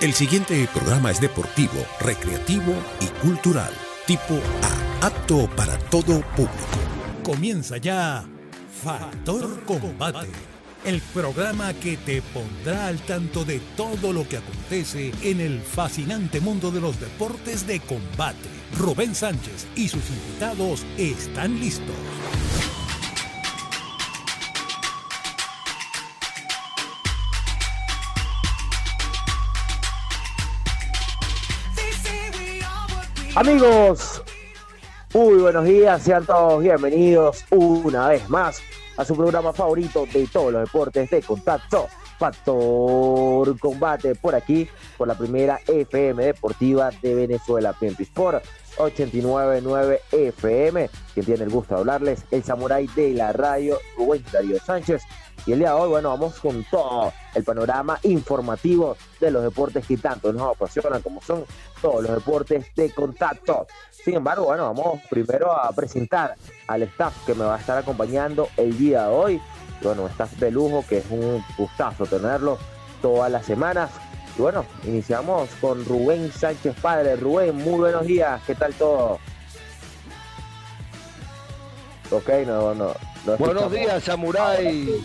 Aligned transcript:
El 0.00 0.14
siguiente 0.14 0.66
programa 0.72 1.10
es 1.10 1.20
deportivo, 1.20 1.74
recreativo 2.00 2.72
y 3.02 3.06
cultural, 3.22 3.70
tipo 4.06 4.40
A, 5.02 5.06
apto 5.06 5.46
para 5.54 5.76
todo 5.90 6.22
público. 6.34 6.54
Comienza 7.22 7.76
ya 7.76 8.24
Factor 8.82 9.62
Combate, 9.64 10.30
el 10.86 11.02
programa 11.12 11.74
que 11.74 11.98
te 11.98 12.22
pondrá 12.22 12.86
al 12.86 12.98
tanto 13.00 13.44
de 13.44 13.60
todo 13.76 14.14
lo 14.14 14.26
que 14.26 14.38
acontece 14.38 15.12
en 15.20 15.38
el 15.38 15.60
fascinante 15.60 16.40
mundo 16.40 16.70
de 16.70 16.80
los 16.80 16.98
deportes 16.98 17.66
de 17.66 17.80
combate. 17.80 18.48
Rubén 18.78 19.14
Sánchez 19.14 19.66
y 19.76 19.88
sus 19.88 20.08
invitados 20.08 20.86
están 20.96 21.60
listos. 21.60 21.94
Amigos, 33.40 34.22
muy 35.14 35.38
buenos 35.38 35.64
días, 35.64 36.02
sean 36.02 36.26
todos 36.26 36.62
bienvenidos 36.62 37.46
una 37.48 38.08
vez 38.08 38.28
más 38.28 38.60
a 38.98 39.04
su 39.06 39.16
programa 39.16 39.54
favorito 39.54 40.04
de 40.12 40.26
todos 40.26 40.52
los 40.52 40.64
deportes 40.66 41.08
de 41.08 41.22
contacto, 41.22 41.88
Factor 42.18 43.58
Combate, 43.58 44.14
por 44.14 44.34
aquí, 44.34 44.68
por 44.98 45.08
la 45.08 45.14
primera 45.14 45.58
FM 45.66 46.22
deportiva 46.22 46.90
de 47.00 47.14
Venezuela, 47.14 47.72
PMP 47.72 48.00
Sport 48.00 48.44
899 48.76 50.02
FM, 50.12 50.90
quien 51.14 51.24
tiene 51.24 51.44
el 51.44 51.50
gusto 51.50 51.76
de 51.76 51.80
hablarles, 51.80 52.26
el 52.30 52.44
samurái 52.44 52.88
de 52.88 53.14
la 53.14 53.32
radio, 53.32 53.78
Rubén 53.96 54.22
Darío 54.30 54.58
Sánchez, 54.60 55.02
y 55.46 55.52
el 55.52 55.58
día 55.60 55.68
de 55.68 55.80
hoy, 55.80 55.88
bueno, 55.88 56.10
vamos 56.10 56.38
con 56.38 56.64
todo 56.64 57.12
el 57.34 57.44
panorama 57.44 57.98
informativo 58.02 58.96
de 59.20 59.30
los 59.30 59.42
deportes 59.42 59.86
que 59.86 59.96
tanto 59.96 60.32
nos 60.32 60.54
apasionan, 60.54 61.02
como 61.02 61.22
son 61.22 61.44
todos 61.80 62.02
los 62.02 62.14
deportes 62.14 62.66
de 62.74 62.90
contacto. 62.92 63.66
Sin 63.90 64.14
embargo, 64.14 64.44
bueno, 64.46 64.72
vamos 64.72 65.00
primero 65.08 65.52
a 65.52 65.70
presentar 65.72 66.34
al 66.66 66.82
staff 66.82 67.14
que 67.26 67.34
me 67.34 67.44
va 67.44 67.56
a 67.56 67.58
estar 67.58 67.78
acompañando 67.78 68.48
el 68.56 68.76
día 68.76 69.06
de 69.06 69.14
hoy. 69.14 69.42
Bueno, 69.82 70.06
staff 70.08 70.32
de 70.34 70.50
lujo, 70.50 70.84
que 70.88 70.98
es 70.98 71.06
un 71.10 71.42
gustazo 71.56 72.06
tenerlo 72.06 72.58
todas 73.00 73.30
las 73.30 73.46
semanas. 73.46 73.90
Y 74.36 74.42
bueno, 74.42 74.64
iniciamos 74.84 75.48
con 75.60 75.84
Rubén 75.84 76.30
Sánchez 76.32 76.76
Padre. 76.80 77.16
Rubén, 77.16 77.56
muy 77.56 77.78
buenos 77.80 78.06
días, 78.06 78.40
¿qué 78.46 78.54
tal 78.54 78.74
todo? 78.74 79.18
Ok, 82.10 82.28
no, 82.46 82.74
no. 82.74 82.94
buenos 83.38 83.70
días, 83.70 84.02
Samurai. 84.02 85.02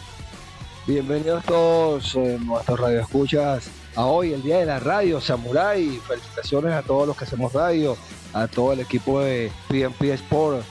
Bienvenidos 0.87 1.43
todos 1.45 2.13
eh, 2.13 2.37
nuestros 2.39 2.79
radioescuchas 2.79 3.71
a 3.95 4.05
hoy, 4.05 4.33
el 4.33 4.43
día 4.43 4.59
de 4.59 4.67
la 4.67 4.79
radio, 4.79 5.19
Samurai. 5.19 5.99
Felicitaciones 6.07 6.73
a 6.73 6.83
todos 6.83 7.07
los 7.07 7.17
que 7.17 7.23
hacemos 7.23 7.53
radio, 7.53 7.97
a 8.33 8.47
todo 8.47 8.73
el 8.73 8.81
equipo 8.81 9.19
de 9.19 9.51
PNP 9.67 10.13
Sport. 10.13 10.63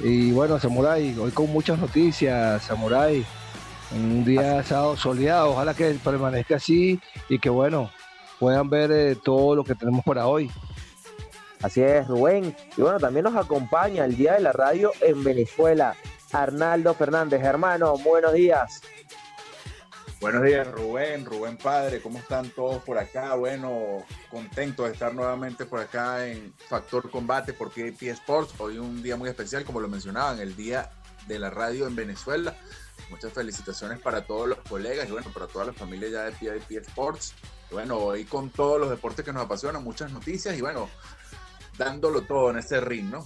Y 0.00 0.32
bueno, 0.32 0.58
Samurai, 0.58 1.16
hoy 1.16 1.30
con 1.30 1.48
muchas 1.52 1.78
noticias, 1.78 2.64
Samurai. 2.64 3.24
Un 3.92 4.24
día 4.24 4.64
sábado 4.64 4.96
soleado, 4.96 5.50
ojalá 5.50 5.74
que 5.74 5.90
permanezca 6.02 6.56
así 6.56 6.98
y 7.28 7.38
que 7.38 7.48
bueno, 7.48 7.88
puedan 8.40 8.68
ver 8.68 8.90
eh, 8.90 9.14
todo 9.14 9.54
lo 9.54 9.62
que 9.62 9.76
tenemos 9.76 10.04
para 10.04 10.26
hoy. 10.26 10.50
Así 11.62 11.80
es, 11.82 12.08
Rubén. 12.08 12.56
Y 12.76 12.80
bueno, 12.80 12.98
también 12.98 13.22
nos 13.22 13.36
acompaña 13.36 14.04
el 14.06 14.16
día 14.16 14.32
de 14.32 14.40
la 14.40 14.50
radio 14.50 14.90
en 15.00 15.22
Venezuela, 15.22 15.94
Arnaldo 16.32 16.94
Fernández. 16.94 17.44
Hermano, 17.44 17.96
buenos 17.98 18.32
días. 18.32 18.82
Buenos 20.22 20.44
días, 20.44 20.70
Rubén, 20.70 21.24
Rubén 21.24 21.56
Padre, 21.56 22.00
¿cómo 22.00 22.20
están 22.20 22.48
todos 22.50 22.80
por 22.84 22.96
acá? 22.96 23.34
Bueno, 23.34 24.06
contento 24.30 24.84
de 24.84 24.92
estar 24.92 25.12
nuevamente 25.12 25.66
por 25.66 25.80
acá 25.80 26.28
en 26.28 26.54
Factor 26.68 27.10
Combate 27.10 27.52
por 27.52 27.72
PIP 27.72 28.02
Sports. 28.02 28.54
Hoy 28.58 28.78
un 28.78 29.02
día 29.02 29.16
muy 29.16 29.28
especial, 29.28 29.64
como 29.64 29.80
lo 29.80 29.88
mencionaban, 29.88 30.38
el 30.38 30.54
día 30.54 30.92
de 31.26 31.40
la 31.40 31.50
radio 31.50 31.88
en 31.88 31.96
Venezuela. 31.96 32.56
Muchas 33.10 33.32
felicitaciones 33.32 33.98
para 33.98 34.24
todos 34.24 34.48
los 34.48 34.58
colegas 34.58 35.08
y 35.08 35.10
bueno, 35.10 35.28
para 35.34 35.48
toda 35.48 35.64
la 35.64 35.72
familia 35.72 36.08
ya 36.08 36.22
de 36.22 36.60
PIP 36.60 36.82
Sports. 36.82 37.34
bueno, 37.72 37.96
hoy 37.96 38.24
con 38.24 38.50
todos 38.50 38.78
los 38.78 38.90
deportes 38.90 39.24
que 39.24 39.32
nos 39.32 39.44
apasionan, 39.44 39.82
muchas 39.82 40.12
noticias 40.12 40.56
y 40.56 40.60
bueno, 40.60 40.88
dándolo 41.76 42.22
todo 42.22 42.50
en 42.50 42.58
este 42.58 42.80
ring, 42.80 43.10
¿no? 43.10 43.24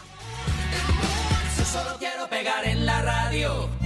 solo 1.64 1.96
quiero 1.98 2.28
pegar 2.28 2.66
en 2.66 2.84
la 2.84 3.00
radio 3.00 3.85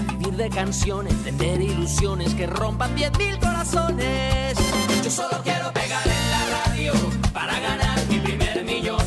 de 0.29 0.49
canciones, 0.49 1.15
tener 1.23 1.61
ilusiones 1.61 2.35
que 2.35 2.45
rompan 2.45 2.95
10.000 2.95 3.39
corazones. 3.39 4.55
Yo 5.03 5.09
solo 5.09 5.41
quiero 5.43 5.73
pegar 5.73 6.05
en 6.05 6.31
la 6.31 6.65
radio 6.65 6.93
para 7.33 7.59
ganar 7.59 7.99
mi 8.07 8.19
primer 8.19 8.63
millón. 8.63 9.01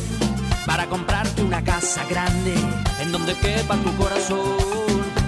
Para 0.65 0.87
comprarte 0.87 1.41
una 1.41 1.63
casa 1.63 2.03
grande 2.09 2.53
en 3.01 3.11
donde 3.13 3.33
quepa 3.35 3.75
tu 3.77 3.95
corazón. 3.95 4.57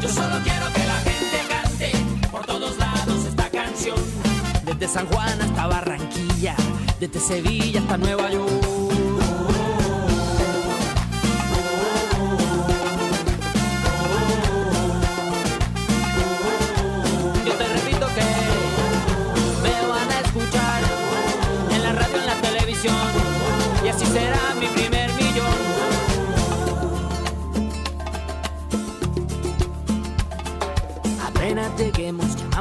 Yo 0.02 0.10
solo 0.10 0.36
quiero 0.44 0.66
que 0.74 0.86
la 0.86 0.98
gente 1.10 1.38
cante 1.50 2.28
por 2.30 2.46
todos 2.46 2.78
lados 2.78 3.26
esta 3.26 3.50
canción. 3.50 3.98
Desde 4.66 4.88
San 4.90 5.08
Juan 5.08 5.42
hasta 5.42 5.68
Barranquilla, 5.68 6.56
desde 7.00 7.20
Sevilla 7.20 7.80
hasta 7.80 7.98
Nueva 7.98 8.30
York. 8.30 8.77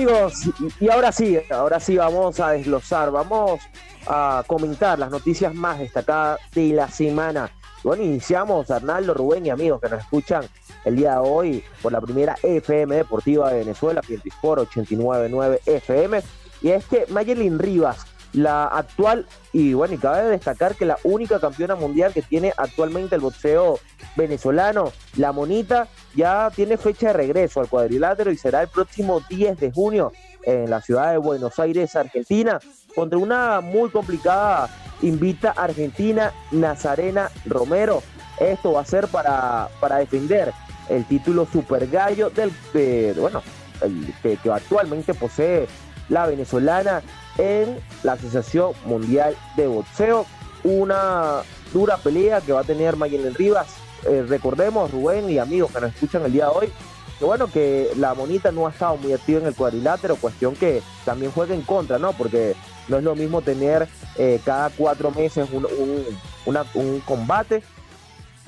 Amigos, 0.00 0.42
y- 0.78 0.90
ahora 0.90 1.10
sí, 1.10 1.38
ahora 1.50 1.80
sí 1.80 1.96
vamos 1.96 2.38
a 2.38 2.50
desglosar, 2.50 3.10
vamos 3.10 3.62
a 4.06 4.44
comentar 4.46 4.98
las 4.98 5.10
noticias 5.10 5.54
más 5.54 5.78
destacadas 5.78 6.38
de 6.54 6.68
la 6.74 6.86
semana. 6.90 7.50
Bueno, 7.82 8.02
iniciamos, 8.02 8.70
Arnaldo, 8.70 9.14
Rubén 9.14 9.46
y 9.46 9.50
amigos 9.50 9.80
que 9.80 9.88
nos 9.88 10.00
escuchan 10.00 10.44
el 10.84 10.96
día 10.96 11.12
de 11.12 11.20
hoy 11.20 11.64
por 11.80 11.92
la 11.92 12.02
primera 12.02 12.36
FM 12.42 12.94
Deportiva 12.94 13.50
de 13.50 13.60
Venezuela, 13.60 14.02
Sport 14.22 14.60
899 14.68 15.62
FM. 15.64 16.20
Y 16.60 16.72
es 16.72 16.84
que 16.84 17.06
Mayelin 17.08 17.58
Rivas, 17.58 18.04
la 18.36 18.66
actual, 18.66 19.26
y 19.52 19.72
bueno, 19.72 19.94
y 19.94 19.98
cabe 19.98 20.28
destacar 20.28 20.74
que 20.76 20.84
la 20.84 20.98
única 21.04 21.40
campeona 21.40 21.74
mundial 21.74 22.12
que 22.12 22.20
tiene 22.22 22.52
actualmente 22.56 23.14
el 23.14 23.22
boxeo 23.22 23.80
venezolano, 24.14 24.92
la 25.16 25.32
Monita, 25.32 25.88
ya 26.14 26.50
tiene 26.54 26.76
fecha 26.76 27.08
de 27.08 27.12
regreso 27.14 27.60
al 27.60 27.68
cuadrilátero 27.68 28.30
y 28.30 28.36
será 28.36 28.60
el 28.62 28.68
próximo 28.68 29.20
10 29.28 29.58
de 29.58 29.72
junio 29.72 30.12
en 30.42 30.68
la 30.70 30.80
ciudad 30.82 31.12
de 31.12 31.18
Buenos 31.18 31.58
Aires, 31.58 31.96
Argentina, 31.96 32.60
contra 32.94 33.18
una 33.18 33.60
muy 33.60 33.88
complicada 33.90 34.68
invita 35.02 35.50
Argentina 35.56 36.32
Nazarena 36.52 37.30
Romero. 37.46 38.02
Esto 38.38 38.72
va 38.72 38.82
a 38.82 38.84
ser 38.84 39.08
para, 39.08 39.68
para 39.80 39.96
defender 39.96 40.52
el 40.88 41.04
título 41.06 41.46
Super 41.50 41.86
Gallo 41.88 42.30
del 42.30 42.52
de- 42.72 43.14
bueno, 43.18 43.42
el 43.82 44.14
que 44.22 44.38
actualmente 44.50 45.14
posee 45.14 45.66
la 46.10 46.26
venezolana 46.26 47.02
en 47.38 47.78
la 48.02 48.12
Asociación 48.12 48.72
Mundial 48.84 49.36
de 49.56 49.66
Boxeo. 49.66 50.26
Una 50.64 51.42
dura 51.72 51.96
pelea 51.96 52.40
que 52.40 52.52
va 52.52 52.60
a 52.60 52.64
tener 52.64 52.96
Mayelen 52.96 53.34
Rivas. 53.34 53.68
Eh, 54.08 54.24
recordemos, 54.28 54.90
Rubén 54.90 55.28
y 55.30 55.38
amigos 55.38 55.70
que 55.72 55.80
nos 55.80 55.94
escuchan 55.94 56.24
el 56.24 56.32
día 56.32 56.46
de 56.46 56.50
hoy, 56.50 56.72
que 57.18 57.24
bueno, 57.24 57.46
que 57.50 57.90
la 57.96 58.14
monita 58.14 58.52
no 58.52 58.66
ha 58.66 58.70
estado 58.70 58.96
muy 58.96 59.12
activa 59.12 59.40
en 59.40 59.46
el 59.46 59.54
cuadrilátero, 59.54 60.16
cuestión 60.16 60.54
que 60.54 60.82
también 61.04 61.32
juega 61.32 61.54
en 61.54 61.62
contra, 61.62 61.98
¿no? 61.98 62.12
Porque 62.12 62.54
no 62.88 62.98
es 62.98 63.04
lo 63.04 63.14
mismo 63.14 63.42
tener 63.42 63.88
eh, 64.16 64.40
cada 64.44 64.70
cuatro 64.70 65.10
meses 65.10 65.48
un, 65.52 65.66
un 66.74 67.00
combate. 67.00 67.62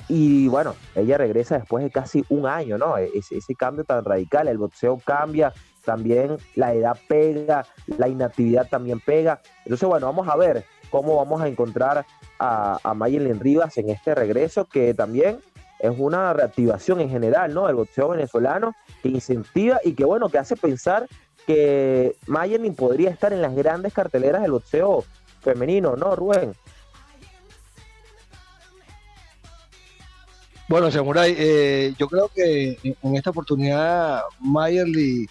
Y 0.07 0.47
bueno, 0.47 0.75
ella 0.95 1.17
regresa 1.19 1.59
después 1.59 1.83
de 1.83 1.91
casi 1.91 2.23
un 2.29 2.47
año, 2.47 2.77
¿no? 2.77 2.97
E- 2.97 3.11
Ese, 3.13 3.37
ese 3.37 3.53
cambio 3.55 3.83
tan 3.83 4.03
radical, 4.03 4.47
el 4.47 4.57
boxeo 4.57 4.99
cambia, 5.05 5.53
también 5.83 6.37
la 6.55 6.73
edad 6.73 6.97
pega, 7.07 7.65
la 7.97 8.07
inactividad 8.07 8.67
también 8.67 8.99
pega. 8.99 9.41
Entonces, 9.63 9.87
bueno, 9.87 10.07
vamos 10.07 10.27
a 10.27 10.35
ver 10.35 10.65
cómo 10.89 11.15
vamos 11.17 11.41
a 11.41 11.47
encontrar 11.47 12.05
a, 12.39 12.79
a 12.83 12.93
Rivas 13.39 13.77
en 13.77 13.89
este 13.89 14.15
regreso, 14.15 14.65
que 14.65 14.93
también 14.93 15.39
es 15.79 15.91
una 15.97 16.33
reactivación 16.33 16.99
en 17.01 17.09
general, 17.09 17.53
¿no? 17.53 17.67
Del 17.67 17.75
boxeo 17.75 18.09
venezolano, 18.09 18.75
que 19.01 19.09
incentiva 19.09 19.79
y 19.83 19.93
que, 19.93 20.05
bueno, 20.05 20.29
que 20.29 20.37
hace 20.37 20.55
pensar 20.55 21.07
que 21.47 22.15
Mayelin 22.27 22.75
podría 22.75 23.09
estar 23.09 23.33
en 23.33 23.41
las 23.41 23.55
grandes 23.55 23.93
carteleras 23.93 24.41
del 24.41 24.51
boxeo 24.51 25.05
femenino, 25.41 25.95
¿no, 25.95 26.15
Rubén? 26.15 26.53
Bueno, 30.67 30.91
Samurai, 30.91 31.33
eh, 31.35 31.95
yo 31.97 32.07
creo 32.07 32.27
que 32.27 32.77
en 32.83 33.15
esta 33.15 33.31
oportunidad 33.31 34.21
Mayerly, 34.39 35.27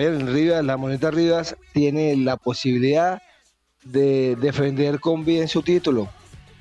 Mayerly 0.00 0.32
Rivas, 0.32 0.64
la 0.64 0.78
moneta 0.78 1.10
Rivas, 1.10 1.56
tiene 1.74 2.16
la 2.16 2.38
posibilidad 2.38 3.20
de 3.84 4.34
defender 4.36 4.98
con 4.98 5.26
bien 5.26 5.46
su 5.46 5.60
título. 5.60 6.08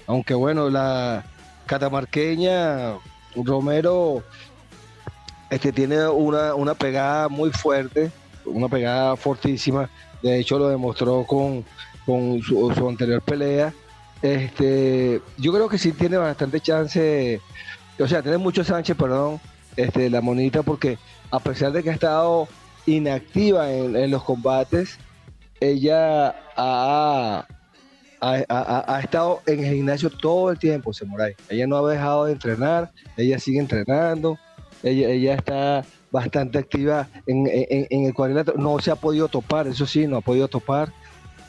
Aunque 0.07 0.33
bueno, 0.33 0.69
la 0.69 1.23
catamarqueña 1.65 2.95
Romero 3.35 4.23
este, 5.49 5.71
tiene 5.71 6.05
una, 6.09 6.53
una 6.53 6.73
pegada 6.73 7.29
muy 7.29 7.51
fuerte, 7.51 8.11
una 8.45 8.67
pegada 8.67 9.15
fortísima. 9.15 9.89
De 10.21 10.37
hecho, 10.37 10.59
lo 10.59 10.67
demostró 10.67 11.23
con, 11.23 11.63
con 12.05 12.41
su, 12.41 12.73
su 12.75 12.89
anterior 12.89 13.21
pelea. 13.21 13.73
Este, 14.21 15.21
yo 15.37 15.53
creo 15.53 15.69
que 15.69 15.77
sí 15.77 15.93
tiene 15.93 16.17
bastante 16.17 16.59
chance 16.59 17.39
o 17.97 18.07
sea, 18.07 18.21
tiene 18.21 18.37
mucho 18.37 18.65
Sánchez, 18.65 18.97
perdón, 18.97 19.39
este, 19.77 20.09
la 20.09 20.19
monita, 20.19 20.61
porque 20.61 20.97
a 21.31 21.39
pesar 21.39 21.71
de 21.71 21.83
que 21.83 21.89
ha 21.89 21.93
estado 21.93 22.47
inactiva 22.95 23.71
en, 23.71 23.95
en 23.95 24.11
los 24.11 24.23
combates, 24.23 24.97
ella 25.59 26.29
ha, 26.55 27.45
ha, 28.21 28.43
ha- 28.49 28.85
ha 28.95 28.99
estado 29.01 29.41
en 29.45 29.63
el 29.63 29.75
gimnasio 29.75 30.09
todo 30.09 30.51
el 30.51 30.59
tiempo, 30.59 30.93
Samurai. 30.93 31.35
Ella 31.49 31.67
no 31.67 31.77
ha 31.77 31.91
dejado 31.91 32.25
de 32.25 32.33
entrenar, 32.33 32.91
ella 33.17 33.39
sigue 33.39 33.59
entrenando, 33.59 34.37
ella, 34.83 35.33
está 35.33 35.85
bastante 36.11 36.57
activa 36.57 37.07
en, 37.27 37.47
el 38.05 38.13
cuadrilátero. 38.13 38.57
No 38.57 38.79
se 38.79 38.91
ha 38.91 38.95
podido 38.95 39.27
topar, 39.27 39.67
eso 39.67 39.85
sí, 39.85 40.07
no 40.07 40.17
ha 40.17 40.21
podido 40.21 40.47
topar. 40.47 40.91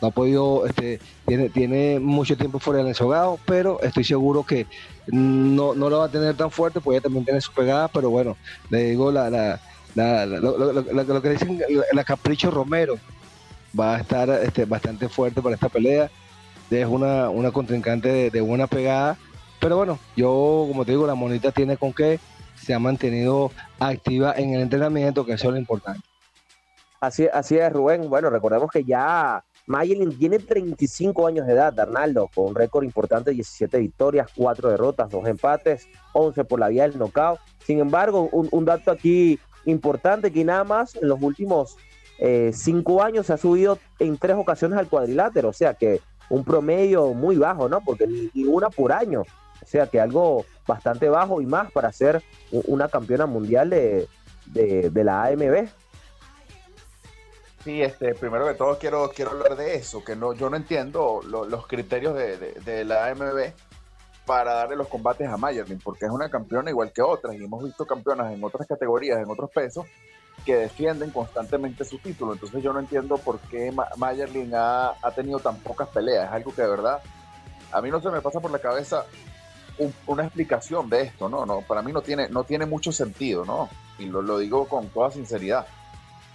No 0.03 0.09
ha 0.09 0.11
podido, 0.13 0.65
este, 0.65 0.99
tiene, 1.27 1.51
tiene 1.51 2.01
mucho 2.01 2.35
tiempo 2.35 2.59
fuera 2.59 2.79
del 2.79 2.89
ensogado, 2.89 3.39
pero 3.45 3.83
estoy 3.83 4.03
seguro 4.03 4.47
que 4.47 4.67
no, 5.09 5.75
no 5.75 5.91
lo 5.91 5.99
va 5.99 6.07
a 6.07 6.11
tener 6.11 6.35
tan 6.35 6.51
fuerte, 6.51 6.81
pues 6.81 6.97
ella 6.97 7.03
también 7.03 7.27
tiene 7.27 7.39
su 7.43 7.53
pegada, 7.53 7.87
pero 7.89 8.09
bueno, 8.09 8.35
le 8.71 8.85
digo, 8.85 9.13
la, 9.13 9.61
lo, 9.95 11.23
que 11.23 11.31
dicen 11.31 11.61
la 11.93 12.05
Capricho 12.05 12.51
Romero 12.51 12.99
va 13.79 13.97
a 13.97 14.01
estar 14.01 14.29
este, 14.31 14.65
bastante 14.65 15.09
fuerte 15.09 15.43
para 15.43 15.55
esta 15.55 15.69
pelea. 15.69 16.11
Es 16.71 16.87
una, 16.87 17.31
una 17.31 17.51
contrincante 17.51 18.31
de, 18.31 18.41
buena 18.41 18.67
pegada. 18.67 19.17
Pero 19.61 19.77
bueno, 19.77 19.99
yo, 20.17 20.67
como 20.69 20.85
te 20.85 20.93
digo, 20.93 21.07
la 21.07 21.15
monita 21.15 21.53
tiene 21.53 21.77
con 21.77 21.93
que 21.93 22.21
se 22.55 22.73
ha 22.75 22.79
mantenido 22.79 23.51
activa 23.79 24.35
en 24.37 24.55
el 24.55 24.63
entrenamiento, 24.63 25.27
que 25.27 25.33
eso 25.33 25.49
es 25.49 25.55
lo 25.55 25.59
importante. 25.59 26.01
Así, 27.01 27.27
así 27.33 27.57
es, 27.57 27.73
Rubén. 27.73 28.09
Bueno, 28.09 28.31
recordemos 28.31 28.71
que 28.71 28.85
ya 28.85 29.43
Mayelin 29.71 30.19
tiene 30.19 30.39
35 30.39 31.27
años 31.27 31.47
de 31.47 31.53
edad, 31.53 31.79
Arnaldo, 31.79 32.29
con 32.35 32.47
un 32.49 32.55
récord 32.55 32.85
importante, 32.85 33.31
17 33.31 33.79
victorias, 33.79 34.29
4 34.37 34.71
derrotas, 34.71 35.11
2 35.11 35.27
empates, 35.29 35.89
11 36.13 36.45
por 36.45 36.61
la 36.61 36.69
vía 36.69 36.83
del 36.83 36.99
knockout. 36.99 37.39
Sin 37.65 37.79
embargo, 37.79 38.29
un, 38.33 38.65
dato 38.65 38.91
aquí 38.91 39.39
importante 39.65 40.33
que 40.33 40.45
nada 40.45 40.65
más 40.65 40.97
en 40.97 41.09
los 41.09 41.21
últimos 41.21 41.77
5 42.19 42.23
eh, 42.23 43.05
años 43.05 43.27
se 43.27 43.33
ha 43.33 43.37
subido 43.39 43.79
en 43.99 44.19
tres 44.19 44.37
ocasiones 44.37 44.79
al 44.79 44.89
cuadrilátero, 44.89 45.49
o 45.49 45.53
sea 45.53 45.75
que 45.75 46.01
un 46.29 46.45
promedio 46.45 47.15
muy 47.15 47.37
bajo, 47.37 47.69
¿no? 47.69 47.81
Porque 47.81 48.07
ni, 48.07 48.45
una 48.45 48.69
por 48.71 48.93
año, 48.93 49.23
o 49.23 49.67
sea 49.67 49.87
que 49.87 50.01
algo 50.01 50.45
bastante 50.67 51.09
bajo 51.09 51.41
y 51.41 51.47
más 51.47 51.73
para 51.73 51.93
ser 51.93 52.23
una 52.51 52.89
campeona 52.89 53.27
mundial 53.27 53.71
de, 53.71 54.09
de 54.47 55.05
la 55.05 55.25
AMB. 55.25 55.69
Sí, 57.65 57.83
este, 57.83 58.15
primero 58.15 58.47
que 58.47 58.55
todo 58.55 58.79
quiero, 58.79 59.11
quiero 59.15 59.33
hablar 59.33 59.55
de 59.55 59.75
eso, 59.75 60.03
que 60.03 60.17
no, 60.17 60.33
yo 60.33 60.49
no 60.49 60.57
entiendo 60.57 61.21
los 61.27 61.67
criterios 61.67 62.15
de, 62.15 62.85
la 62.87 63.09
AMB 63.09 63.53
para 64.31 64.55
darle 64.55 64.77
los 64.77 64.87
combates 64.87 65.29
a 65.29 65.37
Mayerlin, 65.37 65.81
porque 65.83 66.05
es 66.05 66.11
una 66.13 66.31
campeona 66.31 66.71
igual 66.71 66.93
que 66.93 67.03
otras, 67.03 67.35
y 67.35 67.43
hemos 67.43 67.65
visto 67.65 67.85
campeonas 67.85 68.33
en 68.33 68.45
otras 68.45 68.65
categorías, 68.65 69.19
en 69.19 69.29
otros 69.29 69.51
pesos, 69.51 69.87
que 70.47 70.55
defienden 70.55 71.11
constantemente 71.11 71.85
su 71.85 71.99
título. 71.99 72.35
Entonces 72.35 72.63
yo 72.63 72.73
no 72.73 72.79
entiendo 72.79 73.19
por 73.19 73.41
qué 73.41 73.75
Mayerlin 73.97 74.53
ha, 74.55 74.95
tenido 75.17 75.41
tan 75.41 75.57
pocas 75.57 75.89
peleas. 75.89 76.29
Es 76.29 76.33
algo 76.33 76.55
que 76.55 76.63
de 76.63 76.69
verdad 76.69 77.03
a 77.73 77.83
mí 77.83 77.91
no 77.91 78.01
se 78.01 78.09
me 78.09 78.21
pasa 78.21 78.39
por 78.39 78.53
la 78.53 78.61
cabeza 78.61 79.05
una 80.07 80.23
explicación 80.23 80.89
de 80.89 81.03
esto, 81.03 81.29
¿no? 81.29 81.45
no 81.45 81.63
Para 81.63 81.83
mí 81.83 81.93
no 81.93 82.01
tiene, 82.01 82.29
no 82.29 82.45
tiene 82.45 82.67
mucho 82.67 82.93
sentido, 82.93 83.45
¿no? 83.45 83.69
Y 83.99 84.05
lo, 84.05 84.39
digo 84.39 84.69
con 84.69 84.91
toda 84.91 85.11
sinceridad 85.11 85.67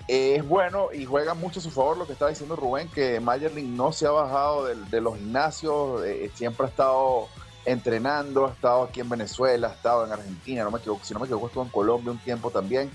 es 0.09 0.45
bueno 0.45 0.89
y 0.93 1.05
juega 1.05 1.33
mucho 1.33 1.59
a 1.61 1.63
su 1.63 1.71
favor 1.71 1.97
lo 1.97 2.05
que 2.05 2.13
está 2.13 2.27
diciendo 2.27 2.57
Rubén, 2.57 2.89
que 2.89 3.21
Mayerling 3.21 3.77
no 3.77 3.93
se 3.93 4.05
ha 4.05 4.11
bajado 4.11 4.65
de, 4.65 5.01
los 5.01 5.17
gimnasios, 5.17 6.03
eh, 6.05 6.29
siempre 6.35 6.65
ha 6.65 6.69
estado 6.69 7.29
entrenando, 7.65 8.45
ha 8.45 8.51
estado 8.51 8.83
aquí 8.83 9.01
en 9.01 9.09
Venezuela, 9.09 9.67
ha 9.67 9.73
estado 9.73 10.05
en 10.05 10.11
Argentina, 10.11 10.63
no 10.63 10.71
me 10.71 10.79
equivoco, 10.79 11.03
si 11.03 11.13
no 11.13 11.19
me 11.19 11.25
equivoco, 11.25 11.47
estuvo 11.47 11.63
en 11.63 11.69
Colombia 11.69 12.11
un 12.11 12.19
tiempo 12.19 12.51
también, 12.51 12.91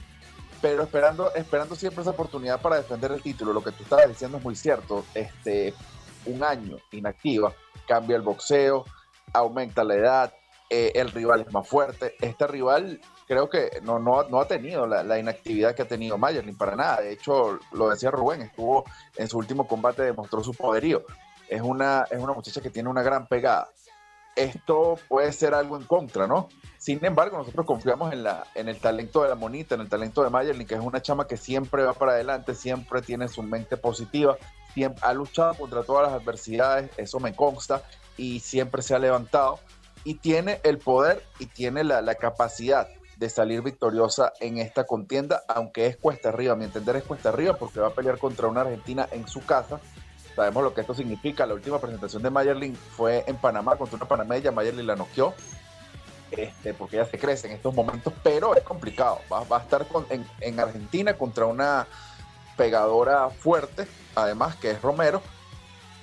pero 0.62 0.82
esperando, 0.82 1.32
esperando 1.34 1.74
siempre 1.74 2.02
esa 2.02 2.10
oportunidad 2.10 2.60
para 2.60 2.76
defender 2.76 3.12
el 3.12 3.22
título. 3.22 3.52
Lo 3.52 3.62
que 3.62 3.72
tú 3.72 3.82
estabas 3.82 4.08
diciendo 4.08 4.38
es 4.38 4.44
muy 4.44 4.54
cierto, 4.54 5.04
este, 5.14 5.74
un 6.26 6.42
año 6.44 6.76
inactiva, 6.92 7.52
cambia 7.86 8.16
el 8.16 8.22
boxeo, 8.22 8.84
aumenta 9.32 9.84
la 9.84 9.94
edad, 9.94 10.34
eh, 10.68 10.92
el 10.94 11.10
rival 11.10 11.40
es 11.40 11.52
más 11.52 11.66
fuerte, 11.66 12.14
este 12.20 12.46
rival 12.46 13.00
creo 13.30 13.48
que 13.48 13.80
no, 13.84 14.00
no, 14.00 14.24
no 14.24 14.40
ha 14.40 14.48
tenido 14.48 14.88
la, 14.88 15.16
inactividad 15.16 15.76
que 15.76 15.82
ha 15.82 15.86
tenido 15.86 16.18
Mayerlin 16.18 16.58
para 16.58 16.74
nada. 16.74 17.00
De 17.00 17.12
hecho, 17.12 17.60
lo 17.70 17.88
decía 17.88 18.10
Rubén, 18.10 18.42
estuvo 18.42 18.84
en 19.16 19.28
su 19.28 19.38
último 19.38 19.68
combate, 19.68 20.02
demostró 20.02 20.42
su 20.42 20.52
poderío. 20.52 21.04
Es 21.48 21.62
una, 21.62 22.04
es 22.10 22.18
una 22.18 22.32
muchacha 22.32 22.60
que 22.60 22.70
tiene 22.70 22.88
una 22.88 23.04
gran 23.04 23.28
pegada. 23.28 23.68
Esto 24.36 24.98
puede 25.08 25.32
ser 25.32 25.54
algo 25.54 25.76
en 25.76 25.84
contra, 25.84 26.26
¿no? 26.26 26.48
Sin 26.78 27.04
embargo, 27.04 27.36
nosotros 27.36 27.66
confiamos 27.66 28.12
en, 28.12 28.22
la, 28.22 28.44
en 28.54 28.68
el 28.68 28.78
talento 28.80 29.22
de 29.22 29.28
la 29.28 29.34
monita, 29.34 29.74
en 29.74 29.82
el 29.82 29.88
talento 29.88 30.22
de 30.22 30.30
Mayerlin, 30.30 30.66
que 30.66 30.76
es 30.76 30.80
una 30.80 31.02
chama 31.02 31.26
que 31.26 31.36
siempre 31.36 31.84
va 31.84 31.92
para 31.92 32.12
adelante, 32.12 32.54
siempre 32.54 33.02
tiene 33.02 33.28
su 33.28 33.42
mente 33.42 33.76
positiva, 33.76 34.38
siempre, 34.72 35.02
ha 35.04 35.12
luchado 35.12 35.54
contra 35.54 35.82
todas 35.82 36.10
las 36.10 36.22
adversidades, 36.22 36.90
eso 36.96 37.20
me 37.20 37.34
consta, 37.34 37.82
y 38.16 38.40
siempre 38.40 38.82
se 38.82 38.94
ha 38.94 38.98
levantado. 38.98 39.58
Y 40.04 40.14
tiene 40.14 40.60
el 40.64 40.78
poder 40.78 41.22
y 41.38 41.46
tiene 41.46 41.84
la, 41.84 42.00
la 42.00 42.14
capacidad 42.14 42.88
de 43.20 43.28
salir 43.28 43.60
victoriosa 43.60 44.32
en 44.40 44.56
esta 44.56 44.84
contienda, 44.84 45.42
aunque 45.46 45.86
es 45.86 45.98
cuesta 45.98 46.30
arriba, 46.30 46.54
a 46.54 46.56
mi 46.56 46.64
entender 46.64 46.96
es 46.96 47.04
cuesta 47.04 47.28
arriba 47.28 47.52
porque 47.58 47.78
va 47.78 47.88
a 47.88 47.94
pelear 47.94 48.18
contra 48.18 48.48
una 48.48 48.62
Argentina 48.62 49.06
en 49.12 49.28
su 49.28 49.44
casa. 49.44 49.78
Sabemos 50.36 50.62
lo 50.62 50.74
que 50.74 50.80
esto 50.80 50.94
significa. 50.94 51.46
La 51.46 51.54
última 51.54 51.80
presentación 51.80 52.22
de 52.22 52.30
Mayerlin 52.30 52.74
fue 52.74 53.24
en 53.26 53.36
Panamá 53.36 53.76
contra 53.76 53.96
una 53.96 54.06
panameña. 54.06 54.50
Mayerlin 54.50 54.86
la 54.86 54.96
noqueó 54.96 55.34
este, 56.30 56.74
porque 56.74 56.96
ella 56.96 57.06
se 57.06 57.18
crece 57.18 57.48
en 57.48 57.54
estos 57.54 57.74
momentos, 57.74 58.12
pero 58.22 58.54
es 58.54 58.62
complicado. 58.62 59.18
Va, 59.32 59.56
a 59.56 59.60
estar 59.60 59.86
en, 60.10 60.26
en 60.40 60.60
Argentina 60.60 61.14
contra 61.14 61.46
una 61.46 61.86
pegadora 62.56 63.30
fuerte, 63.30 63.86
además 64.14 64.56
que 64.56 64.70
es 64.70 64.82
Romero, 64.82 65.22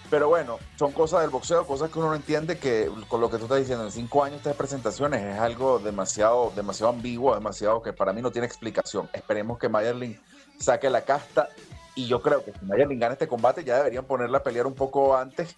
pero 0.09 0.29
bueno, 0.29 0.57
son 0.77 0.91
cosas 0.93 1.21
del 1.21 1.29
boxeo, 1.29 1.67
cosas 1.67 1.91
que 1.91 1.99
uno 1.99 2.09
no 2.09 2.15
entiende 2.15 2.57
que 2.57 2.89
con 3.09 3.19
lo 3.19 3.29
que 3.29 3.37
tú 3.37 3.43
estás 3.43 3.59
diciendo 3.59 3.83
en 3.83 3.91
cinco 3.91 4.23
años 4.23 4.37
estas 4.37 4.55
presentaciones 4.55 5.21
es 5.21 5.39
algo 5.39 5.79
demasiado, 5.79 6.51
demasiado 6.55 6.93
ambiguo, 6.93 7.35
demasiado 7.35 7.81
que 7.81 7.91
para 7.91 8.13
mí 8.13 8.21
no 8.21 8.31
tiene 8.31 8.47
explicación. 8.47 9.09
Esperemos 9.13 9.59
que 9.59 9.67
Mayerling 9.67 10.19
saque 10.59 10.89
la 10.89 11.01
casta 11.01 11.49
y 11.97 12.05
yo 12.05 12.21
creo 12.21 12.45
que 12.45 12.53
si 12.53 12.63
Mayerling 12.63 12.99
gana 12.99 13.13
este 13.13 13.27
combate 13.27 13.63
ya 13.63 13.77
deberían 13.77 14.05
ponerla 14.05 14.37
a 14.37 14.43
pelear 14.43 14.67
un 14.67 14.75
poco 14.75 15.17
antes 15.17 15.55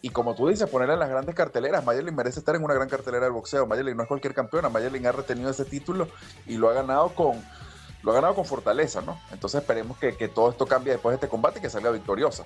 y 0.00 0.08
como 0.08 0.34
tú 0.34 0.48
dices, 0.48 0.68
ponerla 0.68 0.94
en 0.94 1.00
las 1.00 1.10
grandes 1.10 1.34
carteleras. 1.34 1.84
Mayerling 1.84 2.16
merece 2.16 2.40
estar 2.40 2.56
en 2.56 2.64
una 2.64 2.74
gran 2.74 2.88
cartelera 2.88 3.26
del 3.26 3.32
boxeo. 3.34 3.66
Mayerling 3.66 3.96
no 3.96 4.02
es 4.02 4.08
cualquier 4.08 4.34
campeona, 4.34 4.68
Mayerling 4.68 5.06
ha 5.06 5.12
retenido 5.12 5.50
ese 5.50 5.64
título 5.64 6.08
y 6.46 6.56
lo 6.56 6.70
ha 6.70 6.72
ganado 6.72 7.10
con 7.10 7.40
lo 8.02 8.10
ha 8.10 8.14
ganado 8.14 8.34
con 8.34 8.44
fortaleza, 8.44 9.00
¿no? 9.00 9.20
Entonces 9.30 9.60
esperemos 9.60 9.96
que, 9.98 10.16
que 10.16 10.26
todo 10.26 10.50
esto 10.50 10.66
cambie 10.66 10.94
después 10.94 11.12
de 11.12 11.16
este 11.16 11.28
combate 11.28 11.60
y 11.60 11.62
que 11.62 11.70
salga 11.70 11.90
victoriosa. 11.90 12.44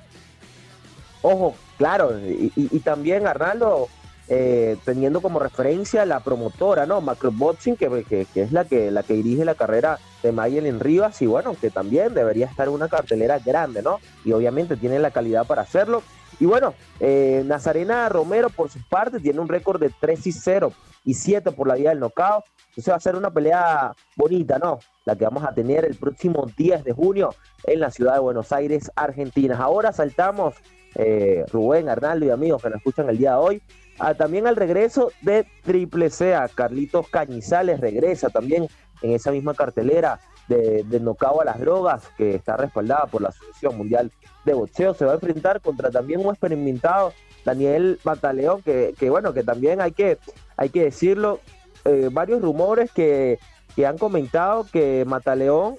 Ojo, 1.23 1.55
claro, 1.79 2.19
y, 2.21 2.81
también 2.81 3.27
Arnaldo, 3.27 3.89
eh, 4.29 4.77
teniendo 4.85 5.21
como 5.21 5.39
referencia 5.39 6.05
la 6.05 6.21
promotora, 6.21 6.87
¿no? 6.87 7.01
Macroboxing, 7.01 7.77
que, 7.77 8.05
que, 8.09 8.27
que, 8.27 8.43
es 8.43 8.53
la 8.53 8.65
que, 8.65 8.91
la 8.91 9.03
que 9.03 9.15
dirige 9.15 9.45
la 9.45 9.55
carrera 9.55 9.99
de 10.23 10.31
en 10.31 10.81
Rivas, 10.81 11.23
y 11.23 11.27
bueno, 11.27 11.55
que 11.61 11.71
también 11.71 12.13
debería 12.15 12.47
estar 12.47 12.69
una 12.69 12.89
cartelera 12.89 13.39
grande, 13.39 13.83
¿no? 13.83 14.01
Y 14.25 14.33
obviamente 14.33 14.77
tiene 14.77 14.99
la 14.99 15.13
calidad 15.13 15.47
para 15.47 15.63
hacerlo. 15.63 16.03
Y 16.41 16.47
bueno, 16.47 16.75
eh, 17.01 17.43
Nazarena 17.47 18.09
Romero, 18.09 18.51
por 18.51 18.69
su 18.69 18.81
parte, 18.89 19.21
tiene 19.21 19.41
un 19.41 19.49
récord 19.49 19.81
de 19.81 19.91
3 20.01 20.27
y 20.27 20.33
0 20.33 20.73
y 21.05 21.15
7 21.15 21.53
por 21.53 21.69
la 21.69 21.77
vía 21.77 21.91
del 21.91 22.01
knockout. 22.01 22.45
Entonces 22.71 22.93
va 22.93 22.97
a 22.97 23.01
ser 23.01 23.17
una 23.17 23.31
pelea 23.31 23.95
bonita, 24.17 24.59
¿no? 24.59 24.81
La 25.05 25.17
que 25.17 25.25
vamos 25.25 25.45
a 25.45 25.55
tener 25.55 25.85
el 25.85 25.95
próximo 25.95 26.47
10 26.57 26.85
de 26.85 26.93
junio 26.93 27.35
en 27.65 27.81
la 27.81 27.91
ciudad 27.91 28.15
de 28.15 28.21
Buenos 28.21 28.53
Aires, 28.53 28.91
Argentina. 28.97 29.57
Ahora 29.57 29.93
saltamos 29.93 30.57
eh, 30.95 31.45
Rubén, 31.51 31.89
Arnaldo 31.89 32.27
y 32.27 32.31
amigos 32.31 32.63
que 32.63 32.69
nos 32.69 32.79
escuchan 32.79 33.09
el 33.09 33.17
día 33.17 33.31
de 33.33 33.37
hoy. 33.37 33.63
Ah, 33.99 34.15
también 34.15 34.47
al 34.47 34.57
regreso 34.57 35.11
de 35.23 35.47
Triple 35.63 36.11
C, 36.11 36.37
Carlitos 36.55 37.09
Cañizales 37.09 37.81
regresa 37.81 38.29
también 38.29 38.69
en 39.03 39.13
esa 39.13 39.31
misma 39.31 39.55
cartelera 39.55 40.21
de, 40.49 40.85
de 40.85 40.99
a 40.99 41.45
las 41.45 41.61
drogas 41.61 42.09
que 42.17 42.35
está 42.35 42.57
respaldada 42.57 43.07
por 43.07 43.23
la 43.23 43.29
Asociación 43.29 43.77
Mundial 43.77 44.13
de 44.45 44.55
Boxeo. 44.55 44.95
Se 44.95 45.05
va 45.05 45.13
a 45.13 45.15
enfrentar 45.15 45.61
contra 45.61 45.91
también 45.91 46.21
un 46.21 46.31
experimentado 46.31 47.13
Daniel 47.45 47.99
Mataleón, 48.05 48.63
que, 48.63 48.95
bueno, 49.09 49.33
que 49.33 49.43
también 49.43 49.81
hay 49.81 49.93
que, 49.93 50.19
hay 50.57 50.69
que 50.69 50.85
decirlo, 50.85 51.41
eh, 51.85 52.09
varios 52.13 52.43
rumores 52.43 52.91
que, 52.93 53.39
han 53.87 53.99
comentado 53.99 54.67
que 54.73 55.05
Mataleón, 55.07 55.77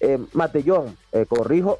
eh, 0.00 0.18
Matellón, 0.32 0.96
eh, 1.12 1.24
corrijo, 1.26 1.78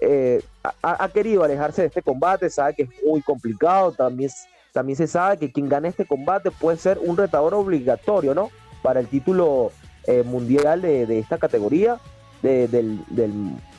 eh, 0.00 0.42
ha, 0.82 1.08
querido 1.08 1.44
alejarse 1.44 1.82
de 1.82 1.88
este 1.88 2.02
combate, 2.02 2.50
sabe 2.50 2.74
que 2.74 2.82
es 2.84 2.90
muy 3.06 3.22
complicado, 3.22 3.92
también, 3.92 4.30
también 4.72 4.96
se 4.96 5.06
sabe 5.06 5.38
que 5.38 5.52
quien 5.52 5.68
gane 5.68 5.88
este 5.88 6.06
combate 6.06 6.50
puede 6.50 6.76
ser 6.76 6.98
un 6.98 7.16
retador 7.16 7.54
obligatorio, 7.54 8.34
¿no? 8.34 8.50
Para 8.82 9.00
el 9.00 9.08
título 9.08 9.72
eh, 10.04 10.22
mundial 10.22 10.82
de, 10.82 11.18
esta 11.18 11.38
categoría, 11.38 11.98
del, 12.42 13.00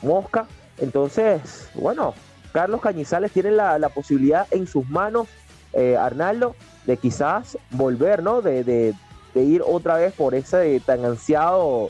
Mosca. 0.02 0.46
Entonces, 0.78 1.68
bueno, 1.74 2.14
Carlos 2.52 2.80
Cañizales 2.80 3.32
tiene 3.32 3.50
la, 3.50 3.88
posibilidad 3.88 4.46
en 4.50 4.66
sus 4.66 4.88
manos, 4.88 5.28
eh, 5.72 5.96
Arnaldo, 5.96 6.54
de 6.86 6.96
quizás 6.96 7.58
volver, 7.70 8.22
¿no? 8.22 8.42
De, 8.42 8.64
de, 8.64 8.94
ir 9.34 9.62
otra 9.66 9.96
vez 9.96 10.12
por 10.12 10.34
ese 10.34 10.80
tan 10.84 11.04
ansiado 11.04 11.88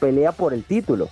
pelea 0.00 0.32
por 0.32 0.54
el 0.54 0.64
título 0.64 1.08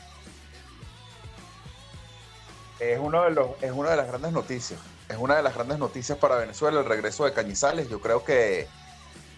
es, 2.80 2.98
uno 2.98 3.22
de 3.24 3.30
los, 3.30 3.48
es 3.62 3.72
una 3.72 3.90
de 3.90 3.96
las 3.96 4.08
grandes 4.08 4.32
noticias. 4.32 4.80
Es 5.10 5.16
una 5.18 5.34
de 5.34 5.42
las 5.42 5.54
grandes 5.54 5.80
noticias 5.80 6.16
para 6.18 6.36
Venezuela 6.36 6.78
el 6.78 6.86
regreso 6.86 7.24
de 7.24 7.32
Cañizales. 7.32 7.88
Yo 7.88 8.00
creo 8.00 8.24
que 8.24 8.68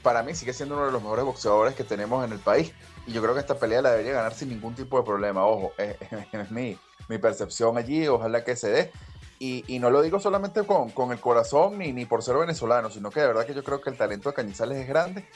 para 0.02 0.22
mí 0.22 0.34
sigue 0.34 0.52
siendo 0.52 0.76
uno 0.76 0.84
de 0.84 0.92
los 0.92 1.02
mejores 1.02 1.24
boxeadores 1.24 1.74
que 1.74 1.82
tenemos 1.82 2.22
en 2.26 2.32
el 2.32 2.38
país. 2.38 2.74
Y 3.06 3.12
yo 3.12 3.22
creo 3.22 3.32
que 3.32 3.40
esta 3.40 3.58
pelea 3.58 3.80
la 3.80 3.92
debería 3.92 4.12
ganar 4.12 4.34
sin 4.34 4.50
ningún 4.50 4.74
tipo 4.74 4.98
de 4.98 5.04
problema. 5.04 5.46
Ojo, 5.46 5.72
es, 5.78 5.96
mi, 6.50 6.78
mi, 7.08 7.16
percepción 7.16 7.78
allí. 7.78 8.06
Ojalá 8.06 8.44
que 8.44 8.54
se 8.54 8.68
dé. 8.68 8.92
Y, 9.38 9.78
no 9.80 9.90
lo 9.90 10.02
digo 10.02 10.20
solamente 10.20 10.62
con, 10.64 10.90
con 10.90 11.10
el 11.10 11.18
corazón 11.18 11.78
ni, 11.78 11.92
ni 11.92 12.04
por 12.04 12.22
ser 12.22 12.36
venezolano, 12.36 12.90
sino 12.90 13.10
que 13.10 13.20
de 13.20 13.26
verdad 13.28 13.46
que 13.46 13.54
yo 13.54 13.64
creo 13.64 13.80
que 13.80 13.90
el 13.90 13.96
talento 13.96 14.28
de 14.28 14.34
Cañizales 14.34 14.78
es 14.78 14.86
grande. 14.86 15.26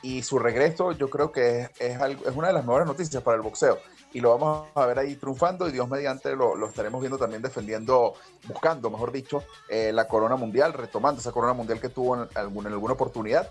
Y 0.00 0.22
su 0.22 0.38
regreso 0.38 0.92
yo 0.92 1.10
creo 1.10 1.30
que 1.30 1.68
es, 1.78 2.00
es 2.00 2.34
una 2.34 2.48
de 2.48 2.54
las 2.54 2.64
mejores 2.64 2.86
noticias 2.86 3.22
para 3.22 3.36
el 3.36 3.42
boxeo 3.42 3.78
y 4.12 4.20
lo 4.20 4.36
vamos 4.36 4.68
a 4.74 4.86
ver 4.86 4.98
ahí 4.98 5.16
triunfando 5.16 5.68
y 5.68 5.72
Dios 5.72 5.88
mediante 5.88 6.36
lo, 6.36 6.54
lo 6.54 6.68
estaremos 6.68 7.00
viendo 7.00 7.18
también 7.18 7.42
defendiendo, 7.42 8.14
buscando, 8.46 8.90
mejor 8.90 9.12
dicho, 9.12 9.42
eh, 9.68 9.90
la 9.92 10.06
corona 10.06 10.36
mundial, 10.36 10.72
retomando 10.72 11.20
esa 11.20 11.32
corona 11.32 11.54
mundial 11.54 11.80
que 11.80 11.88
tuvo 11.88 12.22
en, 12.22 12.28
alguna, 12.34 12.68
en 12.68 12.74
alguna 12.74 12.94
oportunidad. 12.94 13.50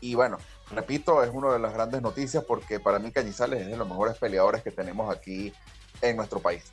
Y 0.00 0.14
bueno, 0.14 0.38
repito, 0.70 1.24
es 1.24 1.30
una 1.32 1.52
de 1.52 1.58
las 1.58 1.74
grandes 1.74 2.00
noticias 2.00 2.44
porque 2.44 2.78
para 2.78 3.00
mí 3.00 3.10
Cañizales 3.10 3.62
es 3.62 3.66
de 3.68 3.76
los 3.76 3.88
mejores 3.88 4.16
peleadores 4.18 4.62
que 4.62 4.70
tenemos 4.70 5.14
aquí 5.14 5.52
en 6.00 6.16
nuestro 6.16 6.38
país. 6.38 6.72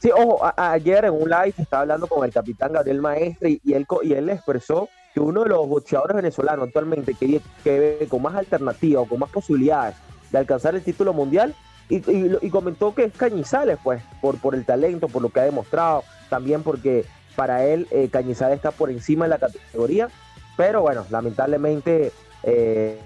Sí, 0.00 0.10
ojo, 0.12 0.40
ayer 0.56 1.04
en 1.04 1.12
un 1.12 1.28
live 1.28 1.54
estaba 1.58 1.82
hablando 1.82 2.06
con 2.06 2.24
el 2.24 2.32
capitán 2.32 2.72
Gabriel 2.72 3.00
Maestre 3.00 3.60
y, 3.64 3.72
él, 3.72 3.86
y 4.02 4.12
él 4.12 4.30
expresó 4.30 4.88
que 5.12 5.20
uno 5.20 5.42
de 5.42 5.48
los 5.48 5.68
boxeadores 5.68 6.16
venezolanos 6.16 6.68
actualmente 6.68 7.14
que, 7.14 7.40
que 7.64 8.06
con 8.08 8.22
más 8.22 8.36
alternativas 8.36 9.04
o 9.04 9.08
con 9.08 9.18
más 9.18 9.30
posibilidades 9.30 9.96
de 10.30 10.38
alcanzar 10.38 10.74
el 10.74 10.82
título 10.82 11.12
mundial 11.12 11.54
y, 11.88 12.50
comentó 12.50 12.94
que 12.94 13.04
es 13.04 13.12
Cañizales, 13.12 13.78
pues, 13.82 14.02
por, 14.20 14.54
el 14.54 14.64
talento, 14.64 15.08
por 15.08 15.22
lo 15.22 15.30
que 15.30 15.40
ha 15.40 15.44
demostrado, 15.44 16.04
también 16.28 16.62
porque 16.62 17.04
para 17.34 17.64
él 17.64 17.86
eh, 17.90 18.08
Cañizales 18.10 18.56
está 18.56 18.72
por 18.72 18.90
encima 18.90 19.24
de 19.24 19.30
la 19.30 19.38
categoría, 19.38 20.08
pero 20.56 20.82
bueno, 20.82 21.06
lamentablemente 21.10 22.12
eh, 22.42 23.00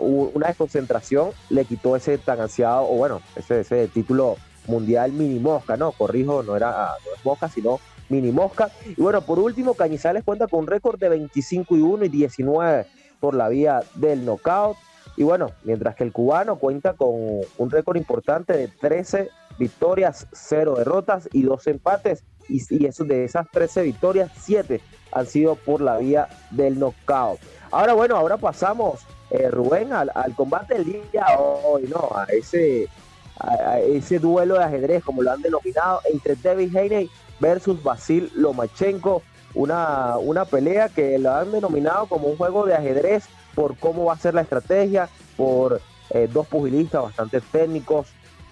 una 0.00 0.48
desconcentración 0.48 1.30
le 1.50 1.64
quitó 1.64 1.96
ese 1.96 2.18
tan 2.18 2.40
ansiado, 2.40 2.82
o 2.82 2.96
bueno, 2.96 3.20
ese, 3.34 3.60
ese 3.60 3.88
título 3.88 4.36
mundial 4.66 5.12
mini 5.12 5.38
mosca, 5.38 5.76
¿no? 5.76 5.92
Corrijo, 5.92 6.42
no 6.42 6.56
era 6.56 6.92
no 7.04 7.14
es 7.14 7.24
mosca, 7.24 7.48
sino 7.48 7.80
mini 8.08 8.30
mosca. 8.30 8.70
Y 8.84 9.00
bueno, 9.00 9.22
por 9.22 9.38
último, 9.38 9.74
Cañizales 9.74 10.24
cuenta 10.24 10.46
con 10.46 10.60
un 10.60 10.66
récord 10.66 10.98
de 10.98 11.08
25 11.08 11.76
y 11.76 11.80
1 11.80 12.04
y 12.04 12.08
19 12.08 12.86
por 13.20 13.34
la 13.34 13.48
vía 13.48 13.82
del 13.94 14.24
knockout. 14.24 14.76
Y 15.18 15.24
bueno, 15.24 15.50
mientras 15.64 15.96
que 15.96 16.04
el 16.04 16.12
cubano 16.12 16.60
cuenta 16.60 16.94
con 16.94 17.10
un 17.58 17.70
récord 17.70 17.96
importante 17.96 18.52
de 18.52 18.68
13 18.68 19.28
victorias, 19.58 20.28
0 20.30 20.76
derrotas 20.78 21.28
y 21.32 21.42
2 21.42 21.66
empates. 21.66 22.22
Y, 22.48 22.62
y 22.70 22.86
eso, 22.86 23.02
de 23.02 23.24
esas 23.24 23.50
13 23.50 23.82
victorias, 23.82 24.30
7 24.40 24.80
han 25.10 25.26
sido 25.26 25.56
por 25.56 25.80
la 25.80 25.98
vía 25.98 26.28
del 26.52 26.78
knockout. 26.78 27.40
Ahora 27.72 27.94
bueno, 27.94 28.16
ahora 28.16 28.36
pasamos, 28.36 29.00
eh, 29.30 29.50
Rubén, 29.50 29.92
al, 29.92 30.12
al, 30.14 30.36
combate 30.36 30.74
del 30.74 30.84
día 31.10 31.26
hoy, 31.36 31.88
¿no? 31.88 32.10
A 32.14 32.24
ese 32.26 32.86
a, 33.40 33.80
ese 33.80 34.20
duelo 34.20 34.54
de 34.54 34.64
ajedrez, 34.66 35.02
como 35.02 35.22
lo 35.22 35.32
han 35.32 35.42
denominado, 35.42 35.98
entre 36.12 36.36
David 36.36 36.76
Haney 36.76 37.10
versus 37.40 37.82
Basil 37.82 38.30
Lomachenko, 38.36 39.24
una, 39.54 40.16
una 40.18 40.44
pelea 40.44 40.88
que 40.90 41.18
lo 41.18 41.34
han 41.34 41.50
denominado 41.50 42.06
como 42.06 42.28
un 42.28 42.36
juego 42.36 42.66
de 42.66 42.74
ajedrez 42.74 43.24
por 43.58 43.76
cómo 43.76 44.04
va 44.04 44.12
a 44.12 44.16
ser 44.16 44.34
la 44.34 44.42
estrategia, 44.42 45.08
por 45.36 45.80
eh, 46.10 46.28
dos 46.32 46.46
pugilistas 46.46 47.02
bastante 47.02 47.40
técnicos, 47.40 48.06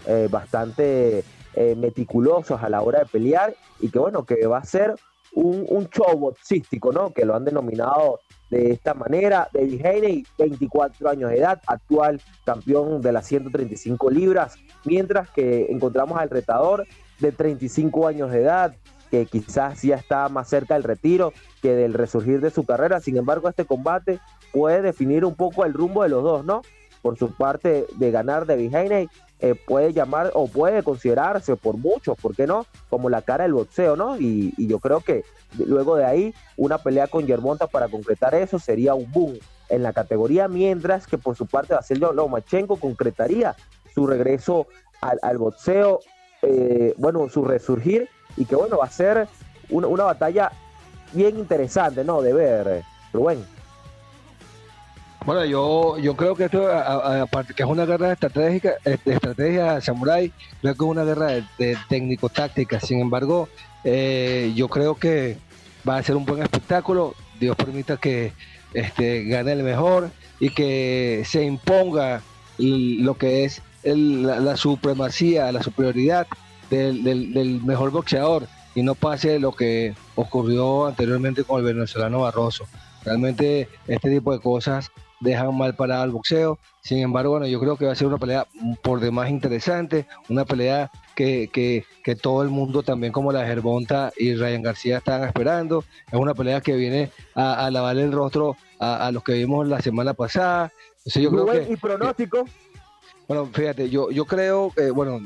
eh, 0.05 0.27
bastante 0.29 1.23
eh, 1.55 1.77
meticulosos 1.77 2.61
a 2.61 2.69
la 2.69 2.83
hora 2.83 2.99
de 2.99 3.07
pelear 3.07 3.55
y 3.79 3.89
que 3.89 4.01
bueno, 4.01 4.25
que 4.25 4.45
va 4.49 4.59
a 4.59 4.65
ser 4.65 4.97
un, 5.33 5.65
un 5.69 5.89
show 5.91 6.19
boxístico, 6.19 6.91
¿no? 6.91 7.13
Que 7.13 7.25
lo 7.25 7.37
han 7.37 7.45
denominado 7.45 8.19
de 8.51 8.73
esta 8.73 8.95
manera. 8.95 9.49
David 9.53 9.87
Haney, 9.87 10.27
24 10.39 11.09
años 11.09 11.31
de 11.31 11.39
edad, 11.39 11.63
actual 11.69 12.21
campeón 12.45 13.01
de 13.01 13.13
las 13.13 13.29
135 13.29 14.11
libras, 14.11 14.57
mientras 14.85 15.31
que 15.31 15.67
encontramos 15.71 16.19
al 16.19 16.31
retador 16.31 16.85
de 17.21 17.31
35 17.31 18.09
años 18.09 18.33
de 18.33 18.43
edad, 18.43 18.75
que 19.11 19.27
quizás 19.27 19.83
ya 19.83 19.95
está 19.95 20.29
más 20.29 20.49
cerca 20.49 20.75
del 20.75 20.83
retiro 20.83 21.33
que 21.63 21.75
del 21.75 21.95
resurgir 21.95 22.41
de 22.41 22.51
su 22.51 22.65
carrera. 22.65 23.01
Sin 23.01 23.17
embargo, 23.17 23.49
este 23.49 23.65
combate 23.65 24.21
puede 24.53 24.83
definir 24.83 25.25
un 25.25 25.35
poco 25.35 25.65
el 25.65 25.73
rumbo 25.73 26.03
de 26.03 26.09
los 26.09 26.23
dos, 26.23 26.45
¿no? 26.45 26.63
Por 27.03 27.19
su 27.19 27.31
parte 27.33 27.87
de 27.97 28.11
ganar 28.11 28.47
David 28.47 28.75
Haney, 28.75 29.09
eh, 29.39 29.55
puede 29.55 29.93
llamar 29.93 30.31
o 30.35 30.49
puede 30.49 30.83
considerarse 30.83 31.57
por 31.57 31.77
muchos, 31.77 32.17
¿por 32.17 32.35
qué 32.35 32.47
no? 32.47 32.65
Como 32.89 33.11
la 33.11 33.21
cara 33.21 33.45
del 33.45 33.53
boxeo, 33.53 33.95
¿no? 33.95 34.17
Y, 34.19 34.55
yo 34.67 34.79
creo 34.79 35.01
que 35.01 35.25
luego 35.59 35.97
de 35.97 36.07
ahí 36.07 36.35
una 36.57 36.79
pelea 36.79 37.07
con 37.07 37.27
Yermonta 37.27 37.67
para 37.67 37.89
concretar 37.89 38.35
eso 38.35 38.59
sería 38.59 38.95
un 38.95 39.11
boom 39.13 39.39
en 39.69 39.83
la 39.83 39.93
categoría, 39.93 40.49
mientras 40.49 41.07
que 41.07 41.19
por 41.19 41.37
su 41.37 41.47
parte 41.47 41.75
Vasil 41.75 42.01
Lomachenko 42.01 42.77
concretaría 42.77 43.55
su 43.95 44.07
regreso 44.07 44.69
al, 45.03 45.37
boxeo, 45.37 46.01
eh, 46.41 46.95
bueno, 46.97 47.29
su 47.29 47.45
resurgir 47.45 48.09
y 48.39 48.47
que 48.47 48.57
bueno, 48.57 48.79
va 48.79 48.87
a 48.87 48.91
ser 48.91 49.29
una, 49.69 49.87
una 49.87 50.05
batalla 50.05 50.51
bien 51.13 51.39
interesante, 51.39 52.05
¿no? 52.05 52.23
De 52.23 52.33
ver, 52.33 52.83
Rubén. 53.13 53.56
Bueno, 55.27 55.45
yo, 55.45 55.99
yo 55.99 56.15
creo 56.15 56.37
que 56.37 56.45
esto, 56.45 56.71
aparte 56.71 57.53
que 57.53 57.65
es 57.65 57.69
una 57.69 57.85
guerra 57.85 58.13
estratégica, 58.13 58.75
estrategia 58.85 59.81
samurai, 59.81 60.33
creo 60.61 60.75
que 60.75 60.85
es 60.85 60.89
una 60.89 61.03
guerra 61.03 61.45
de, 61.59 61.77
técnico-táctica. 61.89 62.79
Sin 62.79 63.01
embargo, 63.01 63.49
eh, 63.83 64.53
yo 64.55 64.69
creo 64.69 64.95
que 64.95 65.37
va 65.87 65.97
a 65.97 66.03
ser 66.05 66.15
un 66.15 66.25
buen 66.25 66.45
espectáculo. 66.45 67.17
Dios 67.41 67.57
permita 67.57 67.97
que 67.97 68.35
este, 68.73 69.25
gane 69.25 69.51
el 69.51 69.65
mejor 69.65 70.11
y 70.39 70.51
que 70.51 71.25
se 71.27 71.43
imponga 71.43 72.23
lo 72.59 73.15
que 73.15 73.43
es 73.43 73.63
la, 73.83 74.57
supremacía, 74.57 75.51
la 75.51 75.61
superioridad 75.61 76.29
del, 76.71 77.03
del 77.03 77.65
mejor 77.65 77.91
boxeador 77.91 78.47
y 78.77 78.85
no 78.85 78.95
pase 78.95 79.41
lo 79.41 79.51
que 79.51 79.93
ocurrió 80.15 80.87
anteriormente 80.87 81.43
con 81.43 81.59
el 81.59 81.75
venezolano 81.75 82.21
Barroso. 82.21 82.69
Realmente 83.03 83.69
este 83.89 84.09
tipo 84.09 84.33
de 84.33 84.39
cosas 84.39 84.93
dejan 85.21 85.57
mal 85.57 85.75
parado 85.75 86.03
al 86.03 86.11
boxeo. 86.11 86.59
Sin 86.83 86.99
embargo, 86.99 87.33
bueno, 87.33 87.47
yo 87.47 87.59
creo 87.61 87.77
que 87.77 87.87
va 87.87 87.93
a 87.93 87.97
ser 87.97 88.07
una 88.07 88.19
pelea 88.19 88.47
por 88.83 89.01
demás 89.01 89.31
interesante, 89.31 90.07
una 90.29 90.45
pelea 90.45 90.91
que, 91.15 91.49
que, 91.53 91.85
que 92.05 92.15
todo 92.15 92.43
el 92.43 92.49
mundo, 92.49 92.83
también 92.83 93.13
como 93.13 93.33
la 93.33 93.47
Gervonta 93.47 94.13
y 94.17 94.35
Ryan 94.35 94.63
García, 94.63 94.99
están 94.99 95.25
esperando. 95.25 95.85
Es 96.11 96.19
una 96.19 96.35
pelea 96.35 96.61
que 96.61 96.75
viene 96.77 97.11
a, 97.35 97.71
lavar 97.71 97.97
el 97.97 98.13
rostro 98.13 98.57
a, 98.79 99.11
los 99.11 99.23
que 99.25 99.33
vimos 99.33 99.67
la 99.67 99.81
semana 99.81 100.15
pasada. 100.15 100.73
yo 101.05 101.31
creo 101.31 101.47
que, 101.47 101.73
¿Y 101.73 101.77
pronóstico? 101.77 102.45
bueno, 103.27 103.47
fíjate, 103.53 103.91
yo, 103.91 104.11
yo 104.11 104.25
creo, 104.25 104.71
que 104.75 104.91
bueno, 104.91 105.21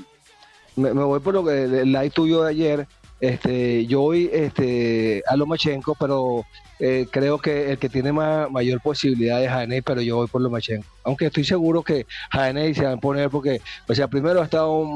me, 0.77 0.93
voy 0.93 1.21
por 1.21 1.35
lo 1.35 1.45
que 1.45 1.65
el 1.65 1.93
live 1.93 2.11
tuyo 2.11 2.43
de 2.43 2.51
ayer. 2.51 2.89
Este, 3.21 3.87
yo 3.87 4.01
voy 4.01 4.31
este, 4.33 5.23
a 5.27 5.37
Lomachenko, 5.37 5.95
pero 5.95 6.47
eh, 6.79 7.07
creo 7.11 7.37
que 7.37 7.73
el 7.73 7.79
que 7.79 7.91
tiene 7.91 8.11
mayor 8.13 8.81
posibilidad 8.81 9.45
es 9.45 9.51
Haney, 9.51 9.83
pero 9.83 10.01
yo 10.01 10.17
voy 10.17 10.27
por 10.27 10.41
Lomachenko. 10.41 10.87
Aunque 11.05 11.27
estoy 11.27 11.45
seguro 11.45 11.83
que 11.83 12.07
Haney 12.31 12.75
se 12.75 12.87
va 12.87 12.93
a 12.93 12.97
poner 12.97 13.29
porque, 13.29 13.61
o 13.87 13.95
sea, 13.95 14.09
primero 14.09 14.41
ha 14.41 14.45
estado 14.45 14.89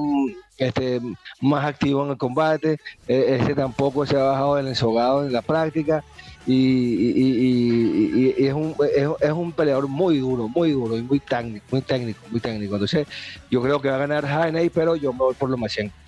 este, 0.56 1.00
más 1.42 1.66
activo 1.66 2.04
en 2.04 2.12
el 2.12 2.16
combate, 2.16 2.78
e, 3.06 3.36
ese 3.40 3.54
tampoco 3.54 4.06
se 4.06 4.16
ha 4.16 4.22
bajado 4.22 4.56
del 4.56 4.68
ensogado 4.68 5.26
en 5.26 5.32
la 5.32 5.42
práctica. 5.42 6.02
Y, 6.46 8.34
es, 8.46 8.52
un, 8.52 8.74
es, 9.20 9.32
un 9.32 9.52
peleador 9.52 9.88
muy 9.88 10.18
duro, 10.18 10.46
muy 10.46 10.72
duro 10.72 10.98
y 10.98 11.02
muy 11.02 11.18
técnico, 11.18 11.64
muy 11.70 11.80
técnico, 11.80 12.20
muy 12.30 12.40
técnico. 12.40 12.74
Entonces, 12.74 13.06
yo 13.50 13.62
creo 13.62 13.80
que 13.80 13.88
va 13.88 13.96
a 13.96 14.06
ganar 14.06 14.26
Haney, 14.26 14.68
pero 14.68 14.94
yo 14.94 15.12
me 15.12 15.20
voy 15.20 15.34
por 15.34 15.48
Lomachenko. 15.48 16.03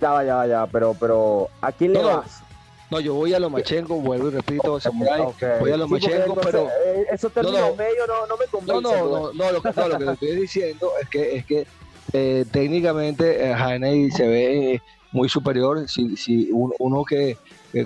Ya, 0.00 0.22
ya, 0.22 0.46
ya, 0.46 0.66
pero, 0.66 0.94
pero 0.98 1.48
¿a 1.60 1.72
quién 1.72 1.92
le 1.92 2.02
vas? 2.02 2.42
No, 2.90 3.00
yo 3.00 3.14
voy 3.14 3.34
a 3.34 3.40
Lomachenko, 3.40 3.96
vuelvo 3.96 4.28
y 4.28 4.30
repito, 4.30 4.78
Samurai, 4.78 5.22
voy 5.60 5.72
a 5.72 5.76
Lomachenko, 5.76 6.36
pero... 6.36 6.68
Eh, 6.68 7.06
eso 7.10 7.28
termina 7.30 7.60
no, 7.60 7.74
medio 7.74 8.06
no, 8.06 8.26
no 8.26 8.36
me 8.36 8.46
convence. 8.46 8.72
No, 8.72 8.80
no, 8.80 9.04
no, 9.04 9.32
no, 9.32 9.52
lo 9.52 9.60
que, 9.60 9.70
no, 9.74 9.88
lo 9.88 9.98
que 9.98 10.04
te 10.04 10.12
estoy 10.12 10.36
diciendo 10.40 10.90
es 11.02 11.08
que, 11.08 11.36
es 11.36 11.46
que 11.46 11.66
eh, 12.12 12.44
técnicamente 12.52 13.50
eh, 13.50 14.10
se 14.12 14.28
ve 14.28 14.82
muy 15.10 15.28
superior. 15.28 15.88
Si, 15.88 16.16
si 16.16 16.50
uno 16.52 17.04
que, 17.04 17.38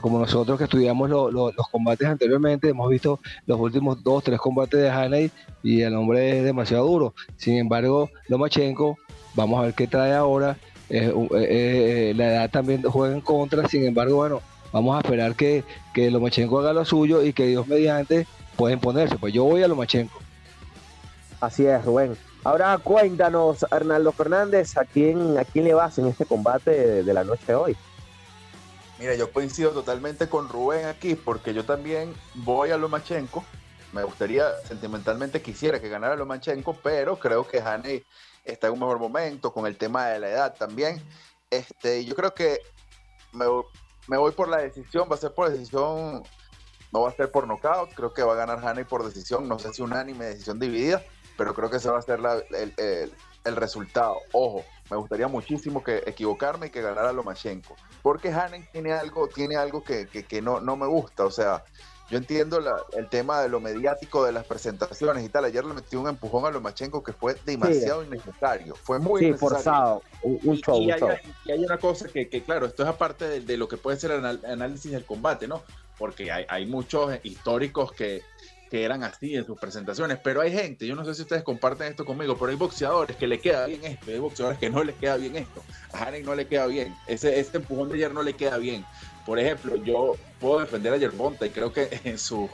como 0.02 0.18
nosotros 0.18 0.58
que 0.58 0.64
estudiamos 0.64 1.08
los 1.08 1.68
combates 1.70 2.06
anteriormente, 2.06 2.68
hemos 2.68 2.90
visto 2.90 3.20
los 3.46 3.58
últimos 3.58 4.02
dos, 4.02 4.22
tres 4.22 4.38
combates 4.38 4.80
de 4.80 4.90
Haney 4.90 5.30
y 5.62 5.80
el 5.80 5.96
hombre 5.96 6.38
es 6.38 6.44
demasiado 6.44 6.86
duro. 6.86 7.14
Sin 7.36 7.56
embargo, 7.56 8.10
Lomachenko, 8.28 8.98
vamos 9.34 9.60
a 9.60 9.64
ver 9.64 9.74
qué 9.74 9.86
trae 9.86 10.12
ahora. 10.12 10.58
Eh, 10.90 12.12
la 12.16 12.26
edad 12.26 12.50
también 12.50 12.82
juega 12.82 13.14
en 13.14 13.20
contra, 13.20 13.68
sin 13.68 13.86
embargo, 13.86 14.16
bueno, 14.16 14.42
Vamos 14.72 14.96
a 14.96 15.00
esperar 15.00 15.34
que, 15.34 15.64
que 15.92 16.10
Lomachenko 16.10 16.60
haga 16.60 16.72
lo 16.72 16.84
suyo 16.84 17.22
y 17.22 17.32
que 17.32 17.46
Dios 17.46 17.66
mediante 17.66 18.26
pueden 18.56 18.78
ponerse. 18.78 19.16
Pues 19.16 19.32
yo 19.34 19.44
voy 19.44 19.62
a 19.62 19.68
Lomachenko. 19.68 20.18
Así 21.40 21.66
es, 21.66 21.84
Rubén. 21.84 22.16
Ahora 22.44 22.78
cuéntanos, 22.78 23.66
Arnaldo 23.70 24.12
Fernández, 24.12 24.76
¿a 24.76 24.84
quién, 24.84 25.36
a 25.38 25.44
quién 25.44 25.64
le 25.64 25.74
vas 25.74 25.98
en 25.98 26.06
este 26.06 26.24
combate 26.24 27.02
de, 27.02 27.14
la 27.14 27.24
noche 27.24 27.44
de 27.46 27.54
hoy? 27.54 27.76
Mira, 28.98 29.14
yo 29.14 29.30
coincido 29.30 29.72
totalmente 29.72 30.28
con 30.28 30.48
Rubén 30.48 30.86
aquí, 30.86 31.14
porque 31.16 31.52
yo 31.52 31.64
también 31.64 32.14
voy 32.34 32.70
a 32.70 32.76
Lomachenko. 32.76 33.44
Me 33.92 34.04
gustaría, 34.04 34.44
sentimentalmente 34.68 35.42
quisiera 35.42 35.80
que 35.80 35.88
ganara 35.88 36.16
Lomachenko, 36.16 36.74
pero 36.82 37.18
creo 37.18 37.46
que 37.46 37.60
Haney 37.60 38.04
está 38.44 38.66
en 38.68 38.74
un 38.74 38.80
mejor 38.80 38.98
momento 38.98 39.52
con 39.52 39.66
el 39.66 39.76
tema 39.76 40.06
de 40.08 40.20
la 40.20 40.28
edad 40.28 40.54
también. 40.56 41.02
Este, 41.50 42.04
yo 42.04 42.14
creo 42.14 42.34
que 42.34 42.58
me, 43.32 43.46
me 44.08 44.16
voy 44.16 44.32
por 44.32 44.48
la 44.48 44.58
decisión, 44.58 45.08
va 45.10 45.14
a 45.14 45.18
ser 45.18 45.32
por 45.34 45.50
decisión, 45.50 46.22
no 46.92 47.00
va 47.02 47.10
a 47.10 47.14
ser 47.14 47.30
por 47.30 47.46
knockout, 47.46 47.94
creo 47.94 48.12
que 48.12 48.22
va 48.22 48.32
a 48.32 48.46
ganar 48.46 48.66
Haney 48.66 48.84
por 48.84 49.04
decisión, 49.04 49.48
no 49.48 49.58
sé 49.58 49.72
si 49.72 49.82
unánime, 49.82 50.26
decisión 50.26 50.58
dividida, 50.58 51.02
pero 51.36 51.54
creo 51.54 51.70
que 51.70 51.76
esa 51.76 51.92
va 51.92 51.98
a 51.98 52.02
ser 52.02 52.20
la, 52.20 52.42
el 53.44 53.56
resultado. 53.56 54.16
Ojo, 54.32 54.64
me 54.90 54.96
gustaría 54.96 55.28
muchísimo 55.28 55.82
que 55.82 56.02
equivocarme 56.06 56.66
y 56.66 56.70
que 56.70 56.82
ganara 56.82 57.12
Lomachenko. 57.12 57.76
Porque 58.02 58.32
Hanen 58.32 58.66
tiene 58.72 58.92
algo, 58.92 59.28
tiene 59.28 59.56
algo 59.56 59.82
que, 59.82 60.08
no, 60.42 60.60
no 60.60 60.76
me 60.76 60.86
gusta. 60.86 61.24
O 61.24 61.30
sea, 61.30 61.64
yo 62.10 62.18
entiendo 62.18 62.60
el 62.96 63.08
tema 63.08 63.40
de 63.40 63.48
lo 63.48 63.60
mediático 63.60 64.24
de 64.24 64.32
las 64.32 64.44
presentaciones 64.44 65.24
y 65.24 65.28
tal. 65.28 65.44
Ayer 65.44 65.64
le 65.64 65.74
metí 65.74 65.94
un 65.94 66.08
empujón 66.08 66.44
a 66.44 66.50
Lomachenko 66.50 67.04
que 67.04 67.12
fue 67.12 67.36
demasiado 67.46 68.02
innecesario. 68.02 68.74
Fue 68.74 68.98
muy 68.98 69.20
sí, 69.20 69.32
forzado. 69.34 70.02
Un, 70.22 70.56
show, 70.56 70.82
y, 70.82 70.90
hay, 70.90 71.64
una 71.64 71.78
cosa 71.78 72.08
que, 72.08 72.28
claro, 72.42 72.66
esto 72.66 72.82
es 72.82 72.88
aparte 72.88 73.40
de, 73.40 73.56
lo 73.56 73.68
que 73.68 73.76
puede 73.76 73.96
ser 73.98 74.10
el 74.10 74.24
análisis 74.44 74.90
del 74.90 75.04
combate, 75.04 75.46
¿no? 75.46 75.62
Porque 75.98 76.32
hay, 76.32 76.44
hay 76.48 76.66
muchos 76.66 77.12
históricos 77.22 77.92
que, 77.92 78.22
que 78.70 78.84
eran 78.84 79.02
así 79.02 79.34
en 79.34 79.44
sus 79.44 79.58
presentaciones, 79.58 80.18
pero 80.22 80.40
hay 80.40 80.52
gente, 80.52 80.86
yo 80.86 80.94
no 80.94 81.04
sé 81.04 81.14
si 81.14 81.22
ustedes 81.22 81.42
comparten 81.42 81.88
esto 81.88 82.04
conmigo, 82.04 82.36
pero 82.38 82.52
hay 82.52 82.56
boxeadores 82.56 83.16
que 83.16 83.26
le 83.26 83.40
queda 83.40 83.66
bien 83.66 83.84
esto, 83.84 84.10
hay 84.12 84.18
boxeadores 84.20 84.60
que 84.60 84.70
no 84.70 84.84
les 84.84 84.94
queda 84.94 85.16
bien 85.16 85.36
esto, 85.36 85.62
a 85.92 86.04
Haney 86.04 86.22
no 86.22 86.36
le 86.36 86.46
queda 86.46 86.66
bien, 86.66 86.94
ese, 87.08 87.40
este 87.40 87.58
empujón 87.58 87.88
de 87.88 87.96
ayer 87.96 88.14
no 88.14 88.22
le 88.22 88.34
queda 88.34 88.58
bien. 88.58 88.84
Por 89.26 89.38
ejemplo, 89.38 89.76
yo 89.76 90.16
puedo 90.40 90.60
defender 90.60 90.92
a 90.92 90.96
Yerbonta 90.96 91.46
y 91.46 91.50
creo 91.50 91.72
que 91.72 92.00
en 92.04 92.18
sus 92.18 92.50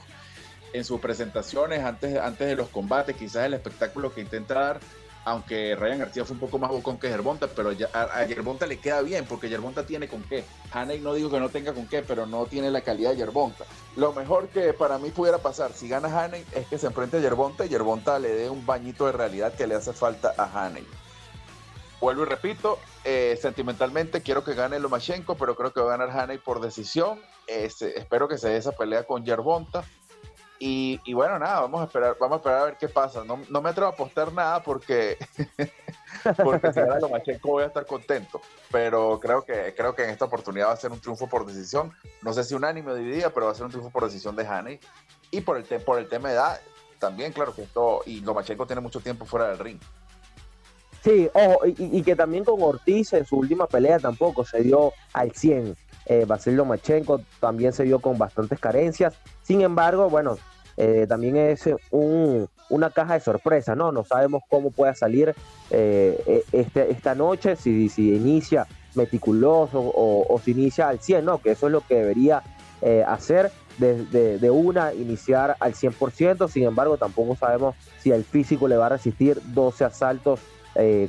en 0.72 0.84
sus 0.84 1.00
presentaciones 1.00 1.82
antes, 1.84 2.18
antes 2.18 2.48
de 2.48 2.56
los 2.56 2.68
combates, 2.68 3.16
quizás 3.16 3.46
el 3.46 3.54
espectáculo 3.54 4.12
que 4.12 4.20
intenta 4.20 4.54
dar 4.54 4.80
aunque 5.26 5.74
Ryan 5.74 5.98
García 5.98 6.24
fue 6.24 6.34
un 6.34 6.40
poco 6.40 6.56
más 6.56 6.70
bocón 6.70 6.98
que 6.98 7.08
Yerbonta, 7.08 7.48
pero 7.48 7.70
a, 7.92 8.24
Yerbonta 8.26 8.64
le 8.64 8.78
queda 8.78 9.02
bien, 9.02 9.24
porque 9.26 9.48
Yerbonta 9.48 9.84
tiene 9.84 10.06
con 10.06 10.22
qué. 10.22 10.44
Haney 10.70 11.00
no 11.00 11.14
digo 11.14 11.28
que 11.28 11.40
no 11.40 11.48
tenga 11.48 11.74
con 11.74 11.88
qué, 11.88 12.02
pero 12.02 12.26
no 12.26 12.46
tiene 12.46 12.70
la 12.70 12.82
calidad 12.82 13.10
de 13.10 13.16
Yerbonta. 13.16 13.64
Lo 13.96 14.12
mejor 14.12 14.48
que 14.50 14.72
para 14.72 14.98
mí 14.98 15.10
pudiera 15.10 15.38
pasar, 15.38 15.72
si 15.72 15.88
gana 15.88 16.24
Haney, 16.24 16.44
es 16.54 16.68
que 16.68 16.78
se 16.78 16.86
enfrente 16.86 17.16
a 17.16 17.20
Yerbonta 17.20 17.66
y 17.66 17.70
Yerbonta 17.70 18.20
le 18.20 18.28
dé 18.28 18.48
un 18.48 18.64
bañito 18.64 19.06
de 19.06 19.12
realidad 19.12 19.52
que 19.52 19.66
le 19.66 19.74
hace 19.74 19.92
falta 19.92 20.32
a 20.38 20.64
Haney. 20.64 20.86
Vuelvo 22.00 22.22
y 22.22 22.26
repito, 22.26 22.78
eh, 23.04 23.38
sentimentalmente 23.40 24.20
quiero 24.20 24.44
que 24.44 24.54
gane 24.54 24.78
Lomachenko, 24.78 25.36
pero 25.36 25.56
creo 25.56 25.72
que 25.72 25.80
va 25.80 25.94
a 25.94 25.96
ganar 25.96 26.18
Haney 26.18 26.38
por 26.38 26.60
decisión. 26.60 27.20
Este, 27.46 27.98
espero 27.98 28.28
que 28.28 28.36
se 28.36 28.50
dé 28.50 28.56
esa 28.58 28.72
pelea 28.72 29.04
con 29.04 29.24
Yerbonta. 29.24 29.84
Y, 30.58 31.12
bueno, 31.12 31.38
nada, 31.38 31.60
vamos 31.60 31.82
a 31.82 31.84
esperar, 31.84 32.16
vamos 32.18 32.36
a 32.36 32.38
esperar 32.38 32.60
a 32.60 32.64
ver 32.64 32.76
qué 32.78 32.88
pasa. 32.88 33.24
No, 33.24 33.40
no 33.50 33.60
me 33.60 33.70
atrevo 33.70 33.88
a 33.88 33.92
apostar 33.92 34.32
nada 34.32 34.62
porque, 34.62 35.18
porque 36.42 36.72
si 36.72 36.80
gana 36.80 36.98
Lomachenko 36.98 37.48
voy 37.48 37.64
a 37.64 37.66
estar 37.66 37.84
contento. 37.84 38.40
Pero 38.70 39.20
creo 39.20 39.42
que, 39.42 39.74
creo 39.76 39.94
que 39.94 40.04
en 40.04 40.10
esta 40.10 40.24
oportunidad 40.24 40.68
va 40.68 40.72
a 40.72 40.76
ser 40.76 40.92
un 40.92 41.00
triunfo 41.00 41.28
por 41.28 41.44
decisión. 41.44 41.92
No 42.22 42.32
sé 42.32 42.42
si 42.44 42.54
unánime 42.54 42.92
o 42.92 42.94
dividida, 42.94 43.30
pero 43.30 43.46
va 43.46 43.52
a 43.52 43.54
ser 43.54 43.64
un 43.64 43.70
triunfo 43.70 43.90
por 43.90 44.04
decisión 44.04 44.34
de 44.34 44.46
Haney. 44.46 44.80
Y 45.30 45.42
por 45.42 45.58
el, 45.58 45.64
por 45.64 45.98
el 45.98 46.08
tema 46.08 46.28
de 46.28 46.36
edad, 46.36 46.60
también, 46.98 47.32
claro 47.32 47.54
que 47.54 47.62
esto, 47.62 48.02
y 48.06 48.20
Lomachenko 48.20 48.66
tiene 48.66 48.80
mucho 48.80 49.00
tiempo 49.00 49.26
fuera 49.26 49.48
del 49.48 49.58
ring. 49.58 49.80
Sí, 51.06 51.30
ojo, 51.34 51.64
y, 51.64 51.98
y, 51.98 52.02
que 52.02 52.16
también 52.16 52.42
con 52.42 52.60
Ortiz 52.60 53.12
en 53.12 53.24
su 53.24 53.36
última 53.36 53.68
pelea 53.68 54.00
tampoco 54.00 54.44
se 54.44 54.60
dio 54.62 54.92
al 55.12 55.30
100. 55.30 55.76
Eh, 56.06 56.24
Basil 56.26 56.56
Lomachenko 56.56 57.20
también 57.38 57.72
se 57.72 57.84
vio 57.84 58.00
con 58.00 58.18
bastantes 58.18 58.58
carencias. 58.58 59.14
Sin 59.42 59.60
embargo, 59.60 60.10
bueno, 60.10 60.36
eh, 60.76 61.06
también 61.08 61.36
es 61.36 61.70
una 61.92 62.90
caja 62.90 63.14
de 63.14 63.20
sorpresa, 63.20 63.76
¿no? 63.76 63.92
No 63.92 64.02
sabemos 64.02 64.42
cómo 64.48 64.72
pueda 64.72 64.96
salir 64.96 65.32
eh, 65.70 66.20
e, 66.26 66.42
este, 66.50 66.90
esta 66.90 67.14
noche, 67.14 67.54
si, 67.54 67.88
si 67.88 68.12
inicia 68.12 68.66
meticuloso 68.96 69.78
o, 69.80 70.40
si 70.44 70.50
inicia 70.50 70.88
al 70.88 70.98
100, 70.98 71.24
¿no? 71.24 71.38
Que 71.38 71.52
eso 71.52 71.66
es 71.66 71.72
lo 71.72 71.82
que 71.82 71.94
debería 71.94 72.42
eh, 72.82 73.04
hacer 73.06 73.52
de, 73.78 74.38
de, 74.38 74.50
una, 74.50 74.92
iniciar 74.92 75.56
al 75.60 75.74
100%, 75.74 76.48
sin 76.48 76.64
embargo 76.64 76.96
tampoco 76.96 77.36
sabemos 77.36 77.76
si 78.00 78.10
el 78.10 78.24
físico 78.24 78.66
le 78.66 78.76
va 78.76 78.86
a 78.86 78.88
resistir 78.88 79.40
12 79.54 79.84
asaltos 79.84 80.40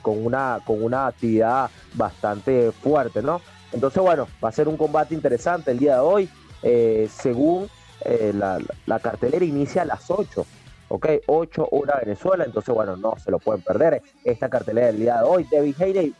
con, 0.01 0.25
una, 0.25 0.59
con 0.65 0.83
una 0.83 1.07
actividad 1.07 1.69
bastante 1.93 2.71
fuerte, 2.71 3.21
¿no? 3.21 3.41
Entonces, 3.71 4.01
bueno, 4.01 4.27
va 4.43 4.49
a 4.49 4.51
ser 4.51 4.67
un 4.67 4.77
combate 4.77 5.13
interesante 5.13 5.71
el 5.71 5.79
día 5.79 5.95
de 5.95 5.99
hoy. 5.99 6.29
Eh, 6.63 7.07
según 7.11 7.67
eh, 8.01 8.33
la, 8.33 8.99
cartelera 8.99 9.45
inicia 9.45 9.83
a 9.83 9.85
las 9.85 10.09
8, 10.09 10.45
¿ok? 10.89 11.07
8 11.27 11.67
horas 11.71 12.01
Venezuela, 12.03 12.45
entonces, 12.45 12.73
bueno, 12.73 12.97
no 12.97 13.15
se 13.17 13.31
lo 13.31 13.39
pueden 13.39 13.61
perder. 13.61 14.01
Esta 14.23 14.49
cartelera 14.49 14.87
del 14.87 14.99
día 14.99 15.17
de 15.17 15.23
hoy, 15.23 15.47
David 15.51 15.75
Hayden 15.81 16.15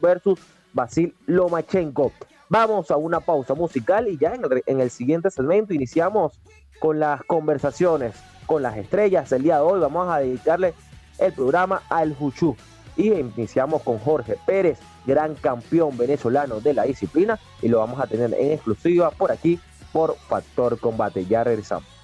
versus, 0.00 0.38
Basil 0.72 1.14
Lomachenko. 1.26 2.12
Vamos 2.50 2.90
a 2.90 2.96
una 2.96 3.20
pausa 3.20 3.54
musical 3.54 4.08
y 4.08 4.18
ya 4.18 4.34
en 4.34 4.44
el, 4.44 4.62
en 4.66 4.80
el 4.80 4.90
siguiente 4.90 5.30
segmento 5.30 5.74
iniciamos 5.74 6.38
con 6.78 6.98
las 6.98 7.22
conversaciones 7.24 8.14
con 8.46 8.62
las 8.62 8.76
estrellas. 8.76 9.30
El 9.32 9.42
día 9.42 9.56
de 9.56 9.62
hoy 9.62 9.80
vamos 9.80 10.08
a 10.08 10.18
dedicarle 10.18 10.74
el 11.18 11.32
programa 11.32 11.82
al 11.88 12.14
Juchu. 12.14 12.56
Y 12.98 13.12
iniciamos 13.12 13.82
con 13.82 13.98
Jorge 13.98 14.36
Pérez, 14.44 14.78
gran 15.06 15.34
campeón 15.36 15.96
venezolano 15.96 16.60
de 16.60 16.74
la 16.74 16.82
disciplina, 16.82 17.38
y 17.62 17.68
lo 17.68 17.78
vamos 17.78 18.00
a 18.00 18.06
tener 18.06 18.34
en 18.34 18.52
exclusiva 18.52 19.10
por 19.12 19.32
aquí, 19.32 19.58
por 19.92 20.16
Factor 20.16 20.78
Combate. 20.78 21.24
Ya 21.24 21.44
regresamos. 21.44 21.97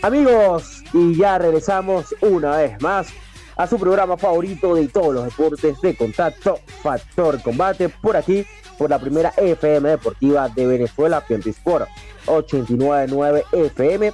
Amigos, 0.00 0.84
y 0.92 1.16
ya 1.16 1.38
regresamos 1.38 2.14
una 2.20 2.56
vez 2.56 2.80
más 2.80 3.08
a 3.56 3.66
su 3.66 3.80
programa 3.80 4.16
favorito 4.16 4.76
de 4.76 4.86
todos 4.86 5.12
los 5.12 5.24
deportes 5.24 5.80
de 5.80 5.96
contacto, 5.96 6.60
Factor 6.82 7.42
Combate, 7.42 7.88
por 7.88 8.16
aquí, 8.16 8.46
por 8.78 8.90
la 8.90 9.00
primera 9.00 9.32
FM 9.36 9.88
Deportiva 9.88 10.48
de 10.50 10.66
Venezuela, 10.66 11.24
Sport 11.28 11.88
899 12.26 13.44
FM. 13.50 14.12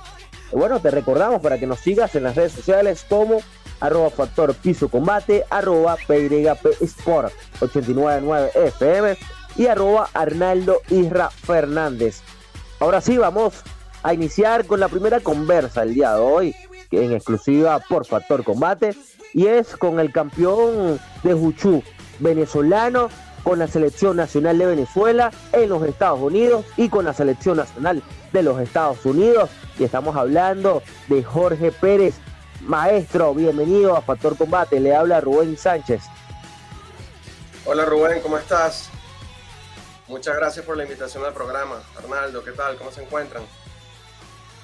bueno, 0.53 0.81
te 0.81 0.91
recordamos 0.91 1.43
para 1.43 1.59
que 1.59 1.67
nos 1.67 1.81
sigas 1.81 2.15
en 2.15 2.23
las 2.23 2.35
redes 2.35 2.53
sociales 2.53 3.05
como 3.07 3.41
arroba 3.81 4.09
Factor 4.09 4.55
Piso 4.55 4.89
Combate, 4.89 5.45
arroba 5.51 5.99
PYP 6.09 6.81
Sport 6.81 7.31
899 7.61 8.53
FM 8.55 9.19
y 9.57 9.67
arroba 9.67 10.09
Arnaldo 10.15 10.79
Isra 10.89 11.29
Fernández. 11.29 12.23
Ahora 12.81 13.03
sí, 13.03 13.19
vamos 13.19 13.63
a 14.05 14.13
iniciar 14.13 14.67
con 14.67 14.79
la 14.79 14.89
primera 14.89 15.19
conversa 15.21 15.83
el 15.83 15.95
día 15.95 16.15
de 16.15 16.21
hoy, 16.21 16.55
en 16.91 17.13
exclusiva 17.13 17.81
por 17.81 18.07
Factor 18.07 18.45
Combate, 18.45 18.95
y 19.33 19.47
es 19.47 19.77
con 19.77 19.99
el 19.99 20.13
campeón 20.13 21.01
de 21.23 21.33
Juchu 21.33 21.83
venezolano, 22.19 23.09
con 23.43 23.59
la 23.59 23.67
selección 23.67 24.19
nacional 24.19 24.59
de 24.59 24.67
Venezuela 24.67 25.33
en 25.53 25.71
los 25.71 25.83
Estados 25.85 26.21
Unidos 26.21 26.67
y 26.77 26.91
con 26.91 27.07
la 27.07 27.15
selección 27.15 27.57
nacional 27.57 28.03
de 28.33 28.43
los 28.43 28.61
Estados 28.61 29.05
Unidos. 29.07 29.49
Y 29.79 29.85
estamos 29.85 30.15
hablando 30.17 30.83
de 31.09 31.25
Jorge 31.25 31.73
Pérez. 31.73 32.15
Maestro, 32.61 33.35
bienvenido 33.35 33.97
a 33.97 34.03
Factor 34.03 34.37
Combate. 34.37 34.81
Le 34.81 34.95
habla 34.95 35.21
Rubén 35.23 35.57
Sánchez. 35.57 36.03
Hola 37.65 37.87
Rubén, 37.87 38.21
¿cómo 38.21 38.37
estás? 38.37 38.91
Muchas 40.09 40.37
gracias 40.37 40.65
por 40.67 40.77
la 40.77 40.83
invitación 40.83 41.25
al 41.25 41.33
programa. 41.33 41.83
Arnaldo, 41.97 42.45
¿qué 42.45 42.53
tal? 42.53 42.77
¿Cómo 42.77 42.91
se 42.93 43.03
encuentran? 43.03 43.43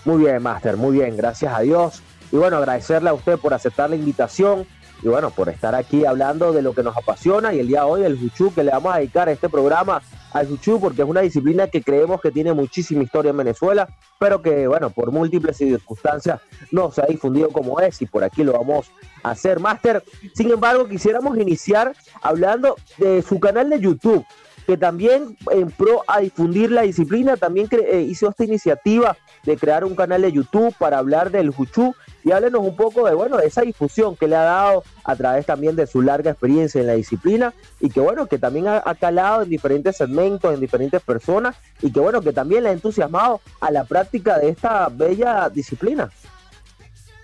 Muy 0.05 0.19
bien, 0.25 0.43
Master, 0.43 0.77
muy 0.77 0.99
bien, 0.99 1.17
gracias 1.17 1.53
a 1.53 1.61
Dios. 1.61 2.03
Y 2.33 2.37
bueno, 2.37 2.57
agradecerle 2.57 3.11
a 3.11 3.15
usted 3.15 3.39
por 3.39 3.53
aceptar 3.53 3.91
la 3.91 3.97
invitación 3.97 4.67
y 5.03 5.09
bueno, 5.09 5.31
por 5.31 5.49
estar 5.49 5.75
aquí 5.75 6.05
hablando 6.05 6.53
de 6.53 6.63
lo 6.63 6.75
que 6.75 6.83
nos 6.83 6.97
apasiona 6.97 7.55
y 7.55 7.59
el 7.59 7.69
día 7.69 7.81
de 7.81 7.87
hoy 7.87 8.03
el 8.05 8.19
Juchu 8.19 8.53
que 8.55 8.63
le 8.63 8.71
vamos 8.71 8.95
a 8.95 8.99
dedicar 8.99 9.29
a 9.29 9.33
este 9.33 9.49
programa 9.49 10.03
al 10.33 10.47
Juchu 10.47 10.79
porque 10.79 11.03
es 11.03 11.09
una 11.09 11.23
disciplina 11.23 11.69
que 11.69 11.83
creemos 11.83 12.21
que 12.21 12.31
tiene 12.31 12.53
muchísima 12.53 13.03
historia 13.03 13.31
en 13.31 13.39
Venezuela, 13.39 13.89
pero 14.19 14.43
que 14.43 14.67
bueno, 14.67 14.91
por 14.91 15.11
múltiples 15.11 15.57
circunstancias 15.57 16.41
no 16.71 16.93
se 16.93 17.03
ha 17.03 17.07
difundido 17.07 17.49
como 17.49 17.81
es 17.81 18.01
y 18.03 18.07
por 18.07 18.25
aquí 18.25 18.45
lo 18.45 18.53
vamos 18.53 18.91
a 19.23 19.31
hacer, 19.31 19.59
Master. 19.59 20.05
Sin 20.35 20.51
embargo, 20.51 20.87
quisiéramos 20.87 21.37
iniciar 21.39 21.95
hablando 22.23 22.77
de 22.99 23.23
su 23.23 23.41
canal 23.41 23.71
de 23.71 23.81
YouTube 23.81 24.25
que 24.71 24.77
también 24.77 25.37
en 25.51 25.69
pro 25.73 26.05
a 26.07 26.21
difundir 26.21 26.71
la 26.71 26.83
disciplina, 26.83 27.37
también 27.37 27.69
eh, 27.73 28.07
hizo 28.09 28.29
esta 28.29 28.45
iniciativa 28.45 29.17
de 29.43 29.57
crear 29.57 29.85
un 29.85 29.97
canal 29.97 30.23
de 30.23 30.31
YouTube 30.31 30.73
para 30.79 30.99
hablar 30.99 31.33
del 31.33 31.51
Juchu 31.51 31.93
y 32.23 32.31
háblenos 32.31 32.61
un 32.61 32.77
poco 32.77 33.05
de, 33.09 33.15
bueno, 33.17 33.37
de 33.37 33.49
esa 33.49 33.63
difusión 33.63 34.15
que 34.15 34.29
le 34.29 34.37
ha 34.37 34.45
dado 34.45 34.85
a 35.03 35.17
través 35.17 35.45
también 35.45 35.75
de 35.75 35.89
su 35.89 36.03
larga 36.03 36.31
experiencia 36.31 36.81
en 36.81 36.87
la 36.87 36.93
disciplina 36.93 37.53
y 37.81 37.91
que, 37.91 37.99
bueno, 37.99 38.29
que 38.29 38.39
también 38.39 38.69
ha, 38.69 38.95
calado 38.95 39.43
en 39.43 39.51
diferentes 39.51 39.97
segmentos, 39.97 40.55
en 40.55 40.61
diferentes 40.61 41.03
personas 41.03 41.57
y 41.83 41.93
que, 41.93 41.99
bueno, 41.99 42.21
que 42.21 42.33
también 42.33 42.63
le 42.63 42.69
ha 42.69 42.73
entusiasmado 42.73 43.41
a 43.61 43.73
la 43.73 43.83
práctica 43.83 44.39
de 44.39 44.51
esta 44.51 44.89
bella 44.89 45.51
disciplina. 45.51 46.13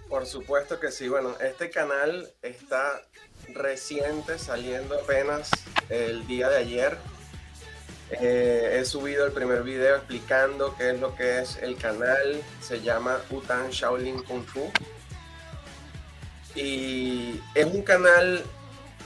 Por 0.09 0.27
supuesto 0.27 0.81
que 0.81 0.91
sí, 0.91 1.07
bueno, 1.07 1.31
este 1.41 1.71
canal 1.71 2.29
está 2.43 3.03
reciente, 3.55 4.37
saliendo 4.37 4.97
apenas 4.97 5.49
el 5.89 6.27
día 6.27 6.49
de 6.49 6.57
ayer 6.57 6.99
Eh, 8.11 8.79
he 8.79 8.85
subido 8.85 9.27
el 9.27 9.33
primer 9.33 9.63
video 9.63 9.97
explicando 9.97 10.77
qué 10.77 10.91
es 10.91 11.01
lo 11.01 11.15
que 11.17 11.41
es 11.41 11.57
el 11.57 11.77
canal. 11.77 12.43
Se 12.61 12.81
llama 12.81 13.19
Utan 13.31 13.71
Shaolin 13.71 14.23
Kung 14.23 14.45
Fu. 14.45 14.71
Y 16.55 17.41
es 17.55 17.67
un 17.67 17.83
canal 17.83 18.43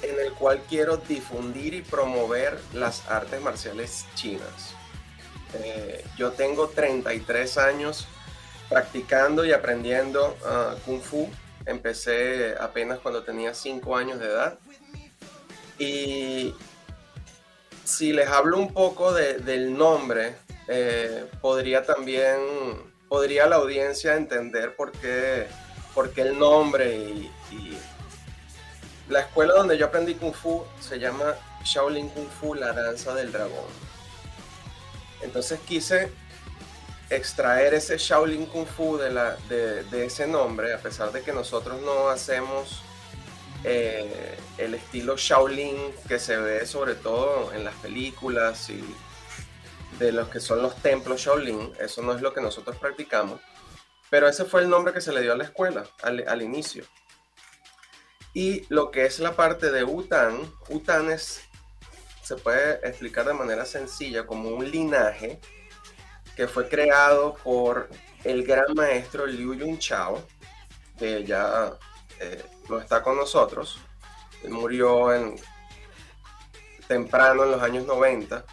en 0.02 0.20
el 0.20 0.32
cual 0.32 0.62
quiero 0.68 0.98
difundir 0.98 1.74
y 1.74 1.82
promover 1.82 2.58
las 2.74 3.08
artes 3.08 3.40
marciales 3.40 4.06
chinas. 4.14 4.74
Eh, 5.54 6.04
yo 6.16 6.30
tengo 6.32 6.68
33 6.68 7.58
años 7.58 8.06
practicando 8.68 9.44
y 9.44 9.52
aprendiendo 9.52 10.36
uh, 10.42 10.78
kung 10.84 11.00
fu. 11.00 11.28
Empecé 11.66 12.54
apenas 12.58 13.00
cuando 13.00 13.22
tenía 13.22 13.52
5 13.52 13.96
años 13.96 14.20
de 14.20 14.26
edad. 14.26 14.58
Y 15.78 16.54
si 17.90 18.12
les 18.12 18.28
hablo 18.28 18.58
un 18.58 18.72
poco 18.72 19.12
del 19.12 19.76
nombre, 19.76 20.36
eh, 20.68 21.26
podría 21.40 21.82
también, 21.82 22.38
podría 23.08 23.46
la 23.46 23.56
audiencia 23.56 24.14
entender 24.14 24.76
por 24.76 24.92
qué, 24.92 25.48
por 25.94 26.10
qué 26.12 26.22
el 26.22 26.38
nombre 26.38 26.94
y, 26.96 27.30
la 29.08 29.22
escuela 29.22 29.54
donde 29.54 29.76
yo 29.76 29.86
aprendí 29.86 30.14
Kung 30.14 30.32
Fu 30.32 30.64
se 30.78 31.00
llama 31.00 31.34
Shaolin 31.64 32.08
Kung 32.10 32.28
Fu, 32.28 32.54
la 32.54 32.72
danza 32.72 33.12
del 33.12 33.32
dragón. 33.32 33.66
Entonces 35.20 35.58
quise 35.66 36.12
extraer 37.10 37.74
ese 37.74 37.98
Shaolin 37.98 38.46
Kung 38.46 38.66
Fu 38.66 38.98
de, 38.98 39.10
la, 39.10 39.36
de, 39.48 40.06
ese 40.06 40.28
nombre, 40.28 40.72
a 40.72 40.78
pesar 40.78 41.10
de 41.10 41.22
que 41.22 41.32
nosotros 41.32 41.82
no 41.82 42.08
hacemos 42.08 42.82
eh, 43.64 44.38
el 44.58 44.74
estilo 44.74 45.16
Shaolin 45.16 45.76
que 46.08 46.18
se 46.18 46.36
ve 46.36 46.66
sobre 46.66 46.94
todo 46.94 47.52
en 47.52 47.64
las 47.64 47.74
películas 47.76 48.70
y 48.70 48.82
de 49.98 50.12
los 50.12 50.28
que 50.28 50.40
son 50.40 50.62
los 50.62 50.76
templos 50.76 51.20
Shaolin, 51.20 51.74
eso 51.78 52.00
no 52.00 52.14
es 52.14 52.22
lo 52.22 52.32
que 52.32 52.40
nosotros 52.40 52.76
practicamos, 52.78 53.40
pero 54.08 54.28
ese 54.28 54.46
fue 54.46 54.62
el 54.62 54.70
nombre 54.70 54.94
que 54.94 55.02
se 55.02 55.12
le 55.12 55.20
dio 55.20 55.32
a 55.32 55.36
la 55.36 55.44
escuela 55.44 55.84
al, 56.02 56.42
inicio. 56.42 56.84
Y 58.32 58.64
lo 58.72 58.90
que 58.90 59.04
es 59.04 59.18
la 59.18 59.36
parte 59.36 59.70
de 59.70 59.84
Utan, 59.84 60.50
Utan 60.68 61.10
es, 61.10 61.42
se 62.22 62.36
puede 62.36 62.86
explicar 62.88 63.26
de 63.26 63.34
manera 63.34 63.66
sencilla 63.66 64.26
como 64.26 64.48
un 64.50 64.70
linaje 64.70 65.38
que 66.34 66.48
fue 66.48 66.68
creado 66.68 67.34
por 67.34 67.90
el 68.24 68.44
gran 68.44 68.74
maestro 68.74 69.26
Liu 69.26 69.54
Yun 69.54 69.78
Chao, 69.78 70.24
que 70.98 71.24
ya 71.24 71.78
eh, 72.20 72.42
no 72.70 72.80
está 72.80 73.02
con 73.02 73.16
nosotros. 73.16 73.78
Murió 74.48 75.12
en, 75.12 75.36
temprano 76.88 77.44
en 77.44 77.50
los 77.50 77.62
años 77.62 77.84
90. 77.84 78.44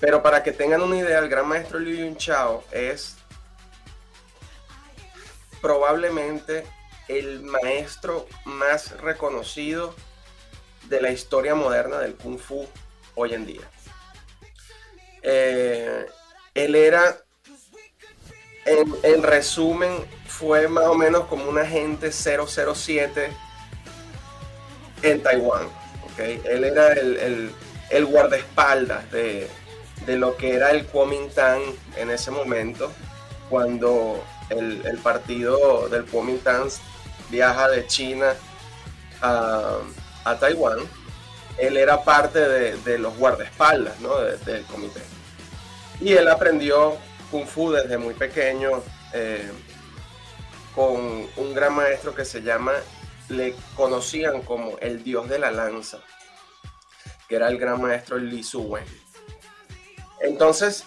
Pero 0.00 0.22
para 0.22 0.42
que 0.42 0.52
tengan 0.52 0.82
una 0.82 0.96
idea, 0.96 1.18
el 1.20 1.28
gran 1.28 1.46
maestro 1.46 1.78
Liu 1.78 1.96
Yun 1.96 2.16
Chao 2.16 2.64
es 2.70 3.16
probablemente 5.60 6.66
el 7.08 7.42
maestro 7.42 8.26
más 8.44 9.00
reconocido 9.00 9.94
de 10.84 11.00
la 11.00 11.10
historia 11.10 11.54
moderna 11.54 11.98
del 11.98 12.14
kung 12.14 12.38
fu 12.38 12.66
hoy 13.14 13.34
en 13.34 13.46
día. 13.46 13.68
Eh, 15.22 16.06
él 16.54 16.74
era, 16.74 17.16
en, 18.64 19.22
resumen, 19.22 19.92
fue 20.38 20.68
más 20.68 20.84
o 20.84 20.94
menos 20.94 21.24
como 21.26 21.48
un 21.48 21.58
agente 21.58 22.12
007 22.12 23.32
en 25.02 25.22
Taiwán. 25.22 25.68
Él 26.18 26.64
era 26.64 26.92
el, 26.92 28.06
guardaespaldas 28.06 29.10
de, 29.12 29.48
de, 30.04 30.16
lo 30.16 30.36
que 30.36 30.54
era 30.54 30.70
el 30.70 30.86
Kuomintang 30.86 31.62
en 31.96 32.10
ese 32.10 32.30
momento, 32.30 32.92
cuando 33.48 34.22
el, 34.50 34.84
el 34.86 34.98
partido 34.98 35.88
del 35.88 36.04
Kuomintang 36.04 36.68
viaja 37.30 37.68
de 37.68 37.86
China 37.86 38.34
a, 39.22 39.80
Taiwán, 40.38 40.80
él 41.56 41.76
era 41.78 42.02
parte 42.02 42.40
de, 42.40 42.98
los 42.98 43.16
guardaespaldas 43.16 43.98
¿no? 44.00 44.18
del 44.18 44.64
comité. 44.64 45.00
Y 46.00 46.12
él 46.12 46.28
aprendió 46.28 46.96
kung 47.30 47.46
fu 47.46 47.72
desde 47.72 47.96
muy 47.96 48.12
pequeño 48.12 48.82
eh, 49.12 49.50
con 50.76 51.26
un 51.36 51.54
gran 51.54 51.74
maestro 51.74 52.14
que 52.14 52.26
se 52.26 52.42
llama, 52.42 52.74
le 53.30 53.56
conocían 53.74 54.42
como 54.42 54.76
el 54.78 55.02
dios 55.02 55.26
de 55.28 55.38
la 55.38 55.50
lanza, 55.50 56.00
que 57.28 57.36
era 57.36 57.48
el 57.48 57.58
gran 57.58 57.80
maestro 57.80 58.18
Li 58.18 58.44
Wen. 58.52 58.84
Entonces, 60.20 60.84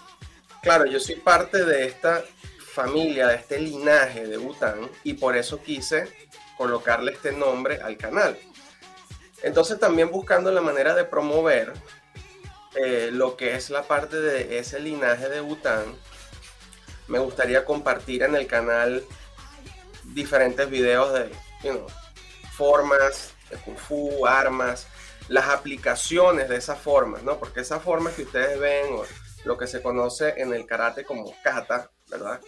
claro, 0.62 0.86
yo 0.86 1.00
soy 1.00 1.16
parte 1.16 1.66
de 1.66 1.88
esta 1.88 2.24
familia, 2.72 3.28
de 3.28 3.36
este 3.36 3.60
linaje 3.60 4.28
de 4.28 4.38
Bután, 4.38 4.90
y 5.04 5.16
por 5.16 5.36
eso 5.36 5.62
quise 5.62 6.08
colocarle 6.56 7.14
este 7.14 7.32
nombre 7.32 7.82
al 7.82 7.98
canal. 7.98 8.38
Entonces 9.42 9.80
también 9.80 10.12
buscando 10.12 10.52
la 10.52 10.62
manera 10.62 10.94
de 10.94 11.04
promover 11.06 11.74
eh, 12.76 13.10
lo 13.12 13.38
que 13.38 13.56
es 13.56 13.72
la 13.72 13.84
parte 13.84 14.18
de 14.18 14.60
ese 14.60 14.80
linaje 14.80 15.30
de 15.30 15.40
Bután, 15.42 15.96
me 17.08 17.18
gustaría 17.18 17.66
compartir 17.66 18.22
en 18.22 18.36
el 18.36 18.46
canal 18.46 19.04
diferentes 20.20 20.70
videos 20.70 21.14
de 21.14 21.32
formas 22.52 23.34
de 23.50 23.56
Kung 23.58 23.78
Fu, 23.78 24.28
armas, 24.28 24.88
las 25.30 25.48
aplicaciones 25.48 26.50
de 26.50 26.58
esas 26.58 26.78
formas, 26.78 27.24
¿no? 27.24 27.40
Porque 27.40 27.62
esas 27.62 27.82
formas 27.82 28.14
que 28.16 28.24
ustedes 28.24 28.60
ven, 28.60 28.86
o 28.94 29.04
lo 29.46 29.58
que 29.58 29.66
se 29.66 29.82
conoce 29.82 30.34
en 30.42 30.54
el 30.54 30.66
karate 30.66 31.06
como 31.06 31.34
kata, 31.42 31.90
¿verdad? 32.10 32.42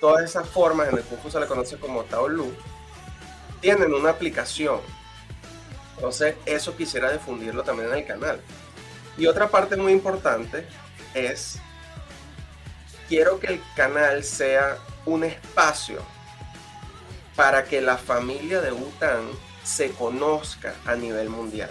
Todas 0.00 0.22
esas 0.22 0.46
formas 0.48 0.88
en 0.90 0.98
el 0.98 1.04
Kung 1.04 1.18
Fu 1.20 1.30
se 1.30 1.40
le 1.40 1.46
conoce 1.46 1.78
como 1.78 2.04
Tao 2.04 2.28
Lu 2.28 2.52
tienen 3.62 3.94
una 3.94 4.10
aplicación. 4.10 4.80
Entonces, 5.96 6.36
eso 6.44 6.76
quisiera 6.76 7.10
difundirlo 7.10 7.64
también 7.64 7.88
en 7.88 7.98
el 7.98 8.06
canal. 8.06 8.40
Y 9.16 9.26
otra 9.26 9.48
parte 9.48 9.76
muy 9.76 9.92
importante 9.92 10.68
es, 11.14 11.58
quiero 13.08 13.40
que 13.40 13.46
el 13.48 13.62
canal 13.74 14.22
sea 14.22 14.76
un 15.06 15.24
espacio 15.24 16.00
para 17.38 17.62
que 17.62 17.80
la 17.80 17.96
familia 17.96 18.60
de 18.60 18.72
Bután 18.72 19.30
se 19.62 19.92
conozca 19.92 20.74
a 20.84 20.96
nivel 20.96 21.28
mundial. 21.28 21.70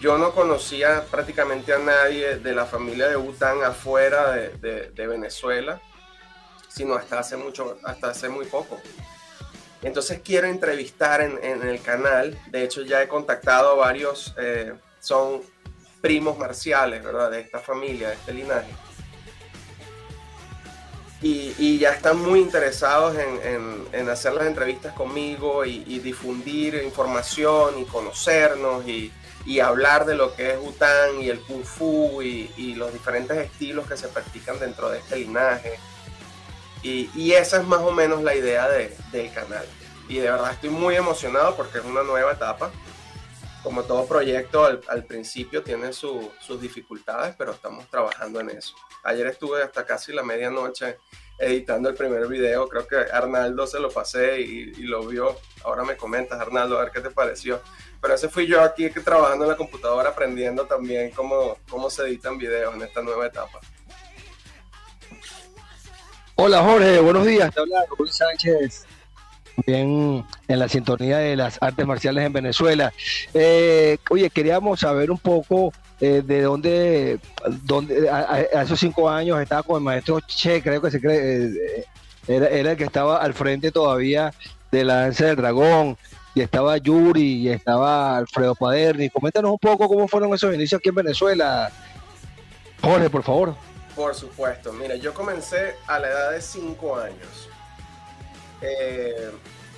Yo 0.00 0.18
no 0.18 0.32
conocía 0.34 1.04
prácticamente 1.08 1.72
a 1.72 1.78
nadie 1.78 2.38
de 2.38 2.52
la 2.52 2.66
familia 2.66 3.06
de 3.06 3.14
Bután 3.14 3.62
afuera 3.62 4.32
de, 4.32 5.06
Venezuela, 5.06 5.80
sino 6.66 6.96
hasta 6.96 7.20
hace 7.20 7.36
mucho, 7.36 7.78
hasta 7.84 8.10
hace 8.10 8.28
muy 8.28 8.44
poco. 8.46 8.80
Entonces 9.82 10.20
quiero 10.24 10.48
entrevistar 10.48 11.20
en, 11.20 11.62
el 11.62 11.80
canal, 11.80 12.36
de 12.50 12.64
hecho 12.64 12.82
ya 12.82 13.00
he 13.04 13.06
contactado 13.06 13.70
a 13.70 13.74
varios, 13.76 14.34
eh, 14.36 14.74
son 14.98 15.42
primos 16.00 16.36
marciales, 16.36 17.04
¿verdad? 17.04 17.30
De 17.30 17.38
esta 17.38 17.60
familia, 17.60 18.08
de 18.08 18.14
este 18.14 18.34
linaje. 18.34 18.72
Y, 21.22 21.78
ya 21.78 21.92
están 21.92 22.18
muy 22.20 22.40
interesados 22.40 23.16
en, 23.16 24.08
hacer 24.08 24.32
las 24.32 24.46
entrevistas 24.46 24.92
conmigo 24.94 25.64
y, 25.64 25.98
difundir 26.00 26.74
información 26.84 27.78
y 27.78 27.84
conocernos 27.84 28.84
y, 28.86 29.12
hablar 29.60 30.04
de 30.04 30.14
lo 30.14 30.34
que 30.34 30.52
es 30.52 30.58
Bután 30.58 31.20
y 31.20 31.28
el 31.28 31.40
Kung 31.40 31.64
Fu 31.64 32.22
y, 32.22 32.74
los 32.74 32.92
diferentes 32.92 33.36
estilos 33.36 33.86
que 33.86 33.96
se 33.96 34.08
practican 34.08 34.58
dentro 34.58 34.90
de 34.90 34.98
este 34.98 35.16
linaje. 35.16 35.78
Y, 36.82 37.32
esa 37.32 37.58
es 37.58 37.66
más 37.66 37.80
o 37.80 37.92
menos 37.92 38.22
la 38.22 38.34
idea 38.34 38.68
del 38.68 39.32
canal. 39.32 39.64
Y 40.08 40.18
de 40.18 40.30
verdad 40.30 40.52
estoy 40.52 40.70
muy 40.70 40.96
emocionado 40.96 41.56
porque 41.56 41.78
es 41.78 41.84
una 41.84 42.02
nueva 42.02 42.32
etapa. 42.32 42.72
Como 43.62 43.84
todo 43.84 44.06
proyecto, 44.06 44.64
al, 44.64 45.04
principio 45.04 45.62
tiene 45.62 45.92
sus 45.92 46.60
dificultades, 46.60 47.34
pero 47.36 47.52
estamos 47.52 47.86
trabajando 47.88 48.40
en 48.40 48.50
eso. 48.50 48.74
Ayer 49.04 49.26
estuve 49.28 49.62
hasta 49.62 49.86
casi 49.86 50.12
la 50.12 50.24
medianoche 50.24 50.98
editando 51.38 51.88
el 51.88 51.94
primer 51.94 52.26
video. 52.26 52.68
Creo 52.68 52.86
que 52.86 52.96
Arnaldo 52.96 53.66
se 53.66 53.78
lo 53.78 53.90
pasé 53.90 54.40
y, 54.40 54.72
lo 54.82 55.06
vio. 55.06 55.36
Ahora 55.64 55.84
me 55.84 55.96
comentas, 55.96 56.40
Arnaldo, 56.40 56.78
a 56.78 56.84
ver 56.84 56.92
qué 56.92 57.00
te 57.00 57.10
pareció. 57.10 57.60
Pero 58.00 58.14
ese 58.14 58.28
fui 58.28 58.46
yo 58.46 58.60
aquí 58.62 58.90
trabajando 58.90 59.44
en 59.44 59.50
la 59.50 59.56
computadora, 59.56 60.10
aprendiendo 60.10 60.66
también 60.66 61.10
cómo, 61.10 61.56
cómo 61.68 61.88
se 61.88 62.02
editan 62.02 62.38
videos 62.38 62.74
en 62.74 62.82
esta 62.82 63.00
nueva 63.00 63.26
etapa. 63.26 63.60
Hola 66.34 66.62
Jorge, 66.62 66.98
buenos 66.98 67.26
días. 67.26 67.54
Te 67.54 67.60
habla 67.60 67.84
Luis 67.96 68.16
Sánchez, 68.16 68.86
bien 69.66 70.24
en 70.48 70.58
la 70.58 70.68
sintonía 70.68 71.18
de 71.18 71.36
las 71.36 71.60
artes 71.62 71.86
marciales 71.86 72.24
en 72.24 72.32
Venezuela. 72.32 72.92
Eh, 73.34 73.98
oye, 74.10 74.30
queríamos 74.30 74.80
saber 74.80 75.10
un 75.10 75.18
poco 75.18 75.72
eh, 76.00 76.22
de 76.24 76.42
dónde, 76.42 77.20
dónde 77.64 78.10
a, 78.10 78.62
esos 78.62 78.80
cinco 78.80 79.08
años 79.08 79.40
estaba 79.40 79.62
con 79.62 79.76
el 79.76 79.82
maestro 79.82 80.20
Che, 80.20 80.62
creo 80.62 80.82
que 80.82 80.90
se 80.90 81.00
cree, 81.00 81.46
eh, 81.46 81.84
era, 82.26 82.48
el 82.48 82.76
que 82.76 82.84
estaba 82.84 83.18
al 83.18 83.34
frente 83.34 83.70
todavía 83.70 84.32
de 84.70 84.84
la 84.84 85.02
danza 85.02 85.26
del 85.26 85.36
dragón, 85.36 85.96
y 86.34 86.40
estaba 86.40 86.78
Yuri, 86.78 87.42
y 87.42 87.48
estaba 87.50 88.16
Alfredo 88.16 88.54
Paderni. 88.54 89.10
Coméntanos 89.10 89.50
un 89.52 89.58
poco 89.58 89.86
cómo 89.86 90.08
fueron 90.08 90.32
esos 90.32 90.54
inicios 90.54 90.78
aquí 90.78 90.88
en 90.88 90.94
Venezuela. 90.94 91.70
Jorge, 92.80 93.10
por 93.10 93.22
favor. 93.22 93.54
Por 93.94 94.14
supuesto. 94.14 94.72
Mira, 94.72 94.96
yo 94.96 95.12
comencé 95.12 95.76
a 95.86 95.98
la 95.98 96.08
edad 96.08 96.30
de 96.32 96.40
5 96.40 96.96
años. 96.96 97.48
Eh, 98.62 99.30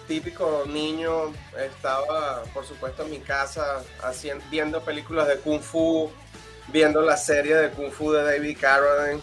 típico 0.06 0.64
niño, 0.66 1.32
estaba 1.58 2.42
por 2.52 2.66
supuesto 2.66 3.04
en 3.04 3.10
mi 3.10 3.20
casa 3.20 3.82
viendo 4.50 4.82
películas 4.82 5.26
de 5.28 5.38
Kung 5.38 5.60
Fu, 5.60 6.10
viendo 6.68 7.00
la 7.00 7.16
serie 7.16 7.56
de 7.56 7.70
Kung 7.70 7.90
Fu 7.90 8.12
de 8.12 8.22
David 8.22 8.58
Carradine. 8.60 9.22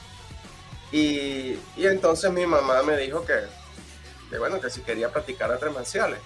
Y, 0.92 1.58
entonces 1.78 2.32
mi 2.32 2.46
mamá 2.46 2.82
me 2.84 2.98
dijo 2.98 3.24
que, 3.24 4.38
bueno, 4.38 4.60
que 4.60 4.70
si 4.70 4.82
quería 4.82 5.10
practicar 5.10 5.52
artes 5.52 5.72
marciales. 5.72 6.20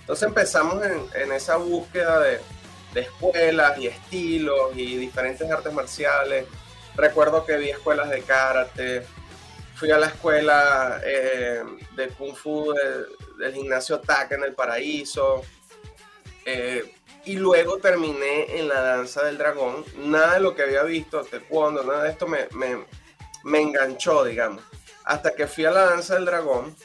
Entonces 0.00 0.28
empezamos 0.28 0.82
en, 1.14 1.32
esa 1.32 1.56
búsqueda 1.56 2.20
de, 2.20 2.40
de, 2.92 3.00
escuelas 3.00 3.78
y 3.78 3.86
estilos 3.86 4.76
y 4.76 4.96
diferentes 4.96 5.50
artes 5.50 5.72
marciales. 5.72 6.46
Recuerdo 6.94 7.46
que 7.46 7.56
vi 7.56 7.70
escuelas 7.70 8.10
de 8.10 8.20
karate, 8.22 9.06
fui 9.82 9.90
a 9.90 9.98
la 9.98 10.06
escuela 10.06 11.00
eh, 11.04 11.60
de 11.96 12.08
Kung 12.10 12.36
Fu 12.36 12.72
del, 12.72 13.52
gimnasio 13.52 13.98
TAC 13.98 14.30
en 14.30 14.44
el 14.44 14.54
Paraíso. 14.54 15.42
Eh, 16.46 16.94
y 17.24 17.34
luego 17.34 17.78
terminé 17.78 18.60
en 18.60 18.68
la 18.68 18.80
danza 18.80 19.24
del 19.24 19.38
dragón. 19.38 19.84
Nada 19.96 20.34
de 20.34 20.40
lo 20.40 20.54
que 20.54 20.62
había 20.62 20.84
visto, 20.84 21.24
taekwondo, 21.24 21.82
nada 21.82 22.04
de 22.04 22.10
esto 22.10 22.28
me, 22.28 22.46
me, 22.52 22.84
me 23.42 23.60
enganchó, 23.60 24.22
digamos. 24.22 24.62
Hasta 25.02 25.34
que 25.34 25.48
fui 25.48 25.64
a 25.64 25.72
la 25.72 25.86
danza 25.86 26.14
del 26.14 26.26
dragón 26.26 26.76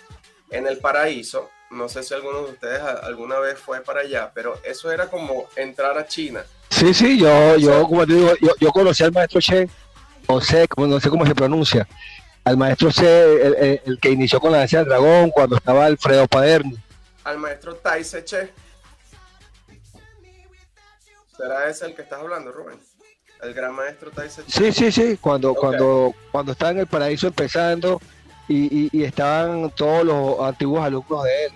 en 0.50 0.66
el 0.66 0.80
paraíso. 0.80 1.52
No 1.70 1.90
sé 1.90 2.02
si 2.02 2.16
alguno 2.16 2.46
de 2.46 2.52
ustedes 2.54 2.82
alguna 2.82 3.38
vez 3.38 3.60
fue 3.60 3.82
para 3.82 4.02
allá, 4.02 4.32
pero 4.34 4.60
eso 4.64 4.92
era 4.92 5.08
como 5.08 5.48
entrar 5.56 6.00
a 6.00 6.08
China. 6.08 6.44
Sí, 6.72 6.96
sí, 6.96 7.20
yo, 7.20 7.58
yo 7.58 7.84
como 7.84 8.08
te 8.08 8.14
digo, 8.14 8.34
yo, 8.42 8.56
yo 8.60 8.72
conocí 8.72 9.04
al 9.04 9.12
maestro 9.12 9.40
Che, 9.40 9.70
o 10.26 10.42
sé, 10.42 10.68
no 10.78 11.00
sé 11.00 11.10
cómo 11.12 11.28
se 11.28 11.36
pronuncia, 11.36 11.88
al 12.48 12.56
maestro 12.56 12.92
C, 12.92 13.82
el, 13.86 14.00
que 14.00 14.10
inició 14.10 14.40
con 14.40 14.54
la 14.54 14.60
danza 14.60 14.78
del 14.78 14.88
dragón, 14.88 15.32
cuando 15.32 15.58
estaba 15.58 15.86
Alfredo 15.86 16.28
Paderni. 16.28 16.78
Al 17.26 17.38
maestro 17.40 17.76
Taise 17.76 18.24
Che. 18.24 18.54
¿Será 21.36 21.70
ese 21.70 21.88
el 21.88 21.96
que 21.96 22.04
estás 22.04 22.22
hablando, 22.22 22.54
Rubén? 22.54 22.80
El 23.42 23.54
gran 23.54 23.74
maestro 23.76 24.12
Taise 24.12 24.46
Che. 24.46 24.52
Sí, 24.52 24.72
sí, 24.72 24.92
sí, 24.94 25.18
cuando, 25.18 25.54
cuando, 25.54 26.16
cuando 26.32 26.54
estaba 26.54 26.72
en 26.72 26.80
el 26.80 26.88
paraíso 26.88 27.28
empezando 27.28 28.00
y, 28.48 29.04
estaban 29.04 29.70
todos 29.72 30.06
los 30.06 30.40
antiguos 30.40 30.86
alumnos 30.86 31.26
de 31.26 31.46
él. 31.46 31.52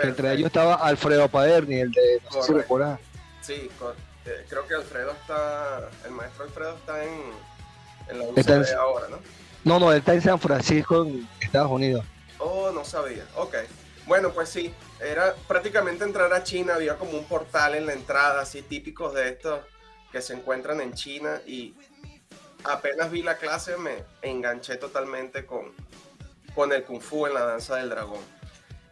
Entre 0.00 0.34
ellos 0.34 0.46
estaba 0.46 0.76
Alfredo 0.76 1.28
Paderni, 1.28 1.80
el 1.80 1.90
de 1.90 2.22
no 2.32 2.42
sé 2.42 2.64
si 3.42 3.54
Sí, 3.54 3.70
eh, 4.24 4.46
creo 4.48 4.64
que 4.68 4.74
Alfredo 4.74 5.10
está, 5.20 5.88
el 6.04 6.12
maestro 6.12 6.44
Alfredo 6.44 6.76
está 6.76 7.02
en, 7.02 7.22
en 8.10 8.18
la 8.20 8.24
UCB 8.26 8.78
ahora, 8.78 9.08
¿no? 9.08 9.18
No, 9.68 9.78
no, 9.78 9.92
está 9.92 10.14
en 10.14 10.22
San 10.22 10.40
Francisco, 10.40 11.04
en 11.04 11.28
Estados 11.42 11.70
Unidos. 11.70 12.02
Oh, 12.38 12.70
no 12.70 12.86
sabía. 12.86 13.26
Ok. 13.36 13.54
Bueno, 14.06 14.32
pues 14.32 14.48
sí, 14.48 14.74
era 14.98 15.34
prácticamente 15.46 16.04
entrar 16.04 16.32
a 16.32 16.42
China, 16.42 16.76
había 16.76 16.96
como 16.96 17.18
un 17.18 17.24
portal 17.24 17.74
en 17.74 17.84
la 17.84 17.92
entrada, 17.92 18.40
así 18.40 18.62
típicos 18.62 19.12
de 19.12 19.28
estos 19.28 19.60
que 20.10 20.22
se 20.22 20.32
encuentran 20.32 20.80
en 20.80 20.94
China 20.94 21.42
y 21.46 21.76
apenas 22.64 23.10
vi 23.10 23.20
la 23.22 23.36
clase 23.36 23.76
me 23.76 24.04
enganché 24.22 24.76
totalmente 24.76 25.44
con, 25.44 25.74
con 26.54 26.72
el 26.72 26.84
kung 26.84 27.02
fu 27.02 27.26
en 27.26 27.34
la 27.34 27.44
danza 27.44 27.76
del 27.76 27.90
dragón. 27.90 28.24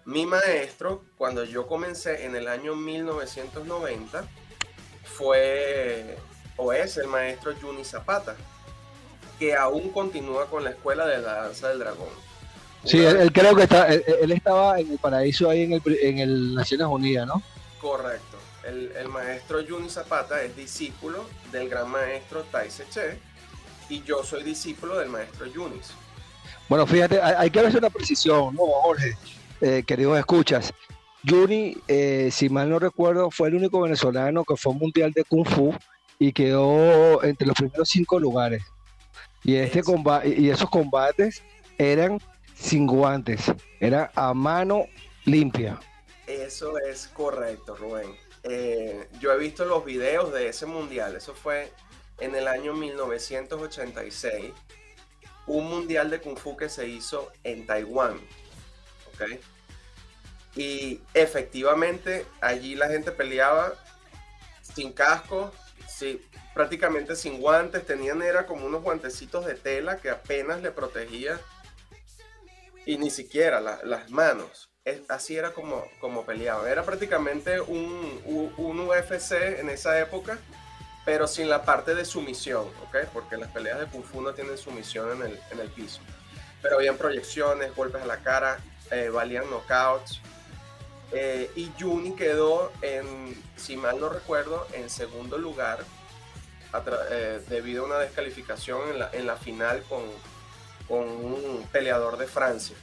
Mi 0.05 0.27
maestro, 0.27 1.05
cuando 1.17 1.45
yo 1.45 1.67
comencé 1.67 2.27
en 2.27 2.37
el 2.37 2.49
año 2.49 2.75
1990, 2.75 4.29
fue 5.05 6.19
o 6.59 6.75
es 6.75 6.99
el 6.99 7.07
maestro 7.07 7.55
Juni 7.59 7.83
Zapata 7.83 8.37
que 9.39 9.55
aún 9.55 9.91
continúa 9.91 10.47
con 10.47 10.65
la 10.65 10.71
escuela 10.71 11.07
de 11.07 11.19
la 11.19 11.43
danza 11.43 11.69
del 11.69 11.81
dragón. 11.81 12.09
Sí, 12.85 13.05
él, 13.05 13.33
creo 13.33 13.55
que 13.57 13.65
está, 13.65 13.89
él, 13.89 14.31
estaba 14.31 14.79
en 14.79 14.93
el 14.93 14.99
paraíso 14.99 15.51
ahí 15.51 15.65
en 15.65 15.73
el, 15.73 15.83
en 16.03 16.19
el 16.19 16.55
Naciones 16.55 16.87
Unidas, 16.87 17.27
¿no? 17.27 17.43
Correcto. 17.81 18.37
El, 18.65 18.93
el, 18.97 19.09
maestro 19.09 19.59
Juni 19.69 19.89
Zapata 19.89 20.43
es 20.43 20.57
discípulo 20.57 21.29
del 21.53 21.69
gran 21.69 21.89
maestro 21.89 22.45
Taise 22.45 22.85
Che 22.91 23.19
y 23.89 24.03
yo 24.03 24.25
soy 24.25 24.43
discípulo 24.43 24.99
del 24.99 25.09
maestro 25.09 25.47
Yunis. 25.47 25.93
Bueno, 26.69 26.87
fíjate, 26.87 27.21
hay, 27.21 27.51
que 27.51 27.61
hacer 27.61 27.79
una 27.79 27.91
precisión, 27.91 28.55
¿no, 28.55 28.67
Jorge? 28.83 29.17
Eh, 29.61 29.85
queridos 29.87 30.19
escuchas. 30.19 30.73
Juni, 31.27 31.77
eh, 31.89 32.29
si 32.33 32.49
mal 32.49 32.69
no 32.69 32.79
recuerdo, 32.79 33.31
fue 33.31 33.49
el 33.49 33.55
único 33.55 33.81
venezolano 33.81 34.45
que 34.45 34.57
fue 34.57 34.75
mundial 34.75 35.13
de 35.13 35.25
Kung 35.25 35.47
Fu 35.47 35.75
y 36.19 36.33
quedó 36.33 37.23
entre 37.23 37.47
los 37.47 37.57
primeros 37.57 37.89
cinco 37.89 38.19
lugares. 38.19 38.63
Y, 39.47 39.55
este 39.55 39.81
y 40.25 40.51
esos 40.51 40.69
combates 40.69 41.41
eran 41.79 42.21
sin 42.57 42.85
guantes, 42.85 43.53
era 43.79 44.11
a 44.17 44.35
mano 44.35 44.89
limpia. 45.25 45.79
Eso 46.27 46.77
es 46.79 47.07
correcto, 47.07 47.77
Rubén. 47.77 48.13
Eh, 48.43 49.09
yo 49.21 49.33
he 49.33 49.39
visto 49.39 49.65
los 49.65 49.85
videos 49.85 50.33
de 50.33 50.49
ese 50.49 50.67
mundial, 50.67 51.15
eso 51.15 51.33
fue 51.33 51.71
en 52.19 52.35
el 52.35 52.49
año 52.49 52.75
1986, 52.75 54.53
un 55.47 55.69
mundial 55.69 56.11
de 56.11 56.21
kung 56.21 56.37
fu 56.37 56.57
que 56.57 56.69
se 56.69 56.89
hizo 56.89 57.31
en 57.45 57.67
Taiwán. 57.67 58.19
Y 60.57 61.01
efectivamente 61.15 62.27
allí 62.41 62.75
la 62.75 62.89
gente 62.89 63.13
peleaba 63.13 63.75
sin 64.61 64.93
casco, 64.93 65.53
sí, 65.87 66.21
prácticamente 66.57 67.17
sin 67.17 67.39
guantes, 67.39 67.85
tenían 67.85 68.23
era 68.23 68.47
como 68.47 68.65
unos 68.65 68.83
guantecitos 68.83 69.45
de 69.45 69.57
tela 69.57 69.99
que 69.99 70.09
apenas 70.09 70.63
le 70.63 70.71
protegía 70.71 71.39
y 72.87 72.97
ni 72.97 73.11
siquiera 73.11 73.61
las 73.61 74.11
manos. 74.11 74.71
así 75.09 75.37
era 75.37 75.53
como, 75.53 75.85
como 76.01 76.25
peleaba. 76.25 76.71
Era 76.71 76.83
prácticamente 76.83 77.61
un, 77.61 78.49
UFC 78.57 79.33
en 79.59 79.69
esa 79.69 80.01
época, 80.01 80.39
pero 81.05 81.27
sin 81.27 81.51
la 81.51 81.63
parte 81.63 81.95
de 81.95 82.07
sumisión, 82.07 82.65
¿ok? 82.89 83.07
Porque 83.13 83.37
las 83.37 83.51
peleas 83.51 83.79
de 83.79 83.87
Kung 83.89 84.07
no 84.23 84.33
tienen 84.33 84.57
sumisión 84.57 85.13
en 85.13 85.33
el, 85.33 85.41
en 85.51 85.61
el 85.61 85.69
piso. 85.69 86.01
Pero 86.63 86.77
habían 86.77 86.97
proyecciones, 86.97 87.77
golpes 87.77 88.01
a 88.01 88.07
la 88.07 88.23
cara, 88.23 88.61
eh, 88.91 89.11
valían 89.11 89.45
knockouts. 89.51 90.23
Eh, 91.13 91.51
y 91.55 91.71
Juni 91.79 92.17
quedó 92.17 92.73
en, 92.81 93.37
si 93.57 93.77
mal 93.77 94.01
no 94.01 94.09
recuerdo, 94.09 94.67
en 94.73 94.89
segundo 94.89 95.37
lugar 95.37 95.85
eh, 97.11 97.41
debido 97.49 97.85
a 97.85 97.87
una 97.87 97.99
descalificación 97.99 98.91
en 98.91 98.99
la, 98.99 99.11
en 99.13 99.27
la 99.27 99.37
final 99.37 99.83
con, 99.89 100.03
con, 100.89 101.09
un 101.09 101.67
peleador 101.73 102.17
de 102.17 102.27
Francia. 102.27 102.77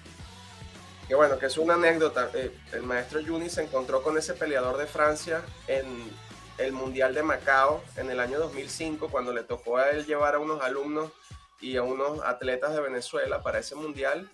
Que 1.08 1.16
bueno, 1.16 1.38
que 1.38 1.48
es 1.48 1.58
una 1.58 1.76
anécdota. 1.76 2.30
Eh, 2.34 2.56
el 2.72 2.84
maestro 2.84 3.20
Juni 3.26 3.50
se 3.50 3.64
encontró 3.64 4.02
con 4.02 4.18
ese 4.18 4.34
peleador 4.34 4.78
de 4.78 4.88
Francia 4.88 5.42
en 5.68 6.12
el 6.58 6.72
Mundial 6.72 7.14
de 7.14 7.24
Macao 7.24 7.84
en 7.98 8.10
el 8.10 8.20
año 8.20 8.40
2005, 8.40 9.10
cuando 9.10 9.34
le 9.34 9.44
tocó 9.44 9.78
a 9.78 9.90
él 9.90 10.06
llevar 10.06 10.36
a 10.36 10.40
unos 10.40 10.62
alumnos 10.62 11.12
y 11.60 11.78
a 11.78 11.84
unos 11.84 12.24
atletas 12.24 12.74
de 12.74 12.82
Venezuela 12.82 13.42
para 13.42 13.60
ese 13.60 13.76
mundial. 13.76 14.30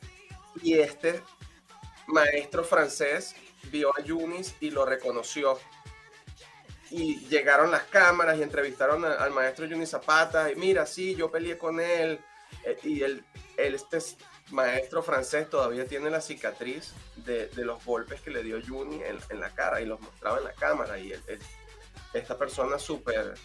Y 0.62 0.80
este 0.80 1.22
maestro 2.08 2.64
francés 2.64 3.36
vio 3.72 3.92
a 3.98 4.02
Yunis 4.02 4.56
y 4.60 4.72
lo 4.72 4.86
reconoció 4.86 5.60
y 6.92 7.20
llegaron 7.28 7.72
las 7.72 7.84
cámaras 7.84 8.38
y 8.38 8.44
entrevistaron 8.44 9.06
al 9.06 9.32
maestro 9.32 9.68
Juni 9.68 9.86
Zapata 9.86 10.52
y 10.52 10.56
mira, 10.56 10.86
sí, 10.86 11.16
yo 11.16 11.30
peleé 11.30 11.58
con 11.58 11.80
él 11.80 12.20
eh, 12.64 12.78
y 12.84 13.02
el, 13.04 13.24
este 13.58 14.00
maestro 14.52 15.04
francés 15.04 15.50
todavía 15.50 15.86
tiene 15.86 16.10
la 16.10 16.22
cicatriz 16.22 16.94
de, 17.18 17.50
los 17.58 17.84
golpes 17.86 18.22
que 18.22 18.32
le 18.32 18.44
dio 18.44 18.60
Juni 18.66 19.02
en, 19.04 19.40
la 19.40 19.50
cara 19.52 19.82
y 19.82 19.86
los 19.86 20.00
mostraba 20.00 20.40
en 20.40 20.46
la 20.46 20.54
cámara 20.54 20.98
y 20.98 21.14
esta 22.14 22.38
persona 22.38 22.80
súper 22.80 23.36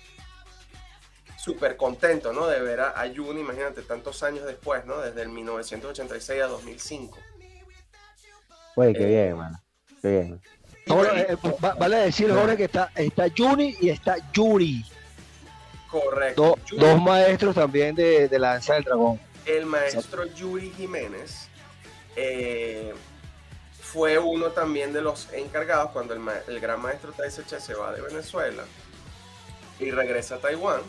súper 1.36 1.76
contento, 1.76 2.32
¿no? 2.32 2.46
De 2.46 2.58
ver 2.62 2.80
a, 2.80 2.98
a 2.98 3.14
Juni, 3.14 3.42
imagínate, 3.42 3.82
tantos 3.82 4.22
años 4.22 4.46
después, 4.46 4.86
¿no? 4.86 4.98
Desde 5.02 5.20
el 5.20 5.28
1986 5.28 6.42
a 6.42 6.46
2005. 6.46 7.18
Oye, 8.76 8.94
qué 8.94 9.04
bien, 9.04 9.36
mano. 9.36 9.62
Qué 10.00 10.08
bien. 10.08 10.40
Ahora, 10.88 11.20
eh, 11.20 11.36
vale 11.78 11.96
decir, 11.96 12.30
Jorge, 12.30 12.56
que 12.56 12.64
está, 12.64 12.90
está 12.94 13.26
Juni 13.36 13.76
y 13.80 13.88
está 13.88 14.16
Yuri. 14.32 14.84
Correcto. 15.90 16.58
dos 16.72 17.00
maestros 17.00 17.54
también 17.54 17.94
de, 17.94 18.28
la 18.38 18.54
danza 18.54 18.74
del 18.74 18.84
dragón. 18.84 19.20
El 19.46 19.66
maestro 19.66 20.26
Yuri 20.26 20.72
Jiménez 20.76 21.48
eh, 22.16 22.92
fue 23.80 24.18
uno 24.18 24.48
también 24.48 24.92
de 24.92 25.00
los 25.00 25.32
encargados 25.32 25.92
cuando 25.92 26.14
el, 26.14 26.60
gran 26.60 26.80
maestro 26.82 27.12
Che 27.12 27.60
se 27.60 27.74
va 27.74 27.92
de 27.92 28.00
Venezuela 28.02 28.64
y 29.78 29.90
regresa 29.90 30.36
a 30.36 30.38
Taiwán. 30.38 30.80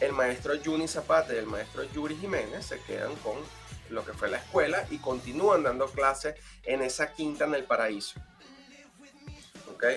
El 0.00 0.12
maestro 0.12 0.54
Juni 0.64 0.88
Zapata 0.88 1.34
y 1.34 1.36
el 1.36 1.46
maestro 1.46 1.84
Yuri 1.84 2.16
Jiménez 2.16 2.64
se 2.64 2.80
quedan 2.80 3.14
con 3.16 3.36
lo 3.90 4.04
que 4.04 4.14
fue 4.14 4.28
la 4.28 4.38
escuela 4.38 4.86
y 4.90 4.98
continúan 4.98 5.62
dando 5.62 5.86
clases 5.86 6.34
en 6.64 6.82
esa 6.82 7.12
quinta 7.12 7.44
en 7.44 7.54
el 7.54 7.64
paraíso. 7.64 8.18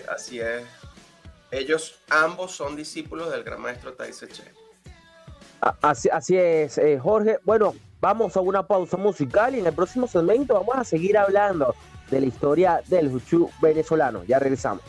Así 0.09 0.39
es. 0.39 0.63
Ellos 1.51 1.99
ambos 2.09 2.51
son 2.51 2.75
discípulos 2.75 3.31
del 3.31 3.43
gran 3.43 3.61
maestro 3.61 3.93
Taise 3.93 4.27
Che. 4.27 4.43
Así, 5.81 6.09
así 6.09 6.37
es, 6.37 6.77
eh, 6.77 6.99
Jorge. 6.99 7.39
Bueno, 7.43 7.73
vamos 8.01 8.35
a 8.35 8.41
una 8.41 8.65
pausa 8.67 8.97
musical 8.97 9.55
y 9.55 9.59
en 9.59 9.67
el 9.67 9.73
próximo 9.73 10.07
segmento 10.07 10.53
vamos 10.53 10.75
a 10.75 10.83
seguir 10.83 11.17
hablando 11.17 11.75
de 12.11 12.19
la 12.19 12.25
historia 12.25 12.81
del 12.87 13.11
Juchu 13.11 13.49
venezolano. 13.61 14.23
Ya 14.25 14.39
regresamos. 14.39 14.83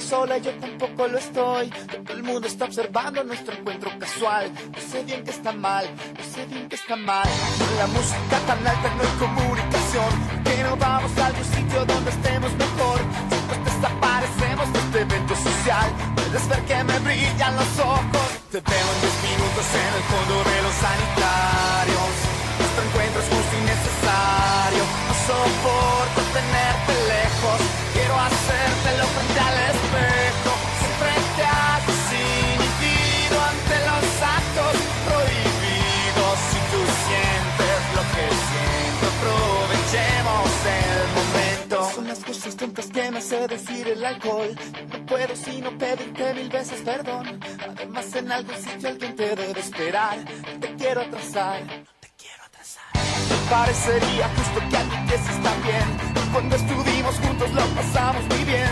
Sola, 0.00 0.38
yo 0.38 0.52
tampoco 0.54 1.08
lo 1.08 1.18
estoy. 1.18 1.70
Todo 1.70 2.16
el 2.16 2.22
mundo 2.22 2.46
está 2.46 2.66
observando 2.66 3.24
nuestro 3.24 3.54
encuentro 3.54 3.90
casual. 3.98 4.52
No 4.74 4.80
sé 4.80 5.04
bien 5.04 5.24
que 5.24 5.30
está 5.30 5.52
mal, 5.52 5.86
no 6.16 6.24
sé 6.24 6.46
bien 6.46 6.68
que 6.68 6.76
está 6.76 6.96
mal. 6.96 7.28
la 7.78 7.86
música 7.88 8.38
tan 8.46 8.66
alta 8.66 8.94
no 8.94 9.02
hay 9.02 9.14
comunicación. 9.18 10.10
Que 10.44 10.62
no 10.62 10.76
vamos 10.76 11.18
a 11.18 11.26
algún 11.26 11.44
sitio 11.44 11.84
donde 11.84 12.10
estemos 12.10 12.52
mejor. 12.54 12.98
Si 13.30 13.48
nos 13.48 13.64
desaparecemos 13.64 14.72
de 14.72 14.78
este 14.78 15.00
evento 15.00 15.34
social. 15.36 15.88
Puedes 16.16 16.48
ver 16.48 16.62
que 16.64 16.84
me 16.84 16.98
brillan 17.00 17.56
los 17.56 17.78
ojos. 17.78 18.28
Te 18.52 18.60
veo 18.60 18.88
en 18.94 19.00
10 19.00 19.14
minutos 19.28 19.66
en 19.82 19.92
el 19.98 20.04
fondo 20.10 20.34
de 20.50 20.62
los 20.62 20.74
sanitarios. 20.84 22.12
Nuestro 22.58 22.82
encuentro 22.86 23.18
es 23.22 23.28
justo 23.28 23.54
y 23.56 23.62
necesario. 23.74 24.82
No 25.08 25.14
soporto 25.26 26.20
tenerte 26.32 26.77
que 42.86 43.10
me 43.10 43.18
hace 43.18 43.48
decir 43.48 43.88
el 43.88 44.04
alcohol. 44.04 44.54
No 44.92 45.06
puedo 45.06 45.34
sino 45.34 45.76
pedirte 45.76 46.34
mil 46.34 46.48
veces 46.48 46.80
perdón. 46.82 47.40
Además, 47.68 48.14
en 48.14 48.30
algún 48.30 48.54
sitio 48.54 48.88
alguien 48.88 49.16
te 49.16 49.34
debe 49.34 49.58
esperar. 49.58 50.18
Te 50.60 50.74
quiero 50.76 51.00
atrasar. 51.00 51.66
Te 52.00 52.10
quiero 52.16 52.44
atrasar. 52.44 52.92
Parecería 53.50 54.28
justo 54.28 54.60
que 54.70 54.76
alguien 54.76 55.06
que 55.08 55.14
está 55.16 55.54
bien 55.64 55.88
cuando 56.32 56.56
estuvimos 56.56 57.14
juntos 57.16 57.50
lo 57.52 57.66
pasamos 57.74 58.22
muy 58.28 58.44
bien. 58.44 58.70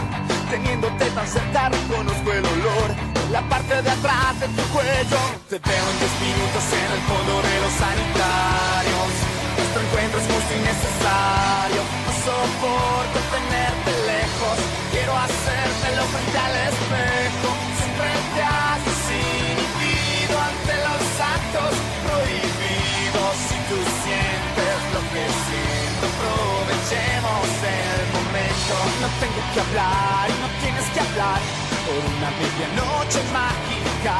Teniéndote 0.50 1.10
tan 1.10 1.26
cerca 1.26 1.68
reconozco 1.68 2.32
el 2.32 2.46
olor 2.46 3.16
la 3.32 3.42
parte 3.48 3.82
de 3.82 3.90
atrás 3.90 4.38
de 4.38 4.46
tu 4.46 4.62
cuello. 4.70 5.18
Te 5.48 5.58
veo 5.58 5.84
en 5.90 5.98
10 5.98 6.20
minutos 6.26 6.64
en 6.78 6.92
el 6.92 7.02
fondo 7.10 7.42
de 7.42 7.60
los 7.60 7.72
sanitarios. 7.72 9.10
Nuestro 9.56 9.80
encuentro 9.82 10.20
es 10.20 10.26
justo 10.26 10.52
y 10.54 10.60
necesario. 10.62 12.05
Soporto 12.26 13.20
tenerte 13.30 13.92
lejos. 14.02 14.58
Quiero 14.90 15.14
hacértelo 15.14 16.02
frente 16.10 16.38
al 16.42 16.54
espejo. 16.74 17.48
Siempre 17.78 18.10
te 18.34 18.42
has 18.42 18.82
inhibido 19.14 20.34
ante 20.34 20.74
los 20.74 21.02
actos 21.22 21.72
prohibidos. 22.02 23.30
Si 23.46 23.56
tú 23.70 23.78
sientes 24.02 24.74
lo 24.90 25.00
que 25.14 25.22
siento, 25.46 26.02
aprovechemos 26.10 27.46
el 27.62 28.02
momento. 28.10 28.74
No 28.98 29.08
tengo 29.22 29.40
que 29.54 29.60
hablar 29.62 30.26
y 30.26 30.36
no 30.42 30.48
tienes 30.66 30.86
que 30.90 31.00
hablar 31.06 31.38
por 31.86 31.94
una 32.10 32.30
medianoche 32.42 33.22
mágica. 33.30 34.18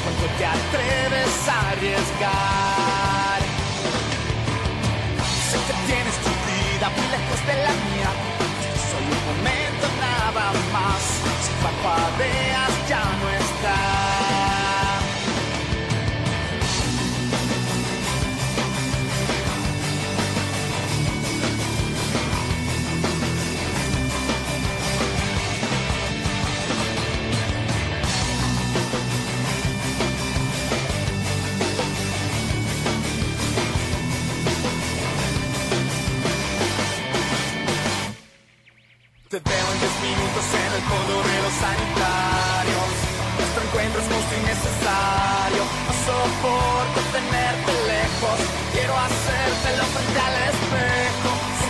Cuando 0.00 0.24
te 0.40 0.44
atreves 0.56 1.36
a 1.52 1.56
arriesgar. 1.76 3.40
Sé 5.52 5.58
que 5.68 5.74
tienes 5.84 6.16
tu 6.24 6.31
vida 6.82 6.90
muy 6.96 7.08
lejos 7.08 7.46
de 7.46 7.54
la 7.62 7.70
mía. 7.70 8.10
Soy 8.90 9.04
un 9.04 9.22
momento 9.28 9.86
nada 10.00 10.52
más. 10.72 11.02
Si 11.44 11.52
parpadeas 11.62 12.88
ya 12.88 13.04
no 13.20 13.30
estás. 13.30 13.41
Te 39.32 39.40
veo 39.40 39.66
en 39.72 39.80
10 39.80 40.12
minutos 40.12 40.44
en 40.52 40.72
el 40.76 40.84
fondo 40.92 41.14
de 41.24 41.36
los 41.40 41.54
sanitarios. 41.56 42.88
Nuestro 43.40 43.60
encuentro 43.64 43.98
es 44.04 44.08
justo 44.12 44.32
y 44.36 44.42
necesario. 44.44 45.62
No 45.88 45.94
soporto 46.04 47.00
tenerte 47.16 47.72
lejos. 47.88 48.38
Quiero 48.76 48.92
hacértelo 48.92 49.84
frente 49.88 50.20
al 50.20 50.36
espejo. 50.52 51.61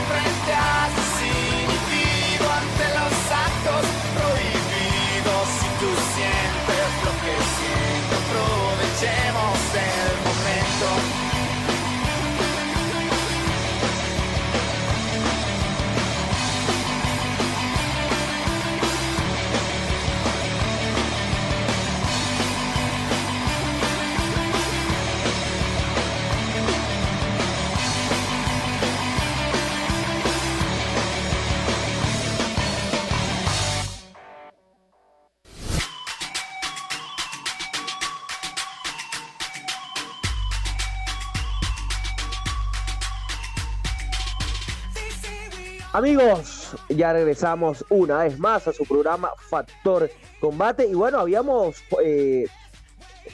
Amigos, 45.94 46.70
ya 46.88 47.12
regresamos 47.12 47.84
una 47.90 48.24
vez 48.24 48.38
más 48.38 48.66
a 48.66 48.72
su 48.72 48.86
programa 48.86 49.30
Factor 49.36 50.10
Combate. 50.40 50.86
Y 50.86 50.94
bueno, 50.94 51.18
habíamos 51.18 51.82
eh, 52.02 52.46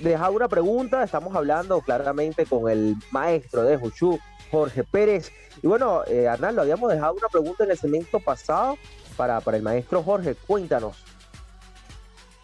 dejado 0.00 0.32
una 0.32 0.48
pregunta. 0.48 1.04
Estamos 1.04 1.36
hablando 1.36 1.80
claramente 1.82 2.46
con 2.46 2.68
el 2.68 2.96
maestro 3.12 3.62
de 3.62 3.76
Juchu, 3.76 4.18
Jorge 4.50 4.82
Pérez. 4.82 5.30
Y 5.62 5.68
bueno, 5.68 6.02
eh, 6.08 6.26
Arnaldo, 6.26 6.62
habíamos 6.62 6.90
dejado 6.90 7.14
una 7.14 7.28
pregunta 7.28 7.62
en 7.62 7.70
el 7.70 7.78
segmento 7.78 8.18
pasado 8.18 8.76
para, 9.16 9.40
para 9.40 9.56
el 9.56 9.62
maestro 9.62 10.02
Jorge. 10.02 10.34
Cuéntanos. 10.34 10.96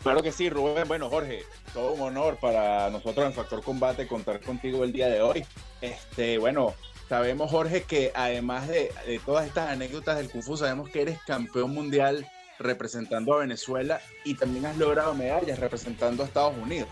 Claro 0.00 0.22
que 0.22 0.30
sí, 0.30 0.48
Rubén. 0.48 0.86
Bueno, 0.86 1.10
Jorge, 1.10 1.42
todo 1.72 1.92
un 1.94 2.02
honor 2.02 2.36
para 2.36 2.88
nosotros 2.88 3.26
en 3.26 3.32
Factor 3.32 3.64
Combate 3.64 4.06
contar 4.06 4.40
contigo 4.40 4.84
el 4.84 4.92
día 4.92 5.08
de 5.08 5.22
hoy. 5.22 5.44
Este, 5.80 6.38
bueno, 6.38 6.72
Sabemos, 7.14 7.48
Jorge, 7.48 7.84
que 7.84 8.10
además 8.12 8.66
de, 8.66 8.90
todas 9.24 9.46
estas 9.46 9.70
anécdotas 9.70 10.16
del 10.16 10.28
Kung 10.28 10.42
Fu, 10.42 10.56
sabemos 10.56 10.88
que 10.88 11.02
eres 11.02 11.20
campeón 11.24 11.70
mundial 11.70 12.28
representando 12.58 13.34
a 13.34 13.38
Venezuela 13.38 14.00
y 14.24 14.34
también 14.34 14.66
has 14.66 14.76
logrado 14.76 15.14
medallas 15.14 15.60
representando 15.60 16.24
a 16.24 16.26
Estados 16.26 16.56
Unidos. 16.60 16.88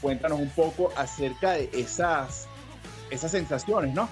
Cuéntanos 0.00 0.38
un 0.38 0.48
poco 0.50 0.92
acerca 0.94 1.54
de 1.54 1.68
esas, 1.72 2.46
esas 3.10 3.32
sensaciones, 3.32 3.92
¿no? 3.92 4.08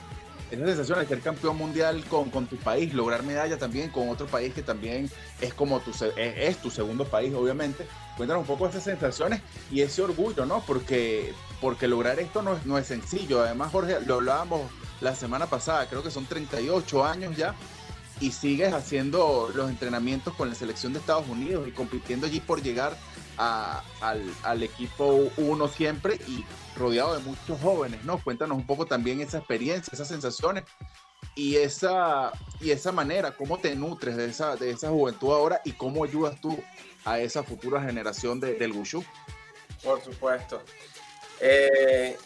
Esas 0.51 0.67
sensaciones 0.67 1.09
de 1.09 1.15
ser 1.15 1.23
campeón 1.23 1.57
mundial 1.57 2.05
con, 2.07 2.29
con 2.31 2.49
tu 2.49 2.57
país, 2.57 2.93
lograr 2.93 3.23
medalla 3.23 3.57
también 3.57 3.89
con 3.91 4.09
otro 4.09 4.27
país 4.27 4.53
que 4.53 4.65
también 4.65 5.09
es 5.41 5.55
como 5.55 5.79
tu, 5.79 5.93
es, 6.17 6.57
tu 6.57 6.73
segundo 6.73 7.05
país, 7.05 7.33
obviamente. 7.35 7.87
Cuéntanos 8.17 8.41
un 8.41 8.49
poco 8.49 8.67
esas 8.67 8.83
sensaciones 8.83 9.43
y 9.71 9.83
ese 9.83 10.03
orgullo, 10.03 10.45
¿no? 10.45 10.65
Porque, 10.67 11.33
porque 11.61 11.87
lograr 11.87 12.19
esto 12.19 12.43
no 12.43 12.57
es, 12.57 12.67
no 12.67 12.79
es 12.79 12.89
sencillo. 12.89 13.45
Además, 13.45 13.71
Jorge, 13.71 14.01
lo 14.05 14.17
hablábamos 14.17 14.63
la 15.01 15.15
semana 15.15 15.47
pasada, 15.47 15.89
creo 15.89 16.03
que 16.03 16.11
son 16.11 16.27
38 16.27 17.05
años 17.05 17.37
ya 17.37 17.55
y 18.21 18.33
sigues 18.33 18.73
haciendo 18.73 19.51
los 19.55 19.71
entrenamientos 19.71 20.35
con 20.35 20.49
la 20.49 20.55
selección 20.55 20.93
de 20.93 20.99
Estados 20.99 21.27
Unidos 21.29 21.67
y 21.67 21.73
compitiendo 21.73 22.27
allí 22.27 22.41
por 22.41 22.63
llegar 22.63 22.97
al, 23.39 24.63
equipo 24.63 25.31
uno 25.39 25.69
siempre 25.69 26.17
y 26.29 26.45
rodeado 26.77 27.17
de 27.17 27.21
muchos 27.21 27.59
jóvenes, 27.61 28.05
¿no? 28.05 28.23
Cuéntanos 28.23 28.59
un 28.59 28.67
poco 28.67 28.85
también 28.85 29.21
esa 29.21 29.39
experiencia, 29.39 29.91
esas 29.95 30.09
sensaciones 30.09 30.65
y 31.35 31.57
esa, 31.57 32.33
y 32.61 32.71
esa 32.71 32.93
manera, 32.93 33.35
cómo 33.35 33.59
te 33.59 33.75
nutres 33.75 34.17
de 34.17 34.27
esa, 34.27 34.57
de 34.57 34.71
esa 34.71 34.91
juventud 34.91 35.33
ahora 35.33 35.63
y 35.65 35.73
cómo 35.73 36.05
ayudas 36.05 36.39
tú 36.43 36.59
a 37.07 37.19
esa 37.19 37.43
futura 37.43 37.83
generación 37.83 38.41
del 38.41 38.73
Wushu. 38.73 39.03
Por 39.83 40.03
supuesto. 40.03 40.63
Eh, 41.41 42.19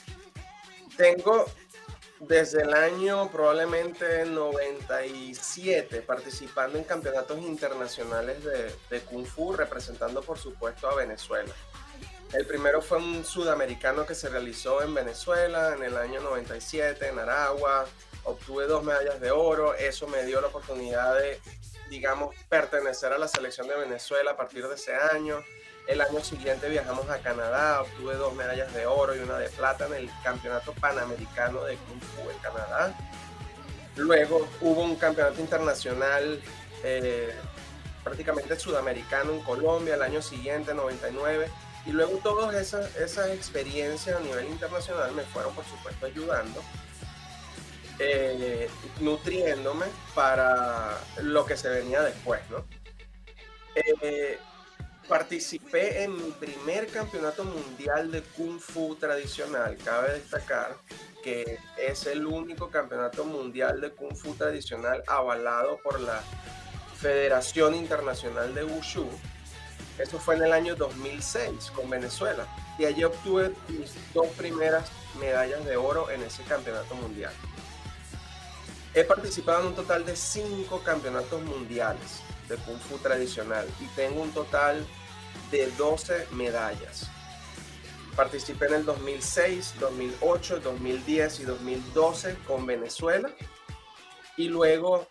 tengo 0.97 1.45
desde 2.21 2.63
el 2.63 2.75
año 2.75 3.31
probablemente 3.31 4.25
97 4.25 6.03
participando 6.03 6.79
en 6.79 6.85
campeonatos 6.85 7.39
internacionales 7.39 8.39
de, 8.91 9.01
Kung 9.01 9.27
Fu, 9.27 9.53
representando 9.53 10.23
por 10.23 10.39
supuesto 10.39 10.89
a 10.89 10.95
Venezuela. 10.95 11.53
El 12.33 12.47
primero 12.47 12.83
fue 12.83 12.99
un 12.99 13.25
sudamericano 13.25 14.07
que 14.07 14.15
se 14.15 14.29
realizó 14.29 14.83
en 14.83 14.95
Venezuela 14.95 15.75
en 15.75 15.85
el 15.85 15.97
año 15.97 16.21
97, 16.21 17.09
en 17.09 17.19
Aragua. 17.19 17.87
Obtuve 18.25 18.67
dos 18.67 18.83
medallas 18.83 19.21
de 19.21 19.31
oro. 19.31 19.75
Eso 19.75 20.09
me 20.09 20.25
dio 20.25 20.41
la 20.41 20.49
oportunidad 20.49 21.15
de, 21.15 21.41
digamos, 21.91 22.35
pertenecer 22.49 23.13
a 23.13 23.19
la 23.19 23.29
selección 23.29 23.69
de 23.69 23.77
Venezuela 23.77 24.33
a 24.33 24.37
partir 24.37 24.67
de 24.67 24.75
ese 24.75 24.95
año. 24.95 25.45
El 25.87 26.01
año 26.01 26.25
siguiente 26.25 26.69
viajamos 26.69 27.09
a 27.11 27.19
Canadá, 27.19 27.83
obtuve 27.83 28.15
dos 28.15 28.35
medallas 28.35 28.73
de 28.73 28.87
oro 28.87 29.15
y 29.15 29.19
una 29.19 29.39
de 29.39 29.51
plata 29.51 29.87
en 29.87 29.95
el 29.95 30.11
Campeonato 30.23 30.73
Panamericano 30.73 31.63
de 31.65 31.77
Kung 31.77 32.01
Fu 32.01 32.31
en 32.31 32.39
Canadá. 32.39 32.97
Luego 33.97 34.49
hubo 34.61 34.83
un 34.83 34.97
campeonato 34.97 35.41
internacional 35.41 36.41
eh, 36.83 37.35
prácticamente 38.03 38.59
sudamericano 38.59 39.33
en 39.33 39.41
Colombia 39.41 39.95
el 39.95 40.03
año 40.03 40.23
siguiente, 40.23 40.75
99. 40.75 41.51
Y 41.87 41.93
luego 41.93 42.19
todas 42.23 42.55
esas, 42.55 42.97
esas 42.97 43.29
experiencias 43.31 44.17
a 44.17 44.21
nivel 44.21 44.47
internacional 44.47 45.13
me 45.13 45.23
fueron, 45.23 45.55
por 45.55 45.67
supuesto, 45.67 46.07
ayudando, 46.07 46.63
eh, 47.99 48.71
nutriéndome 49.01 49.87
para 50.15 50.99
lo 51.19 51.45
que 51.45 51.59
se 51.59 51.69
venía 51.69 52.01
después, 52.03 52.41
¿no? 52.49 52.65
Eh, 53.75 54.39
participé 55.09 56.03
en 56.03 56.17
mi 56.17 56.31
primer 56.33 56.89
campeonato 56.89 57.45
mundial 57.45 58.11
de 58.11 58.23
Kung 58.23 58.59
Fu 58.59 58.97
tradicional. 58.97 59.77
Cabe 59.85 60.15
destacar 60.15 60.77
que 61.23 61.59
es 61.79 62.07
el 62.07 62.27
único 62.27 62.71
campeonato 62.71 63.25
mundial 63.25 63.81
de 63.81 63.91
Kung 63.91 64.15
Fu 64.15 64.35
tradicional 64.35 65.03
avalado 65.07 65.79
por 65.83 66.01
la 66.01 66.23
Federación 67.01 67.75
Internacional 67.75 68.55
de 68.55 68.65
Wushu. 68.65 69.09
Eso 69.99 70.19
fue 70.19 70.37
en 70.37 70.45
el 70.45 70.53
año 70.53 70.75
2006 70.75 71.71
con 71.71 71.89
Venezuela. 71.89 72.47
Y 72.79 72.85
allí 72.85 73.05
obtuve 73.05 73.53
mis 73.69 73.95
dos 74.13 74.27
primeras 74.37 74.91
medallas 75.21 75.65
de 75.65 75.77
oro 75.77 76.11
en 76.11 76.23
ese 76.23 76.43
campeonato 76.43 76.95
mundial. 76.97 77.33
He 78.95 79.05
participado 79.05 79.61
en 79.61 79.67
un 79.69 79.75
total 79.75 80.05
de 80.05 80.17
cinco 80.17 80.83
campeonatos 80.83 81.43
mundiales 81.43 82.23
de 82.49 82.57
Kung 82.57 82.79
Fu 82.79 82.99
tradicional 82.99 83.69
y 83.81 83.87
tengo 83.95 84.23
un 84.23 84.33
total 84.33 84.87
de 85.51 85.71
12 85.73 86.29
medallas. 86.33 87.09
Participé 88.17 88.67
en 88.67 88.75
el 88.75 88.85
2006, 88.85 89.75
2008, 89.81 90.61
2010 90.61 91.41
y 91.41 91.45
2012 91.45 92.37
con 92.47 92.65
Venezuela 92.67 93.35
y 94.37 94.49
luego, 94.49 95.09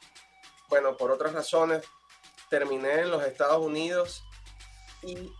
bueno, 0.69 0.95
por 0.95 1.11
otras 1.11 1.33
razones, 1.33 1.85
terminé 2.49 3.01
en 3.01 3.11
los 3.11 3.23
Estados 3.23 3.65
Unidos 3.65 4.23
y 5.01 5.33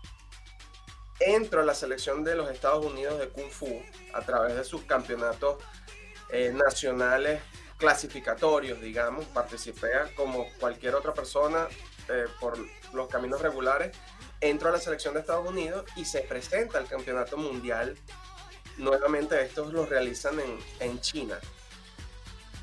entro 1.20 1.60
a 1.60 1.64
la 1.64 1.74
selección 1.74 2.24
de 2.24 2.34
los 2.34 2.50
Estados 2.50 2.84
Unidos 2.84 3.18
de 3.18 3.28
Kung 3.28 3.50
Fu 3.50 3.82
a 4.12 4.20
través 4.22 4.56
de 4.56 4.64
sus 4.64 4.82
campeonatos 4.82 5.62
eh, 6.30 6.52
nacionales 6.52 7.40
clasificatorios, 7.84 8.80
digamos. 8.80 9.26
Participé 9.26 9.90
como 10.16 10.48
cualquier 10.58 10.94
otra 10.94 11.12
persona 11.12 11.68
eh, 12.08 12.24
por 12.40 12.58
los 12.94 13.08
caminos 13.08 13.42
regulares, 13.42 13.94
entro 14.40 14.70
a 14.70 14.72
la 14.72 14.78
selección 14.78 15.12
de 15.12 15.20
Estados 15.20 15.46
Unidos 15.46 15.84
y 15.94 16.06
se 16.06 16.20
presenta 16.22 16.78
el 16.78 16.86
campeonato 16.86 17.36
mundial. 17.36 17.96
Nuevamente 18.78 19.40
estos 19.42 19.70
los 19.72 19.88
realizan 19.88 20.40
en, 20.40 20.58
en 20.80 21.00
China. 21.00 21.38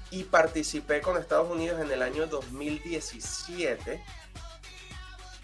Y 0.09 0.23
participé 0.23 1.01
con 1.01 1.17
Estados 1.17 1.51
Unidos 1.51 1.79
en 1.79 1.91
el 1.91 2.01
año 2.01 2.25
2017 2.25 4.03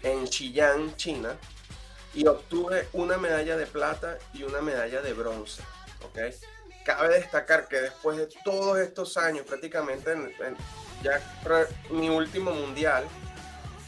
en 0.02 0.26
Xiyang, 0.26 0.96
China, 0.96 1.36
y 2.14 2.26
obtuve 2.26 2.88
una 2.92 3.16
medalla 3.16 3.56
de 3.56 3.66
plata 3.66 4.18
y 4.34 4.42
una 4.42 4.60
medalla 4.60 5.02
de 5.02 5.12
bronce. 5.12 5.62
¿okay? 6.04 6.32
Cabe 6.88 7.10
destacar 7.10 7.68
que 7.68 7.82
después 7.82 8.16
de 8.16 8.26
todos 8.42 8.78
estos 8.78 9.18
años, 9.18 9.44
prácticamente 9.44 10.10
ya 11.02 11.20
mi 11.90 12.08
último 12.08 12.50
mundial, 12.50 13.04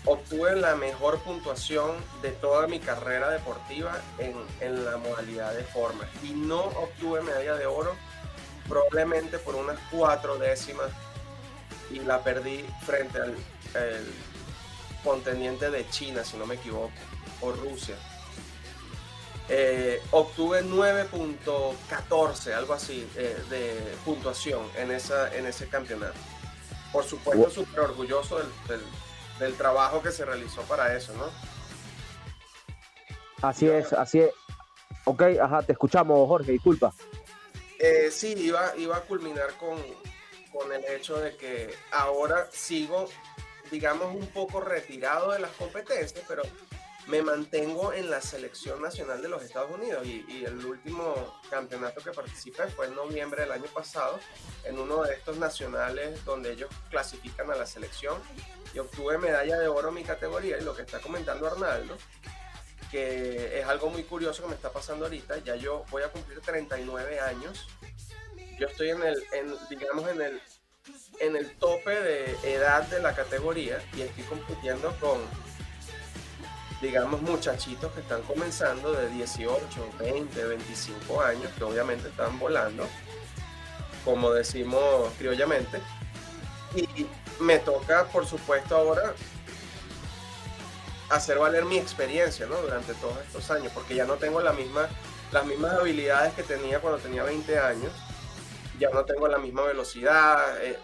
obtuve 0.05 0.55
la 0.55 0.77
mejor 0.77 1.19
puntuación 1.21 1.97
de 2.21 2.33
toda 2.33 2.67
mi 2.67 2.79
carrera 2.79 3.31
deportiva 3.31 3.99
en, 4.19 4.85
la 4.85 4.99
modalidad 4.99 5.55
de 5.55 5.65
forma 5.65 6.07
y 6.23 6.35
no 6.35 6.61
obtuve 6.61 7.23
medalla 7.23 7.55
de 7.57 7.65
oro 7.65 7.97
probablemente 8.69 9.39
por 9.39 9.55
unas 9.55 9.79
cuatro 9.91 10.37
décimas 10.37 10.91
y 11.91 12.01
la 12.01 12.23
perdí 12.23 12.67
frente 12.85 13.19
al 13.19 13.35
contendiente 15.03 15.71
de 15.71 15.89
China, 15.89 16.23
si 16.23 16.37
no 16.37 16.45
me 16.45 16.57
equivoco, 16.57 16.93
o 17.41 17.51
Rusia. 17.51 17.97
Eh, 19.53 20.01
obtuve 20.13 20.65
9.14, 20.65 22.53
algo 22.55 22.73
así, 22.73 23.07
eh, 23.17 23.37
de 23.51 23.95
puntuación 24.05 24.63
en, 24.77 24.93
esa, 24.93 25.35
en 25.35 25.47
ese 25.47 25.67
campeonato. 25.69 26.19
Por 26.93 27.05
supuesto, 27.05 27.51
súper 27.51 27.81
orgulloso 27.81 28.39
del 28.69 28.81
del 29.41 29.55
trabajo 29.55 30.03
que 30.03 30.13
se 30.13 30.25
realizó 30.25 30.63
para 30.63 30.95
eso, 30.95 31.13
¿no? 31.15 31.31
Así 33.43 33.67
es, 33.69 33.93
así 33.95 34.21
es. 34.21 34.31
Ok, 35.05 35.23
ajá, 35.41 35.63
te 35.63 35.73
escuchamos, 35.73 36.29
Jorge, 36.29 36.53
disculpa. 36.53 36.93
Eh, 37.79 38.11
sí, 38.13 38.35
iba, 38.37 38.77
iba 38.77 38.99
a 38.99 39.01
culminar 39.01 39.55
con, 39.55 39.79
con 40.53 40.71
el 40.73 40.85
hecho 40.85 41.19
de 41.19 41.37
que 41.37 41.75
ahora 41.91 42.49
sigo, 42.53 43.09
digamos, 43.71 44.15
un 44.15 44.27
poco 44.27 44.61
retirado 44.61 45.33
de 45.33 45.39
las 45.39 45.51
competencias, 45.53 46.23
pero 46.29 46.43
me 47.07 47.23
mantengo 47.23 47.93
en 47.93 48.11
la 48.11 48.21
selección 48.21 48.81
nacional 48.81 49.21
de 49.23 49.29
los 49.29 49.43
Estados 49.43 49.71
Unidos 49.71 50.07
y, 50.07 50.45
el 50.45 50.65
último 50.65 51.41
campeonato 51.51 52.01
que 52.01 52.13
participé 52.13 52.67
fue 52.69 52.87
en 52.87 52.95
noviembre 52.95 53.43
del 53.43 53.53
año 53.53 53.67
pasado 53.75 54.19
en 54.65 54.79
uno 54.79 55.03
de 55.03 55.15
estos 55.15 55.37
nacionales 55.37 56.25
donde 56.25 56.53
ellos 56.53 56.71
clasifican 56.89 57.51
a 57.51 57.57
la 57.57 57.67
selección 57.67 58.19
y 58.75 58.79
obtuve 58.79 59.19
medalla 59.19 59.59
de 59.59 59.69
oro 59.69 59.89
en 59.89 59.95
mi 59.95 60.05
categoría 60.05 60.59
y 60.59 60.65
lo 60.65 60.75
que 60.75 60.83
está 60.83 61.01
comentando 61.01 61.47
Arnaldo 61.47 61.97
que 62.91 63.61
es 63.61 63.67
algo 63.67 63.89
muy 63.91 64.03
curioso 64.03 64.43
que 64.43 64.49
me 64.49 64.55
está 64.57 64.73
pasando 64.73 65.05
ahorita. 65.05 65.39
Ya 65.39 65.55
yo 65.55 65.85
voy 65.91 66.03
a 66.03 66.09
cumplir 66.09 66.41
39 66.41 67.21
años. 67.21 67.69
Yo 68.59 68.67
estoy 68.67 68.91
en 68.91 69.03
el 69.05 69.25
digamos 69.69 70.09
en 70.09 70.21
el 70.21 70.43
en 71.21 71.37
el 71.37 71.57
tope 71.59 71.91
de 71.91 72.55
edad 72.55 72.83
de 72.85 73.01
la 73.01 73.15
categoría 73.15 73.81
y 73.95 74.03
estoy 74.03 74.25
compitiendo 74.25 74.95
con 74.99 75.21
digamos, 76.81 77.21
muchachitos 77.23 77.93
que 77.93 78.01
están 78.01 78.23
comenzando 78.23 78.93
de 78.93 79.09
18, 79.11 79.61
20, 79.99 80.45
25 80.45 81.23
años, 81.23 81.51
que 81.57 81.65
obviamente 81.65 82.09
están 82.09 82.39
volando, 82.39 82.87
como 84.05 84.33
decimos 84.33 85.13
criollamente. 85.19 85.81
Y 86.75 87.07
me 87.41 87.59
toca, 87.59 88.07
por 88.07 88.27
supuesto, 88.27 88.77
ahora 88.77 89.15
hacer 91.11 91.39
valer 91.39 91.65
mi 91.65 91.77
experiencia, 91.77 92.47
¿no? 92.47 92.57
Durante 92.57 92.95
todos 92.95 93.19
estos 93.27 93.51
años, 93.51 93.73
porque 93.75 93.95
ya 93.95 94.05
no 94.07 94.15
tengo 94.15 94.41
la 94.41 94.53
misma, 94.53 94.89
las 95.33 95.45
mismas 95.45 95.73
habilidades 95.75 96.33
que 96.35 96.45
tenía 96.45 96.81
cuando 96.81 96.99
tenía 96.99 97.25
20 97.25 97.59
años, 97.59 97.93
ya 98.79 98.89
no 98.91 99.05
tengo 99.05 99.29
la 99.29 99.37
misma 99.37 99.63
velocidad, 99.63 100.57
eh, 100.63 100.79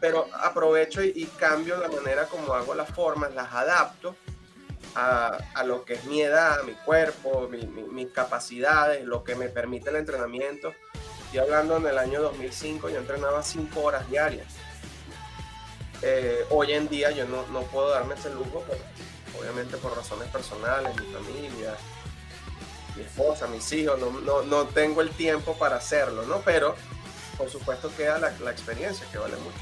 pero 0.00 0.28
aprovecho 0.34 1.02
y, 1.02 1.12
y, 1.14 1.24
cambio 1.24 1.78
la 1.78 1.88
manera 1.88 2.26
como 2.26 2.52
hago 2.52 2.74
las 2.74 2.90
formas, 2.90 3.32
las 3.34 3.50
adapto 3.54 4.14
a, 4.94 5.62
lo 5.64 5.84
que 5.84 5.94
es 5.94 6.04
mi 6.04 6.22
edad, 6.22 6.62
mi 6.64 6.72
cuerpo, 6.72 7.48
mis 7.48 8.08
capacidades, 8.08 9.04
lo 9.04 9.24
que 9.24 9.34
me 9.34 9.48
permite 9.48 9.90
el 9.90 9.96
entrenamiento. 9.96 10.74
Estoy 11.26 11.40
hablando 11.40 11.76
en 11.76 11.86
el 11.86 11.98
año 11.98 12.22
2005, 12.22 12.88
yo 12.88 12.98
entrenaba 12.98 13.42
5 13.42 13.80
horas 13.80 14.08
diarias. 14.08 14.46
Eh, 16.02 16.44
hoy 16.50 16.72
en 16.72 16.88
día 16.88 17.10
yo 17.10 17.26
no, 17.26 17.46
no, 17.48 17.62
puedo 17.62 17.90
darme 17.90 18.14
ese 18.14 18.30
lujo, 18.30 18.64
obviamente 19.38 19.76
por 19.78 19.96
razones 19.96 20.28
personales, 20.28 20.94
mi 20.96 21.12
familia, 21.12 21.74
mi 22.96 23.02
esposa, 23.02 23.46
mis 23.48 23.70
hijos, 23.72 23.98
no, 23.98 24.10
no, 24.20 24.42
no, 24.42 24.66
tengo 24.66 25.00
el 25.00 25.10
tiempo 25.10 25.54
para 25.58 25.76
hacerlo, 25.76 26.22
¿no? 26.22 26.38
Pero 26.40 26.76
por 27.36 27.50
supuesto 27.50 27.90
queda 27.96 28.18
la, 28.18 28.32
la 28.42 28.50
experiencia 28.50 29.06
que 29.10 29.18
vale 29.18 29.36
mucho. 29.36 29.58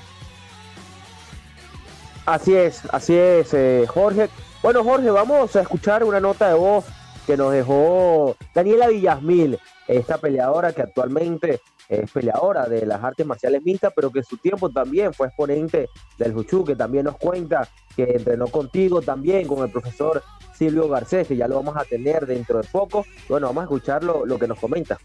Así 2.26 2.54
es, 2.54 2.82
así 2.92 3.16
es, 3.16 3.54
eh, 3.54 3.86
Jorge. 3.88 4.28
Bueno, 4.66 4.82
Jorge, 4.82 5.08
vamos 5.10 5.54
a 5.54 5.60
escuchar 5.60 6.02
una 6.02 6.18
nota 6.18 6.48
de 6.48 6.54
voz 6.54 6.86
que 7.24 7.36
nos 7.36 7.52
dejó 7.52 8.34
Daniela 8.52 8.88
Villasmil, 8.88 9.60
esta 9.86 10.18
peleadora 10.18 10.72
que 10.72 10.82
actualmente 10.82 11.60
es 11.88 12.10
peleadora 12.10 12.68
de 12.68 12.84
las 12.84 13.04
artes 13.04 13.24
marciales 13.24 13.62
mixtas, 13.62 13.92
pero 13.94 14.10
que 14.10 14.18
en 14.18 14.24
su 14.24 14.38
tiempo 14.38 14.68
también 14.68 15.14
fue 15.14 15.28
exponente 15.28 15.88
del 16.18 16.34
Juchu, 16.34 16.64
que 16.64 16.74
también 16.74 17.04
nos 17.04 17.16
cuenta 17.16 17.68
que 17.94 18.16
entrenó 18.16 18.48
contigo 18.48 19.00
también, 19.00 19.46
con 19.46 19.62
el 19.62 19.70
profesor 19.70 20.20
Silvio 20.58 20.88
Garcés, 20.88 21.28
que 21.28 21.36
ya 21.36 21.46
lo 21.46 21.54
vamos 21.54 21.76
a 21.76 21.84
tener 21.84 22.26
dentro 22.26 22.60
de 22.60 22.66
poco. 22.66 23.06
Bueno, 23.28 23.46
vamos 23.46 23.60
a 23.60 23.64
escuchar 23.66 24.02
lo, 24.02 24.36
que 24.36 24.48
nos 24.48 24.58
comenta. 24.58 24.98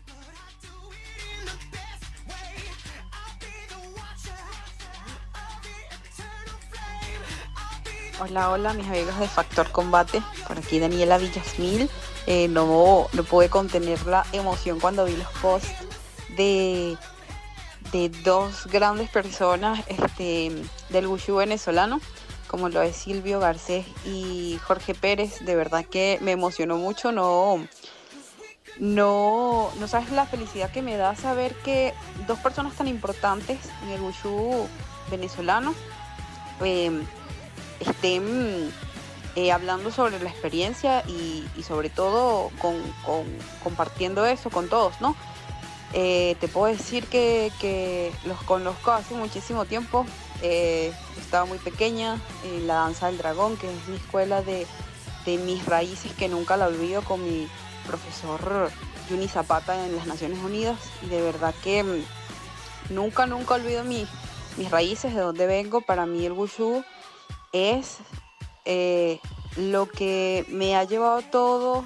Hola, 8.24 8.52
hola, 8.52 8.74
mis 8.74 8.88
amigos 8.88 9.18
de 9.18 9.28
Factor 9.28 9.72
Combate. 9.72 10.22
Por 10.48 10.56
aquí 10.56 10.78
Daniela 10.78 11.18
Villasmil. 11.18 11.90
Eh, 12.28 12.48
no, 12.50 13.08
no 13.14 13.24
pude 13.24 13.50
contener 13.50 14.06
la 14.06 14.28
emoción 14.32 14.80
cuando 14.80 15.06
vi 15.06 15.18
los 15.18 15.28
posts 15.42 15.74
de, 16.38 16.96
de 17.92 18.10
dos 18.24 18.68
grandes 18.68 19.10
personas 19.10 19.84
este, 19.88 20.52
del 20.90 21.08
Wushu 21.08 21.38
venezolano, 21.38 22.00
como 22.46 22.70
lo 22.70 22.84
es 22.84 22.96
Silvio 22.96 23.40
Garcés 23.40 23.88
y 24.06 24.60
Jorge 24.68 24.94
Pérez. 24.94 25.44
De 25.44 25.56
verdad 25.56 25.84
que 25.84 26.20
me 26.22 26.30
emocionó 26.30 26.78
mucho, 26.78 27.12
no, 27.12 27.66
no, 28.78 29.72
no 29.80 29.88
sabes 29.88 30.12
la 30.12 30.28
felicidad 30.28 30.70
que 30.72 30.84
me 30.84 30.96
da 30.96 31.16
saber 31.16 31.56
que 31.64 31.96
dos 32.28 32.38
personas 32.38 32.76
tan 32.76 32.88
importantes 32.88 33.58
en 33.82 33.90
el 33.90 34.02
Wushu 34.02 34.68
venezolano 35.10 35.74
em, 36.64 37.04
estén 37.82 38.72
eh, 39.36 39.52
hablando 39.52 39.92
sobre 39.92 40.20
la 40.20 40.30
experiencia 40.30 41.04
y, 41.08 41.46
sobre 41.64 41.90
todo 41.90 42.52
con, 42.60 42.76
compartiendo 43.64 44.26
eso 44.26 44.50
con 44.50 44.68
todos, 44.68 45.00
¿no? 45.00 45.16
Eh, 45.94 46.36
te 46.40 46.48
puedo 46.48 46.68
decir 46.68 47.06
que, 47.06 48.12
los 48.26 48.42
conozco 48.44 48.92
hace 48.92 49.14
muchísimo 49.14 49.66
tiempo. 49.66 50.06
Eh, 50.42 50.92
estaba 51.18 51.46
muy 51.46 51.60
pequeña 51.60 52.20
en 52.44 52.68
la 52.68 52.76
danza 52.76 53.08
del 53.08 53.18
dragón, 53.18 53.58
que 53.58 53.72
es 53.72 53.88
mi 53.88 53.96
escuela 53.96 54.42
de, 54.42 54.66
mis 55.26 55.66
raíces 55.66 56.12
que 56.14 56.28
nunca 56.28 56.58
la 56.58 56.68
olvido 56.68 57.02
con 57.04 57.24
mi 57.24 57.48
profesor 57.88 58.72
Juni 59.08 59.28
Zapata 59.28 59.86
en 59.86 59.96
las 59.96 60.08
Naciones 60.08 60.40
Unidas. 60.40 60.78
Y 61.04 61.08
de 61.08 61.22
verdad 61.22 61.54
que 61.64 61.84
mm, 61.84 62.94
nunca, 62.94 63.28
nunca 63.28 63.56
olvido 63.56 63.84
mis 63.84 64.08
raíces, 64.70 65.14
de 65.14 65.22
donde 65.22 65.46
vengo. 65.48 65.80
Para 65.82 66.06
mí 66.06 66.26
el 66.26 66.34
wushu 66.34 66.84
es 67.52 67.98
eh, 68.66 69.20
lo 69.58 69.88
que 69.88 70.46
me 70.50 70.76
ha 70.76 70.84
llevado 70.84 71.22
todo 71.24 71.86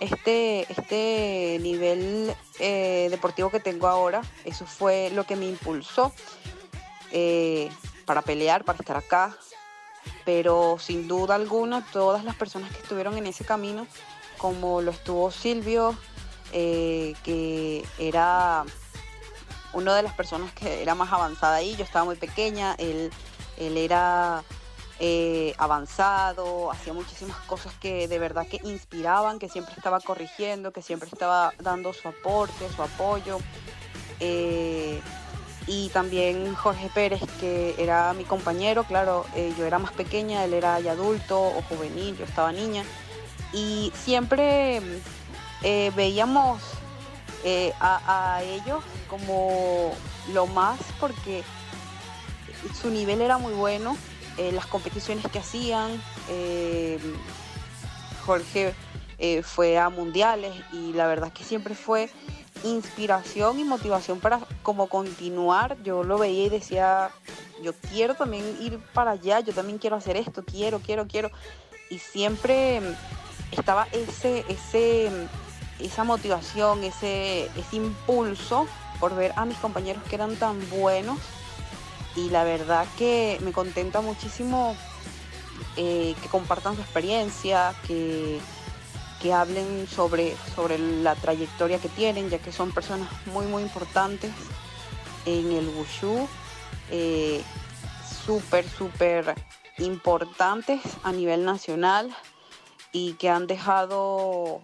este, 0.00 0.70
este 0.72 1.58
nivel 1.60 2.34
eh, 2.58 3.08
deportivo 3.10 3.50
que 3.50 3.60
tengo 3.60 3.88
ahora, 3.88 4.22
eso 4.44 4.66
fue 4.66 5.10
lo 5.10 5.24
que 5.24 5.36
me 5.36 5.46
impulsó 5.46 6.12
eh, 7.10 7.70
para 8.06 8.22
pelear, 8.22 8.64
para 8.64 8.78
estar 8.78 8.96
acá. 8.96 9.36
Pero 10.24 10.76
sin 10.78 11.08
duda 11.08 11.34
alguna, 11.34 11.84
todas 11.92 12.24
las 12.24 12.36
personas 12.36 12.70
que 12.70 12.78
estuvieron 12.78 13.16
en 13.16 13.26
ese 13.26 13.44
camino, 13.44 13.86
como 14.38 14.80
lo 14.80 14.92
estuvo 14.92 15.30
Silvio, 15.30 15.96
que 16.52 17.84
era 17.98 18.64
una 19.72 19.96
de 19.96 20.02
las 20.02 20.14
personas 20.14 20.52
que 20.52 20.82
era 20.82 20.94
más 20.94 21.12
avanzada 21.12 21.56
ahí, 21.56 21.74
yo 21.76 21.84
estaba 21.84 22.04
muy 22.04 22.16
pequeña, 22.16 22.74
él, 22.78 23.10
él 23.56 23.76
era 23.76 24.44
eh, 25.04 25.52
avanzado, 25.58 26.70
hacía 26.70 26.92
muchísimas 26.92 27.36
cosas 27.48 27.74
que 27.80 28.06
de 28.06 28.20
verdad 28.20 28.46
que 28.48 28.60
inspiraban, 28.62 29.40
que 29.40 29.48
siempre 29.48 29.74
estaba 29.76 29.98
corrigiendo, 29.98 30.72
que 30.72 30.80
siempre 30.80 31.08
estaba 31.12 31.52
dando 31.58 31.92
su 31.92 32.06
aporte, 32.06 32.68
su 32.70 32.84
apoyo. 32.84 33.38
Eh, 34.20 35.00
y 35.66 35.88
también 35.88 36.54
Jorge 36.54 36.88
Pérez, 36.94 37.20
que 37.40 37.74
era 37.78 38.12
mi 38.12 38.22
compañero, 38.22 38.84
claro, 38.84 39.26
eh, 39.34 39.52
yo 39.58 39.66
era 39.66 39.80
más 39.80 39.90
pequeña, 39.90 40.44
él 40.44 40.54
era 40.54 40.78
ya 40.78 40.92
adulto 40.92 41.48
o 41.48 41.62
juvenil, 41.62 42.16
yo 42.16 42.24
estaba 42.24 42.52
niña. 42.52 42.84
Y 43.52 43.92
siempre 43.96 44.80
veíamos 45.96 46.62
a, 47.80 48.36
a 48.36 48.42
ellos 48.44 48.84
como 49.08 49.94
lo 50.32 50.46
más 50.46 50.78
porque 51.00 51.42
su 52.80 52.88
nivel 52.88 53.20
era 53.20 53.38
muy 53.38 53.52
bueno, 53.52 53.96
eh, 54.38 54.52
las 54.52 54.66
competiciones 54.66 55.26
que 55.30 55.38
hacían. 55.38 56.02
Eh, 56.28 56.98
Jorge 58.24 58.74
eh, 59.18 59.42
fue 59.42 59.78
a 59.78 59.88
mundiales 59.88 60.54
y 60.72 60.92
la 60.92 61.06
verdad 61.06 61.32
que 61.32 61.44
siempre 61.44 61.74
fue 61.74 62.08
inspiración 62.64 63.58
y 63.58 63.64
motivación 63.64 64.20
para 64.20 64.40
como 64.62 64.88
continuar. 64.88 65.76
Yo 65.82 66.04
lo 66.04 66.18
veía 66.18 66.46
y 66.46 66.48
decía, 66.48 67.10
yo 67.62 67.72
quiero 67.90 68.14
también 68.14 68.44
ir 68.60 68.78
para 68.94 69.12
allá, 69.12 69.40
yo 69.40 69.52
también 69.52 69.78
quiero 69.78 69.96
hacer 69.96 70.16
esto, 70.16 70.44
quiero, 70.44 70.80
quiero, 70.80 71.06
quiero. 71.06 71.30
Y 71.90 71.98
siempre 71.98 72.80
estaba 73.50 73.86
ese, 73.92 74.44
ese, 74.48 75.10
esa 75.78 76.04
motivación, 76.04 76.84
ese, 76.84 77.46
ese 77.56 77.76
impulso 77.76 78.66
por 78.98 79.14
ver 79.14 79.32
a 79.36 79.44
mis 79.44 79.58
compañeros 79.58 80.02
que 80.08 80.14
eran 80.14 80.36
tan 80.36 80.58
buenos 80.70 81.18
y 82.16 82.30
la 82.30 82.44
verdad 82.44 82.86
que 82.98 83.38
me 83.42 83.52
contenta 83.52 84.00
muchísimo 84.00 84.76
eh, 85.76 86.14
que 86.22 86.28
compartan 86.28 86.74
su 86.74 86.82
experiencia, 86.82 87.74
que, 87.86 88.38
que 89.20 89.32
hablen 89.32 89.86
sobre, 89.88 90.36
sobre 90.54 90.78
la 90.78 91.14
trayectoria 91.14 91.78
que 91.78 91.88
tienen, 91.88 92.28
ya 92.28 92.38
que 92.38 92.52
son 92.52 92.72
personas 92.72 93.08
muy, 93.26 93.46
muy 93.46 93.62
importantes 93.62 94.32
en 95.24 95.52
el 95.52 95.68
Wushu, 95.68 96.28
eh, 96.90 97.42
súper, 98.26 98.68
súper 98.68 99.34
importantes 99.78 100.80
a 101.04 101.12
nivel 101.12 101.44
nacional 101.44 102.14
y 102.92 103.14
que 103.14 103.30
han 103.30 103.46
dejado 103.46 104.60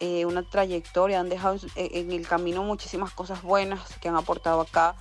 eh, 0.00 0.26
una 0.26 0.42
trayectoria, 0.42 1.20
han 1.20 1.30
dejado 1.30 1.56
en 1.76 2.12
el 2.12 2.28
camino 2.28 2.62
muchísimas 2.62 3.12
cosas 3.12 3.42
buenas 3.42 3.80
que 4.00 4.08
han 4.08 4.16
aportado 4.16 4.60
acá 4.60 4.96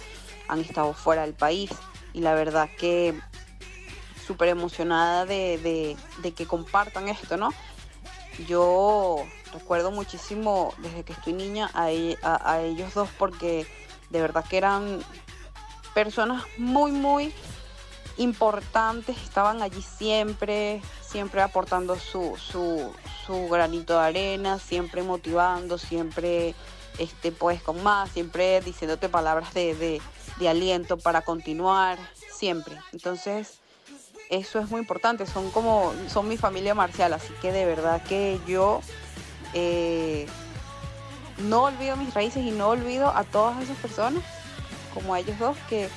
han 0.53 0.61
estado 0.61 0.93
fuera 0.93 1.23
del 1.23 1.33
país 1.33 1.71
y 2.13 2.21
la 2.21 2.33
verdad 2.33 2.69
que 2.77 3.19
súper 4.25 4.49
emocionada 4.49 5.25
de, 5.25 5.97
que 6.35 6.45
compartan 6.45 7.09
esto, 7.09 7.37
¿no? 7.37 7.49
Yo 8.47 9.25
recuerdo 9.51 9.91
muchísimo 9.91 10.73
desde 10.77 11.03
que 11.03 11.13
estoy 11.13 11.33
niña 11.33 11.69
a, 11.73 11.87
a, 12.51 12.61
ellos 12.61 12.93
dos 12.93 13.09
porque 13.17 13.67
de 14.09 14.21
verdad 14.21 14.45
que 14.47 14.57
eran 14.57 15.03
personas 15.93 16.43
muy, 16.57 16.91
muy 16.91 17.33
importantes, 18.17 19.17
estaban 19.17 19.61
allí 19.61 19.81
siempre, 19.81 20.81
siempre 21.01 21.41
aportando 21.41 21.95
su, 21.97 22.37
su, 22.37 22.93
su 23.25 23.47
granito 23.49 23.93
de 23.93 24.05
arena, 24.05 24.59
siempre 24.59 25.03
motivando, 25.03 25.77
siempre 25.77 26.55
este, 26.97 27.31
pues 27.31 27.61
con 27.61 27.81
más, 27.83 28.11
siempre 28.11 28.61
diciéndote 28.61 29.09
palabras 29.09 29.53
de, 29.53 29.75
de 29.75 30.01
aliento 30.41 30.97
para 30.97 31.21
continuar, 31.21 31.97
siempre. 32.29 32.77
Entonces, 32.91 33.59
eso 34.29 34.59
es 34.59 34.69
muy 34.69 34.79
importante, 34.79 35.25
son 35.25 35.51
como, 35.51 35.93
son 36.09 36.27
mi 36.27 36.37
familia 36.37 36.73
marcial, 36.73 37.13
así 37.13 37.33
que 37.41 37.51
de 37.51 37.65
verdad 37.65 38.01
que 38.03 38.39
yo 38.47 38.81
eh, 39.53 40.27
no 41.37 41.63
olvido 41.63 41.95
mis 41.95 42.13
raíces 42.13 42.43
y 42.43 42.51
no 42.51 42.69
olvido 42.69 43.09
a 43.15 43.23
todas 43.23 43.61
esas 43.61 43.77
personas, 43.77 44.23
como 44.93 45.13
a 45.13 45.19
ellos 45.19 45.37
dos, 45.39 45.57
que, 45.69 45.89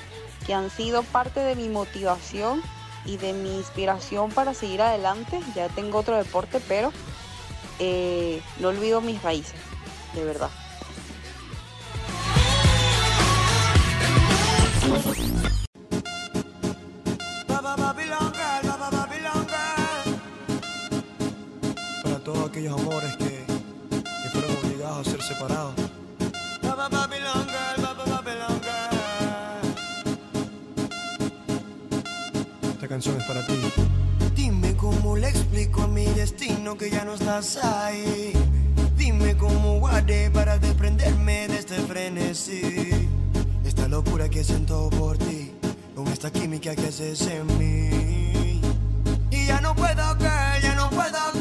que 0.47 0.55
han 0.55 0.70
sido 0.70 1.03
parte 1.03 1.41
de 1.41 1.55
mi 1.57 1.68
motivación 1.68 2.62
y 3.05 3.16
de 3.16 3.32
mi 3.32 3.57
inspiración 3.57 4.30
para 4.30 4.55
seguir 4.55 4.82
adelante. 4.82 5.41
Ya 5.55 5.68
tengo 5.68 5.99
otro 5.99 6.16
deporte, 6.16 6.61
pero 6.68 6.93
eh, 7.78 8.43
no 8.59 8.68
olvido 8.68 9.01
mis 9.01 9.22
raíces, 9.22 9.61
de 10.14 10.24
verdad. 10.24 10.51
Para 22.03 22.18
todos 22.20 22.49
aquellos 22.49 22.80
amores 22.80 23.16
que, 23.16 23.45
que 23.99 24.28
fueron 24.32 24.51
obligados 24.64 25.09
a 25.09 25.11
ser 25.11 25.22
separados. 25.22 25.74
Esta 32.72 32.89
canción 32.89 33.20
es 33.20 33.26
para 33.26 33.45
ti. 33.45 33.55
Dime 34.37 34.76
cómo 34.76 35.16
le 35.16 35.30
explico 35.30 35.82
a 35.82 35.89
mi 35.89 36.05
destino 36.07 36.78
que 36.78 36.91
ya 36.91 37.05
no 37.05 37.14
estás 37.14 37.57
ahí. 37.57 38.32
Dime 38.97 39.37
cómo 39.37 39.80
guardé 39.80 40.30
para 40.30 40.59
desprenderme 40.59 41.49
de 41.49 41.59
este 41.59 41.74
frenesí 41.74 43.05
locura 43.97 44.28
que 44.28 44.44
siento 44.44 44.90
por 44.90 45.16
ti, 45.16 45.53
con 45.94 46.07
esta 46.09 46.30
química 46.30 46.76
que 46.76 46.88
haces 46.88 47.22
en 47.28 47.47
mí. 47.59 48.61
Y 49.30 49.47
ya 49.47 49.59
no 49.62 49.74
puedo 49.74 50.18
que, 50.18 50.61
ya 50.62 50.74
no 50.74 50.90
puedo 50.90 51.36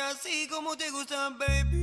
así 0.00 0.48
como 0.48 0.76
te 0.76 0.90
gusta, 0.90 1.30
baby. 1.30 1.79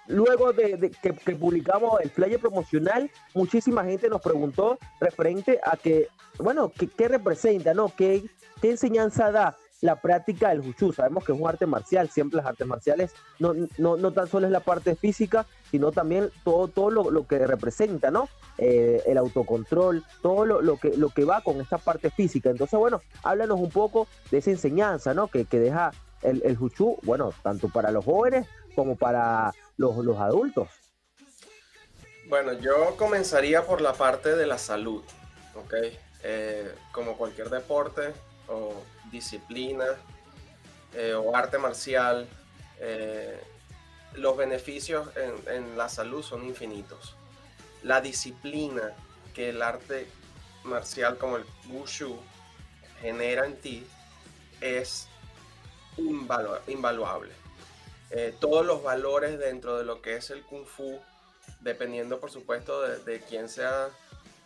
luego 0.08 0.54
de, 0.54 0.91
que, 1.01 1.14
publicamos 1.36 1.99
el 2.01 2.10
flyer 2.10 2.39
promocional, 2.39 3.10
muchísima 3.34 3.84
gente 3.84 4.10
nos 4.10 4.22
preguntó 4.22 4.78
referente 4.99 5.60
a 5.64 5.78
que, 5.78 6.08
bueno, 6.39 6.72
¿qué, 6.72 7.08
representa, 7.08 7.74
no? 7.74 7.91
¿Qué, 7.95 8.24
¿Qué 8.62 8.72
enseñanza 8.72 9.32
da 9.32 9.56
la 9.82 9.99
práctica 9.99 10.49
del 10.49 10.64
Juchu? 10.64 10.93
Sabemos 10.93 11.26
que 11.26 11.34
es 11.34 11.39
un 11.39 11.47
arte 11.47 11.66
marcial, 11.66 12.10
siempre 12.10 12.38
las 12.38 12.45
artes 12.45 12.68
marciales 12.68 13.14
no, 13.39 13.54
no, 13.78 13.97
no 13.97 14.12
tan 14.12 14.28
solo 14.28 14.45
es 14.45 14.51
la 14.51 14.62
parte 14.62 14.95
física, 14.95 15.45
sino 15.72 15.91
también 15.91 16.30
todo, 16.43 16.68
todo 16.68 16.89
lo, 16.89 17.28
que 17.28 17.45
representa, 17.45 18.12
¿no? 18.12 18.30
Eh, 18.58 19.01
el 19.06 19.18
autocontrol, 19.18 20.04
todo 20.22 20.45
lo, 20.45 20.78
que, 20.78 20.95
lo 20.95 21.10
que 21.10 21.26
va 21.26 21.41
con 21.41 21.60
esta 21.60 21.78
parte 21.78 22.10
física. 22.12 22.49
Entonces, 22.49 22.78
bueno, 22.78 23.01
háblanos 23.24 23.60
un 23.60 23.70
poco 23.70 24.08
de 24.32 24.38
esa 24.39 24.51
enseñanza, 24.51 25.14
¿no? 25.14 25.28
Que, 25.28 25.45
que 25.45 25.60
deja 25.60 25.91
el, 26.22 26.41
el 26.45 26.56
Juchu, 26.56 26.97
bueno, 27.04 27.32
tanto 27.43 27.70
para 27.70 27.91
los 27.91 28.06
jóvenes 28.06 28.47
como 28.76 28.96
para 28.96 29.54
los, 29.78 29.98
los 29.98 30.18
adultos? 30.20 30.70
Bueno, 32.28 32.54
yo 32.54 32.96
comenzaría 32.98 33.66
por 33.66 33.82
la 33.82 33.94
parte 33.94 34.36
de 34.36 34.48
la 34.48 34.58
salud, 34.58 35.04
¿ok? 35.56 35.74
Eh, 36.24 36.74
como 36.94 37.18
cualquier 37.18 37.50
deporte 37.50 38.14
o 38.48 38.82
disciplina 39.12 39.86
eh, 40.94 41.14
o 41.14 41.36
arte 41.36 41.58
marcial, 41.58 42.28
eh, 42.80 43.40
los 44.14 44.38
beneficios 44.38 45.10
en, 45.48 45.78
la 45.78 45.90
salud 45.90 46.24
son 46.24 46.46
infinitos. 46.46 47.16
La 47.82 48.00
disciplina 48.00 48.94
que 49.34 49.50
el 49.50 49.62
arte 49.62 50.08
marcial 50.64 51.18
como 51.18 51.38
el 51.38 51.46
wushu 51.70 52.18
genera 53.02 53.46
en 53.46 53.58
ti 53.58 53.86
es 54.62 55.08
invaluable. 55.98 57.43
Eh, 58.16 58.32
todos 58.39 58.64
los 58.64 58.84
valores 58.84 59.39
dentro 59.39 59.76
de 59.76 59.84
lo 59.84 60.03
que 60.03 60.16
es 60.16 60.30
el 60.30 60.43
kung 60.43 60.68
fu, 60.68 61.01
dependiendo 61.61 62.20
por 62.20 62.30
supuesto 62.30 62.80
de, 62.82 63.22
quién 63.22 63.49
sea 63.49 63.89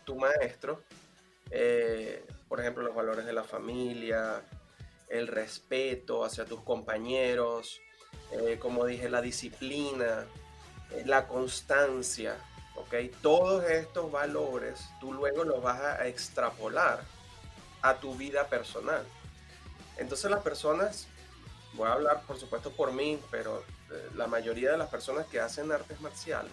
tu 0.05 0.15
maestro, 0.15 0.81
eh, 1.51 2.25
por 2.47 2.61
ejemplo 2.61 2.81
los 2.81 2.95
valores 2.95 3.25
de 3.25 3.33
la 3.33 3.43
familia, 3.43 4.41
el 5.09 5.27
respeto 5.27 6.23
hacia 6.23 6.45
tus 6.45 6.61
compañeros, 6.61 7.81
eh, 8.31 8.57
como 8.57 8.85
dije, 8.85 9.09
la 9.09 9.21
disciplina, 9.21 10.25
la 11.03 11.27
constancia, 11.27 12.37
¿ok? 12.75 12.95
Todos 13.21 13.65
estos 13.65 14.09
valores 14.09 14.79
tú 15.01 15.11
luego 15.11 15.43
los 15.43 15.61
vas 15.61 15.81
a 15.81 16.07
extrapolar 16.07 17.01
a 17.81 17.95
tu 17.95 18.15
vida 18.15 18.47
personal. 18.47 19.03
Entonces 19.97 20.31
las 20.31 20.41
personas, 20.41 21.09
voy 21.77 21.87
a 21.87 21.93
hablar 21.93 22.23
por 22.27 22.37
supuesto 22.37 22.71
por 22.71 22.91
mí, 22.91 23.19
pero 23.31 23.63
eh, 23.91 24.09
la 24.15 24.27
mayoría 24.27 24.71
de 24.71 24.77
las 24.77 24.89
personas 24.89 25.25
que 25.27 25.39
hacen 25.39 25.71
artes 25.71 26.01
marciales 26.01 26.51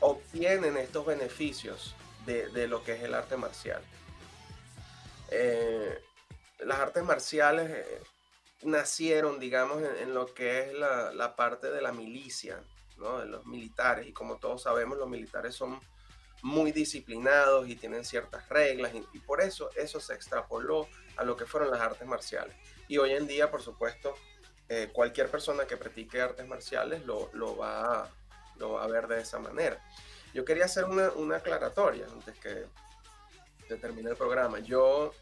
obtienen 0.00 0.76
estos 0.76 1.06
beneficios 1.06 1.94
de, 2.24 2.66
lo 2.66 2.82
que 2.82 2.94
es 2.94 3.02
el 3.04 3.14
arte 3.14 3.36
marcial. 3.36 3.80
las 6.58 6.78
artes 6.80 7.04
marciales 7.04 7.86
nacieron, 8.62 9.38
digamos, 9.38 9.82
en, 10.00 10.14
lo 10.14 10.32
que 10.32 10.60
es 10.60 10.72
la, 10.74 11.34
parte 11.36 11.70
de 11.70 11.82
la 11.82 11.92
milicia, 11.92 12.62
¿no? 12.98 13.18
de 13.18 13.26
los 13.26 13.46
militares. 13.46 14.06
Y 14.06 14.12
como 14.12 14.36
todos 14.36 14.62
sabemos, 14.62 14.98
los 14.98 15.08
militares 15.08 15.54
son 15.54 15.80
muy 16.42 16.72
disciplinados 16.72 17.68
y 17.68 17.76
tienen 17.76 18.04
ciertas 18.04 18.48
reglas 18.48 18.92
y, 18.94 19.18
por 19.20 19.40
eso 19.40 19.70
eso 19.74 20.00
se 20.00 20.14
extrapoló 20.14 20.86
a 21.16 21.24
lo 21.24 21.36
que 21.36 21.46
fueron 21.46 21.70
las 21.70 21.80
artes 21.80 22.06
marciales. 22.06 22.54
Y 22.88 22.98
hoy 22.98 23.12
en 23.12 23.26
día, 23.26 23.50
por 23.50 23.62
supuesto, 23.62 24.14
eh, 24.68 24.90
cualquier 24.92 25.30
persona 25.30 25.66
que 25.66 25.76
practique 25.76 26.20
artes 26.20 26.46
marciales 26.46 27.04
lo, 27.04 27.56
va 27.56 28.02
a, 28.02 28.10
lo 28.56 28.72
va 28.72 28.84
a 28.84 28.86
ver 28.86 29.06
de 29.06 29.20
esa 29.20 29.38
manera. 29.38 29.82
Yo 30.34 30.44
quería 30.44 30.66
hacer 30.66 30.84
una, 30.84 31.10
una 31.12 31.36
aclaratoria 31.36 32.06
antes 32.06 32.36
que 32.38 32.66
termine 33.76 34.10
el 34.10 34.16
programa. 34.16 34.60
Yo 34.60 35.12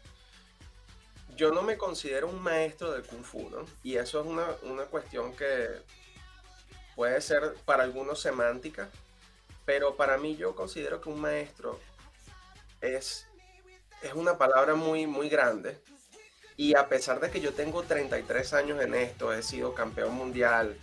yo 1.35 1.51
no 1.51 1.61
me 1.61 1.77
considero 1.77 2.27
un 2.27 2.41
maestro 2.41 2.91
del 2.91 3.03
kung 3.03 3.23
fu, 3.23 3.49
¿no? 3.49 3.65
Y 3.83 3.97
eso 3.97 4.21
es 4.21 4.27
una, 4.63 4.85
cuestión 4.85 5.35
que 5.35 5.67
puede 6.95 7.19
ser 7.21 7.55
para 7.65 7.83
algunos 7.83 8.21
semántica, 8.21 8.89
pero 9.65 9.95
para 9.95 10.17
mí 10.17 10.35
yo 10.37 10.55
considero 10.55 11.01
que 11.01 11.09
un 11.09 11.19
maestro 11.19 11.79
es, 12.81 13.27
es 14.01 14.13
una 14.13 14.37
palabra 14.37 14.75
muy, 14.75 15.07
muy 15.07 15.27
grande. 15.29 15.79
Y 16.57 16.75
a 16.75 16.87
pesar 16.87 17.19
de 17.19 17.29
que 17.29 17.41
yo 17.41 17.53
tengo 17.53 17.83
33 17.83 18.53
años 18.53 18.81
en 18.81 18.95
esto, 18.95 19.33
he 19.33 19.43
sido 19.43 19.73
campeón 19.73 20.13
mundial, 20.13 20.77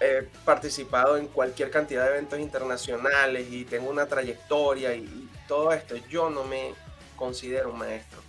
he 0.00 0.28
participado 0.44 1.16
en 1.16 1.26
cualquier 1.26 1.70
cantidad 1.70 2.04
de 2.04 2.12
eventos 2.12 2.38
internacionales 2.38 3.46
y 3.50 3.64
tengo 3.64 3.90
una 3.90 4.06
trayectoria 4.06 4.94
y 4.94 5.28
todo 5.48 5.72
esto, 5.72 5.96
yo 6.08 6.30
no 6.30 6.44
me 6.44 6.74
considero 7.16 7.70
un 7.70 7.78
maestro 7.78 8.22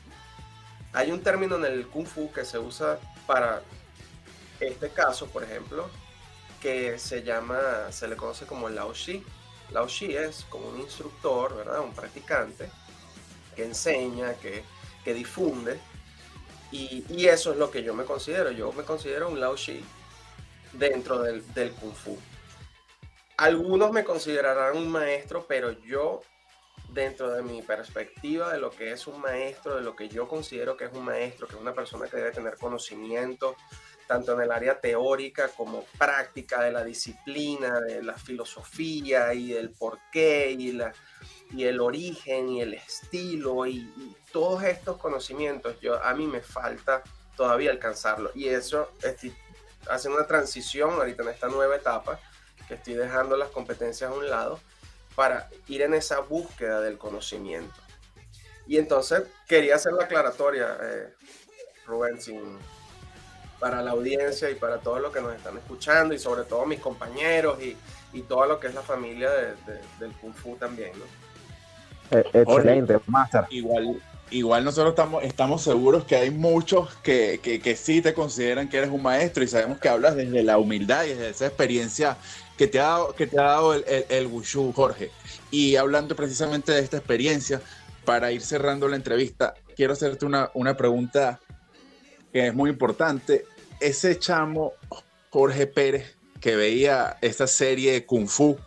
hay 0.93 1.11
un 1.11 1.21
término 1.21 1.55
en 1.55 1.65
el 1.65 1.87
kung 1.87 2.05
fu 2.05 2.31
que 2.31 2.45
se 2.45 2.59
usa 2.59 2.99
para 3.25 3.63
este 4.59 4.89
caso, 4.89 5.27
por 5.27 5.43
ejemplo, 5.43 5.89
que 6.61 6.99
se 6.99 7.23
llama, 7.23 7.91
se 7.91 8.07
le 8.07 8.15
conoce 8.15 8.45
como 8.45 8.69
Lao 8.69 8.93
Shi. 8.93 9.23
Lao 9.71 9.87
Shi 9.87 10.15
es 10.15 10.45
como 10.49 10.69
un 10.69 10.79
instructor, 10.79 11.57
¿verdad? 11.57 11.81
Un 11.81 11.93
practicante 11.93 12.69
que 13.55 13.65
enseña, 13.65 14.35
que, 14.35 14.63
difunde. 15.13 15.79
Y, 16.73 17.27
eso 17.27 17.51
es 17.51 17.57
lo 17.57 17.69
que 17.69 17.83
yo 17.83 17.93
me 17.93 18.03
considero. 18.03 18.49
Yo 18.49 18.71
me 18.73 18.83
considero 18.83 19.29
un 19.29 19.39
Lao 19.39 19.55
Shi 19.55 19.83
dentro 20.73 21.21
del, 21.21 21.53
del 21.53 21.71
Kung 21.71 21.93
Fu. 21.93 22.17
Algunos 23.37 23.91
me 23.91 24.03
considerarán 24.03 24.75
un 24.77 24.89
maestro, 24.89 25.45
pero 25.47 25.71
yo 25.83 26.21
dentro 26.89 27.31
de 27.31 27.43
mi 27.43 27.61
perspectiva 27.61 28.51
de 28.53 28.59
lo 28.59 28.71
que 28.71 28.91
es 28.91 29.05
un 29.05 29.21
maestro, 29.21 29.75
de 29.75 29.81
lo 29.81 29.95
que 29.95 30.09
yo 30.09 30.27
considero 30.27 30.75
que 30.75 30.85
es 30.85 30.93
un 30.93 31.05
maestro, 31.05 31.47
que 31.47 31.55
es 31.55 31.61
una 31.61 31.73
persona 31.73 32.07
que 32.07 32.17
debe 32.17 32.31
tener 32.31 32.57
conocimiento 32.57 33.55
tanto 34.07 34.33
en 34.33 34.41
el 34.41 34.51
área 34.51 34.79
teórica 34.79 35.49
como 35.49 35.85
práctica 35.97 36.63
de 36.63 36.71
la 36.71 36.83
disciplina, 36.83 37.79
de 37.79 38.03
la 38.03 38.13
filosofía 38.13 39.33
y 39.33 39.53
el 39.53 39.71
porqué 39.71 40.51
y, 40.51 40.73
la, 40.73 40.91
y 41.51 41.63
el 41.65 41.79
origen 41.79 42.49
y 42.49 42.61
el 42.61 42.73
estilo 42.73 43.65
y, 43.65 43.89
todos 44.33 44.63
estos 44.63 44.97
conocimientos, 44.97 45.79
yo, 45.79 46.03
a 46.03 46.13
mí 46.13 46.27
me 46.27 46.41
falta 46.41 47.03
todavía 47.37 47.71
alcanzarlo. 47.71 48.31
Y 48.35 48.49
eso 48.49 48.91
estoy 49.01 49.33
haciendo 49.87 50.17
una 50.17 50.27
transición 50.27 50.91
ahorita 50.91 51.23
en 51.23 51.29
esta 51.29 51.47
nueva 51.47 51.75
etapa, 51.77 52.19
que 52.67 52.73
estoy 52.73 52.95
dejando 52.95 53.37
las 53.37 53.49
competencias 53.49 54.09
a 54.09 54.13
un 54.13 54.29
lado 54.29 54.59
para 55.15 55.49
ir 55.67 55.83
en 55.83 55.93
esa 55.93 56.19
búsqueda 56.19 56.81
del 56.81 56.97
conocimiento. 56.97 57.75
Y 58.65 58.77
entonces 58.77 59.23
quería 59.47 59.75
hacer 59.75 59.93
la 59.93 60.05
aclaratoria, 60.05 60.77
eh, 60.81 61.13
Rubén, 61.85 62.17
para 63.59 63.81
la 63.81 63.91
audiencia 63.91 64.49
y 64.49 64.55
para 64.55 64.79
todos 64.79 64.99
los 64.99 65.13
que 65.13 65.21
nos 65.21 65.35
están 65.35 65.57
escuchando 65.57 66.13
y 66.13 66.19
sobre 66.19 66.43
todo 66.43 66.65
mis 66.65 66.79
compañeros 66.79 67.61
y, 67.61 67.77
y 68.13 68.21
todo 68.23 68.45
lo 68.45 68.59
que 68.59 68.67
es 68.67 68.73
la 68.73 68.81
familia 68.81 69.29
del 69.99 70.11
Kung 70.19 70.33
Fu 70.33 70.55
también. 70.55 70.91
Eh, 72.11 72.23
excelente, 72.33 72.99
Master. 73.07 73.45
Igual, 73.49 74.01
igual 74.33 74.63
nosotros 74.63 74.91
estamos, 74.93 75.23
estamos 75.23 75.63
seguros 75.63 76.05
que 76.05 76.15
hay 76.15 76.31
muchos 76.31 76.93
que, 77.03 77.39
que, 77.41 77.59
que, 77.59 77.75
sí 77.75 78.01
te 78.01 78.13
consideran 78.13 78.67
que 78.67 78.77
eres 78.77 78.89
un 78.89 79.01
maestro 79.01 79.43
y 79.43 79.47
sabemos 79.47 79.79
que 79.79 79.89
hablas 79.89 80.15
desde 80.15 80.43
la 80.43 80.57
humildad 80.57 81.05
y 81.05 81.09
desde 81.09 81.29
esa 81.29 81.45
experiencia 81.45 82.17
que 82.57 82.67
te 82.67 82.79
ha 82.79 82.83
dado, 82.83 83.15
que 83.15 83.27
te 83.27 83.39
ha 83.39 83.43
dado 83.43 83.73
el, 83.73 83.85
el, 84.09 84.27
Wushu, 84.27 84.73
Jorge. 84.73 85.11
Y 85.51 85.75
hablando 85.75 86.15
precisamente 86.15 86.71
de 86.71 86.79
esta 86.79 86.97
experiencia, 86.97 87.61
para 88.05 88.31
ir 88.31 88.41
cerrando 88.41 88.87
la 88.87 88.95
entrevista, 88.95 89.53
quiero 89.75 89.93
hacerte 89.93 90.25
una, 90.25 90.49
una 90.53 90.75
pregunta 90.75 91.39
que 92.31 92.47
es 92.47 92.53
muy 92.53 92.69
importante. 92.69 93.45
Ese 93.79 94.17
chamo, 94.19 94.73
Jorge 95.29 95.67
Pérez, 95.67 96.15
que 96.41 96.55
veía 96.55 97.17
esta 97.21 97.47
serie 97.47 97.93
de 97.93 98.05
Kung 98.05 98.27
Fu 98.27 98.57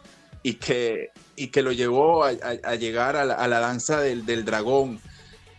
y 0.42 0.54
que, 0.54 1.10
y 1.34 1.48
que 1.48 1.62
lo 1.62 1.72
llevó 1.72 2.24
a, 2.24 2.32
llegar 2.76 3.16
a 3.16 3.24
la, 3.24 3.60
danza 3.60 4.00
del, 4.00 4.24
del, 4.24 4.44
dragón 4.44 5.00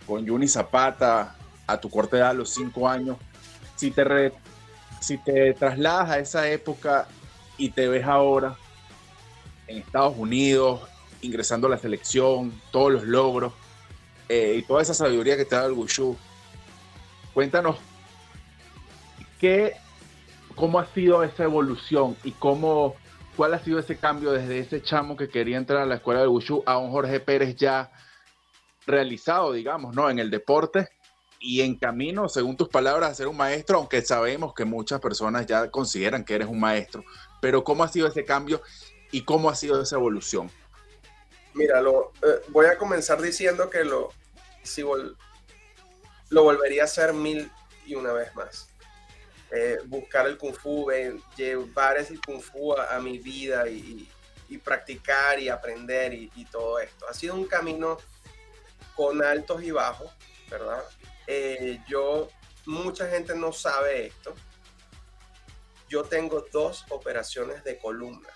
con 0.07 0.25
Juni 0.27 0.47
Zapata 0.47 1.35
a 1.67 1.77
tu 1.77 1.89
corte 1.89 2.17
edad 2.17 2.33
los 2.33 2.49
cinco 2.49 2.87
años, 2.87 3.17
si 3.75 3.91
te, 3.91 4.31
si 5.01 5.17
te 5.17 5.53
trasladas 5.53 6.09
a 6.09 6.19
esa 6.19 6.49
época 6.49 7.07
y 7.57 7.69
te 7.69 7.87
ves 7.89 8.05
ahora 8.05 8.55
en 9.67 9.79
Estados 9.79 10.15
Unidos, 10.17 10.81
ingresando 11.21 11.67
a 11.67 11.71
la 11.71 11.77
selección, 11.77 12.53
todos 12.71 12.91
los 12.91 13.03
logros 13.03 13.53
eh, 14.29 14.55
y 14.59 14.63
toda 14.63 14.81
esa 14.81 14.93
sabiduría 14.93 15.35
que 15.35 15.45
te 15.45 15.55
da 15.55 15.65
el 15.65 15.73
Wushu. 15.73 16.15
Cuéntanos 17.33 17.77
qué, 19.39 19.73
cómo 20.55 20.79
ha 20.79 20.85
sido 20.93 21.21
esa 21.23 21.43
evolución 21.43 22.15
y 22.23 22.31
cómo, 22.31 22.95
cuál 23.35 23.53
ha 23.53 23.59
sido 23.59 23.77
ese 23.77 23.97
cambio 23.97 24.31
desde 24.31 24.59
ese 24.59 24.81
chamo 24.81 25.17
que 25.17 25.27
quería 25.27 25.57
entrar 25.57 25.81
a 25.81 25.85
la 25.85 25.95
escuela 25.95 26.21
del 26.21 26.29
Wushu 26.29 26.63
a 26.65 26.77
un 26.77 26.91
Jorge 26.91 27.19
Pérez 27.19 27.57
ya 27.57 27.91
realizado, 28.87 29.53
digamos, 29.53 29.95
¿no? 29.95 30.09
En 30.09 30.17
el 30.17 30.31
deporte 30.31 30.89
y 31.39 31.61
en 31.61 31.75
camino, 31.75 32.27
según 32.29 32.57
tus 32.57 32.69
palabras, 32.69 33.11
a 33.11 33.15
ser 33.15 33.27
un 33.27 33.37
maestro, 33.37 33.77
aunque 33.77 34.01
sabemos 34.01 34.53
que 34.53 34.65
muchas 34.65 34.99
personas 34.99 35.45
ya 35.45 35.69
consideran 35.69 36.23
que 36.23 36.35
eres 36.35 36.47
un 36.47 36.59
maestro, 36.59 37.03
pero 37.41 37.63
¿cómo 37.63 37.83
ha 37.83 37.87
sido 37.89 38.07
ese 38.07 38.25
cambio 38.25 38.61
y 39.11 39.21
cómo 39.23 39.49
ha 39.49 39.55
sido 39.55 39.81
esa 39.81 39.97
evolución? 39.97 40.49
Mira, 41.53 41.81
lo, 41.81 42.11
eh, 42.23 42.41
voy 42.49 42.67
a 42.67 42.77
comenzar 42.77 43.21
diciendo 43.21 43.69
que 43.69 43.83
lo, 43.83 44.09
si 44.63 44.83
lo 46.29 46.43
volvería 46.43 46.83
a 46.83 46.85
hacer 46.85 47.13
mil 47.13 47.51
y 47.85 47.95
una 47.95 48.13
vez 48.13 48.33
más. 48.35 48.69
Eh, 49.49 49.77
buscar 49.85 50.27
el 50.27 50.37
kung 50.37 50.53
fu, 50.53 50.87
llevar 51.37 51.97
ese 51.97 52.19
kung 52.25 52.41
fu 52.41 52.73
a, 52.73 52.99
mi 52.99 53.17
vida 53.17 53.67
y, 53.69 54.07
practicar 54.63 55.39
y 55.39 55.49
aprender 55.49 56.13
y, 56.13 56.45
todo 56.51 56.79
esto. 56.79 57.07
Ha 57.07 57.13
sido 57.13 57.35
un 57.35 57.45
camino 57.45 57.97
con 58.97 59.23
altos 59.23 59.63
y 59.63 59.71
bajos, 59.71 60.11
¿verdad? 60.49 60.83
Eh, 61.27 61.79
yo, 61.87 62.27
mucha 62.65 63.07
gente 63.07 63.35
no 63.35 63.53
sabe 63.53 64.07
esto, 64.07 64.33
yo 65.87 66.03
tengo 66.03 66.45
dos 66.51 66.83
operaciones 66.89 67.63
de 67.63 67.77
columna. 67.77 68.27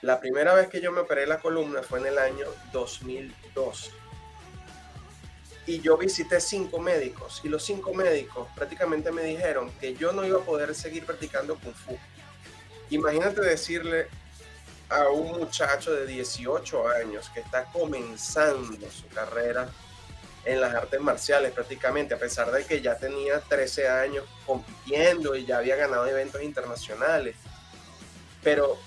La 0.00 0.18
primera 0.18 0.54
vez 0.54 0.68
que 0.68 0.80
yo 0.80 0.90
me 0.92 1.00
operé 1.00 1.26
la 1.26 1.40
columna 1.40 1.82
fue 1.82 2.00
en 2.00 2.06
el 2.06 2.18
año 2.18 2.46
2002. 2.72 3.92
y 5.66 5.82
yo 5.82 5.98
visité 5.98 6.40
cinco 6.40 6.78
médicos 6.78 7.42
y 7.44 7.50
los 7.50 7.62
cinco 7.62 7.92
médicos 7.92 8.48
prácticamente 8.54 9.12
me 9.12 9.22
dijeron 9.22 9.70
que 9.78 9.92
yo 9.94 10.12
no 10.14 10.24
iba 10.24 10.38
a 10.40 10.42
poder 10.42 10.74
seguir 10.74 11.04
practicando 11.04 11.58
kung 11.58 11.74
fu. 11.74 11.98
Imagínate 12.88 13.42
decirle 13.42 14.08
a 14.88 15.08
un 15.08 15.38
muchacho 15.38 15.92
de 15.92 16.06
18 16.06 16.88
años 16.88 17.30
que 17.34 17.40
está 17.40 17.64
comenzando 17.66 18.90
su 18.90 19.06
carrera 19.08 19.68
en 20.44 20.60
las 20.60 20.74
artes 20.74 21.00
marciales 21.00 21.52
prácticamente, 21.52 22.14
a 22.14 22.18
pesar 22.18 22.50
de 22.50 22.64
que 22.64 22.80
ya 22.80 22.96
tenía 22.96 23.40
13 23.40 23.88
años 23.88 24.24
compitiendo 24.46 25.36
y 25.36 25.44
ya 25.44 25.58
había 25.58 25.76
ganado 25.76 26.06
eventos 26.06 26.42
internacionales. 26.42 27.36
Pero 28.42 28.78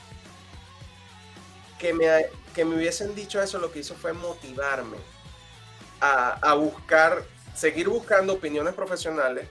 que 1.78 1.94
me, 1.94 2.08
que 2.56 2.66
me 2.66 2.76
hubiesen 2.76 3.14
dicho 3.16 3.42
eso 3.42 3.60
lo 3.60 3.72
que 3.72 3.80
hizo 3.80 3.96
fue 3.96 4.14
motivarme 4.14 4.98
a, 6.02 6.56
buscar, 6.56 7.24
seguir 7.54 7.88
buscando 7.88 8.34
opiniones 8.34 8.74
profesionales 8.74 9.48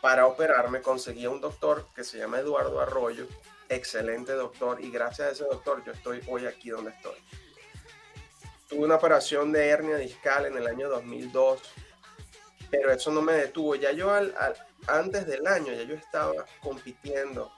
para 0.00 0.26
operarme. 0.26 0.82
Conseguí 0.82 1.26
un 1.26 1.40
doctor 1.40 1.86
que 1.94 2.02
se 2.02 2.18
llama 2.18 2.40
Eduardo 2.40 2.80
Arroyo, 2.80 3.26
excelente 3.68 4.32
doctor, 4.32 4.82
y 4.82 4.90
gracias 4.90 5.28
a 5.28 5.30
ese 5.32 5.44
doctor 5.44 5.82
yo 5.84 5.92
estoy 5.92 6.22
hoy 6.28 6.46
aquí 6.46 6.70
donde 6.70 6.90
estoy. 6.90 7.16
Tuve 8.68 8.84
una 8.84 8.96
operación 8.96 9.52
de 9.52 9.68
hernia 9.68 9.96
discal 9.96 10.46
en 10.46 10.56
el 10.56 10.66
año 10.66 10.88
2002, 10.88 11.60
pero 12.70 12.90
eso 12.90 13.10
no 13.12 13.22
me 13.22 13.34
detuvo. 13.34 13.76
Ya 13.76 13.92
yo 13.92 14.10
al, 14.10 14.34
antes 14.88 15.26
del 15.26 15.46
año, 15.46 15.72
ya 15.72 15.82
yo 15.82 15.94
estaba 15.94 16.44
compitiendo 16.60 17.52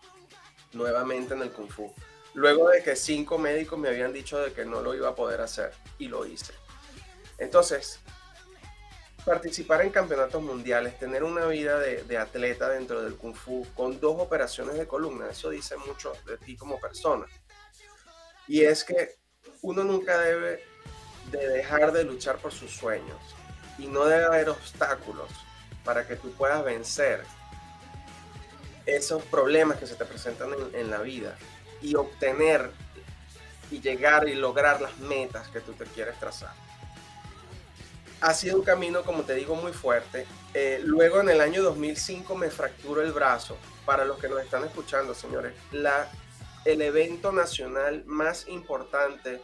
nuevamente 0.72 1.34
en 1.34 1.42
el 1.42 1.50
Kung 1.50 1.70
Fu. 1.70 1.92
Luego 2.34 2.68
de 2.68 2.82
que 2.82 2.94
cinco 2.94 3.38
médicos 3.38 3.78
me 3.78 3.88
habían 3.88 4.12
dicho 4.12 4.38
de 4.38 4.52
que 4.52 4.64
no 4.64 4.82
lo 4.82 4.94
iba 4.94 5.08
a 5.08 5.14
poder 5.14 5.40
hacer 5.40 5.72
y 5.98 6.08
lo 6.08 6.26
hice. 6.26 6.52
Entonces, 7.38 8.00
participar 9.28 9.82
en 9.82 9.90
campeonatos 9.90 10.42
mundiales, 10.42 10.98
tener 10.98 11.22
una 11.22 11.44
vida 11.46 11.78
de, 11.78 12.16
atleta 12.16 12.70
dentro 12.70 13.02
del 13.02 13.14
kung 13.14 13.34
fu 13.34 13.66
con 13.74 14.00
dos 14.00 14.18
operaciones 14.18 14.78
de 14.78 14.86
columna, 14.86 15.28
eso 15.28 15.50
dice 15.50 15.76
mucho 15.76 16.14
de 16.26 16.38
ti 16.38 16.56
como 16.56 16.80
persona. 16.80 17.26
Y 18.46 18.62
es 18.62 18.84
que 18.84 19.16
uno 19.60 19.84
nunca 19.84 20.18
debe 20.18 20.64
de 21.30 21.48
dejar 21.48 21.92
de 21.92 22.04
luchar 22.04 22.38
por 22.38 22.52
sus 22.52 22.74
sueños 22.74 23.18
y 23.78 23.86
no 23.86 24.06
debe 24.06 24.24
haber 24.24 24.48
obstáculos 24.48 25.28
para 25.84 26.06
que 26.08 26.16
tú 26.16 26.32
puedas 26.32 26.64
vencer 26.64 27.22
esos 28.86 29.22
problemas 29.24 29.78
que 29.78 29.86
se 29.86 29.94
te 29.94 30.06
presentan 30.06 30.48
en 30.72 30.90
la 30.90 31.00
vida 31.00 31.36
y 31.82 31.94
obtener 31.96 32.70
y 33.70 33.82
llegar 33.82 34.26
y 34.26 34.34
lograr 34.34 34.80
las 34.80 34.96
metas 34.98 35.48
que 35.48 35.60
tú 35.60 35.74
te 35.74 35.84
quieres 35.84 36.18
trazar 36.18 36.67
ha 38.20 38.34
sido 38.34 38.56
un 38.56 38.64
camino, 38.64 39.02
como 39.02 39.22
te 39.22 39.34
digo, 39.34 39.54
muy 39.54 39.72
fuerte. 39.72 40.26
Eh, 40.54 40.80
luego 40.84 41.20
en 41.20 41.28
el 41.28 41.40
año 41.40 41.62
2005 41.62 42.34
me 42.34 42.50
fracturó 42.50 43.02
el 43.02 43.12
brazo. 43.12 43.56
Para 43.84 44.04
los 44.04 44.18
que 44.18 44.28
nos 44.28 44.42
están 44.42 44.64
escuchando, 44.64 45.14
señores, 45.14 45.54
la, 45.72 46.10
el 46.64 46.82
evento 46.82 47.32
nacional 47.32 48.04
más 48.06 48.46
importante 48.48 49.40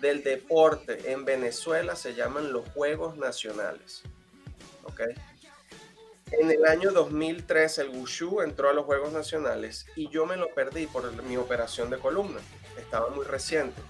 del 0.00 0.22
deporte 0.22 1.10
en 1.12 1.24
Venezuela 1.24 1.96
se 1.96 2.14
llaman 2.14 2.52
los 2.52 2.68
Juegos 2.70 3.16
Nacionales. 3.16 4.02
¿Ok? 4.84 5.00
En 6.30 6.50
el 6.50 6.64
año 6.66 6.90
2003 6.90 7.78
el 7.78 7.88
Wushu 7.90 8.42
entró 8.42 8.68
a 8.68 8.72
los 8.72 8.84
Juegos 8.84 9.12
Nacionales 9.12 9.86
y 9.96 10.08
yo 10.10 10.26
me 10.26 10.36
lo 10.36 10.52
perdí 10.54 10.86
por 10.86 11.10
mi 11.24 11.36
operación 11.36 11.90
de 11.90 11.98
columna. 11.98 12.40
Estaba 12.76 13.08
muy 13.10 13.24
reciente. 13.24 13.80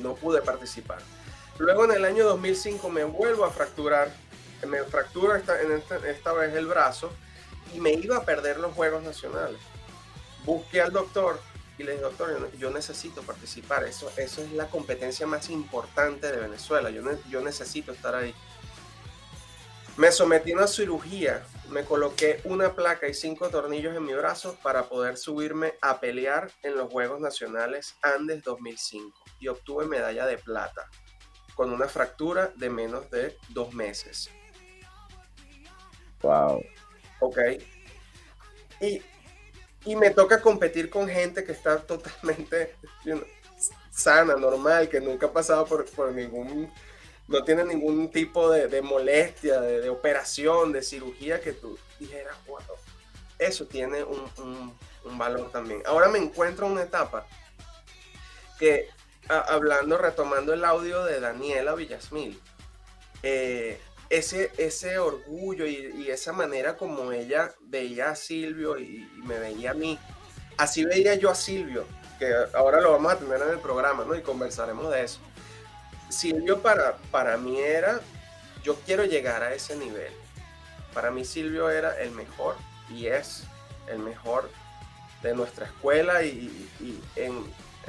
No 0.00 0.14
pude 0.14 0.42
participar. 0.42 0.98
Luego 1.58 1.84
en 1.84 1.92
el 1.92 2.04
año 2.04 2.24
2005 2.24 2.88
me 2.88 3.04
vuelvo 3.04 3.44
a 3.44 3.50
fracturar, 3.50 4.10
me 4.66 4.82
fractura 4.84 5.36
esta, 5.38 5.60
en 5.60 5.72
esta, 5.72 6.32
vez 6.32 6.54
el 6.54 6.66
brazo 6.66 7.12
y 7.74 7.80
me 7.80 7.92
iba 7.92 8.16
a 8.16 8.24
perder 8.24 8.58
los 8.58 8.74
Juegos 8.74 9.02
Nacionales. 9.02 9.60
Busqué 10.44 10.80
al 10.80 10.92
doctor 10.92 11.38
y 11.78 11.82
le 11.82 11.92
dije, 11.92 12.02
doctor, 12.02 12.50
yo, 12.56 12.70
necesito 12.70 13.22
participar, 13.22 13.84
eso, 13.84 14.10
eso 14.16 14.42
es 14.42 14.52
la 14.52 14.68
competencia 14.68 15.26
más 15.26 15.50
importante 15.50 16.30
de 16.30 16.38
Venezuela, 16.38 16.90
yo, 16.90 17.02
yo 17.28 17.40
necesito 17.42 17.92
estar 17.92 18.14
ahí. 18.14 18.34
Me 19.98 20.10
sometí 20.10 20.52
a 20.52 20.56
una 20.56 20.66
cirugía, 20.66 21.44
me 21.68 21.84
coloqué 21.84 22.40
una 22.44 22.74
placa 22.74 23.08
y 23.08 23.14
cinco 23.14 23.50
tornillos 23.50 23.94
en 23.94 24.04
mi 24.04 24.14
brazo 24.14 24.56
para 24.62 24.88
poder 24.88 25.18
subirme 25.18 25.74
a 25.82 26.00
pelear 26.00 26.50
en 26.62 26.76
los 26.76 26.90
Juegos 26.90 27.20
Nacionales 27.20 27.96
Andes 28.00 28.42
2005 28.42 29.18
y 29.38 29.48
obtuve 29.48 29.86
medalla 29.86 30.24
de 30.26 30.38
plata 30.38 30.88
con 31.62 31.72
una 31.72 31.86
fractura 31.86 32.52
de 32.56 32.68
menos 32.68 33.08
de 33.12 33.38
dos 33.50 33.72
meses. 33.72 34.28
Wow. 36.20 36.60
Ok. 37.20 37.38
Y, 38.80 39.00
me 39.94 40.10
toca 40.10 40.42
competir 40.42 40.90
con 40.90 41.06
gente 41.08 41.44
que 41.44 41.52
está 41.52 41.78
totalmente 41.86 42.74
sana, 43.92 44.34
normal, 44.34 44.88
que 44.88 45.00
nunca 45.00 45.26
ha 45.26 45.32
pasado 45.32 45.64
por, 45.64 46.10
ningún, 46.10 46.68
no 47.28 47.44
tiene 47.44 47.62
ningún 47.62 48.10
tipo 48.10 48.50
de, 48.50 48.82
molestia, 48.82 49.60
de, 49.60 49.88
operación, 49.88 50.72
de 50.72 50.82
cirugía 50.82 51.40
que 51.40 51.52
tú 51.52 51.78
dijeras, 52.00 52.34
wow, 52.48 52.58
eso 53.38 53.66
tiene 53.66 54.02
un, 54.02 54.76
un 55.04 55.16
valor 55.16 55.48
también. 55.52 55.80
Ahora 55.86 56.08
me 56.08 56.18
encuentro 56.18 56.66
en 56.66 56.72
una 56.72 56.82
etapa 56.82 57.24
que 58.58 58.88
hablando, 59.28 59.98
retomando 59.98 60.52
el 60.52 60.64
audio 60.64 61.04
de 61.04 61.20
Daniela 61.20 61.74
Villasmil, 61.74 62.40
eh, 63.22 63.80
ese, 64.10 64.50
ese 64.58 64.98
orgullo 64.98 65.66
y, 65.66 66.10
esa 66.10 66.32
manera 66.32 66.76
como 66.76 67.12
ella 67.12 67.52
veía 67.60 68.10
a 68.10 68.16
Silvio 68.16 68.78
y, 68.78 69.08
me 69.24 69.38
veía 69.38 69.70
a 69.70 69.74
mí, 69.74 69.98
así 70.58 70.84
veía 70.84 71.14
yo 71.14 71.30
a 71.30 71.34
Silvio, 71.34 71.86
que 72.18 72.32
ahora 72.54 72.80
lo 72.80 72.92
vamos 72.92 73.12
a 73.12 73.18
tener 73.18 73.40
en 73.40 73.50
el 73.50 73.58
programa, 73.58 74.04
¿no? 74.04 74.14
Y 74.14 74.22
conversaremos 74.22 74.90
de 74.92 75.04
eso. 75.04 75.20
Silvio 76.10 76.60
para, 76.60 76.96
para 77.10 77.38
mí 77.38 77.58
era, 77.58 78.00
yo 78.62 78.76
quiero 78.84 79.04
llegar 79.04 79.42
a 79.42 79.54
ese 79.54 79.76
nivel. 79.76 80.12
Para 80.92 81.10
mí 81.10 81.24
Silvio 81.24 81.70
era 81.70 81.98
el 81.98 82.10
mejor 82.10 82.56
y 82.90 83.06
es 83.06 83.44
el 83.88 83.98
mejor 83.98 84.50
de 85.22 85.34
nuestra 85.34 85.66
escuela 85.66 86.22
y, 86.22 86.68
y 86.80 87.02
en, 87.16 87.46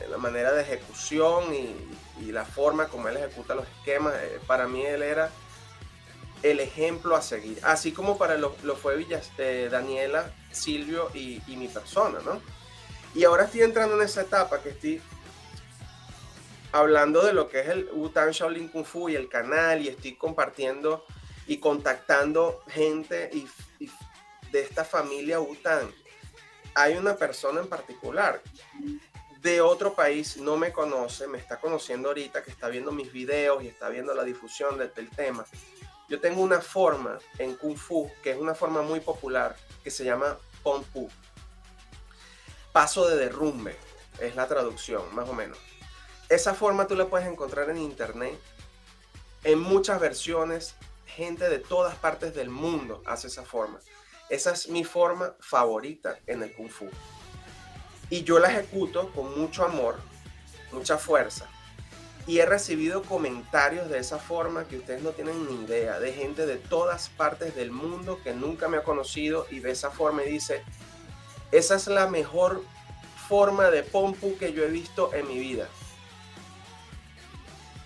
la 0.09 0.17
manera 0.17 0.51
de 0.53 0.61
ejecución 0.61 1.53
y, 1.53 2.31
la 2.31 2.45
forma 2.45 2.87
como 2.87 3.09
él 3.09 3.17
ejecuta 3.17 3.53
los 3.53 3.67
esquemas. 3.67 4.13
Eh, 4.15 4.39
para 4.47 4.67
mí 4.67 4.83
él 4.83 5.03
era 5.03 5.29
el 6.41 6.59
ejemplo 6.59 7.15
a 7.15 7.21
seguir, 7.21 7.59
así 7.63 7.91
como 7.91 8.17
para 8.17 8.37
lo, 8.37 8.51
fue 8.75 8.97
Villas, 8.97 9.29
eh, 9.37 9.69
Daniela, 9.71 10.33
Silvio 10.51 11.09
y, 11.13 11.41
mi 11.47 11.67
persona, 11.67 12.19
¿no? 12.25 12.41
Y 13.13 13.23
ahora 13.23 13.45
estoy 13.45 13.61
entrando 13.61 13.95
en 13.95 14.01
esa 14.01 14.21
etapa 14.21 14.61
que 14.61 14.69
estoy 14.69 15.01
hablando 16.71 17.23
de 17.23 17.33
lo 17.33 17.47
que 17.47 17.61
es 17.61 17.67
el 17.67 17.89
Wutan 17.93 18.31
Shaolin 18.31 18.67
Kung 18.69 18.85
Fu 18.85 19.09
y 19.09 19.15
el 19.15 19.29
canal 19.29 19.81
y 19.81 19.87
estoy 19.87 20.15
compartiendo 20.15 21.05
y 21.47 21.57
contactando 21.57 22.63
gente 22.67 23.29
y, 23.33 23.47
de 24.51 24.61
esta 24.61 24.83
familia 24.83 25.39
Wutan. 25.39 25.91
Hay 26.75 26.95
una 26.95 27.15
persona 27.15 27.61
en 27.61 27.67
particular 27.67 28.41
de 29.43 29.59
otro 29.59 29.93
país 29.93 30.37
no 30.37 30.55
me 30.55 30.71
conoce, 30.71 31.27
me 31.27 31.37
está 31.37 31.59
conociendo 31.59 32.07
ahorita, 32.07 32.41
que 32.43 32.49
está 32.49 32.69
viendo 32.69 32.93
mis 32.93 33.11
videos 33.11 33.61
y 33.61 33.67
está 33.67 33.89
viendo 33.89 34.13
la 34.13 34.23
difusión 34.23 34.77
del, 34.77 35.09
tema. 35.09 35.45
Yo 36.07 36.21
tengo 36.21 36.41
una 36.41 36.61
forma 36.61 37.19
en 37.37 37.55
Kung 37.57 37.75
Fu, 37.75 38.09
que 38.23 38.31
es 38.31 38.37
una 38.37 38.55
forma 38.55 38.81
muy 38.81 39.01
popular, 39.01 39.57
que 39.83 39.91
se 39.91 40.05
llama 40.05 40.37
Pong 40.63 40.85
Pu. 40.85 41.09
Paso 42.71 43.05
de 43.09 43.17
derrumbe, 43.17 43.75
es 44.19 44.33
la 44.37 44.47
traducción, 44.47 45.13
más 45.13 45.27
o 45.27 45.33
menos. 45.33 45.57
Esa 46.29 46.53
forma 46.53 46.87
tú 46.87 46.95
la 46.95 47.07
puedes 47.07 47.27
encontrar 47.27 47.69
en 47.69 47.79
internet, 47.79 48.39
en 49.43 49.59
muchas 49.59 49.99
versiones, 49.99 50.75
gente 51.05 51.49
de 51.49 51.59
todas 51.59 51.95
partes 51.95 52.33
del 52.33 52.49
mundo 52.49 53.03
hace 53.05 53.27
esa 53.27 53.43
forma. 53.43 53.81
Esa 54.29 54.51
es 54.51 54.69
mi 54.69 54.85
forma 54.85 55.35
favorita 55.41 56.17
en 56.27 56.43
el 56.43 56.53
Kung 56.53 56.69
Fu 56.69 56.89
y 58.13 58.23
yo 58.23 58.37
la 58.37 58.51
ejecuto 58.51 59.11
con 59.11 59.39
mucho 59.39 59.65
amor, 59.65 59.95
mucha 60.71 60.99
fuerza. 60.99 61.49
Y 62.27 62.37
he 62.37 62.45
recibido 62.45 63.01
comentarios 63.01 63.89
de 63.89 63.97
esa 63.97 64.19
forma 64.19 64.67
que 64.67 64.77
ustedes 64.77 65.01
no 65.01 65.09
tienen 65.09 65.47
ni 65.47 65.65
idea, 65.65 65.99
de 65.99 66.13
gente 66.13 66.45
de 66.45 66.57
todas 66.57 67.09
partes 67.09 67.55
del 67.55 67.71
mundo 67.71 68.19
que 68.23 68.35
nunca 68.35 68.67
me 68.67 68.77
ha 68.77 68.83
conocido 68.83 69.47
y 69.49 69.61
de 69.61 69.71
esa 69.71 69.89
forma 69.89 70.23
y 70.23 70.29
dice, 70.29 70.63
esa 71.51 71.75
es 71.75 71.87
la 71.87 72.05
mejor 72.05 72.63
forma 73.27 73.71
de 73.71 73.81
pompu 73.81 74.37
que 74.37 74.53
yo 74.53 74.63
he 74.63 74.69
visto 74.69 75.11
en 75.15 75.27
mi 75.27 75.39
vida. 75.39 75.67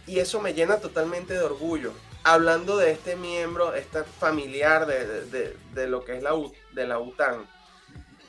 Y 0.08 0.20
eso 0.20 0.42
me 0.42 0.54
llena 0.54 0.82
totalmente 0.82 1.36
de 1.36 1.40
orgullo. 1.40 1.94
Hablando 2.26 2.76
de 2.76 2.92
este 2.92 3.16
miembro, 3.16 3.74
este 3.76 4.04
familiar 4.04 4.88
de, 4.88 5.88
lo 5.88 6.04
que 6.04 6.18
es 6.18 6.22
la, 6.22 6.34
de 6.74 6.86
la 6.86 7.00
UTAN, 7.00 7.48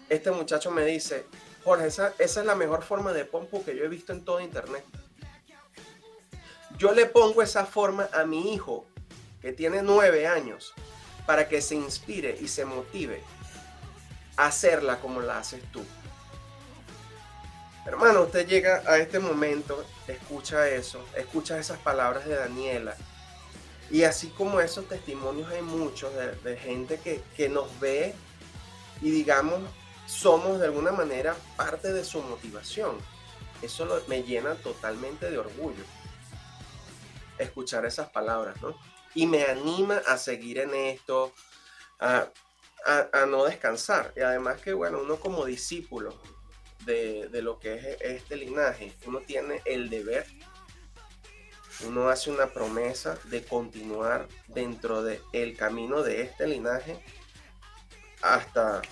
este 0.08 0.30
muchacho 0.30 0.70
me 0.70 0.84
dice, 0.84 1.26
Jorge, 1.64 1.86
esa, 1.86 2.14
es 2.18 2.36
la 2.36 2.54
mejor 2.54 2.82
forma 2.82 3.12
de 3.12 3.24
pompo 3.24 3.64
que 3.64 3.76
yo 3.76 3.84
he 3.84 3.88
visto 3.88 4.12
en 4.12 4.24
todo 4.24 4.40
internet. 4.40 4.84
Yo 6.76 6.92
le 6.92 7.06
pongo 7.06 7.42
esa 7.42 7.66
forma 7.66 8.08
a 8.12 8.24
mi 8.24 8.54
hijo 8.54 8.86
que 9.40 9.52
tiene 9.52 9.82
nueve 9.82 10.26
años 10.26 10.74
para 11.26 11.48
que 11.48 11.60
se 11.60 11.74
inspire 11.74 12.36
y 12.40 12.48
se 12.48 12.64
motive 12.64 13.22
a 14.36 14.46
hacerla 14.46 15.00
como 15.00 15.20
la 15.20 15.38
haces 15.38 15.62
tú. 15.72 15.84
Hermano, 17.84 18.22
usted 18.22 18.46
llega 18.46 18.82
a 18.86 18.98
este 18.98 19.18
momento, 19.18 19.84
escucha 20.06 20.68
eso, 20.68 21.04
escucha 21.16 21.58
esas 21.58 21.78
palabras 21.78 22.26
de 22.26 22.36
Daniela. 22.36 22.94
Y 23.90 24.04
así 24.04 24.28
como 24.28 24.60
esos 24.60 24.86
testimonios 24.86 25.50
hay 25.50 25.62
muchos 25.62 26.12
de, 26.44 26.56
gente 26.56 27.00
que, 27.00 27.22
que 27.34 27.48
nos 27.48 27.80
ve 27.80 28.14
y 29.00 29.10
digamos, 29.10 29.60
somos 30.08 30.58
de 30.58 30.64
alguna 30.64 30.90
manera 30.90 31.36
parte 31.56 31.92
de 31.92 32.02
su 32.02 32.22
motivación. 32.22 32.98
Eso 33.60 34.02
me 34.08 34.22
llena 34.22 34.54
totalmente 34.54 35.30
de 35.30 35.38
orgullo 35.38 35.84
escuchar 37.38 37.84
esas 37.84 38.08
palabras, 38.10 38.60
¿no? 38.62 38.76
Y 39.14 39.26
me 39.26 39.44
anima 39.44 40.02
a 40.06 40.16
seguir 40.16 40.58
en 40.58 40.74
esto, 40.74 41.32
a, 42.00 42.28
no 43.28 43.44
descansar. 43.44 44.12
Y 44.16 44.20
además 44.20 44.60
que, 44.60 44.72
bueno, 44.72 45.00
uno 45.02 45.16
como 45.16 45.44
discípulo 45.44 46.18
de, 46.84 47.28
lo 47.42 47.58
que 47.58 47.74
es 47.74 48.00
este 48.00 48.36
linaje, 48.36 48.94
uno 49.06 49.20
tiene 49.20 49.60
el 49.66 49.90
deber, 49.90 50.26
uno 51.86 52.08
hace 52.08 52.30
una 52.30 52.46
promesa 52.46 53.18
de 53.24 53.44
continuar 53.44 54.26
dentro 54.48 55.02
del 55.02 55.20
el 55.32 55.56
camino 55.56 56.02
de 56.02 56.22
este 56.22 56.46
linaje 56.46 56.98
hasta, 58.22 58.82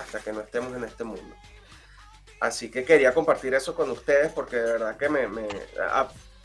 hasta 0.00 0.20
que 0.20 0.32
no 0.32 0.40
estemos 0.40 0.74
en 0.76 0.84
este 0.84 1.04
mundo. 1.04 1.34
Así 2.40 2.70
que 2.70 2.84
quería 2.84 3.12
compartir 3.12 3.52
eso 3.54 3.74
con 3.74 3.90
ustedes 3.90 4.32
porque 4.32 4.56
de 4.56 4.72
verdad 4.72 4.96
que 4.96 5.08
me, 5.08 5.28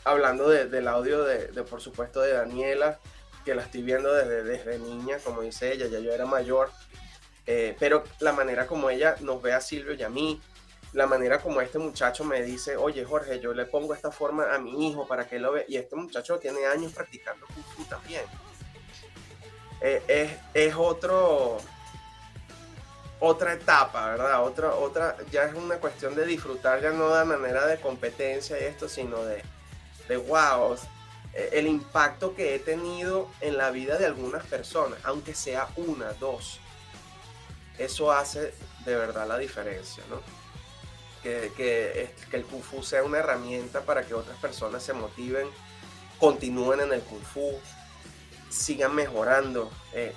hablando 0.04 0.48
del 0.48 0.88
audio 0.88 1.24
de, 1.24 1.48
por 1.64 1.80
supuesto, 1.80 2.20
de 2.20 2.32
Daniela, 2.34 3.00
que 3.44 3.54
la 3.54 3.62
estoy 3.62 3.82
viendo 3.82 4.12
desde, 4.12 4.78
niña, 4.78 5.18
como 5.24 5.42
dice 5.42 5.72
ella, 5.72 5.86
ya 5.86 5.98
yo 5.98 6.12
era 6.12 6.26
mayor, 6.26 6.70
eh, 7.46 7.76
pero 7.78 8.04
la 8.20 8.32
manera 8.32 8.66
como 8.66 8.90
ella 8.90 9.16
nos 9.20 9.40
ve 9.40 9.52
a 9.52 9.60
Silvio 9.60 9.94
y 9.94 10.02
a 10.02 10.08
mí, 10.08 10.40
la 10.92 11.06
manera 11.06 11.40
como 11.40 11.60
este 11.60 11.78
muchacho 11.78 12.24
me 12.24 12.42
dice, 12.42 12.76
oye 12.76 13.04
Jorge, 13.04 13.40
yo 13.40 13.52
le 13.52 13.64
pongo 13.64 13.94
esta 13.94 14.10
forma 14.10 14.54
a 14.54 14.58
mi 14.58 14.88
hijo 14.88 15.06
para 15.08 15.28
que 15.28 15.38
lo 15.38 15.52
vea, 15.52 15.64
y 15.66 15.76
este 15.76 15.96
muchacho 15.96 16.38
tiene 16.38 16.66
años 16.66 16.92
practicando 16.92 17.46
Kung 17.46 17.88
también. 17.88 18.22
Eh, 19.80 20.02
es, 20.08 20.30
es, 20.54 20.74
otro, 20.74 21.58
otra 23.20 23.54
etapa, 23.54 24.10
¿verdad? 24.10 24.42
Otra, 24.42 24.74
otra, 24.74 25.16
ya 25.30 25.44
es 25.44 25.54
una 25.54 25.76
cuestión 25.76 26.14
de 26.14 26.26
disfrutar, 26.26 26.82
ya 26.82 26.90
no 26.90 27.14
de 27.14 27.24
manera 27.24 27.66
de 27.66 27.80
competencia 27.80 28.60
y 28.60 28.64
esto, 28.64 28.88
sino 28.88 29.24
de, 29.24 29.42
de 30.08 30.16
wow, 30.16 30.76
eh, 31.32 31.50
el 31.52 31.66
impacto 31.66 32.34
que 32.34 32.54
he 32.54 32.58
tenido 32.58 33.30
en 33.40 33.56
la 33.56 33.70
vida 33.70 33.98
de 33.98 34.06
algunas 34.06 34.44
personas, 34.46 34.98
aunque 35.04 35.34
sea 35.34 35.68
una, 35.76 36.12
dos. 36.14 36.60
Eso 37.78 38.12
hace 38.12 38.54
de 38.84 38.96
verdad 38.96 39.26
la 39.26 39.38
diferencia, 39.38 40.02
¿no? 40.08 40.20
Que, 41.22 41.52
que, 41.56 42.14
que 42.30 42.36
el 42.36 42.44
Kung 42.44 42.62
Fu 42.62 42.82
sea 42.82 43.02
una 43.02 43.18
herramienta 43.18 43.80
para 43.82 44.06
que 44.06 44.14
otras 44.14 44.38
personas 44.38 44.82
se 44.82 44.92
motiven, 44.92 45.48
continúen 46.18 46.80
en 46.80 46.92
el 46.92 47.00
Kung 47.00 47.22
Fu, 47.22 47.58
sigan 48.48 48.94
mejorando. 48.94 49.70
Eh, 49.92 50.14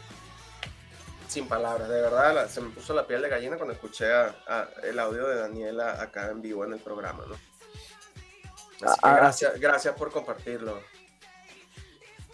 sin 1.29 1.47
palabras, 1.47 1.87
de 1.87 2.01
verdad 2.01 2.49
se 2.49 2.59
me 2.59 2.69
puso 2.71 2.93
la 2.93 3.05
piel 3.05 3.21
de 3.21 3.29
gallina 3.29 3.55
cuando 3.55 3.73
escuché 3.73 4.07
el 4.83 4.97
audio 4.97 5.27
de 5.27 5.35
Daniela 5.35 6.01
acá 6.01 6.29
en 6.31 6.41
vivo 6.41 6.65
en 6.65 6.73
el 6.73 6.79
programa, 6.79 7.23
¿no? 7.27 7.35
Así 8.81 8.99
que 8.99 9.07
ah, 9.07 9.13
ah. 9.13 9.15
gracias, 9.15 9.59
gracias 9.59 9.95
por 9.95 10.11
compartirlo. 10.11 10.79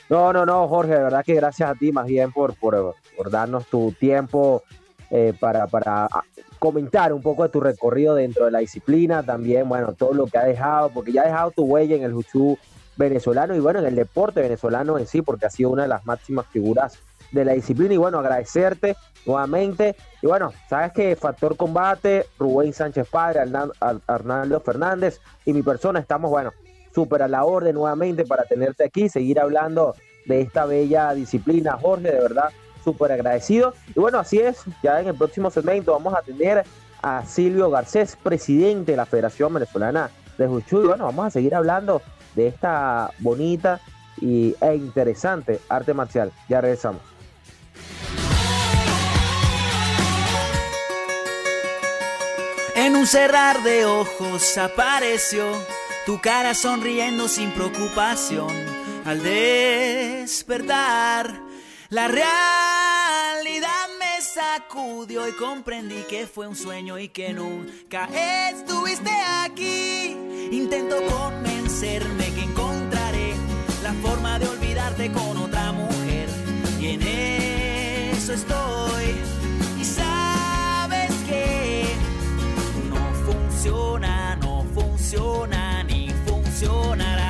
No, 0.09 0.31
no, 0.31 0.45
no, 0.45 0.67
Jorge, 0.67 0.93
de 0.93 1.03
verdad 1.03 1.25
que 1.25 1.33
gracias 1.33 1.69
a 1.69 1.75
ti 1.75 1.91
más 1.91 2.05
bien 2.05 2.31
por, 2.31 2.55
por, 2.55 2.95
darnos 3.29 3.65
tu 3.65 3.91
tiempo 3.99 4.63
eh, 5.09 5.33
para, 5.37 5.67
para 5.67 6.05
ah, 6.05 6.23
comentar 6.59 7.11
un 7.11 7.21
poco 7.21 7.43
de 7.43 7.49
tu 7.49 7.59
recorrido 7.59 8.15
dentro 8.15 8.45
de 8.45 8.51
la 8.51 8.59
disciplina, 8.59 9.23
también, 9.23 9.67
bueno, 9.67 9.93
todo 9.93 10.13
lo 10.13 10.27
que 10.27 10.37
ha 10.37 10.45
dejado, 10.45 10.89
porque 10.89 11.11
ya 11.11 11.23
ha 11.23 11.25
dejado 11.25 11.51
tu 11.51 11.63
huella 11.63 11.95
en 11.95 12.03
el 12.03 12.13
Juchu 12.13 12.57
venezolano 12.95 13.55
y 13.55 13.59
bueno, 13.59 13.79
en 13.79 13.87
el 13.87 13.95
deporte 13.95 14.41
venezolano 14.41 14.97
en 14.97 15.07
sí, 15.07 15.21
porque 15.21 15.47
ha 15.47 15.49
sido 15.49 15.71
una 15.71 15.81
de 15.81 15.89
las 15.89 16.05
máximas 16.05 16.45
figuras 16.47 16.99
de 17.35 17.45
la 17.45 17.53
disciplina 17.53 17.93
y 17.93 17.97
bueno, 17.97 18.19
agradecerte 18.19 18.95
nuevamente. 19.25 19.95
Y 20.21 20.27
bueno, 20.27 20.53
sabes 20.69 20.93
que 20.93 21.15
Factor 21.15 21.57
Combate, 21.57 22.25
Rubén 22.39 22.73
Sánchez 22.73 23.07
Padre, 23.09 23.41
Arnaldo 24.07 24.59
Fernández 24.61 25.19
y 25.43 25.53
mi 25.53 25.61
persona 25.61 25.99
estamos, 25.99 26.31
bueno, 26.31 26.53
súper 26.93 27.21
a 27.21 27.27
la 27.27 27.43
orden 27.43 27.75
nuevamente 27.75 28.25
para 28.25 28.45
tenerte 28.45 28.85
aquí, 28.85 29.09
seguir 29.09 29.39
hablando 29.39 29.95
de 30.25 30.41
esta 30.41 30.65
bella 30.65 31.13
disciplina, 31.13 31.77
Jorge, 31.79 32.09
de 32.11 32.21
verdad, 32.21 32.49
súper 32.83 33.11
agradecido. 33.11 33.73
Y 33.93 33.99
bueno, 33.99 34.17
así 34.19 34.39
es, 34.39 34.63
ya 34.81 35.01
en 35.01 35.09
el 35.09 35.15
próximo 35.15 35.51
segmento 35.51 35.91
vamos 35.91 36.13
a 36.13 36.21
tener 36.21 36.63
a 37.01 37.25
Silvio 37.25 37.69
Garcés, 37.69 38.15
presidente 38.15 38.93
de 38.93 38.97
la 38.97 39.05
Federación 39.05 39.53
Venezolana 39.53 40.09
de 40.37 40.47
Juchu. 40.47 40.83
Y 40.83 40.87
bueno, 40.87 41.05
vamos 41.05 41.25
a 41.25 41.31
seguir 41.31 41.53
hablando 41.53 42.01
de 42.33 42.47
esta 42.47 43.11
bonita 43.19 43.81
y, 44.21 44.55
e 44.61 44.75
interesante 44.75 45.59
arte 45.67 45.93
marcial. 45.93 46.31
Ya 46.47 46.61
regresamos. 46.61 47.14
Un 52.95 53.05
cerrar 53.07 53.61
de 53.61 53.85
ojos 53.85 54.57
apareció 54.57 55.43
tu 56.05 56.21
cara 56.21 56.53
sonriendo 56.53 57.27
sin 57.27 57.51
preocupación. 57.51 58.47
Al 59.03 59.21
despertar, 59.21 60.63
la 61.89 62.07
realidad 62.07 63.89
me 63.99 64.21
sacudió 64.21 65.27
y 65.27 65.33
comprendí 65.33 66.03
que 66.09 66.25
fue 66.25 66.47
un 66.47 66.55
sueño 66.55 66.97
y 66.97 67.09
que 67.09 67.33
nunca 67.33 68.07
estuviste 68.49 69.11
aquí. 69.43 70.15
Intento 70.51 71.05
convencerme 71.05 72.33
que 72.33 72.43
encontraré 72.43 73.33
la 73.83 73.91
forma 73.95 74.39
de 74.39 74.47
olvidarte 74.47 75.11
con 75.11 75.35
otra 75.35 75.73
mujer. 75.73 76.29
Y 76.79 76.87
en 76.91 77.01
eso 77.01 78.31
estoy. 78.31 79.34
No 84.41 84.63
funciona 84.75 85.83
ni 85.83 86.09
funcionará. 86.25 87.24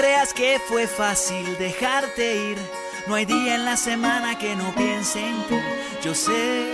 Creas 0.00 0.32
que 0.32 0.58
fue 0.66 0.86
fácil 0.86 1.58
dejarte 1.58 2.52
ir. 2.52 2.58
No 3.06 3.16
hay 3.16 3.26
día 3.26 3.54
en 3.54 3.66
la 3.66 3.76
semana 3.76 4.38
que 4.38 4.56
no 4.56 4.74
piense 4.74 5.20
en 5.20 5.36
ti. 5.42 5.56
Yo 6.02 6.14
sé 6.14 6.64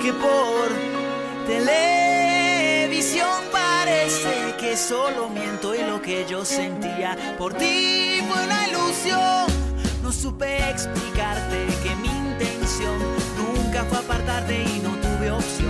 que 0.00 0.12
por 0.12 0.68
televisión 1.48 3.28
parece 3.50 4.54
que 4.60 4.76
solo 4.76 5.28
miento 5.28 5.74
y 5.74 5.78
lo 5.78 6.00
que 6.00 6.24
yo 6.28 6.44
sentía 6.44 7.16
por 7.36 7.52
ti 7.54 8.22
fue 8.28 8.44
una 8.44 8.68
ilusión. 8.68 9.46
No 10.04 10.12
supe 10.12 10.70
explicarte 10.70 11.66
que 11.82 11.96
mi 11.96 12.08
intención 12.08 12.96
nunca 13.36 13.82
fue 13.86 13.98
apartarte 13.98 14.62
y 14.62 14.78
no 14.84 14.90
tuve 14.90 15.32
opción 15.32 15.65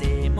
desde 0.00 0.20
ese 0.20 0.30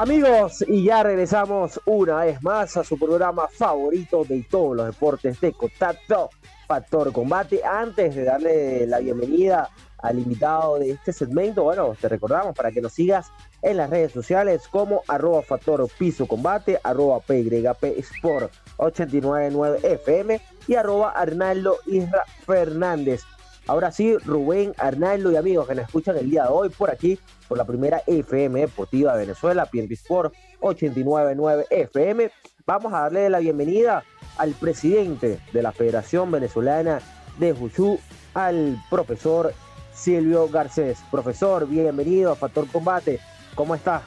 Amigos, 0.00 0.64
y 0.68 0.84
ya 0.84 1.02
regresamos 1.02 1.80
una 1.84 2.18
vez 2.18 2.40
más 2.40 2.76
a 2.76 2.84
su 2.84 2.96
programa 2.96 3.48
favorito 3.48 4.24
de 4.24 4.46
todos 4.48 4.76
los 4.76 4.86
deportes 4.86 5.40
de 5.40 5.52
contacto, 5.52 6.30
Factor 6.68 7.12
Combate. 7.12 7.64
Antes 7.64 8.14
de 8.14 8.22
darle 8.22 8.86
la 8.86 9.00
bienvenida 9.00 9.68
al 9.98 10.20
invitado 10.20 10.78
de 10.78 10.92
este 10.92 11.12
segmento, 11.12 11.64
bueno, 11.64 11.96
te 12.00 12.08
recordamos 12.08 12.54
para 12.54 12.70
que 12.70 12.80
nos 12.80 12.92
sigas 12.92 13.32
en 13.60 13.76
las 13.76 13.90
redes 13.90 14.12
sociales 14.12 14.68
como 14.68 15.02
arroba 15.08 15.42
Factor 15.42 15.84
Piso 15.98 16.28
Combate, 16.28 16.78
arroba 16.84 17.18
PYP 17.18 17.98
Sport 17.98 18.52
899 18.76 19.80
FM 19.82 20.40
y 20.68 20.76
arroba 20.76 21.10
Arnaldo 21.10 21.78
Isra 21.86 22.22
Fernández. 22.46 23.24
Ahora 23.68 23.92
sí, 23.92 24.16
Rubén, 24.16 24.74
Arnaldo 24.78 25.30
y 25.30 25.36
amigos 25.36 25.68
que 25.68 25.74
nos 25.74 25.84
escuchan 25.84 26.16
el 26.16 26.30
día 26.30 26.44
de 26.44 26.48
hoy 26.48 26.70
por 26.70 26.90
aquí, 26.90 27.20
por 27.48 27.58
la 27.58 27.66
primera 27.66 28.02
FM 28.06 28.60
Deportiva 28.60 29.12
de 29.12 29.26
Venezuela, 29.26 29.66
PNP 29.66 29.92
Sport 29.92 30.34
899 30.60 31.66
FM. 31.68 32.30
Vamos 32.64 32.94
a 32.94 33.00
darle 33.00 33.28
la 33.28 33.40
bienvenida 33.40 34.04
al 34.38 34.52
presidente 34.52 35.38
de 35.52 35.62
la 35.62 35.72
Federación 35.72 36.30
Venezolana 36.30 37.02
de 37.38 37.52
Juchú, 37.52 38.00
al 38.32 38.82
profesor 38.88 39.52
Silvio 39.92 40.48
Garcés. 40.48 41.00
Profesor, 41.10 41.68
bienvenido 41.68 42.32
a 42.32 42.36
Factor 42.36 42.66
Combate. 42.68 43.20
¿Cómo 43.54 43.74
está? 43.74 44.00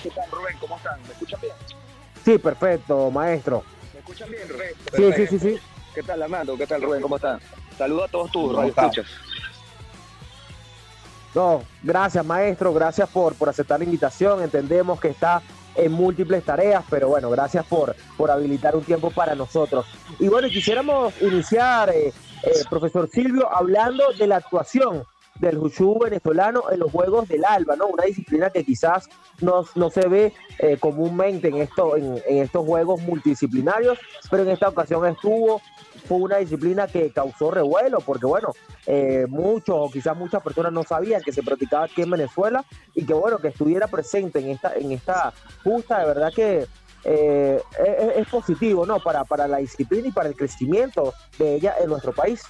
¿Qué 0.00 0.10
tal, 0.10 0.30
Rubén? 0.30 0.56
¿Cómo 0.60 0.76
están? 0.76 1.02
¿Me 1.02 1.08
escuchan 1.08 1.40
bien? 1.40 1.54
Sí, 2.24 2.38
perfecto, 2.38 3.10
maestro. 3.10 3.64
¿Me 3.92 3.98
escuchan 3.98 4.30
bien, 4.30 4.48
Rubén? 4.48 4.74
Sí, 4.94 5.12
sí, 5.16 5.26
sí, 5.26 5.38
sí. 5.40 5.71
¿Qué 5.94 6.02
tal, 6.02 6.22
Armando? 6.22 6.56
¿Qué 6.56 6.66
tal, 6.66 6.82
Rubén? 6.82 7.02
¿Cómo 7.02 7.16
están? 7.16 7.38
Saludos 7.76 8.04
a 8.04 8.08
todos 8.08 8.30
tus 8.30 8.42
¿Cómo 8.44 8.56
radioescuchas. 8.56 9.06
No, 11.34 11.62
gracias 11.82 12.24
maestro, 12.24 12.74
gracias 12.74 13.08
por, 13.08 13.34
por 13.34 13.48
aceptar 13.48 13.78
la 13.78 13.84
invitación. 13.84 14.42
Entendemos 14.42 15.00
que 15.00 15.08
está 15.08 15.42
en 15.74 15.92
múltiples 15.92 16.44
tareas, 16.44 16.84
pero 16.90 17.08
bueno, 17.08 17.30
gracias 17.30 17.64
por, 17.66 17.96
por 18.16 18.30
habilitar 18.30 18.76
un 18.76 18.84
tiempo 18.84 19.10
para 19.10 19.34
nosotros. 19.34 19.86
Y 20.18 20.28
bueno, 20.28 20.48
quisiéramos 20.48 21.14
iniciar, 21.22 21.90
eh, 21.90 22.12
eh, 22.42 22.52
profesor 22.68 23.08
Silvio, 23.10 23.48
hablando 23.50 24.12
de 24.12 24.26
la 24.26 24.36
actuación 24.36 25.04
del 25.42 25.58
Juchú 25.58 25.98
venezolano 25.98 26.70
en 26.70 26.78
los 26.78 26.90
Juegos 26.90 27.28
del 27.28 27.44
Alba, 27.44 27.74
¿no? 27.74 27.88
Una 27.88 28.04
disciplina 28.04 28.50
que 28.50 28.64
quizás 28.64 29.08
no, 29.40 29.64
no 29.74 29.90
se 29.90 30.08
ve 30.08 30.32
eh, 30.60 30.76
comúnmente 30.78 31.48
en, 31.48 31.56
esto, 31.56 31.96
en, 31.96 32.22
estos 32.26 32.64
Juegos 32.64 33.02
multidisciplinarios, 33.02 33.98
pero 34.30 34.44
en 34.44 34.50
esta 34.50 34.68
ocasión 34.68 35.04
estuvo 35.04 35.60
fue 36.06 36.18
una 36.18 36.38
disciplina 36.38 36.86
que 36.86 37.10
causó 37.10 37.50
revuelo, 37.50 37.98
porque 38.00 38.26
bueno, 38.26 38.52
eh, 38.86 39.26
muchos 39.28 39.76
o 39.76 39.90
quizás 39.90 40.16
muchas 40.16 40.42
personas 40.42 40.72
no 40.72 40.84
sabían 40.84 41.22
que 41.22 41.32
se 41.32 41.42
practicaba 41.42 41.84
aquí 41.84 42.02
en 42.02 42.10
Venezuela 42.10 42.64
y 42.94 43.04
que 43.04 43.14
bueno, 43.14 43.38
que 43.38 43.48
estuviera 43.48 43.88
presente 43.88 44.38
en 44.38 44.50
esta, 44.50 44.74
en 44.74 44.92
esta 44.92 45.32
justa, 45.64 46.00
de 46.00 46.06
verdad 46.06 46.32
que 46.32 46.66
eh, 47.04 47.60
es, 47.84 48.16
es 48.16 48.28
positivo, 48.28 48.86
¿no? 48.86 49.00
Para, 49.00 49.24
para 49.24 49.48
la 49.48 49.58
disciplina 49.58 50.08
y 50.08 50.12
para 50.12 50.28
el 50.28 50.36
crecimiento 50.36 51.14
de 51.38 51.56
ella 51.56 51.74
en 51.80 51.88
nuestro 51.88 52.12
país. 52.12 52.42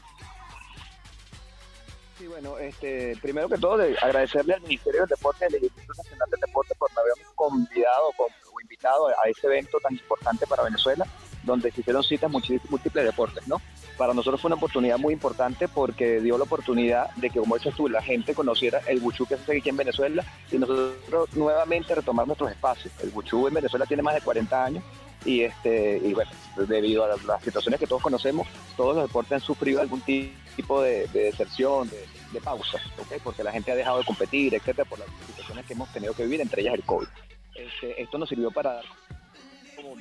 Bueno, 2.42 2.58
este, 2.58 3.16
primero 3.22 3.48
que 3.48 3.56
todo, 3.56 3.76
de 3.76 3.96
agradecerle 4.02 4.54
al 4.54 4.62
Ministerio 4.62 5.02
del 5.02 5.10
Deporte 5.10 5.46
y 5.48 5.54
al 5.54 5.62
Instituto 5.62 6.02
Nacional 6.02 6.28
del 6.28 6.40
Deporte 6.40 6.74
por 6.76 6.90
habernos 6.90 7.32
convidado 7.36 8.08
o 8.18 8.60
invitado 8.60 9.06
a 9.06 9.28
ese 9.28 9.46
evento 9.46 9.78
tan 9.78 9.92
importante 9.92 10.44
para 10.48 10.64
Venezuela, 10.64 11.06
donde 11.44 11.70
se 11.70 11.82
hicieron 11.82 12.02
citas 12.02 12.28
múltiples 12.32 13.04
deportes, 13.04 13.46
¿no? 13.46 13.62
Para 13.96 14.12
nosotros 14.12 14.40
fue 14.40 14.48
una 14.48 14.56
oportunidad 14.56 14.98
muy 14.98 15.14
importante 15.14 15.68
porque 15.68 16.20
dio 16.20 16.36
la 16.36 16.42
oportunidad 16.42 17.10
de 17.14 17.30
que, 17.30 17.38
como 17.38 17.56
dices 17.56 17.76
tú, 17.76 17.88
la 17.88 18.02
gente 18.02 18.34
conociera 18.34 18.80
el 18.88 18.98
buchú 18.98 19.24
que 19.24 19.36
se 19.36 19.42
hace 19.42 19.58
aquí 19.58 19.68
en 19.68 19.76
Venezuela 19.76 20.24
y 20.50 20.58
nosotros 20.58 21.32
nuevamente 21.36 21.94
retomar 21.94 22.26
nuestros 22.26 22.50
espacios. 22.50 22.92
El 23.04 23.10
buchú 23.10 23.46
en 23.46 23.54
Venezuela 23.54 23.86
tiene 23.86 24.02
más 24.02 24.16
de 24.16 24.20
40 24.20 24.64
años 24.64 24.84
y 25.24 25.42
este 25.42 25.98
y 26.02 26.12
bueno 26.12 26.30
debido 26.68 27.04
a 27.04 27.08
las, 27.08 27.42
situaciones 27.42 27.78
que 27.80 27.86
todos 27.86 28.02
conocemos 28.02 28.46
todos 28.76 28.96
los 28.96 29.04
deportes 29.06 29.32
han 29.32 29.40
sufrido 29.40 29.80
algún 29.80 30.00
ti- 30.02 30.36
tipo 30.56 30.82
de, 30.82 31.06
de 31.08 31.24
deserción 31.24 31.88
de, 31.88 32.40
pausa 32.40 32.78
¿ok? 32.98 33.20
porque 33.22 33.42
la 33.44 33.52
gente 33.52 33.70
ha 33.72 33.76
dejado 33.76 33.98
de 33.98 34.04
competir 34.04 34.54
etcétera 34.54 34.84
por 34.88 34.98
las 34.98 35.08
situaciones 35.26 35.64
que 35.66 35.74
hemos 35.74 35.88
tenido 35.92 36.12
que 36.14 36.24
vivir 36.24 36.40
entre 36.40 36.62
ellas 36.62 36.74
el 36.74 36.82
covid. 36.84 37.08
Este, 37.54 38.02
esto 38.02 38.18
nos 38.18 38.28
sirvió 38.28 38.50
para 38.50 38.74
dar 38.74 38.84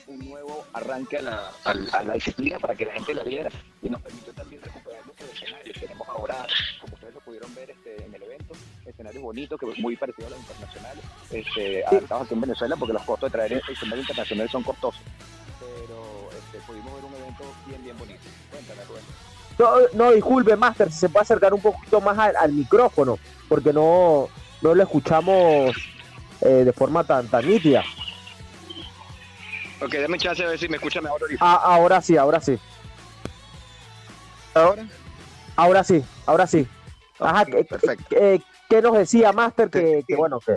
un 0.08 0.20
nuevo 0.20 0.66
arranque 0.74 1.18
a 1.18 1.22
la, 1.22 1.52
a 1.66 2.04
la- 2.04 2.14
disciplina 2.14 2.60
para 2.60 2.76
que 2.76 2.86
la 2.86 2.94
gente 2.94 3.14
la 3.14 3.24
viera. 3.24 3.50
Y 3.82 3.90
nos 3.90 4.02
permitió 4.02 4.34
también 4.34 4.62
recuperar 4.62 5.06
muchos 5.06 5.30
escenarios. 5.30 5.78
Tenemos 5.80 6.08
ahora 6.10 6.48
como 6.80 6.94
ustedes 6.96 7.14
lo 7.14 7.22
pudieron 7.22 7.54
ver 7.56 7.72
este, 7.72 8.06
en 8.06 8.14
el 8.14 8.24
escenarios 9.02 9.24
bonitos 9.24 9.60
que 9.60 9.66
muy 9.82 9.96
parecidos 9.96 10.28
a 10.28 10.36
los 10.36 10.40
internacionales 10.40 11.04
este, 11.32 11.84
adaptados 11.86 12.26
aquí 12.26 12.34
en 12.36 12.42
Venezuela 12.42 12.76
porque 12.78 12.94
los 12.94 13.04
costos 13.04 13.32
de 13.32 13.38
traer 13.38 13.54
escenarios 13.68 14.08
internacionales 14.08 14.52
son 14.52 14.64
costosos 14.64 15.02
pero 15.60 16.30
este, 16.38 16.60
pudimos 16.60 16.94
ver 16.96 17.06
un 17.06 17.14
evento 17.16 17.44
bien 17.66 17.84
bien 17.84 17.98
bonito 17.98 18.22
cuéntame 18.52 18.84
Rubén 18.86 19.04
No, 19.58 20.06
no, 20.06 20.12
disculpe, 20.12 20.56
Master, 20.56 20.92
si 20.92 21.00
se 21.00 21.10
puede 21.10 21.24
acercar 21.24 21.54
un 21.54 21.62
poquito 21.62 22.00
más 22.02 22.18
al, 22.18 22.36
al 22.36 22.52
micrófono, 22.52 23.18
porque 23.50 23.74
no, 23.74 24.28
no 24.62 24.76
lo 24.76 24.84
escuchamos 24.84 25.76
eh, 26.42 26.64
de 26.64 26.74
forma 26.74 27.04
tan, 27.04 27.28
tan 27.28 27.46
nítida. 27.48 27.84
ok 29.82 29.94
dame 29.96 30.18
chance 30.20 30.44
a 30.44 30.48
ver 30.48 30.60
si 30.60 30.68
me 30.68 30.78
escucha 30.78 31.02
mejor 31.02 31.22
ahorita 31.22 31.44
Ah, 31.44 31.60
ahora 31.64 32.02
sí, 32.02 32.18
ahora 32.18 32.40
sí. 32.40 32.58
ahora 34.54 34.86
Ahora 35.58 35.84
sí, 35.84 36.02
ahora 36.26 36.48
sí. 36.48 36.68
Ajá, 37.20 37.42
Ok, 37.44 37.50
¿qué- 37.52 37.64
perfecto. 37.66 38.06
qué- 38.10 38.42
qué 38.72 38.82
nos 38.82 38.98
decía 38.98 39.34
Master? 39.34 39.70
Que, 39.70 40.04
que 40.08 40.16
bueno, 40.16 40.40
que 40.40 40.56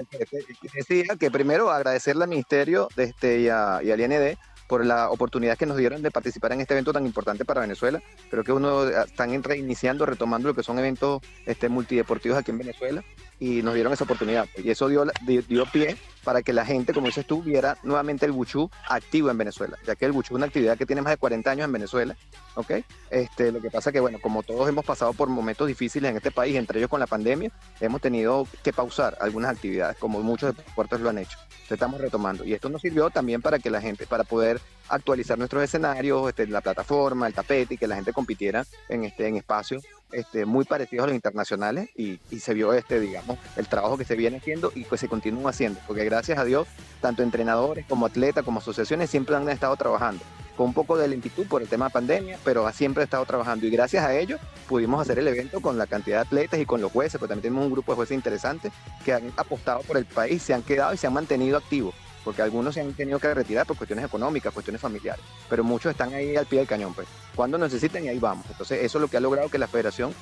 decía 0.72 1.16
que 1.18 1.30
primero 1.32 1.70
agradecerle 1.70 2.22
al 2.24 2.30
Ministerio 2.30 2.88
de 2.94 3.04
este, 3.04 3.40
y, 3.40 3.48
a- 3.48 3.80
y 3.82 3.90
al 3.90 4.00
IND 4.00 4.36
por 4.68 4.86
la 4.86 5.10
oportunidad 5.10 5.58
que 5.58 5.66
nos 5.66 5.76
dieron 5.76 6.00
de 6.00 6.10
participar 6.10 6.52
en 6.52 6.60
este 6.60 6.72
evento 6.74 6.92
tan 6.92 7.04
importante 7.04 7.44
para 7.44 7.60
Venezuela. 7.60 8.00
Creo 8.30 8.44
que 8.44 8.52
uno 8.52 8.88
eh, 8.88 8.94
están 9.06 9.42
reiniciando, 9.42 10.06
retomando 10.06 10.48
lo 10.48 10.54
que 10.54 10.62
son 10.62 10.78
eventos 10.78 11.20
este, 11.44 11.68
multideportivos 11.68 12.38
aquí 12.38 12.50
en 12.52 12.58
Venezuela 12.58 13.04
y 13.38 13.62
nos 13.62 13.74
dieron 13.74 13.92
esa 13.92 14.04
oportunidad. 14.04 14.46
Y 14.56 14.70
eso 14.70 14.88
dio, 14.88 15.04
dio, 15.26 15.42
dio 15.42 15.66
pie 15.66 15.96
para 16.24 16.42
que 16.42 16.52
la 16.52 16.64
gente, 16.64 16.92
como 16.92 17.06
dices 17.06 17.26
tú, 17.26 17.42
viera 17.42 17.76
nuevamente 17.82 18.26
el 18.26 18.32
Buchú 18.32 18.70
activo 18.88 19.30
en 19.30 19.38
Venezuela, 19.38 19.78
ya 19.86 19.94
que 19.94 20.06
el 20.06 20.12
Buchú 20.12 20.34
es 20.34 20.36
una 20.36 20.46
actividad 20.46 20.76
que 20.76 20.86
tiene 20.86 21.02
más 21.02 21.12
de 21.12 21.18
40 21.18 21.50
años 21.50 21.64
en 21.66 21.72
Venezuela, 21.72 22.16
¿ok? 22.54 22.72
Este, 23.10 23.52
lo 23.52 23.60
que 23.60 23.70
pasa 23.70 23.92
que, 23.92 24.00
bueno, 24.00 24.18
como 24.20 24.42
todos 24.42 24.68
hemos 24.68 24.84
pasado 24.84 25.12
por 25.12 25.28
momentos 25.28 25.68
difíciles 25.68 26.10
en 26.10 26.16
este 26.16 26.30
país, 26.30 26.56
entre 26.56 26.78
ellos 26.78 26.90
con 26.90 27.00
la 27.00 27.06
pandemia, 27.06 27.50
hemos 27.80 28.00
tenido 28.00 28.48
que 28.62 28.72
pausar 28.72 29.16
algunas 29.20 29.52
actividades, 29.52 29.96
como 29.98 30.20
muchos 30.22 30.56
deportes 30.56 31.00
lo 31.00 31.10
han 31.10 31.18
hecho. 31.18 31.38
Entonces 31.42 31.72
estamos 31.72 32.00
retomando. 32.00 32.44
Y 32.44 32.54
esto 32.54 32.68
nos 32.68 32.82
sirvió 32.82 33.10
también 33.10 33.40
para 33.40 33.58
que 33.58 33.70
la 33.70 33.80
gente, 33.80 34.06
para 34.06 34.24
poder 34.24 34.60
actualizar 34.88 35.38
nuestros 35.38 35.62
escenarios, 35.62 36.28
este, 36.28 36.46
la 36.46 36.60
plataforma, 36.60 37.26
el 37.26 37.34
tapete, 37.34 37.74
y 37.74 37.78
que 37.78 37.86
la 37.86 37.96
gente 37.96 38.12
compitiera 38.12 38.64
en, 38.88 39.04
este, 39.04 39.26
en 39.26 39.36
espacios 39.36 39.84
este, 40.12 40.44
muy 40.44 40.64
parecidos 40.64 41.04
a 41.04 41.06
los 41.08 41.14
internacionales 41.14 41.88
y, 41.96 42.20
y 42.30 42.40
se 42.40 42.54
vio 42.54 42.72
este, 42.72 43.00
digamos, 43.00 43.38
el 43.56 43.66
trabajo 43.66 43.98
que 43.98 44.04
se 44.04 44.14
viene 44.14 44.36
haciendo 44.36 44.72
y 44.74 44.84
que 44.84 44.96
se 44.96 45.08
continúa 45.08 45.50
haciendo, 45.50 45.80
porque 45.86 46.02
gracias 46.14 46.38
a 46.38 46.44
Dios, 46.44 46.68
tanto 47.00 47.24
entrenadores 47.24 47.86
como 47.86 48.06
atletas, 48.06 48.44
como 48.44 48.60
asociaciones 48.60 49.10
siempre 49.10 49.34
han 49.34 49.48
estado 49.48 49.74
trabajando 49.76 50.22
con 50.56 50.66
un 50.66 50.72
poco 50.72 50.96
de 50.96 51.08
lentitud 51.08 51.46
por 51.48 51.60
el 51.60 51.68
tema 51.68 51.86
de 51.86 51.90
pandemia, 51.90 52.38
pero 52.44 52.70
siempre 52.70 53.02
ha 53.02 53.04
estado 53.04 53.24
trabajando 53.24 53.66
y 53.66 53.70
gracias 53.70 54.04
a 54.04 54.16
ello 54.16 54.38
pudimos 54.68 55.00
hacer 55.00 55.18
el 55.18 55.26
evento 55.26 55.60
con 55.60 55.76
la 55.76 55.88
cantidad 55.88 56.18
de 56.18 56.22
atletas 56.22 56.60
y 56.60 56.66
con 56.66 56.80
los 56.80 56.92
jueces, 56.92 57.14
pero 57.14 57.26
también 57.26 57.42
tenemos 57.42 57.64
un 57.66 57.72
grupo 57.72 57.90
de 57.90 57.96
jueces 57.96 58.14
interesantes 58.14 58.72
que 59.04 59.12
han 59.12 59.32
apostado 59.36 59.80
por 59.80 59.96
el 59.96 60.04
país, 60.04 60.40
se 60.40 60.54
han 60.54 60.62
quedado 60.62 60.94
y 60.94 60.96
se 60.96 61.08
han 61.08 61.12
mantenido 61.12 61.56
activos, 61.56 61.92
porque 62.22 62.42
algunos 62.42 62.74
se 62.74 62.82
han 62.82 62.92
tenido 62.92 63.18
que 63.18 63.34
retirar 63.34 63.66
por 63.66 63.76
cuestiones 63.76 64.04
económicas, 64.04 64.54
cuestiones 64.54 64.80
familiares, 64.80 65.24
pero 65.50 65.64
muchos 65.64 65.90
están 65.90 66.14
ahí 66.14 66.36
al 66.36 66.46
pie 66.46 66.60
del 66.60 66.68
cañón, 66.68 66.94
pues 66.94 67.08
cuando 67.34 67.58
necesiten 67.58 68.04
y 68.04 68.08
ahí 68.08 68.20
vamos. 68.20 68.46
Entonces 68.48 68.78
eso 68.84 68.98
es 68.98 69.02
lo 69.02 69.08
que 69.08 69.16
ha 69.16 69.20
logrado 69.20 69.48
que 69.48 69.58
la 69.58 69.66
federación 69.66 70.14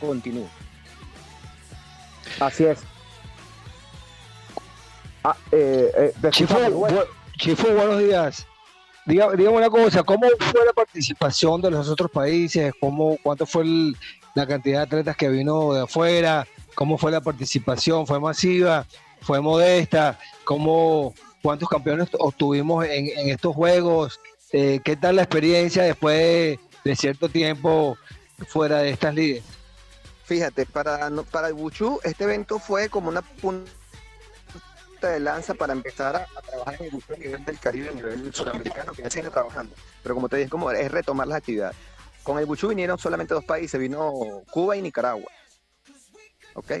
continúe. 0.00 0.48
Así 2.40 2.64
es. 2.64 2.95
Ah, 5.28 5.36
eh, 5.50 6.12
eh, 6.22 6.30
Chifu, 6.30 7.66
buenos 7.72 7.98
días. 7.98 8.46
Dígame 9.06 9.48
una 9.48 9.68
cosa, 9.68 10.04
¿cómo 10.04 10.28
fue 10.38 10.64
la 10.64 10.72
participación 10.72 11.60
de 11.60 11.72
los 11.72 11.88
otros 11.88 12.12
países? 12.12 12.72
¿Cómo, 12.78 13.18
¿Cuánto 13.20 13.44
fue 13.44 13.64
la 14.36 14.46
cantidad 14.46 14.78
de 14.78 14.84
atletas 14.84 15.16
que 15.16 15.28
vino 15.28 15.72
de 15.72 15.82
afuera? 15.82 16.46
¿Cómo 16.76 16.96
fue 16.96 17.10
la 17.10 17.20
participación? 17.20 18.06
¿Fue 18.06 18.20
masiva? 18.20 18.86
¿Fue 19.20 19.40
modesta? 19.40 20.16
¿Cómo, 20.44 21.12
¿Cuántos 21.42 21.68
campeones 21.68 22.08
obtuvimos 22.20 22.84
en, 22.84 23.28
estos 23.28 23.52
juegos? 23.52 24.20
Eh, 24.52 24.78
¿Qué 24.84 24.94
tal 24.94 25.16
la 25.16 25.22
experiencia 25.22 25.82
después 25.82 26.56
de, 26.84 26.94
cierto 26.94 27.28
tiempo 27.28 27.98
fuera 28.46 28.78
de 28.78 28.90
estas 28.90 29.12
ligas? 29.12 29.42
Fíjate, 30.22 30.66
para, 30.66 31.10
para 31.32 31.48
el 31.48 31.54
Wuchu 31.54 31.98
este 32.04 32.22
evento 32.22 32.60
fue 32.60 32.88
como 32.88 33.08
una 33.08 33.22
punta 33.22 33.72
de 35.04 35.20
lanza 35.20 35.54
para 35.54 35.72
empezar 35.72 36.16
a, 36.16 36.26
trabajar 36.40 36.76
en 36.80 36.86
el 36.86 37.18
nivel 37.18 37.44
del 37.44 37.58
Caribe, 37.58 37.88
a 37.88 37.92
nivel 37.92 38.32
sudamericano, 38.32 38.92
que 38.92 39.02
ya 39.02 39.10
sigue 39.10 39.30
trabajando. 39.30 39.74
Pero 40.02 40.14
como 40.14 40.28
te 40.28 40.36
dije, 40.36 40.48
como 40.48 40.70
es 40.70 40.90
retomar 40.90 41.26
las 41.26 41.38
actividades. 41.38 41.76
Con 42.22 42.38
el 42.38 42.46
Buchu 42.46 42.68
vinieron 42.68 42.98
solamente 42.98 43.34
dos 43.34 43.44
países, 43.44 43.78
vino 43.78 44.12
Cuba 44.50 44.76
y 44.76 44.82
Nicaragua. 44.82 45.30
¿Ok? 46.54 46.72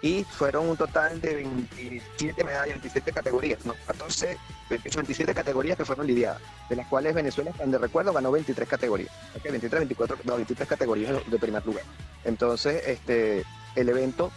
Y 0.00 0.24
fueron 0.24 0.68
un 0.68 0.76
total 0.76 1.20
de 1.20 1.34
27 1.34 2.44
medallas, 2.44 2.74
27 2.74 3.12
categorías, 3.12 3.64
¿no? 3.64 3.74
14, 3.86 4.36
27 4.68 5.34
categorías 5.34 5.78
que 5.78 5.84
fueron 5.84 6.06
lidiadas, 6.06 6.40
de 6.68 6.76
las 6.76 6.86
cuales 6.88 7.14
Venezuela, 7.14 7.52
de 7.64 7.78
recuerdo, 7.78 8.12
ganó 8.12 8.30
23 8.30 8.68
categorías. 8.68 9.10
¿Ok? 9.36 9.44
23, 9.44 9.80
24, 9.80 10.18
no, 10.24 10.36
23 10.36 10.68
categorías 10.68 11.30
de 11.30 11.38
primer 11.38 11.64
lugar. 11.64 11.84
Entonces, 12.24 12.82
este, 12.86 13.44
el 13.76 13.88
evento 13.88 14.30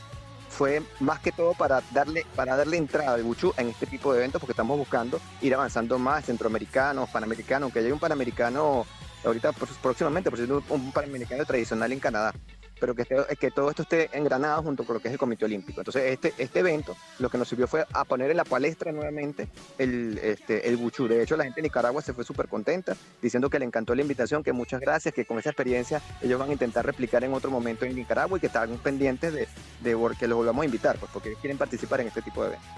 fue 0.57 0.81
más 0.99 1.19
que 1.19 1.31
todo 1.31 1.53
para 1.53 1.83
darle, 1.91 2.25
para 2.35 2.55
darle 2.55 2.77
entrada 2.77 3.13
al 3.13 3.21
Buchu 3.21 3.53
en 3.57 3.69
este 3.69 3.85
tipo 3.85 4.11
de 4.11 4.19
eventos, 4.19 4.41
porque 4.41 4.53
estamos 4.53 4.75
buscando 4.75 5.21
ir 5.41 5.53
avanzando 5.53 5.99
más, 5.99 6.25
centroamericanos, 6.25 7.11
panamericanos, 7.11 7.65
aunque 7.65 7.79
haya 7.79 7.93
un 7.93 7.99
panamericano 7.99 8.87
ahorita 9.23 9.51
próximamente, 9.51 10.31
por 10.31 10.39
cierto, 10.39 10.63
un 10.69 10.91
panamericano 10.91 11.45
tradicional 11.45 11.91
en 11.91 11.99
Canadá 11.99 12.33
pero 12.79 12.95
que, 12.95 13.05
que 13.39 13.51
todo 13.51 13.69
esto 13.69 13.83
esté 13.83 14.09
engranado 14.13 14.63
junto 14.63 14.83
con 14.83 14.95
lo 14.95 14.99
que 14.99 15.07
es 15.07 15.13
el 15.13 15.19
Comité 15.19 15.45
Olímpico. 15.45 15.81
Entonces, 15.81 16.03
este, 16.05 16.33
este 16.37 16.59
evento 16.59 16.95
lo 17.19 17.29
que 17.29 17.37
nos 17.37 17.47
sirvió 17.47 17.67
fue 17.67 17.85
a 17.93 18.03
poner 18.05 18.31
en 18.31 18.37
la 18.37 18.43
palestra 18.43 18.91
nuevamente 18.91 19.47
el, 19.77 20.17
este, 20.21 20.67
el 20.67 20.77
Buchu. 20.77 21.07
De 21.07 21.21
hecho, 21.21 21.37
la 21.37 21.43
gente 21.43 21.61
de 21.61 21.67
Nicaragua 21.67 22.01
se 22.01 22.13
fue 22.13 22.23
súper 22.23 22.47
contenta, 22.47 22.95
diciendo 23.21 23.49
que 23.49 23.59
le 23.59 23.65
encantó 23.65 23.95
la 23.95 24.01
invitación, 24.01 24.43
que 24.43 24.53
muchas 24.53 24.79
gracias, 24.79 25.13
que 25.13 25.25
con 25.25 25.39
esa 25.39 25.49
experiencia 25.49 26.01
ellos 26.21 26.39
van 26.39 26.49
a 26.49 26.53
intentar 26.53 26.85
replicar 26.85 27.23
en 27.23 27.33
otro 27.33 27.51
momento 27.51 27.85
en 27.85 27.95
Nicaragua 27.95 28.37
y 28.37 28.41
que 28.41 28.47
están 28.47 28.77
pendientes 28.77 29.33
de, 29.33 29.47
de 29.81 30.15
que 30.19 30.27
los 30.27 30.37
volvamos 30.37 30.61
a 30.61 30.65
invitar, 30.65 30.97
pues, 30.97 31.11
porque 31.11 31.35
quieren 31.41 31.57
participar 31.57 32.01
en 32.01 32.07
este 32.07 32.21
tipo 32.21 32.41
de 32.43 32.49
eventos. 32.49 32.69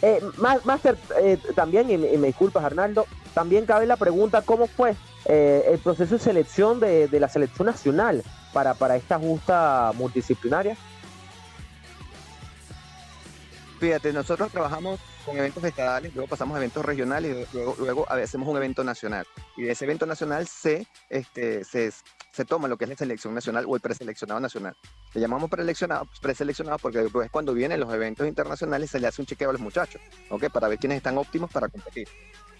Eh, 0.00 0.20
Master, 0.64 0.96
eh, 1.20 1.38
también, 1.56 1.90
y, 1.90 1.96
me 1.96 2.28
disculpas 2.28 2.64
Arnaldo, 2.64 3.06
también 3.34 3.66
cabe 3.66 3.86
la 3.86 3.96
pregunta, 3.96 4.42
¿cómo 4.42 4.68
fue 4.68 4.94
eh, 5.24 5.64
el 5.72 5.78
proceso 5.78 6.14
de 6.14 6.20
selección 6.20 6.78
de, 6.78 7.08
de 7.08 7.20
la 7.20 7.28
selección 7.28 7.66
nacional? 7.66 8.22
Para, 8.52 8.74
para 8.74 8.96
esta 8.96 9.18
justa 9.18 9.92
multidisciplinaria? 9.94 10.76
Fíjate, 13.78 14.12
nosotros 14.12 14.50
trabajamos 14.50 14.98
con 15.24 15.36
eventos 15.36 15.62
estadales, 15.62 16.12
luego 16.12 16.28
pasamos 16.28 16.56
a 16.56 16.58
eventos 16.58 16.84
regionales 16.84 17.48
y 17.52 17.56
luego, 17.56 17.76
luego 17.78 18.10
hacemos 18.10 18.48
un 18.48 18.56
evento 18.56 18.82
nacional. 18.82 19.24
Y 19.56 19.62
de 19.62 19.72
ese 19.72 19.84
evento 19.84 20.04
nacional 20.04 20.48
se, 20.48 20.86
este, 21.08 21.64
se, 21.64 21.92
se 22.32 22.44
toma 22.44 22.66
lo 22.66 22.76
que 22.76 22.84
es 22.84 22.90
la 22.90 22.96
selección 22.96 23.34
nacional 23.34 23.66
o 23.68 23.76
el 23.76 23.80
preseleccionado 23.80 24.40
nacional. 24.40 24.74
Le 25.14 25.20
llamamos 25.20 25.48
preseleccionado, 25.48 26.08
preseleccionado 26.20 26.78
porque 26.78 26.98
después 26.98 27.30
cuando 27.30 27.54
vienen 27.54 27.78
los 27.78 27.92
eventos 27.92 28.26
internacionales 28.26 28.90
se 28.90 28.98
le 28.98 29.06
hace 29.06 29.22
un 29.22 29.26
chequeo 29.26 29.50
a 29.50 29.52
los 29.52 29.60
muchachos, 29.60 30.00
¿ok? 30.28 30.50
Para 30.50 30.66
ver 30.66 30.78
quiénes 30.78 30.96
están 30.96 31.16
óptimos 31.16 31.50
para 31.50 31.68
competir. 31.68 32.08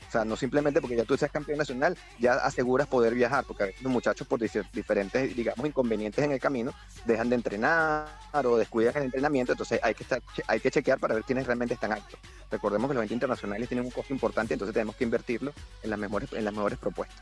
O 0.09 0.11
sea, 0.11 0.25
no 0.25 0.37
simplemente 0.37 0.81
porque 0.81 0.97
ya 0.97 1.05
tú 1.05 1.17
seas 1.19 1.31
campeón 1.31 1.59
nacional, 1.59 1.97
ya 2.19 2.35
aseguras 2.35 2.87
poder 2.87 3.15
viajar, 3.15 3.45
porque 3.45 3.75
los 3.83 3.93
muchachos 3.93 4.27
por 4.27 4.41
diferentes, 4.41 5.37
digamos, 5.37 5.67
inconvenientes 5.67 6.25
en 6.25 6.33
el 6.33 6.41
camino, 6.41 6.73
dejan 7.05 7.29
de 7.29 7.37
entrenar 7.37 8.07
o 8.33 8.57
descuidan 8.57 8.97
el 8.97 9.03
entrenamiento, 9.05 9.53
entonces 9.53 9.81
hay 9.83 9.95
que, 9.95 10.05
estar, 10.05 10.23
hay 10.47 10.61
que 10.61 10.71
chequear 10.71 10.99
para 10.99 11.15
ver 11.15 11.25
quiénes 11.25 11.47
realmente 11.47 11.75
están 11.75 11.93
altos. 11.93 12.19
Recordemos 12.51 12.89
que 12.89 12.95
los 12.95 13.01
eventos 13.01 13.15
internacionales 13.15 13.69
tienen 13.69 13.85
un 13.85 13.91
costo 13.91 14.15
importante, 14.15 14.55
entonces 14.55 14.73
tenemos 14.73 14.97
que 14.97 15.05
invertirlo 15.05 15.53
en 15.83 15.91
las 15.91 15.99
mejores, 15.99 16.33
en 16.33 16.45
las 16.45 16.55
mejores 16.55 16.79
propuestas 16.79 17.21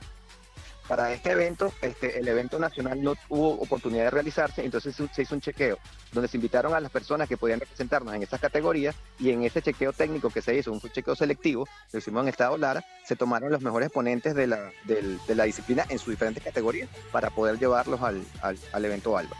para 0.86 1.12
este 1.12 1.32
evento, 1.32 1.72
este, 1.82 2.18
el 2.18 2.28
evento 2.28 2.58
nacional 2.58 3.02
no 3.02 3.14
tuvo 3.28 3.54
oportunidad 3.54 4.04
de 4.04 4.10
realizarse, 4.10 4.64
entonces 4.64 4.96
se 5.12 5.22
hizo 5.22 5.34
un 5.34 5.40
chequeo 5.40 5.78
donde 6.12 6.28
se 6.28 6.36
invitaron 6.36 6.74
a 6.74 6.80
las 6.80 6.90
personas 6.90 7.28
que 7.28 7.36
podían 7.36 7.60
representarnos 7.60 8.14
en 8.14 8.22
esas 8.22 8.40
categorías 8.40 8.94
y 9.18 9.30
en 9.30 9.42
ese 9.42 9.62
chequeo 9.62 9.92
técnico 9.92 10.30
que 10.30 10.42
se 10.42 10.56
hizo, 10.56 10.72
un 10.72 10.80
chequeo 10.80 11.16
selectivo, 11.16 11.68
lo 11.92 11.98
hicimos 11.98 12.22
en 12.22 12.28
Estado 12.28 12.56
Lara, 12.56 12.84
se 13.04 13.16
tomaron 13.16 13.50
los 13.50 13.60
mejores 13.60 13.90
ponentes 13.90 14.34
de 14.34 14.46
la, 14.46 14.70
de 14.84 15.34
la 15.34 15.44
disciplina 15.44 15.84
en 15.88 15.98
sus 15.98 16.10
diferentes 16.10 16.42
categorías 16.42 16.88
para 17.10 17.30
poder 17.30 17.58
llevarlos 17.58 18.00
al, 18.02 18.84
evento 18.84 19.16
ALBA. 19.16 19.36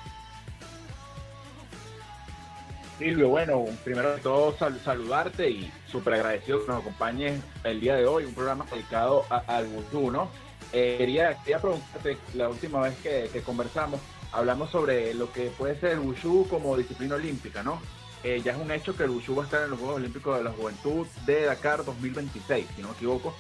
Silvio, 2.99 3.29
bueno, 3.29 3.67
primero 3.85 4.17
de 4.17 4.23
todo 4.23 4.57
saludarte 4.57 5.51
y 5.51 5.71
súper 5.87 6.15
agradecido 6.15 6.65
que 6.65 6.73
nos 6.73 6.81
acompañes 6.81 7.41
el 7.63 7.79
día 7.79 7.95
de 7.95 8.07
hoy, 8.07 8.25
un 8.25 8.33
programa 8.33 8.65
dedicado 8.71 9.27
al 9.29 9.67
Vudú, 9.67 10.11
¿no? 10.11 10.31
Eh, 10.79 10.97
quería, 10.99 11.39
preguntarte, 11.43 12.19
la 12.35 12.51
última 12.51 12.83
vez 12.83 12.95
que, 12.99 13.41
conversamos, 13.41 13.99
hablamos 14.31 14.71
sobre 14.71 15.15
lo 15.15 15.33
que 15.33 15.47
puede 15.47 15.81
ser 15.81 15.93
el 15.93 16.01
Wushu 16.01 16.47
como 16.51 16.77
disciplina 16.77 17.15
olímpica, 17.15 17.63
¿no? 17.63 17.81
Eh, 18.23 18.43
ya 18.45 18.53
es 18.53 18.59
un 18.59 18.71
hecho 18.71 18.95
que 18.95 19.05
el 19.05 19.11
Wushu 19.11 19.35
va 19.35 19.45
a 19.45 19.47
estar 19.47 19.63
en 19.65 19.71
los 19.71 19.79
Juegos 19.79 19.97
Olímpicos 19.97 20.37
de 20.37 20.45
la 20.45 20.51
Juventud 20.51 21.07
de 21.25 21.47
Dakar 21.47 21.83
2026, 21.83 22.67
si 22.77 22.83
no 22.83 22.89
me 22.89 22.95
equivoco. 22.95 23.35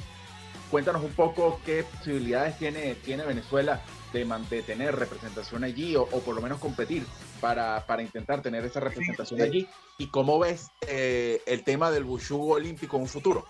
Cuéntanos 0.70 1.04
un 1.04 1.12
poco 1.12 1.60
qué 1.66 1.84
posibilidades 1.84 2.56
tiene, 2.56 2.94
tiene 2.94 3.26
Venezuela 3.26 3.82
de 4.14 4.24
mantener 4.24 4.96
representación 4.96 5.62
allí 5.62 5.94
o, 5.94 6.06
por 6.06 6.34
lo 6.34 6.40
menos 6.40 6.58
competir 6.58 7.04
para, 7.42 7.84
intentar 8.00 8.40
tener 8.40 8.64
esa 8.64 8.80
representación 8.80 9.42
allí 9.42 9.68
y 9.98 10.06
cómo 10.06 10.38
ves 10.38 10.70
eh, 10.88 11.42
el 11.46 11.64
tema 11.64 11.90
del 11.90 12.04
Wushu 12.04 12.52
olímpico 12.52 12.96
en 12.96 13.02
un 13.02 13.08
futuro. 13.08 13.44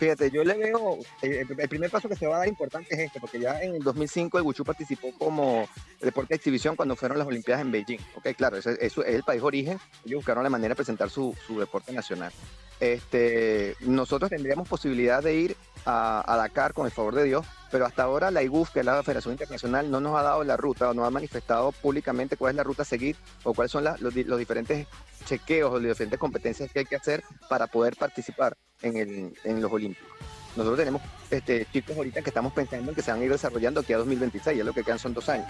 Fíjate, 0.00 0.30
yo 0.30 0.42
le 0.42 0.54
veo, 0.54 0.96
eh, 1.20 1.44
el, 1.46 1.68
primer 1.68 1.90
paso 1.90 2.08
que 2.08 2.16
se 2.16 2.26
va 2.26 2.36
a 2.36 2.38
dar 2.38 2.48
importante 2.48 2.94
es 2.94 3.00
este, 3.00 3.20
porque 3.20 3.38
ya 3.38 3.60
en 3.60 3.74
el 3.74 3.82
2005 3.82 4.38
el 4.38 4.44
Wuchu 4.44 4.64
participó 4.64 5.12
como 5.18 5.68
deporte 6.00 6.32
de 6.32 6.36
exhibición 6.36 6.74
cuando 6.74 6.96
fueron 6.96 7.18
las 7.18 7.26
Olimpiadas 7.26 7.60
en 7.60 7.70
Beijing. 7.70 8.00
Ok, 8.14 8.28
claro, 8.34 8.56
eso, 8.56 8.70
es 8.70 8.96
el 8.96 9.22
país 9.24 9.42
origen, 9.42 9.78
ellos 10.06 10.20
buscaron 10.20 10.42
la 10.42 10.48
manera 10.48 10.70
de 10.70 10.76
presentar 10.76 11.10
su, 11.10 11.36
deporte 11.50 11.92
nacional. 11.92 12.32
Este, 12.80 13.76
nosotros 13.80 14.30
tendríamos 14.30 14.66
posibilidad 14.66 15.22
de 15.22 15.34
ir 15.34 15.56
a, 15.84 16.34
Dakar 16.34 16.72
con 16.72 16.86
el 16.86 16.92
favor 16.92 17.14
de 17.14 17.24
Dios, 17.24 17.44
pero 17.70 17.84
hasta 17.84 18.04
ahora 18.04 18.30
la 18.30 18.42
IGUF, 18.42 18.70
que 18.70 18.80
es 18.80 18.86
la 18.86 19.02
Federación 19.02 19.34
Internacional, 19.34 19.90
no 19.90 20.00
nos 20.00 20.18
ha 20.18 20.22
dado 20.22 20.44
la 20.44 20.56
ruta 20.56 20.88
o 20.88 20.94
no 20.94 21.04
ha 21.04 21.10
manifestado 21.10 21.72
públicamente 21.72 22.38
cuál 22.38 22.52
es 22.52 22.56
la 22.56 22.64
ruta 22.64 22.84
a 22.84 22.86
seguir 22.86 23.16
o 23.44 23.52
cuáles 23.52 23.70
son 23.70 23.84
los, 23.84 24.00
los 24.00 24.38
diferentes 24.38 24.86
chequeos 25.26 25.70
o 25.70 25.74
las 25.74 25.88
diferentes 25.88 26.18
competencias 26.18 26.72
que 26.72 26.78
hay 26.78 26.86
que 26.86 26.96
hacer 26.96 27.22
para 27.50 27.66
poder 27.66 27.96
participar 27.96 28.56
en, 28.82 28.96
el, 28.96 29.34
en 29.44 29.60
los 29.60 29.72
Olímpicos. 29.72 30.10
Nosotros 30.56 30.78
tenemos 30.78 31.02
este, 31.30 31.66
chicos 31.72 31.96
ahorita 31.96 32.22
que 32.22 32.30
estamos 32.30 32.52
pensando 32.52 32.90
en 32.90 32.94
que 32.94 33.02
se 33.02 33.10
van 33.12 33.20
a 33.20 33.24
ir 33.24 33.30
desarrollando 33.30 33.80
aquí 33.80 33.92
a 33.92 33.98
2026, 33.98 34.58
ya 34.58 34.64
lo 34.64 34.72
que 34.72 34.82
quedan 34.82 34.98
son 34.98 35.14
dos 35.14 35.28
años. 35.28 35.48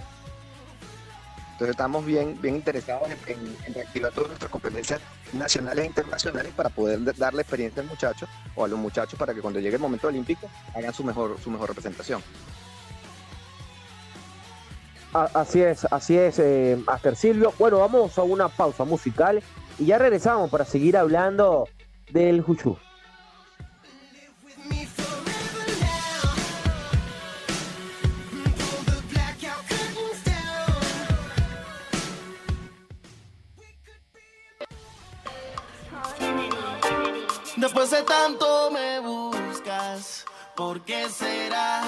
Entonces 1.53 1.75
estamos 1.75 2.07
bien, 2.07 2.41
bien 2.41 2.57
interesados 2.57 3.09
en, 3.27 3.75
reactivar 3.75 4.13
todas 4.13 4.29
nuestras 4.29 4.51
competencias 4.51 5.01
nacionales 5.35 5.85
e 5.85 5.89
internacionales 5.89 6.53
para 6.57 6.71
poder 6.71 7.15
darle 7.17 7.43
experiencia 7.43 7.83
al 7.83 7.89
muchacho 7.89 8.27
o 8.55 8.65
a 8.65 8.69
los 8.69 8.79
muchachos 8.79 9.19
para 9.19 9.35
que 9.35 9.43
cuando 9.43 9.61
llegue 9.61 9.77
el 9.77 9.83
momento 9.83 10.09
olímpico 10.09 10.49
hagan 10.75 10.95
su 10.95 11.05
mejor, 11.05 11.39
su 11.39 11.51
mejor 11.51 11.69
representación. 11.69 12.23
Así 15.13 15.61
es, 15.61 15.85
así 15.91 16.17
es, 16.17 16.39
eh, 16.39 16.79
Master 16.87 17.17
Silvio. 17.17 17.53
Bueno, 17.59 17.81
vamos 17.81 18.17
a 18.17 18.23
una 18.23 18.49
pausa 18.49 18.85
musical 18.85 19.43
y 19.79 19.87
ya 19.87 19.99
regresamos 19.99 20.49
para 20.51 20.65
seguir 20.65 20.97
hablando 20.97 21.69
del 22.11 22.41
Juchu. 22.41 22.79
Después 37.61 37.91
de 37.91 38.03
tanto 38.05 38.71
me 38.71 39.01
buscas, 39.01 40.25
¿por 40.57 40.81
qué 40.81 41.11
será? 41.11 41.83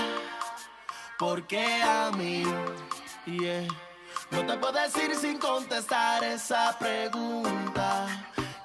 ¿Por 1.19 1.47
qué 1.47 1.65
a 1.83 2.11
mí? 2.11 2.45
No 4.31 4.47
te 4.47 4.59
puedo 4.59 4.73
decir 4.75 5.17
sin 5.17 5.39
contestar 5.39 6.23
esa 6.25 6.79
pregunta. 6.79 8.07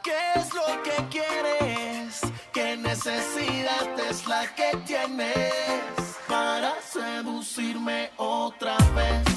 ¿Qué 0.03 0.17
es 0.35 0.53
lo 0.53 0.83
que 0.83 1.07
quieres? 1.09 2.19
¿Qué 2.51 2.75
necesidad 2.75 3.97
es 4.09 4.27
la 4.27 4.53
que 4.53 4.75
tienes 4.85 6.17
para 6.27 6.73
seducirme 6.81 8.11
otra 8.17 8.75
vez? 8.93 9.36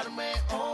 Besarme 0.00 0.32
otra 0.48 0.69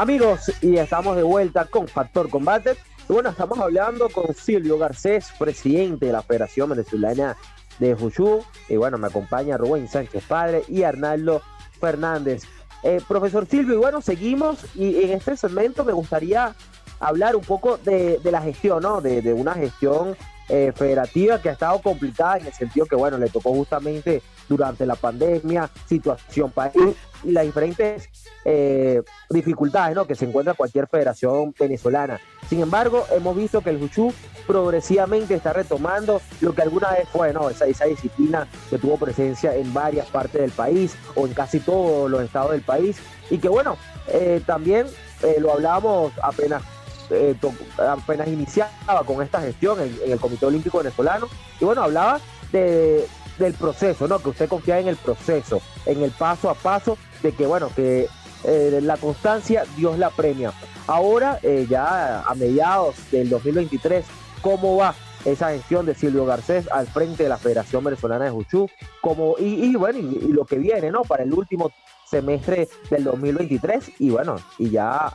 Amigos, 0.00 0.50
y 0.62 0.78
estamos 0.78 1.14
de 1.14 1.22
vuelta 1.22 1.66
con 1.66 1.86
Factor 1.86 2.30
Combate. 2.30 2.74
Bueno, 3.06 3.28
estamos 3.28 3.58
hablando 3.58 4.08
con 4.08 4.34
Silvio 4.34 4.78
Garcés, 4.78 5.30
presidente 5.38 6.06
de 6.06 6.12
la 6.12 6.22
Federación 6.22 6.70
Venezolana 6.70 7.36
de 7.78 7.94
Juju. 7.94 8.42
Y 8.70 8.76
bueno, 8.76 8.96
me 8.96 9.08
acompaña 9.08 9.58
Rubén 9.58 9.88
Sánchez 9.88 10.24
Padre 10.26 10.62
y 10.68 10.84
Arnaldo 10.84 11.42
Fernández. 11.78 12.44
Eh, 12.82 13.02
profesor 13.06 13.46
Silvio, 13.46 13.74
y 13.74 13.76
bueno, 13.76 14.00
seguimos. 14.00 14.74
Y 14.74 15.04
en 15.04 15.10
este 15.10 15.36
segmento 15.36 15.84
me 15.84 15.92
gustaría 15.92 16.54
hablar 16.98 17.36
un 17.36 17.44
poco 17.44 17.76
de, 17.76 18.18
la 18.24 18.40
gestión, 18.40 18.82
¿no? 18.82 19.02
De, 19.02 19.20
de 19.20 19.34
una 19.34 19.52
gestión 19.52 20.16
eh, 20.48 20.72
federativa 20.74 21.42
que 21.42 21.50
ha 21.50 21.52
estado 21.52 21.78
complicada 21.82 22.38
en 22.38 22.46
el 22.46 22.54
sentido 22.54 22.86
que, 22.86 22.96
bueno, 22.96 23.18
le 23.18 23.28
tocó 23.28 23.52
justamente 23.52 24.22
durante 24.50 24.84
la 24.84 24.96
pandemia, 24.96 25.70
situación 25.86 26.50
país 26.50 26.96
y 27.22 27.30
las 27.30 27.44
diferentes 27.44 28.08
eh, 28.44 29.00
dificultades 29.30 29.94
¿no? 29.94 30.06
que 30.06 30.16
se 30.16 30.24
encuentra 30.24 30.54
cualquier 30.54 30.88
federación 30.88 31.54
venezolana. 31.58 32.20
Sin 32.48 32.60
embargo, 32.60 33.06
hemos 33.12 33.36
visto 33.36 33.60
que 33.60 33.70
el 33.70 33.78
Juchu 33.78 34.12
progresivamente 34.48 35.34
está 35.34 35.52
retomando 35.52 36.20
lo 36.40 36.52
que 36.52 36.62
alguna 36.62 36.90
vez 36.90 37.08
fue 37.08 37.32
¿no? 37.32 37.48
esa, 37.48 37.64
disciplina 37.84 38.48
que 38.68 38.78
tuvo 38.78 38.96
presencia 38.96 39.54
en 39.54 39.72
varias 39.72 40.08
partes 40.08 40.40
del 40.40 40.50
país 40.50 40.96
o 41.14 41.26
en 41.28 41.32
casi 41.32 41.60
todos 41.60 42.10
los 42.10 42.20
estados 42.22 42.50
del 42.50 42.62
país 42.62 42.98
y 43.30 43.38
que 43.38 43.48
bueno, 43.48 43.76
eh, 44.08 44.42
también 44.44 44.86
eh, 45.22 45.36
lo 45.38 45.52
hablábamos 45.52 46.12
apenas 46.22 46.62
eh, 47.10 47.34
apenas 47.78 48.28
iniciaba 48.28 49.04
con 49.04 49.22
esta 49.22 49.40
gestión 49.40 49.80
en 49.80 50.12
el 50.12 50.20
Comité 50.20 50.46
Olímpico 50.46 50.78
Venezolano 50.78 51.28
y 51.60 51.64
bueno, 51.64 51.82
hablaba 51.82 52.20
de, 52.52 53.06
del 53.44 53.54
proceso, 53.54 54.06
¿no? 54.06 54.18
Que 54.20 54.30
usted 54.30 54.48
confía 54.48 54.78
en 54.78 54.88
el 54.88 54.96
proceso, 54.96 55.60
en 55.86 56.02
el 56.02 56.10
paso 56.10 56.50
a 56.50 56.54
paso 56.54 56.96
de 57.22 57.32
que 57.32 57.46
bueno, 57.46 57.70
que 57.74 58.06
eh, 58.44 58.80
la 58.82 58.96
constancia 58.96 59.64
Dios 59.76 59.98
la 59.98 60.10
premia. 60.10 60.52
Ahora, 60.86 61.38
eh, 61.42 61.66
ya 61.68 62.22
a 62.22 62.34
mediados 62.34 62.96
del 63.10 63.28
2023, 63.28 64.04
¿cómo 64.40 64.76
va 64.76 64.94
esa 65.24 65.50
gestión 65.50 65.86
de 65.86 65.94
Silvio 65.94 66.24
Garcés 66.24 66.68
al 66.70 66.86
frente 66.86 67.24
de 67.24 67.28
la 67.28 67.36
Federación 67.36 67.84
Venezolana 67.84 68.24
de 68.24 68.30
Juchú? 68.30 68.68
Como, 69.00 69.36
y, 69.38 69.74
bueno, 69.76 69.98
y, 69.98 70.26
y 70.28 70.32
lo 70.32 70.44
que 70.44 70.58
viene, 70.58 70.90
¿no? 70.90 71.02
Para 71.02 71.22
el 71.22 71.32
último 71.32 71.70
semestre 72.10 72.68
del 72.90 73.04
2023 73.04 73.92
y 74.00 74.10
bueno, 74.10 74.36
y 74.58 74.70
ya 74.70 75.14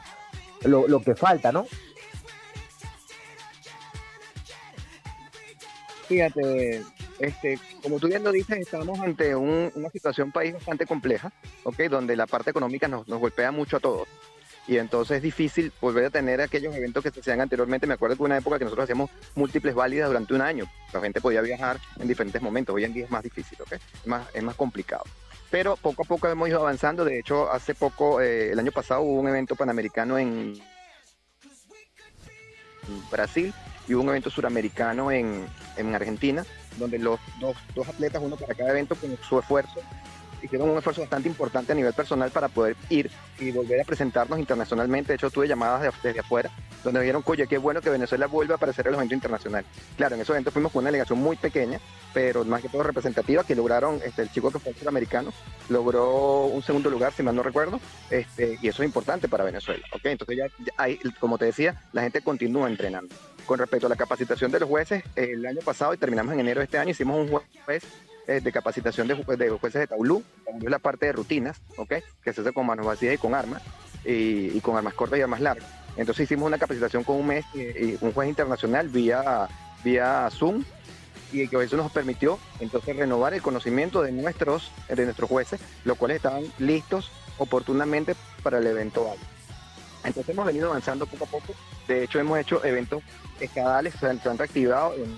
lo, 0.63 0.87
lo 0.87 1.01
que 1.01 1.15
falta, 1.15 1.51
¿no? 1.51 1.65
Fíjate, 6.07 6.83
este, 7.19 7.59
como 7.81 7.99
tú 7.99 8.07
bien 8.07 8.23
lo 8.23 8.31
dices, 8.31 8.57
estamos 8.59 8.99
ante 8.99 9.35
un- 9.35 9.71
una 9.75 9.89
situación 9.89 10.31
país 10.31 10.53
bastante 10.53 10.85
compleja, 10.85 11.31
¿ok? 11.63 11.79
Donde 11.89 12.15
la 12.15 12.27
parte 12.27 12.51
económica 12.51 12.87
nos, 12.87 13.07
nos 13.07 13.19
golpea 13.19 13.51
mucho 13.51 13.77
a 13.77 13.79
todos. 13.79 14.07
y 14.67 14.77
entonces 14.77 15.17
es 15.17 15.21
difícil 15.21 15.71
volver 15.79 16.05
a 16.05 16.09
tener 16.09 16.41
aquellos 16.41 16.73
eventos 16.73 17.03
que 17.03 17.11
se 17.11 17.19
hacían 17.19 17.39
anteriormente. 17.39 17.85
Me 17.85 17.93
acuerdo 17.93 18.15
que 18.15 18.23
una 18.23 18.37
época 18.37 18.57
que 18.57 18.63
nosotros 18.63 18.85
hacíamos 18.85 19.11
múltiples 19.35 19.75
válidas 19.75 20.07
durante 20.07 20.33
un 20.33 20.41
año. 20.41 20.65
La 20.91 21.01
gente 21.01 21.21
podía 21.21 21.41
viajar 21.41 21.77
en 21.99 22.07
diferentes 22.07 22.41
momentos. 22.41 22.73
Hoy 22.73 22.83
en 22.83 22.91
día 22.91 23.05
es 23.05 23.11
más 23.11 23.21
difícil, 23.21 23.61
¿ok? 23.61 23.73
Es 23.73 24.07
más, 24.07 24.27
es 24.33 24.41
más 24.41 24.55
complicado. 24.55 25.03
Pero 25.51 25.75
poco 25.77 26.01
a 26.01 26.05
poco 26.05 26.27
hemos 26.27 26.49
ido 26.49 26.61
avanzando. 26.61 27.05
De 27.05 27.19
hecho, 27.19 27.51
hace 27.51 27.75
poco, 27.75 28.19
eh, 28.21 28.53
el 28.53 28.57
año 28.57 28.71
pasado, 28.71 29.01
hubo 29.01 29.19
un 29.19 29.27
evento 29.27 29.55
panamericano 29.55 30.17
en 30.17 30.59
Brasil 33.11 33.53
y 33.87 33.93
hubo 33.93 34.01
un 34.01 34.09
evento 34.09 34.31
suramericano 34.31 35.11
en, 35.11 35.45
en 35.77 35.93
Argentina, 35.95 36.45
donde 36.77 36.99
los 36.99 37.19
dos, 37.39 37.55
dos 37.73 37.87
atletas, 37.87 38.21
uno 38.23 38.35
para 38.35 38.53
cada 38.53 38.71
evento, 38.71 38.95
con 38.95 39.17
su 39.27 39.39
esfuerzo, 39.39 39.79
hicieron 40.41 40.69
un 40.69 40.77
esfuerzo 40.77 41.01
bastante 41.01 41.27
importante 41.29 41.71
a 41.71 41.75
nivel 41.75 41.93
personal 41.93 42.29
para 42.31 42.49
poder 42.49 42.75
ir 42.89 43.09
y 43.39 43.51
volver 43.51 43.81
a 43.81 43.83
presentarnos 43.83 44.37
internacionalmente. 44.39 45.13
De 45.13 45.15
hecho, 45.15 45.31
tuve 45.31 45.47
llamadas 45.47 45.81
de- 45.81 45.91
desde 46.03 46.19
afuera 46.19 46.51
donde 46.85 47.01
dijeron, 47.01 47.23
oye, 47.25 47.47
qué 47.47 47.57
bueno 47.57 47.81
que 47.81 47.89
Venezuela 47.89 48.27
vuelva 48.27 48.53
a 48.53 48.57
aparecer 48.57 48.85
en 48.87 48.93
los 48.93 48.99
eventos 48.99 49.15
internacionales. 49.15 49.69
Claro, 49.97 50.15
en 50.15 50.21
esos 50.21 50.33
eventos 50.33 50.53
fuimos 50.53 50.71
con 50.71 50.81
una 50.81 50.89
delegación 50.89 51.19
muy 51.19 51.35
pequeña, 51.35 51.79
pero 52.13 52.45
más 52.45 52.61
que 52.61 52.69
todo 52.69 52.83
representativa, 52.83 53.43
que 53.43 53.55
lograron, 53.55 53.99
este, 54.05 54.21
el 54.21 54.31
chico 54.31 54.51
que 54.51 54.59
fue 54.59 54.71
el 54.71 54.77
suramericano, 54.77 55.33
logró 55.69 56.45
un 56.45 56.63
segundo 56.63 56.89
lugar, 56.89 57.11
si 57.13 57.23
mal 57.23 57.35
no 57.35 57.43
recuerdo, 57.43 57.79
este, 58.09 58.57
y 58.61 58.67
eso 58.67 58.83
es 58.83 58.87
importante 58.87 59.27
para 59.27 59.43
Venezuela. 59.43 59.85
¿ok? 59.93 60.05
Entonces 60.05 60.37
ya, 60.37 60.45
hay, 60.77 60.97
como 61.19 61.37
te 61.37 61.45
decía, 61.45 61.81
la 61.91 62.03
gente 62.03 62.21
continúa 62.21 62.69
entrenando. 62.69 63.13
Con 63.45 63.59
respecto 63.59 63.87
a 63.87 63.89
la 63.89 63.95
capacitación 63.95 64.51
de 64.51 64.59
los 64.59 64.69
jueces, 64.69 65.03
el 65.15 65.45
año 65.45 65.59
pasado 65.63 65.93
y 65.93 65.97
terminamos 65.97 66.33
en 66.33 66.39
enero 66.39 66.61
de 66.61 66.65
este 66.65 66.77
año, 66.77 66.91
hicimos 66.91 67.17
un 67.17 67.39
juez 67.65 67.83
eh, 68.27 68.41
de 68.41 68.51
capacitación 68.51 69.07
de, 69.07 69.15
ju- 69.15 69.35
de 69.37 69.49
jueces 69.51 69.81
de 69.81 69.87
Taulú. 69.87 70.23
Taulú 70.45 70.65
es 70.65 70.71
la 70.71 70.79
parte 70.79 71.05
de 71.07 71.11
rutinas, 71.11 71.61
¿ok? 71.77 71.93
Que 72.23 72.33
se 72.33 72.41
hace 72.41 72.53
con 72.53 72.65
manos 72.65 72.85
vacías 72.85 73.13
y 73.13 73.17
con 73.17 73.35
armas, 73.35 73.61
y 74.03 74.59
con 74.61 74.77
armas 74.77 74.93
cortas 74.93 75.19
y 75.19 75.21
armas 75.21 75.41
largas. 75.41 75.67
Entonces 75.97 76.25
hicimos 76.25 76.47
una 76.47 76.57
capacitación 76.57 77.03
con 77.03 77.17
un 77.17 77.27
mes 77.27 77.45
eh, 77.55 77.97
y 77.99 78.05
un 78.05 78.11
juez 78.11 78.29
internacional 78.29 78.89
vía, 78.89 79.47
vía 79.83 80.29
Zoom, 80.31 80.63
y 81.31 81.47
que 81.47 81.63
eso 81.63 81.77
nos 81.77 81.91
permitió 81.91 82.39
entonces 82.59 82.95
renovar 82.95 83.33
el 83.33 83.41
conocimiento 83.41 84.01
de 84.01 84.11
nuestros, 84.11 84.71
de 84.87 85.03
nuestros 85.05 85.29
jueces, 85.29 85.59
los 85.83 85.97
cuales 85.97 86.17
estaban 86.17 86.43
listos 86.59 87.11
oportunamente 87.37 88.15
para 88.43 88.59
el 88.59 88.67
evento. 88.67 89.07
Entonces 90.03 90.33
hemos 90.33 90.45
venido 90.45 90.69
avanzando 90.69 91.05
poco 91.05 91.25
a 91.25 91.27
poco. 91.27 91.53
De 91.87 92.03
hecho, 92.03 92.19
hemos 92.19 92.39
hecho 92.39 92.63
eventos 92.63 93.03
estadales, 93.39 93.95
se 93.99 94.07
han, 94.07 94.21
se 94.21 94.29
han 94.29 94.37
reactivado 94.37 94.93
en 94.93 95.15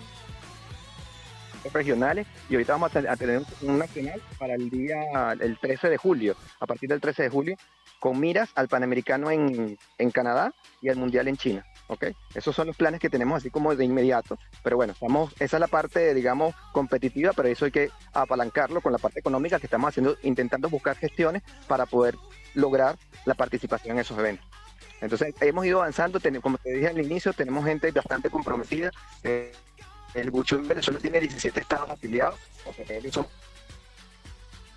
regionales 1.73 2.27
y 2.49 2.53
ahorita 2.55 2.73
vamos 2.73 2.89
a, 2.91 2.93
ten- 2.93 3.09
a 3.09 3.15
tener 3.15 3.41
un 3.61 3.77
nacional 3.79 4.21
para 4.37 4.55
el 4.55 4.69
día, 4.69 4.97
el 5.39 5.57
13 5.59 5.89
de 5.89 5.97
julio, 5.97 6.35
a 6.59 6.65
partir 6.65 6.89
del 6.89 7.01
13 7.01 7.23
de 7.23 7.29
julio, 7.29 7.55
con 7.99 8.19
miras 8.19 8.49
al 8.55 8.67
Panamericano 8.67 9.31
en, 9.31 9.77
en 9.97 10.11
Canadá 10.11 10.53
y 10.81 10.89
al 10.89 10.97
Mundial 10.97 11.27
en 11.27 11.37
China. 11.37 11.65
¿ok? 11.89 12.07
Esos 12.35 12.53
son 12.55 12.67
los 12.67 12.75
planes 12.75 12.99
que 12.99 13.09
tenemos 13.09 13.37
así 13.37 13.49
como 13.49 13.73
de 13.73 13.85
inmediato, 13.85 14.37
pero 14.61 14.75
bueno, 14.75 14.91
estamos, 14.93 15.33
esa 15.39 15.55
es 15.57 15.61
la 15.61 15.67
parte, 15.67 16.13
digamos, 16.13 16.53
competitiva, 16.73 17.31
pero 17.33 17.47
eso 17.47 17.63
hay 17.65 17.71
que 17.71 17.89
apalancarlo 18.13 18.81
con 18.81 18.91
la 18.91 18.97
parte 18.97 19.19
económica 19.21 19.57
que 19.59 19.67
estamos 19.67 19.87
haciendo, 19.89 20.17
intentando 20.23 20.69
buscar 20.69 20.97
gestiones 20.97 21.43
para 21.67 21.85
poder 21.85 22.15
lograr 22.55 22.97
la 23.25 23.35
participación 23.35 23.95
en 23.95 24.01
esos 24.01 24.19
eventos. 24.19 24.45
Entonces, 24.99 25.33
hemos 25.41 25.65
ido 25.65 25.79
avanzando, 25.79 26.19
como 26.41 26.57
te 26.57 26.71
dije 26.73 26.87
al 26.87 26.99
inicio, 26.99 27.31
tenemos 27.31 27.63
gente 27.65 27.91
bastante 27.91 28.29
comprometida. 28.29 28.91
eh, 29.23 29.53
el 30.13 30.31
Bucho 30.31 30.55
en 30.55 30.67
Venezuela 30.67 30.99
tiene 30.99 31.19
17 31.19 31.59
estados 31.59 31.89
afiliados, 31.89 32.35
o 32.65 32.73
sea, 32.73 32.85
que 32.85 33.11
somos 33.11 33.29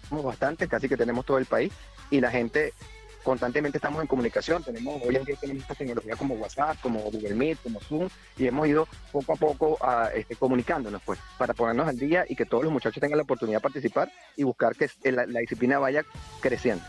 somos 0.08 0.24
bastantes, 0.24 0.68
casi 0.68 0.88
que 0.88 0.96
tenemos 0.96 1.24
todo 1.24 1.38
el 1.38 1.46
país, 1.46 1.72
y 2.10 2.20
la 2.20 2.30
gente 2.30 2.74
constantemente 3.22 3.78
estamos 3.78 4.00
en 4.00 4.08
comunicación, 4.08 4.62
tenemos, 4.64 5.00
hoy 5.06 5.14
en 5.14 5.24
día 5.24 5.36
tenemos 5.40 5.62
esta 5.62 5.74
tecnología 5.74 6.16
como 6.16 6.34
WhatsApp, 6.34 6.78
como 6.80 7.00
Google 7.00 7.34
Meet, 7.34 7.58
como 7.62 7.80
Zoom, 7.80 8.08
y 8.36 8.46
hemos 8.46 8.66
ido 8.66 8.88
poco 9.12 9.32
a 9.34 9.36
poco 9.36 9.78
este, 10.14 10.36
comunicándonos, 10.36 11.02
pues, 11.04 11.18
para 11.38 11.54
ponernos 11.54 11.86
al 11.86 11.96
día 11.98 12.24
y 12.28 12.34
que 12.34 12.46
todos 12.46 12.64
los 12.64 12.72
muchachos 12.72 13.00
tengan 13.00 13.18
la 13.18 13.22
oportunidad 13.24 13.58
de 13.58 13.62
participar 13.62 14.10
y 14.36 14.42
buscar 14.42 14.74
que 14.74 14.90
la, 15.12 15.26
disciplina 15.26 15.78
vaya 15.78 16.02
creciendo. 16.40 16.82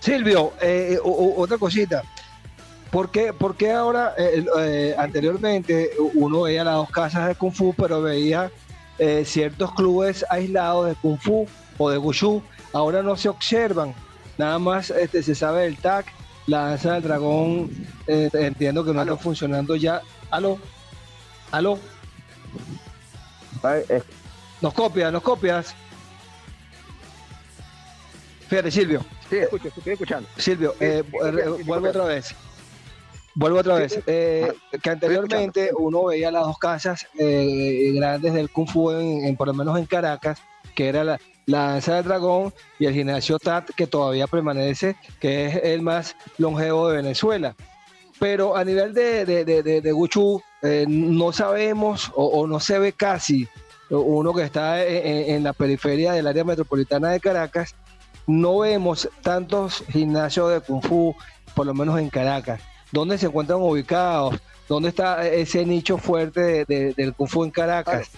Silvio, 0.00 0.52
eh, 0.60 0.98
o- 1.02 1.40
otra 1.40 1.56
cosita. 1.56 2.02
¿Por 2.94 3.10
qué, 3.10 3.32
por 3.32 3.56
qué 3.56 3.72
ahora, 3.72 4.14
eh, 4.16 4.46
eh, 4.56 4.94
anteriormente, 4.96 5.90
uno 6.14 6.42
veía 6.42 6.62
las 6.62 6.74
dos 6.76 6.90
casas 6.90 7.26
de 7.26 7.34
Kung 7.34 7.52
Fu, 7.52 7.74
pero 7.74 8.00
veía 8.00 8.52
eh, 9.00 9.24
ciertos 9.26 9.74
clubes 9.74 10.24
aislados 10.30 10.86
de 10.86 10.94
Kung 10.94 11.18
Fu 11.18 11.48
o 11.76 11.90
de 11.90 11.98
Wushu? 11.98 12.40
Ahora 12.72 13.02
no 13.02 13.16
se 13.16 13.28
observan. 13.28 13.92
Nada 14.38 14.60
más 14.60 14.90
este, 14.90 15.24
se 15.24 15.34
sabe 15.34 15.66
el 15.66 15.76
TAC, 15.76 16.06
la 16.46 16.68
danza 16.68 16.92
del 16.92 17.02
dragón, 17.02 17.68
eh, 18.06 18.30
entiendo 18.32 18.84
que 18.84 18.92
no 18.94 19.02
está 19.02 19.16
funcionando 19.16 19.74
ya. 19.74 20.00
¿Aló? 20.30 20.56
¿Aló? 21.50 21.80
Nos 24.60 24.72
copias, 24.72 25.12
nos 25.12 25.22
copias. 25.24 25.74
Fíjate, 28.48 28.70
Silvio. 28.70 29.04
Sí, 29.28 29.38
escucho, 29.38 29.66
estoy 29.76 29.92
escuchando. 29.94 30.28
Silvio, 30.36 30.76
eh, 30.78 31.02
vu- 31.10 31.64
vuelvo 31.64 31.88
otra 31.88 32.04
vez. 32.04 32.32
Vuelvo 33.34 33.58
otra 33.58 33.74
vez. 33.76 34.00
Eh, 34.06 34.52
que 34.82 34.90
anteriormente 34.90 35.70
uno 35.76 36.04
veía 36.04 36.30
las 36.30 36.44
dos 36.44 36.58
casas 36.58 37.06
eh, 37.18 37.92
grandes 37.94 38.32
del 38.34 38.50
Kung 38.50 38.68
Fu, 38.68 38.90
en, 38.92 39.24
en- 39.24 39.36
por 39.36 39.48
lo 39.48 39.54
menos 39.54 39.78
en 39.78 39.86
Caracas, 39.86 40.38
que 40.74 40.88
era 40.88 41.02
la, 41.04 41.20
la 41.46 41.70
Danza 41.70 41.96
del 41.96 42.04
Dragón 42.04 42.52
y 42.78 42.86
el 42.86 42.94
gimnasio 42.94 43.38
TAT, 43.38 43.70
que 43.76 43.86
todavía 43.86 44.26
permanece, 44.28 44.96
que 45.20 45.46
es 45.46 45.60
el 45.64 45.82
más 45.82 46.16
longevo 46.38 46.88
de 46.88 46.96
Venezuela. 46.98 47.54
Pero 48.20 48.56
a 48.56 48.64
nivel 48.64 48.94
de, 48.94 49.24
de, 49.24 49.44
de, 49.44 49.80
de- 49.80 49.92
Wuchu, 49.92 50.40
eh, 50.62 50.84
no 50.88 51.32
sabemos 51.32 52.12
o, 52.14 52.24
o 52.26 52.46
no 52.46 52.60
se 52.60 52.78
ve 52.78 52.92
casi 52.92 53.48
uno 53.90 54.32
que 54.32 54.42
está 54.42 54.82
en 54.84 55.44
la 55.44 55.52
periferia 55.52 56.12
del 56.12 56.26
área 56.26 56.42
metropolitana 56.42 57.10
de 57.10 57.20
Caracas, 57.20 57.74
no 58.26 58.60
vemos 58.60 59.08
tantos 59.22 59.84
gimnasios 59.90 60.50
de 60.52 60.60
Kung 60.60 60.82
Fu, 60.82 61.14
por 61.54 61.66
lo 61.66 61.74
menos 61.74 62.00
en 62.00 62.08
Caracas. 62.08 62.60
¿Dónde 62.94 63.18
se 63.18 63.26
encuentran 63.26 63.60
ubicados? 63.60 64.36
¿Dónde 64.68 64.90
está 64.90 65.26
ese 65.26 65.66
nicho 65.66 65.98
fuerte 65.98 66.40
de- 66.40 66.64
de- 66.64 66.94
del 66.94 67.12
Kung 67.12 67.28
Fu 67.28 67.42
en 67.42 67.50
Caracas? 67.50 68.08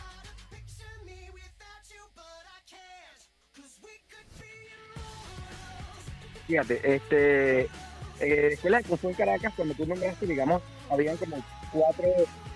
Fíjate, 6.46 6.94
este, 6.94 7.60
eh, 8.20 8.50
escuela 8.52 8.78
de 8.78 8.84
Kung 8.84 8.98
Fu 8.98 9.08
en 9.08 9.14
Caracas, 9.14 9.52
cuando 9.56 9.74
tú 9.74 9.86
nombraste, 9.86 10.26
digamos, 10.26 10.62
habían 10.90 11.16
como 11.16 11.36
cuatro, 11.72 12.04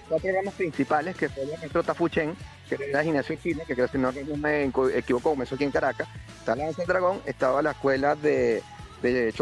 cuatro 0.08 0.30
ramas 0.32 0.54
principales, 0.54 1.16
que 1.16 1.28
fue 1.28 1.42
el 1.44 1.50
maestro 1.58 1.82
Tafuchen, 1.82 2.36
que 2.68 2.74
era 2.90 3.00
el 3.00 3.06
gimnasio 3.06 3.36
chino, 3.36 3.62
que 3.66 3.74
creo 3.74 3.86
que 3.86 3.92
si 3.92 3.98
no 3.98 4.12
me 4.36 4.64
equivoco, 4.94 5.30
comenzó 5.30 5.54
aquí 5.56 5.64
en 5.64 5.70
Caracas. 5.72 6.06
Estaba 6.38 6.56
la 6.56 6.70
Dragón, 6.86 7.20
estaba 7.24 7.62
la 7.62 7.70
escuela 7.72 8.14
de, 8.14 8.62
de 9.02 9.32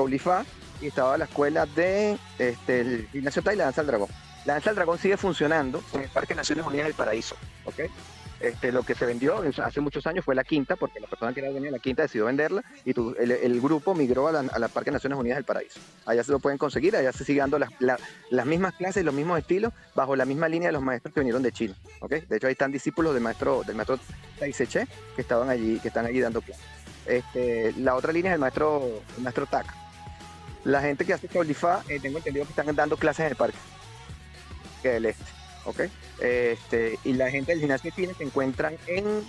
y 0.80 0.86
estaba 0.88 1.18
la 1.18 1.24
escuela 1.24 1.66
de 1.66 2.18
este, 2.38 2.80
el 2.80 3.09
gimnasio 3.10 3.42
Tai 3.42 3.56
la 3.56 3.64
Danza 3.64 3.80
del 3.82 3.88
Dragón. 3.88 4.09
La 4.44 4.55
Danza 4.55 4.70
del 4.70 4.76
Dragón 4.76 4.98
sigue 4.98 5.16
funcionando 5.16 5.82
en 5.92 6.02
el 6.02 6.09
Parque 6.09 6.34
Naciones 6.34 6.64
Unidas 6.66 6.86
del 6.86 6.94
Paraíso, 6.94 7.36
¿ok? 7.64 7.80
Este, 8.40 8.70
lo 8.70 8.84
que 8.84 8.94
se 8.94 9.05
vendió 9.05 9.42
hace 9.64 9.80
muchos 9.80 10.06
años 10.06 10.24
fue 10.24 10.32
la 10.36 10.44
quinta, 10.44 10.76
porque 10.76 11.00
la 11.00 11.09
persona 11.09 11.32
que 11.34 11.40
era 11.40 11.50
dueña 11.50 11.66
de 11.66 11.72
la 11.72 11.80
quinta 11.80 12.02
decidió 12.02 12.26
venderla 12.26 12.62
y 12.84 12.94
tu- 12.94 13.16
el, 13.18 13.60
grupo 13.60 13.96
migró 13.96 14.28
a 14.28 14.32
la, 14.32 14.68
Parque 14.68 14.92
Naciones 14.92 15.18
Unidas 15.18 15.38
del 15.38 15.44
Paraíso. 15.44 15.80
Allá 16.06 16.22
se 16.22 16.30
lo 16.30 16.38
pueden 16.38 16.56
conseguir, 16.56 16.94
allá 16.94 17.12
se 17.12 17.24
siguen 17.24 17.40
dando 17.42 17.59
las, 17.59 17.70
la- 17.80 17.98
las 18.30 18.46
mismas 18.46 18.74
clases, 18.74 19.05
los 19.05 19.12
mismos 19.12 19.40
estilos, 19.40 19.72
bajo 19.96 20.14
la 20.14 20.24
misma 20.24 20.48
línea 20.48 20.68
de 20.68 20.72
los 20.72 20.82
maestros 20.82 21.12
que 21.12 21.18
vinieron 21.20 21.42
de 21.42 21.50
China. 21.50 21.74
¿ok? 21.98 22.10
De 22.12 22.36
hecho, 22.36 22.46
ahí 22.46 22.52
están 22.52 22.70
discípulos 22.70 23.12
del 23.12 23.24
maestro, 23.24 23.64
del 23.64 23.74
maestro 23.74 23.98
Tai 24.38 24.52
Che, 24.52 24.86
que 25.16 25.20
estaban 25.22 25.50
allí, 25.50 25.80
que 25.80 25.88
están 25.88 26.06
allí 26.06 26.20
dando 26.20 26.40
clases. 26.40 26.64
Este, 27.06 27.72
la 27.78 27.96
otra 27.96 28.12
línea 28.12 28.30
es 28.30 28.34
el 28.34 28.40
maestro, 28.40 29.02
el 29.16 29.22
maestro 29.24 29.46
Tak. 29.46 29.66
La 30.64 30.80
gente 30.80 31.05
que 31.05 31.14
hace 31.14 31.28
Chaulifá, 31.28 31.82
eh, 31.89 31.98
tengo 32.01 32.18
entendido 32.18 32.44
que 32.44 32.51
están 32.52 32.74
dando 32.74 32.97
clases 32.97 33.26
en 33.26 33.30
el 33.30 33.36
parque 33.36 33.59
que 34.82 34.90
del 34.90 35.06
este, 35.06 35.24
¿ok? 35.64 35.80
Este, 36.20 36.98
y 37.05 37.12
la 37.14 37.30
gente 37.30 37.52
del 37.52 37.60
gimnasio 37.60 37.90
chino 37.94 38.12
se 38.16 38.24
encuentran 38.24 38.76
en, 38.86 39.24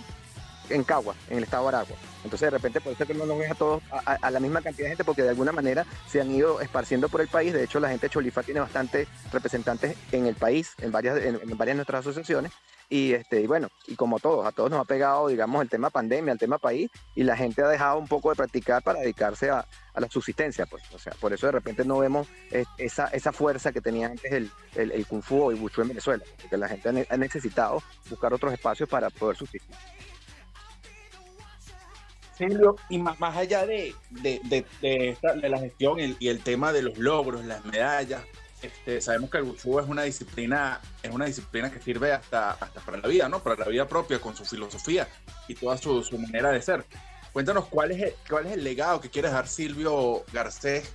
en 0.68 0.84
Cagua, 0.84 1.14
en 1.28 1.38
el 1.38 1.44
estado 1.44 1.64
de 1.64 1.68
Aragua. 1.76 1.96
Entonces 2.24 2.46
de 2.46 2.50
repente 2.50 2.80
por 2.80 2.92
eso 2.92 3.02
es 3.02 3.06
que 3.06 3.14
no 3.14 3.26
los 3.26 3.38
ves 3.38 3.50
a 3.50 3.54
todos 3.54 3.82
a, 3.90 4.30
la 4.30 4.40
misma 4.40 4.60
cantidad 4.60 4.86
de 4.86 4.90
gente 4.90 5.04
porque 5.04 5.22
de 5.22 5.30
alguna 5.30 5.52
manera 5.52 5.86
se 6.06 6.20
han 6.20 6.30
ido 6.30 6.60
esparciendo 6.60 7.08
por 7.08 7.20
el 7.20 7.28
país. 7.28 7.52
De 7.52 7.64
hecho 7.64 7.80
la 7.80 7.88
gente 7.88 8.06
de 8.06 8.10
Cholifá 8.10 8.42
tiene 8.42 8.60
bastantes 8.60 9.08
representantes 9.32 9.96
en 10.12 10.26
el 10.26 10.34
país, 10.34 10.74
en 10.80 10.92
varias, 10.92 11.16
en 11.18 11.56
varias 11.56 11.74
de 11.74 11.74
nuestras 11.74 12.00
asociaciones. 12.00 12.52
Y 12.92 13.12
este, 13.12 13.40
y 13.40 13.46
bueno, 13.46 13.68
y 13.86 13.94
como 13.94 14.18
todos, 14.18 14.44
a 14.44 14.50
todos 14.50 14.68
nos 14.68 14.80
ha 14.80 14.84
pegado, 14.84 15.28
digamos, 15.28 15.62
el 15.62 15.68
tema 15.68 15.90
pandemia, 15.90 16.32
el 16.32 16.40
tema 16.40 16.58
país, 16.58 16.90
y 17.14 17.22
la 17.22 17.36
gente 17.36 17.62
ha 17.62 17.68
dejado 17.68 17.96
un 17.98 18.08
poco 18.08 18.30
de 18.30 18.36
practicar 18.36 18.82
para 18.82 18.98
dedicarse 18.98 19.48
a, 19.48 19.64
a 19.94 20.00
la 20.00 20.08
subsistencia, 20.08 20.66
pues. 20.66 20.82
O 20.92 20.98
sea, 20.98 21.12
por 21.20 21.32
eso 21.32 21.46
de 21.46 21.52
repente 21.52 21.84
no 21.84 21.98
vemos 21.98 22.28
esa, 22.78 23.06
esa 23.08 23.32
fuerza 23.32 23.72
que 23.72 23.80
tenía 23.80 24.06
antes 24.06 24.32
el, 24.32 24.50
el, 24.74 25.06
Kung 25.06 25.22
Fu 25.22 25.42
o 25.44 25.50
el 25.50 25.58
en 25.58 25.88
Venezuela, 25.88 26.24
porque 26.40 26.56
la 26.56 26.68
gente 26.68 26.88
ha, 26.88 26.92
ne- 26.92 27.06
ha 27.08 27.16
necesitado 27.16 27.82
buscar 28.08 28.32
otros 28.32 28.52
espacios 28.52 28.88
para 28.88 29.10
poder 29.10 29.36
subsistir. 29.36 29.74
Silvio, 32.36 32.76
y 32.88 32.98
más, 32.98 33.20
más 33.20 33.36
allá 33.36 33.66
de, 33.66 33.94
de, 34.10 34.40
de, 34.80 35.10
esta- 35.10 35.34
de 35.34 35.48
la 35.48 35.58
gestión 35.58 36.00
y 36.00 36.04
el, 36.04 36.16
y 36.18 36.28
el 36.28 36.40
tema 36.42 36.72
de 36.72 36.82
los 36.82 36.96
logros, 36.96 37.44
las 37.44 37.64
medallas, 37.66 38.22
este, 38.62 39.00
sabemos 39.00 39.30
que 39.30 39.38
el 39.38 39.44
Wushu 39.44 39.78
es 39.80 39.86
una 39.88 40.02
disciplina, 40.02 40.80
es 41.02 41.10
una 41.10 41.26
disciplina 41.26 41.70
que 41.70 41.80
sirve 41.80 42.12
hasta, 42.12 42.52
hasta 42.52 42.80
para 42.80 42.98
la 42.98 43.08
vida, 43.08 43.28
¿no? 43.28 43.42
Para 43.42 43.56
la 43.56 43.68
vida 43.68 43.86
propia, 43.88 44.20
con 44.20 44.34
su 44.36 44.44
filosofía 44.44 45.08
y 45.48 45.54
toda 45.54 45.76
su, 45.76 46.02
su 46.02 46.18
manera 46.18 46.50
de 46.50 46.62
ser. 46.62 46.84
Cuéntanos 47.32 47.66
cuál 47.66 47.92
es, 47.92 48.02
el, 48.02 48.14
cuál 48.28 48.46
es 48.46 48.52
el 48.52 48.64
legado 48.64 49.00
que 49.00 49.08
quiere 49.08 49.28
dejar 49.28 49.46
Silvio 49.46 50.24
Garcés, 50.32 50.90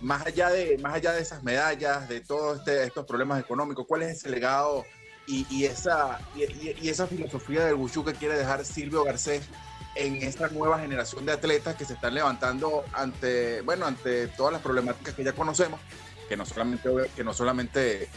más 0.00 0.26
allá 0.26 0.50
de, 0.50 0.78
más 0.78 0.94
allá 0.94 1.12
de 1.12 1.22
esas 1.22 1.42
medallas, 1.42 2.08
de 2.08 2.20
todos 2.20 2.58
este, 2.58 2.84
estos 2.84 3.06
problemas 3.06 3.40
económicos, 3.40 3.86
cuál 3.86 4.02
es 4.02 4.18
ese 4.18 4.28
legado 4.28 4.84
y, 5.26 5.64
esa, 5.64 6.20
y 6.36 6.88
esa 6.88 7.06
filosofía 7.06 7.64
del 7.64 7.74
Wushu 7.74 8.04
que 8.04 8.12
quiere 8.12 8.36
dejar 8.36 8.64
Silvio 8.64 9.04
Garcés 9.04 9.48
en 9.94 10.16
esta 10.22 10.48
nueva 10.48 10.78
generación 10.78 11.24
de 11.24 11.32
atletas 11.32 11.76
que 11.76 11.84
se 11.84 11.94
están 11.94 12.14
levantando 12.14 12.84
ante, 12.92 13.60
bueno, 13.62 13.86
ante 13.86 14.28
todas 14.28 14.52
las 14.52 14.62
problemáticas 14.62 15.14
que 15.14 15.24
ya 15.24 15.32
conocemos, 15.32 15.80
que 16.28 16.36
no 16.36 16.44
solamente, 16.44 16.90
que 17.14 17.24
no 17.24 17.32
solamente 17.32 18.04
eh, 18.04 18.08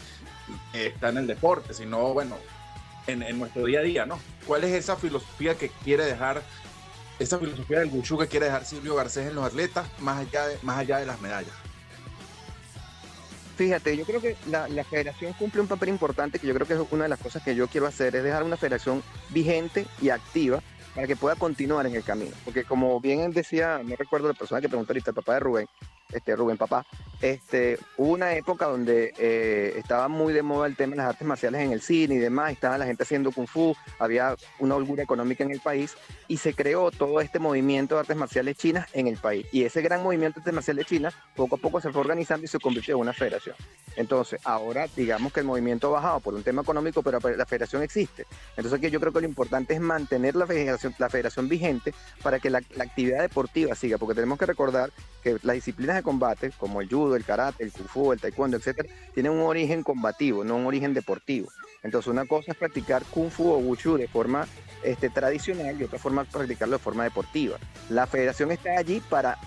está 0.72 1.10
en 1.10 1.18
el 1.18 1.26
deporte, 1.26 1.74
sino, 1.74 2.12
bueno, 2.12 2.36
en, 3.06 3.22
en 3.22 3.38
nuestro 3.38 3.64
día 3.64 3.80
a 3.80 3.82
día, 3.82 4.06
¿no? 4.06 4.18
¿Cuál 4.46 4.64
es 4.64 4.72
esa 4.72 4.96
filosofía 4.96 5.54
que 5.54 5.68
quiere 5.68 6.04
dejar, 6.04 6.42
esa 7.18 7.38
filosofía 7.38 7.80
del 7.80 7.90
Wushu 7.90 8.18
que 8.18 8.26
quiere 8.26 8.46
dejar 8.46 8.64
Silvio 8.64 8.94
Garcés 8.94 9.28
en 9.28 9.34
los 9.34 9.44
atletas, 9.44 9.86
más 10.00 10.18
allá 10.18 10.46
de, 10.46 10.58
más 10.62 10.78
allá 10.78 10.98
de 10.98 11.06
las 11.06 11.20
medallas? 11.20 11.52
Fíjate, 13.56 13.96
yo 13.96 14.04
creo 14.04 14.20
que 14.20 14.36
la, 14.48 14.68
la 14.68 14.84
federación 14.84 15.32
cumple 15.32 15.62
un 15.62 15.66
papel 15.66 15.88
importante 15.88 16.38
que 16.38 16.46
yo 16.46 16.54
creo 16.54 16.66
que 16.66 16.74
es 16.74 16.80
una 16.90 17.04
de 17.04 17.08
las 17.08 17.18
cosas 17.18 17.42
que 17.42 17.54
yo 17.54 17.68
quiero 17.68 17.86
hacer, 17.86 18.14
es 18.14 18.22
dejar 18.22 18.42
una 18.42 18.58
federación 18.58 19.02
vigente 19.30 19.86
y 20.02 20.10
activa 20.10 20.62
para 20.94 21.06
que 21.06 21.16
pueda 21.16 21.36
continuar 21.36 21.86
en 21.86 21.94
el 21.94 22.02
camino. 22.02 22.34
Porque 22.44 22.64
como 22.64 23.00
bien 23.00 23.30
decía, 23.30 23.80
no 23.82 23.96
recuerdo 23.96 24.28
la 24.28 24.34
persona 24.34 24.60
que 24.60 24.68
preguntó 24.68 24.92
ahorita, 24.92 25.10
el 25.10 25.14
papá 25.14 25.34
de 25.34 25.40
Rubén, 25.40 25.68
este 26.12 26.36
Rubén 26.36 26.56
papá, 26.56 26.86
este, 27.20 27.78
hubo 27.96 28.12
una 28.12 28.34
época 28.34 28.66
donde 28.66 29.14
eh, 29.18 29.74
estaba 29.76 30.08
muy 30.08 30.32
de 30.32 30.42
moda 30.42 30.66
el 30.66 30.76
tema 30.76 30.92
de 30.92 30.96
las 30.98 31.06
artes 31.08 31.26
marciales 31.26 31.62
en 31.62 31.72
el 31.72 31.80
cine 31.80 32.16
y 32.16 32.18
demás, 32.18 32.52
estaba 32.52 32.78
la 32.78 32.86
gente 32.86 33.04
haciendo 33.04 33.32
kung 33.32 33.46
fu, 33.46 33.74
había 33.98 34.36
una 34.58 34.74
holgura 34.74 35.02
económica 35.02 35.44
en 35.44 35.50
el 35.50 35.60
país 35.60 35.96
y 36.28 36.36
se 36.36 36.54
creó 36.54 36.90
todo 36.90 37.20
este 37.20 37.38
movimiento 37.38 37.94
de 37.94 38.00
artes 38.02 38.16
marciales 38.16 38.56
chinas 38.56 38.88
en 38.92 39.06
el 39.06 39.16
país. 39.16 39.46
Y 39.52 39.64
ese 39.64 39.82
gran 39.82 40.02
movimiento 40.02 40.40
de 40.40 40.42
artes 40.42 40.54
marciales 40.54 40.86
chinas 40.86 41.14
poco 41.34 41.56
a 41.56 41.58
poco 41.58 41.80
se 41.80 41.90
fue 41.90 42.00
organizando 42.00 42.44
y 42.44 42.48
se 42.48 42.58
convirtió 42.58 42.94
en 42.94 43.00
una 43.00 43.12
federación. 43.12 43.56
Entonces, 43.96 44.40
ahora 44.44 44.86
digamos 44.94 45.32
que 45.32 45.40
el 45.40 45.46
movimiento 45.46 45.88
ha 45.88 46.00
bajado 46.00 46.20
por 46.20 46.34
un 46.34 46.42
tema 46.42 46.62
económico, 46.62 47.02
pero 47.02 47.18
la 47.18 47.46
federación 47.46 47.82
existe. 47.82 48.26
Entonces, 48.56 48.80
que 48.80 48.90
yo 48.90 49.00
creo 49.00 49.12
que 49.12 49.20
lo 49.20 49.26
importante 49.26 49.74
es 49.74 49.80
mantener 49.80 50.36
la 50.36 50.46
federación, 50.46 50.94
la 50.98 51.08
federación 51.08 51.48
vigente 51.48 51.94
para 52.22 52.38
que 52.38 52.50
la, 52.50 52.58
actividad 52.58 53.22
deportiva 53.22 53.74
siga, 53.74 53.98
porque 53.98 54.14
tenemos 54.14 54.38
que 54.38 54.46
recordar 54.46 54.90
que 55.22 55.38
las 55.42 55.54
disciplinas 55.54 55.96
de 55.96 56.02
combate, 56.02 56.52
como 56.58 56.80
el 56.80 56.88
judo, 56.88 57.16
el 57.16 57.24
karate, 57.24 57.64
el 57.64 57.72
kung 57.72 57.88
fu, 57.88 58.12
el 58.12 58.20
taekwondo, 58.20 58.58
etcétera, 58.58 58.88
tienen 59.14 59.32
un 59.32 59.40
origen 59.40 59.82
combativo, 59.82 60.44
no 60.44 60.56
un 60.56 60.66
origen 60.66 60.94
deportivo. 60.94 61.48
Entonces, 61.82 62.10
una 62.10 62.26
cosa 62.26 62.52
es 62.52 62.58
practicar 62.58 63.04
kung 63.04 63.30
fu 63.30 63.50
o 63.50 63.58
wushu 63.58 63.96
de 63.96 64.08
forma 64.08 64.46
este, 64.82 65.08
tradicional 65.08 65.80
y 65.80 65.84
otra 65.84 65.98
forma 65.98 66.22
es 66.22 66.28
practicarlo 66.28 66.76
de 66.76 66.82
forma 66.82 67.04
deportiva. 67.04 67.58
La 67.88 68.06
federación 68.06 68.50
está 68.50 68.78
allí 68.78 69.00
para, 69.08 69.38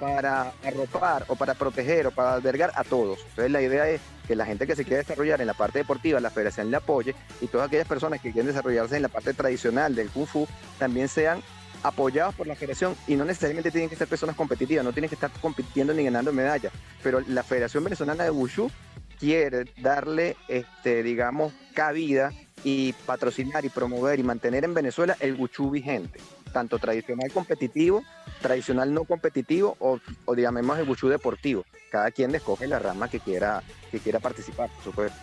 para 0.00 0.52
arropar 0.64 1.24
o 1.28 1.36
para 1.36 1.54
proteger 1.54 2.06
o 2.06 2.10
para 2.10 2.32
albergar 2.32 2.72
a 2.74 2.82
todos. 2.82 3.20
Entonces, 3.28 3.50
la 3.50 3.62
idea 3.62 3.88
es 3.88 4.00
que 4.26 4.34
la 4.34 4.46
gente 4.46 4.66
que 4.66 4.74
se 4.74 4.84
quiera 4.84 5.02
desarrollar 5.02 5.40
en 5.40 5.46
la 5.46 5.54
parte 5.54 5.78
deportiva, 5.80 6.18
la 6.20 6.30
federación 6.30 6.70
le 6.70 6.78
apoye 6.78 7.14
y 7.40 7.46
todas 7.46 7.68
aquellas 7.68 7.86
personas 7.86 8.20
que 8.20 8.32
quieren 8.32 8.46
desarrollarse 8.46 8.96
en 8.96 9.02
la 9.02 9.08
parte 9.08 9.34
tradicional 9.34 9.94
del 9.94 10.08
kung 10.08 10.26
fu 10.26 10.48
también 10.78 11.08
sean 11.08 11.42
apoyados 11.82 12.34
por 12.34 12.46
la 12.46 12.54
federación 12.54 12.94
y 13.06 13.16
no 13.16 13.24
necesariamente 13.24 13.70
tienen 13.70 13.88
que 13.88 13.96
ser 13.96 14.08
personas 14.08 14.36
competitivas, 14.36 14.84
no 14.84 14.92
tienen 14.92 15.08
que 15.08 15.14
estar 15.14 15.30
compitiendo 15.40 15.92
ni 15.94 16.04
ganando 16.04 16.32
medallas, 16.32 16.72
pero 17.02 17.20
la 17.20 17.42
Federación 17.42 17.84
Venezolana 17.84 18.24
de 18.24 18.30
Wushu 18.30 18.70
quiere 19.18 19.64
darle, 19.78 20.36
este, 20.48 21.02
digamos, 21.02 21.52
cabida 21.74 22.32
y 22.64 22.92
patrocinar 23.06 23.64
y 23.64 23.68
promover 23.68 24.18
y 24.18 24.22
mantener 24.22 24.64
en 24.64 24.74
Venezuela 24.74 25.16
el 25.20 25.34
Wushu 25.34 25.70
vigente, 25.70 26.20
tanto 26.52 26.78
tradicional 26.78 27.30
competitivo, 27.32 28.02
tradicional 28.40 28.92
no 28.92 29.04
competitivo 29.04 29.76
o, 29.80 29.98
o 30.24 30.34
digamos 30.34 30.78
el 30.78 30.88
Wushu 30.88 31.08
deportivo. 31.08 31.64
Cada 31.90 32.10
quien 32.10 32.34
escoge 32.34 32.66
la 32.66 32.78
rama 32.78 33.08
que 33.08 33.20
quiera, 33.20 33.62
que 33.90 33.98
quiera 33.98 34.20
participar, 34.20 34.70
por 34.70 34.84
supuesto. 34.84 35.18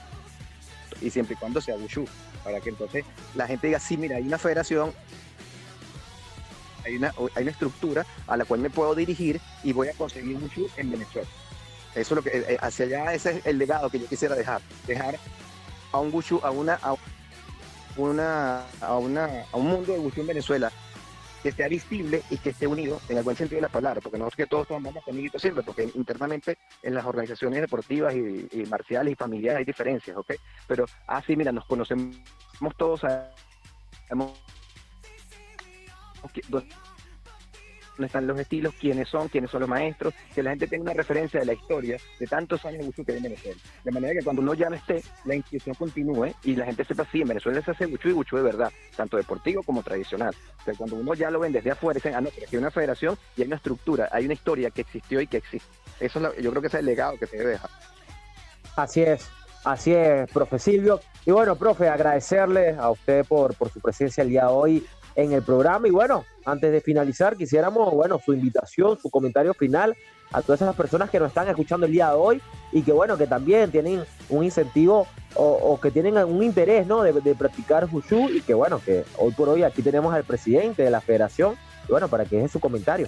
Y 1.01 1.09
siempre 1.09 1.35
y 1.35 1.37
cuando 1.37 1.61
sea 1.61 1.75
Wushu, 1.75 2.05
para 2.43 2.59
que 2.59 2.69
entonces 2.69 3.05
la 3.35 3.47
gente 3.47 3.67
diga, 3.67 3.79
sí, 3.79 3.97
mira, 3.97 4.17
hay 4.17 4.23
una 4.23 4.37
federación, 4.37 4.91
hay 6.83 6.95
una, 6.95 7.13
hay 7.35 7.43
una 7.43 7.51
estructura 7.51 8.05
a 8.25 8.37
la 8.37 8.45
cual 8.45 8.61
me 8.61 8.69
puedo 8.69 8.95
dirigir 8.95 9.39
y 9.63 9.73
voy 9.73 9.89
a 9.89 9.93
conseguir 9.93 10.37
Wushu 10.37 10.67
en 10.77 10.91
Venezuela. 10.91 11.27
Eso 11.93 12.13
es 12.13 12.15
lo 12.17 12.21
que, 12.21 12.37
eh, 12.37 12.45
eh, 12.49 12.57
hacia 12.61 12.85
allá, 12.85 13.13
ese 13.13 13.37
es 13.37 13.45
el 13.45 13.57
legado 13.57 13.89
que 13.89 13.99
yo 13.99 14.07
quisiera 14.07 14.35
dejar. 14.35 14.61
Dejar 14.85 15.17
a 15.91 15.99
un 15.99 16.13
Wushu, 16.13 16.39
a 16.43 16.51
una, 16.51 16.75
a 16.75 16.95
una, 17.97 18.65
a 18.81 18.97
una, 18.97 19.45
a 19.51 19.57
un 19.57 19.67
mundo 19.67 19.93
de 19.93 19.99
Wushu 19.99 20.21
en 20.21 20.27
Venezuela 20.27 20.71
que 21.41 21.51
sea 21.51 21.67
visible 21.67 22.23
y 22.29 22.37
que 22.37 22.49
esté 22.49 22.67
unido 22.67 22.99
en 23.09 23.17
el 23.17 23.23
buen 23.23 23.35
sentido 23.35 23.57
de 23.57 23.67
la 23.67 23.71
palabra, 23.71 24.01
porque 24.01 24.17
no 24.17 24.27
es 24.27 24.35
que 24.35 24.47
todos 24.47 24.67
somos 24.67 24.95
amiguitos 25.07 25.41
siempre, 25.41 25.63
porque 25.63 25.89
internamente 25.95 26.57
en 26.83 26.93
las 26.93 27.05
organizaciones 27.05 27.61
deportivas 27.61 28.13
y, 28.15 28.65
marciales 28.69 29.13
y 29.13 29.15
familiares 29.15 29.59
hay 29.59 29.65
diferencias, 29.65 30.17
¿ok? 30.17 30.33
Pero 30.67 30.85
así, 31.07 31.35
mira, 31.35 31.51
nos 31.51 31.65
conocemos 31.65 32.17
todos, 32.77 33.01
sabemos 33.01 34.33
dónde 37.97 38.07
están 38.07 38.27
los 38.27 38.39
estilos, 38.39 38.73
quiénes 38.79 39.09
son, 39.09 39.27
quiénes 39.27 39.49
son 39.51 39.61
los 39.61 39.69
maestros, 39.69 40.13
que 40.33 40.43
la 40.43 40.51
gente 40.51 40.67
tenga 40.67 40.83
una 40.83 40.93
referencia 40.93 41.39
de 41.39 41.45
la 41.45 41.53
historia 41.53 41.97
de 42.19 42.27
tantos 42.27 42.63
años 42.65 42.79
de 42.81 42.85
Wushu 42.85 43.03
que 43.03 43.11
hay 43.13 43.17
en 43.17 43.23
Venezuela. 43.23 43.59
De 43.83 43.91
manera 43.91 44.13
que 44.13 44.23
cuando 44.23 44.41
uno 44.41 44.53
ya 44.53 44.69
no 44.69 44.75
esté, 44.75 45.03
la 45.25 45.35
inscripción 45.35 45.75
continúe 45.75 46.33
y 46.43 46.55
la 46.55 46.65
gente 46.65 46.85
sepa, 46.85 47.05
sí, 47.11 47.21
en 47.21 47.27
Venezuela 47.27 47.61
se 47.61 47.71
hace 47.71 47.85
Wushu 47.85 48.09
y 48.09 48.13
Wushu 48.13 48.37
de 48.37 48.43
verdad, 48.43 48.71
tanto 48.95 49.17
deportivo 49.17 49.63
como 49.63 49.83
tradicional. 49.83 50.33
O 50.61 50.63
sea, 50.63 50.73
cuando 50.75 50.95
uno 50.95 51.13
ya 51.15 51.31
lo 51.31 51.39
ven 51.39 51.51
desde 51.51 51.71
afuera, 51.71 51.97
dicen, 51.97 52.13
ah, 52.15 52.21
no, 52.21 52.29
pero 52.29 52.45
aquí 52.45 52.55
hay 52.55 52.61
una 52.61 52.71
federación 52.71 53.17
y 53.35 53.41
hay 53.41 53.47
una 53.47 53.55
estructura, 53.57 54.09
hay 54.11 54.25
una 54.25 54.33
historia 54.35 54.69
que 54.69 54.81
existió 54.81 55.19
y 55.19 55.27
que 55.27 55.37
existe. 55.37 55.67
Eso 55.99 56.19
es 56.19 56.23
la- 56.23 56.35
yo 56.41 56.51
creo 56.51 56.61
que 56.61 56.67
ese 56.67 56.77
es 56.77 56.81
el 56.81 56.85
legado 56.85 57.17
que 57.17 57.25
se 57.27 57.37
debe 57.37 57.51
dejar. 57.51 57.69
Así 58.75 59.01
es, 59.01 59.27
así 59.63 59.93
es, 59.93 60.29
profe 60.31 60.59
Silvio. 60.59 60.99
Y 61.25 61.31
bueno, 61.31 61.55
profe, 61.55 61.89
agradecerle 61.89 62.75
a 62.77 62.91
usted 62.91 63.25
por, 63.25 63.55
por 63.55 63.69
su 63.71 63.79
presencia 63.79 64.21
el 64.21 64.29
día 64.29 64.41
de 64.43 64.47
hoy 64.51 64.85
en 65.17 65.33
el 65.33 65.41
programa. 65.41 65.87
Y 65.87 65.91
bueno, 65.91 66.23
antes 66.45 66.71
de 66.71 66.79
finalizar, 66.79 67.35
quisiéramos, 67.35 67.93
bueno, 67.93 68.21
su 68.23 68.33
invitación, 68.33 68.97
su 68.97 69.09
comentario 69.09 69.53
final 69.53 69.97
a 70.31 70.41
todas 70.41 70.61
esas 70.61 70.75
personas 70.75 71.09
que 71.09 71.19
nos 71.19 71.29
están 71.29 71.47
escuchando 71.47 71.85
el 71.85 71.91
día 71.91 72.09
de 72.09 72.15
hoy 72.15 72.41
y 72.71 72.83
que, 72.83 72.91
bueno, 72.91 73.17
que 73.17 73.27
también 73.27 73.71
tienen 73.71 74.03
un 74.29 74.43
incentivo 74.43 75.07
o, 75.35 75.79
que 75.81 75.91
tienen 75.91 76.17
un 76.17 76.43
interés, 76.43 76.87
¿no? 76.87 77.03
De, 77.03 77.13
de 77.13 77.35
practicar 77.35 77.87
Wushu 77.91 78.29
y 78.29 78.41
que, 78.41 78.53
bueno, 78.53 78.81
que 78.83 79.03
hoy 79.17 79.31
por 79.33 79.49
hoy 79.49 79.63
aquí 79.63 79.81
tenemos 79.81 80.13
al 80.13 80.23
presidente 80.23 80.83
de 80.83 80.91
la 80.91 81.01
federación. 81.01 81.55
Y 81.87 81.91
bueno, 81.91 82.07
para 82.07 82.25
que 82.25 82.37
deje 82.37 82.47
su 82.47 82.59
comentario. 82.59 83.07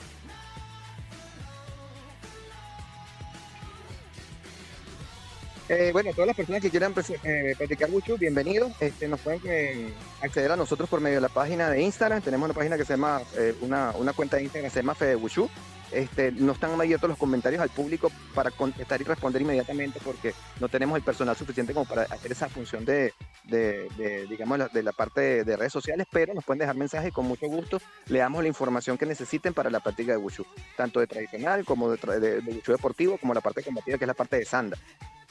Eh, 5.69 5.91
bueno, 5.93 6.09
todas 6.13 6.25
las 6.25 6.35
personas 6.35 6.63
que 6.63 6.71
quieran 6.71 6.95
eh, 7.23 7.53
practicar 7.55 7.91
Wushu, 7.91 8.17
bienvenidos. 8.17 8.71
Este, 8.79 9.07
nos 9.07 9.19
pueden 9.19 9.39
eh, 9.45 9.93
acceder 10.19 10.51
a 10.51 10.55
nosotros 10.55 10.89
por 10.89 10.99
medio 10.99 11.17
de 11.17 11.21
la 11.21 11.29
página 11.29 11.69
de 11.69 11.83
Instagram. 11.83 12.23
Tenemos 12.23 12.45
una 12.45 12.55
página 12.55 12.75
que 12.75 12.85
se 12.85 12.93
llama, 12.93 13.21
eh, 13.37 13.53
una, 13.61 13.91
una 13.91 14.13
cuenta 14.13 14.37
de 14.37 14.43
Instagram 14.43 14.67
que 14.67 14.73
se 14.73 14.79
llama 14.79 14.95
Fede 14.95 15.15
Wushu. 15.15 15.47
Este, 15.91 16.31
no 16.31 16.51
están 16.51 16.79
abiertos 16.79 17.09
los 17.09 17.17
comentarios 17.17 17.61
al 17.61 17.69
público 17.69 18.11
para 18.35 18.51
contestar 18.51 19.01
y 19.01 19.03
responder 19.03 19.41
inmediatamente 19.41 19.99
porque 20.03 20.33
no 20.59 20.69
tenemos 20.69 20.97
el 20.97 21.03
personal 21.03 21.35
suficiente 21.35 21.73
como 21.73 21.85
para 21.85 22.03
hacer 22.03 22.31
esa 22.31 22.47
función 22.47 22.85
de, 22.85 23.13
de, 23.45 23.87
de, 23.97 24.27
digamos, 24.27 24.71
de 24.71 24.83
la 24.83 24.91
parte 24.91 25.21
de, 25.21 25.43
de 25.43 25.57
redes 25.57 25.73
sociales, 25.73 26.07
pero 26.11 26.33
nos 26.33 26.45
pueden 26.45 26.59
dejar 26.59 26.75
mensajes 26.75 27.09
y 27.09 27.11
con 27.11 27.25
mucho 27.25 27.47
gusto 27.47 27.81
le 28.07 28.19
damos 28.19 28.41
la 28.41 28.47
información 28.47 28.97
que 28.97 29.05
necesiten 29.05 29.53
para 29.53 29.69
la 29.69 29.79
práctica 29.79 30.11
de 30.11 30.17
Wushu, 30.17 30.45
tanto 30.77 30.99
de 30.99 31.07
tradicional 31.07 31.65
como 31.65 31.89
de, 31.91 32.19
de, 32.19 32.41
de 32.41 32.51
Wushu 32.51 32.71
deportivo, 32.71 33.17
como 33.17 33.33
la 33.33 33.41
parte 33.41 33.63
combativa 33.63 33.97
que 33.97 34.03
es 34.03 34.07
la 34.07 34.13
parte 34.13 34.37
de 34.37 34.45
Sanda. 34.45 34.77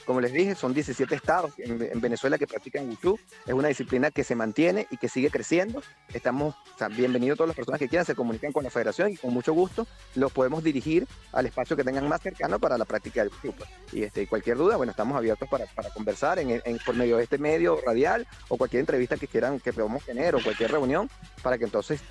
Como 0.09 0.21
les 0.21 0.33
dije, 0.33 0.55
son 0.55 0.73
17 0.73 1.13
estados 1.13 1.53
en, 1.59 1.79
en 1.83 2.01
Venezuela 2.01 2.39
que 2.39 2.47
practican 2.47 2.89
Wushu. 2.89 3.19
Es 3.45 3.53
una 3.53 3.67
disciplina 3.67 4.09
que 4.09 4.23
se 4.23 4.33
mantiene 4.33 4.87
y 4.89 4.97
que 4.97 5.07
sigue 5.07 5.29
creciendo. 5.29 5.83
Estamos, 6.11 6.55
o 6.73 6.77
sea, 6.79 6.87
bienvenidos 6.87 7.37
todas 7.37 7.49
las 7.49 7.55
personas 7.55 7.77
que 7.77 7.87
quieran, 7.87 8.07
se 8.07 8.15
comunican 8.15 8.51
con 8.51 8.63
la 8.63 8.71
federación 8.71 9.11
y 9.11 9.17
con 9.17 9.31
mucho 9.31 9.53
gusto 9.53 9.85
los 10.15 10.31
podemos 10.31 10.48
dirigir 10.63 11.07
al 11.31 11.45
espacio 11.45 11.75
que 11.75 11.83
tengan 11.83 12.07
más 12.07 12.21
cercano 12.21 12.59
para 12.59 12.77
la 12.77 12.85
práctica 12.85 13.21
del 13.21 13.29
pues. 13.29 13.69
Y 13.91 14.03
este, 14.03 14.27
cualquier 14.27 14.57
duda, 14.57 14.77
bueno, 14.77 14.91
estamos 14.91 15.17
abiertos 15.17 15.47
para, 15.49 15.65
conversar 15.93 16.39
en, 16.39 16.61
por 16.85 16.95
medio 16.95 17.17
de 17.17 17.23
este 17.23 17.37
medio 17.37 17.79
radial 17.85 18.27
o 18.47 18.57
cualquier 18.57 18.81
entrevista 18.81 19.17
que 19.17 19.27
quieran 19.27 19.59
que 19.59 19.73
podamos 19.73 20.03
tener 20.03 20.35
o 20.35 20.43
cualquier 20.43 20.71
reunión 20.71 21.09
para 21.41 21.57
que 21.57 21.65
entonces 21.65 22.01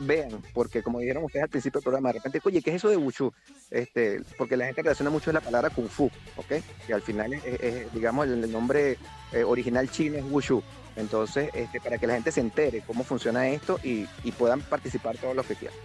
vean, 0.00 0.30
porque 0.54 0.82
como 0.82 1.00
dijeron 1.00 1.24
ustedes 1.24 1.44
al 1.44 1.48
principio 1.48 1.78
del 1.78 1.84
programa, 1.84 2.10
de 2.10 2.14
repente, 2.14 2.40
oye, 2.44 2.62
¿qué 2.62 2.70
es 2.70 2.76
eso 2.76 2.88
de 2.88 2.96
Wushu? 2.96 3.32
Este, 3.70 4.22
porque 4.36 4.56
la 4.56 4.66
gente 4.66 4.82
relaciona 4.82 5.10
mucho 5.10 5.32
la 5.32 5.40
palabra 5.40 5.70
Kung 5.70 5.88
Fu, 5.88 6.10
¿ok? 6.36 6.62
Que 6.86 6.94
al 6.94 7.02
final 7.02 7.32
es, 7.32 7.92
digamos, 7.92 8.26
el, 8.26 8.44
el 8.44 8.52
nombre 8.52 8.96
eh, 9.32 9.44
original 9.44 9.90
chino 9.90 10.18
es 10.18 10.24
Wushu. 10.24 10.62
Entonces, 10.96 11.50
este, 11.54 11.80
para 11.80 11.98
que 11.98 12.06
la 12.06 12.14
gente 12.14 12.32
se 12.32 12.40
entere 12.40 12.82
cómo 12.86 13.04
funciona 13.04 13.48
esto 13.48 13.78
y, 13.84 14.06
y 14.24 14.32
puedan 14.32 14.60
participar 14.60 15.16
todos 15.16 15.34
los 15.34 15.46
que 15.46 15.54
quieran. 15.54 15.78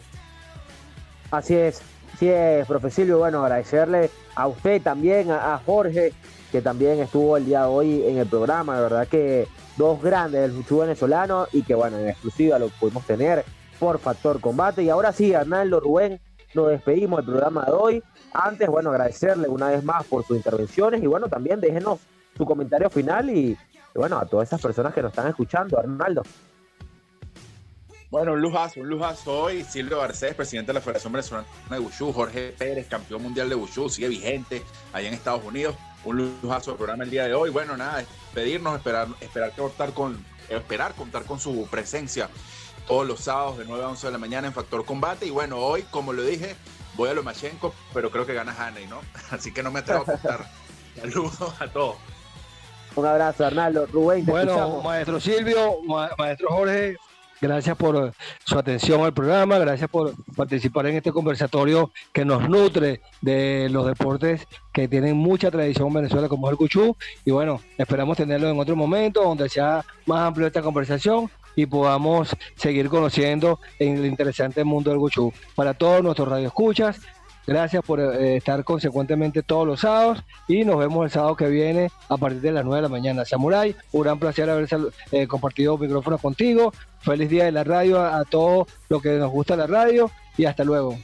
Así 1.34 1.56
es, 1.56 1.82
sí 2.20 2.30
es, 2.30 2.68
profe 2.68 2.92
Silvio. 2.92 3.18
Bueno, 3.18 3.44
agradecerle 3.44 4.12
a 4.36 4.46
usted 4.46 4.80
también, 4.84 5.32
a, 5.32 5.60
Jorge, 5.66 6.14
que 6.52 6.62
también 6.62 7.00
estuvo 7.00 7.38
el 7.38 7.46
día 7.48 7.62
de 7.62 7.66
hoy 7.70 8.04
en 8.06 8.20
el 8.20 8.28
programa. 8.28 8.76
De 8.76 8.84
verdad 8.84 9.08
que 9.08 9.48
dos 9.76 10.00
grandes 10.00 10.42
del 10.42 10.52
fuchu 10.52 10.82
venezolano 10.82 11.48
y 11.52 11.64
que, 11.64 11.74
bueno, 11.74 11.98
en 11.98 12.10
exclusiva 12.10 12.60
lo 12.60 12.70
pudimos 12.70 13.04
tener 13.08 13.44
por 13.80 13.98
Factor 13.98 14.40
Combate. 14.40 14.84
Y 14.84 14.90
ahora 14.90 15.12
sí, 15.12 15.34
Arnaldo 15.34 15.80
Rubén, 15.80 16.22
nos 16.54 16.70
despedimos 16.70 17.18
del 17.18 17.34
programa 17.34 17.66
de 17.66 17.72
hoy. 17.72 18.04
Antes, 18.32 18.68
bueno, 18.70 18.92
agradecerle 18.92 19.48
una 19.48 19.70
vez 19.70 19.84
más 19.84 20.06
por 20.06 20.24
sus 20.24 20.38
intervenciones 20.38 21.02
y, 21.02 21.08
bueno, 21.08 21.30
también 21.30 21.60
déjenos 21.60 22.00
su 22.38 22.46
comentario 22.46 22.92
final 22.92 23.32
y 23.32 23.58
bueno, 23.96 24.20
a 24.20 24.26
todas 24.28 24.50
esas 24.50 24.62
personas 24.62 24.94
que 24.94 25.02
nos 25.02 25.10
están 25.10 25.30
escuchando, 25.30 25.80
Arnaldo. 25.80 26.22
Bueno, 28.14 28.34
un 28.34 28.41
lujazo, 28.41 28.80
un 28.80 28.90
lujazo 28.90 29.41
hoy. 29.41 29.64
Silvio 29.64 29.98
Garcés, 29.98 30.35
presidente 30.35 30.68
de 30.69 30.76
la 30.76 30.81
Federación 30.81 31.14
Venezolana 31.14 31.48
de 31.72 31.80
Wushu. 31.80 32.14
Jorge 32.14 32.53
Pérez, 32.56 32.85
campeón 32.88 33.23
mundial 33.23 33.49
de 33.49 33.56
Wushu, 33.56 33.90
sigue 33.90 34.07
vigente 34.07 34.61
allá 34.94 35.07
en 35.07 35.15
Estados 35.15 35.44
Unidos. 35.44 35.76
Un 36.06 36.38
lujazo 36.44 36.69
el 36.73 36.77
programa 36.77 37.06
el 37.06 37.10
día 37.10 37.23
de 37.26 37.34
hoy. 37.34 37.49
Bueno, 37.49 37.76
nada, 37.76 38.06
pedirnos, 38.35 38.76
esperar, 38.77 39.07
esperar 39.19 39.52
contar 39.56 39.94
con, 39.94 40.23
esperar 40.48 40.94
contar 40.94 41.23
con 41.23 41.40
su 41.40 41.68
presencia 41.72 42.30
todos 42.88 43.07
los 43.07 43.19
sábados 43.22 43.57
de 43.57 43.65
9 43.65 43.84
a 43.84 43.90
11 43.90 44.06
de 44.06 44.11
la 44.14 44.19
mañana 44.19 44.45
en 44.45 44.53
Factor 44.53 44.85
Combate. 44.85 45.26
Y 45.26 45.31
bueno, 45.31 45.57
hoy, 45.57 45.81
como 45.90 46.14
lo 46.14 46.22
dije, 46.22 46.56
voy 46.94 47.10
a 47.10 47.15
Lomachenko, 47.15 47.73
pero 47.95 48.11
creo 48.11 48.27
que 48.27 48.35
gana 48.35 48.56
Haney, 48.56 48.85
¿no? 48.85 49.02
Así 49.31 49.52
que 49.52 49.64
no 49.64 49.72
me 49.72 49.80
atrevo 49.80 50.03
a 50.03 50.06
contar. 50.06 50.45
Saludos 51.02 51.56
a 51.60 51.68
todos. 51.68 51.95
Un 52.95 53.07
abrazo, 53.07 53.44
Arnaldo. 53.48 53.88
Rubén, 53.88 54.23
te 54.23 54.30
Bueno, 54.30 54.52
escuchamos. 54.52 54.84
maestro 54.84 55.19
Silvio, 55.19 55.81
ma- 55.88 56.11
maestro 56.15 56.49
Jorge, 56.49 56.95
gracias 57.44 57.76
por 57.76 57.95
eh, 57.98 58.11
su 58.45 58.57
atención 58.57 59.02
al 59.02 59.14
programa, 59.14 59.60
gracias 59.60 59.90
por 59.90 60.14
participar 60.34 60.88
en 60.88 60.95
este 60.95 61.11
conversatorio 61.11 61.91
que 62.14 62.24
nos 62.24 62.48
nutre 62.48 63.02
de 63.22 63.68
los 63.70 63.86
deportes 63.86 64.48
que 64.72 64.88
tienen 64.88 65.18
mucha 65.18 65.52
tradición 65.52 65.90
en 65.90 65.94
Venezuela, 65.95 66.30
como 66.30 66.48
es 66.48 66.52
el 66.52 66.57
Cuchú. 66.57 66.95
Y 67.26 67.32
bueno, 67.32 67.60
esperamos 67.78 68.15
tenerlo 68.15 68.49
en 68.49 68.57
otro 68.57 68.78
momento 68.78 69.22
donde 69.24 69.49
sea 69.49 69.84
más 70.06 70.22
amplio 70.22 70.48
esta 70.48 70.61
conversación 70.61 71.30
y 71.56 71.65
podamos 71.65 72.36
seguir 72.56 72.88
conociendo 72.88 73.60
en 73.78 73.98
el 73.98 74.06
interesante 74.06 74.64
mundo 74.64 74.91
del 74.91 74.99
Cuchú. 74.99 75.34
Para 75.53 75.74
todos 75.74 76.02
nuestros 76.02 76.30
radioescuchas, 76.30 77.02
Gracias 77.45 77.84
por 77.84 77.99
eh, 77.99 78.38
estar 78.38 78.64
consecuentemente 78.64 79.44
todos 79.44 79.68
los 79.68 79.82
sábados 79.82 80.24
y 80.48 80.64
nos 80.64 80.78
vemos 80.78 81.06
el 81.06 81.11
sábado 81.11 81.36
que 81.36 81.48
viene 81.48 81.91
a 82.07 82.18
partir 82.18 82.41
de 82.41 82.52
las 82.52 82.64
9 82.64 82.78
de 82.78 82.82
la 82.84 82.90
mañana. 82.90 83.26
Samurai, 83.26 83.76
un 83.91 84.02
gran 84.03 84.18
placer 84.18 84.49
haber 84.49 84.68
eh, 85.11 85.28
compartido 85.28 85.78
micrófono 85.78 86.18
contigo. 86.18 86.74
Feliz 87.02 87.30
día 87.30 87.45
de 87.45 87.52
la 87.52 87.65
radio 87.65 88.02
a, 88.02 88.24
todos 88.24 88.68
los 88.88 89.02
que 89.02 89.18
nos 89.18 89.30
gusta 89.30 89.57
la 89.57 89.68
radio 89.68 90.10
y 90.38 90.45
hasta 90.45 90.64
luego. 90.64 90.98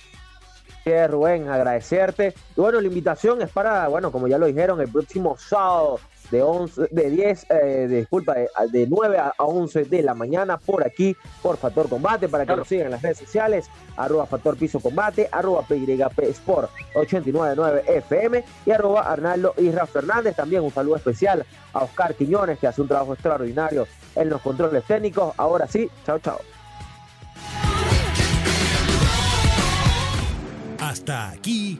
Rubén, 1.08 1.48
agradecerte. 1.50 2.34
Bueno, 2.56 2.82
la 2.82 2.88
invitación 2.88 3.42
es 3.42 3.50
para, 3.50 3.88
bueno, 3.88 4.12
como 4.12 4.28
ya 4.28 4.38
lo 4.38 4.48
dijeron, 4.48 4.82
el 4.82 4.90
próximo 4.90 5.38
sábado 5.38 6.00
de 6.32 6.44
11, 6.44 6.88
de 6.92 7.10
10, 7.10 7.46
eh, 7.50 7.88
disculpa, 7.90 8.36
de, 8.36 8.50
de 8.72 8.88
9 8.88 9.18
a 9.18 9.30
a 9.40 9.46
11 9.46 9.86
de 9.86 10.04
la 10.04 10.14
mañana 10.14 10.58
por 10.58 10.86
aquí, 10.86 11.16
por 11.42 11.58
Factor 11.58 11.90
Combate, 11.90 12.28
para 12.28 12.46
que 12.46 12.56
nos 12.56 12.68
sigan 12.68 12.88
en 12.88 12.92
las 12.92 13.02
redes 13.02 13.20
sociales, 13.20 13.70
arroba 13.96 14.26
Factor 14.26 14.58
Piso 14.58 14.80
Combate, 14.80 15.30
arroba 15.32 15.64
PYP 15.64 16.20
Sport 16.30 16.70
899 16.94 17.84
FM 17.88 18.44
y 18.66 18.72
arroba 18.72 19.02
Arnaldo 19.02 19.54
Isra 19.58 19.86
Fernández. 19.86 20.36
También 20.36 20.64
un 20.64 20.72
saludo 20.72 20.98
especial 20.98 21.46
a 21.74 21.84
Oscar 21.84 22.16
Quiñones, 22.16 22.60
que 22.60 22.68
hace 22.68 22.82
un 22.82 22.88
trabajo 22.88 23.14
extraordinario 23.14 23.88
en 24.16 24.30
los 24.30 24.42
controles 24.42 24.84
técnicos. 24.84 25.34
Ahora 25.38 25.68
sí, 25.68 25.90
chao, 26.06 26.20
chao. 26.20 26.40
Hasta 30.80 31.30
aquí, 31.30 31.80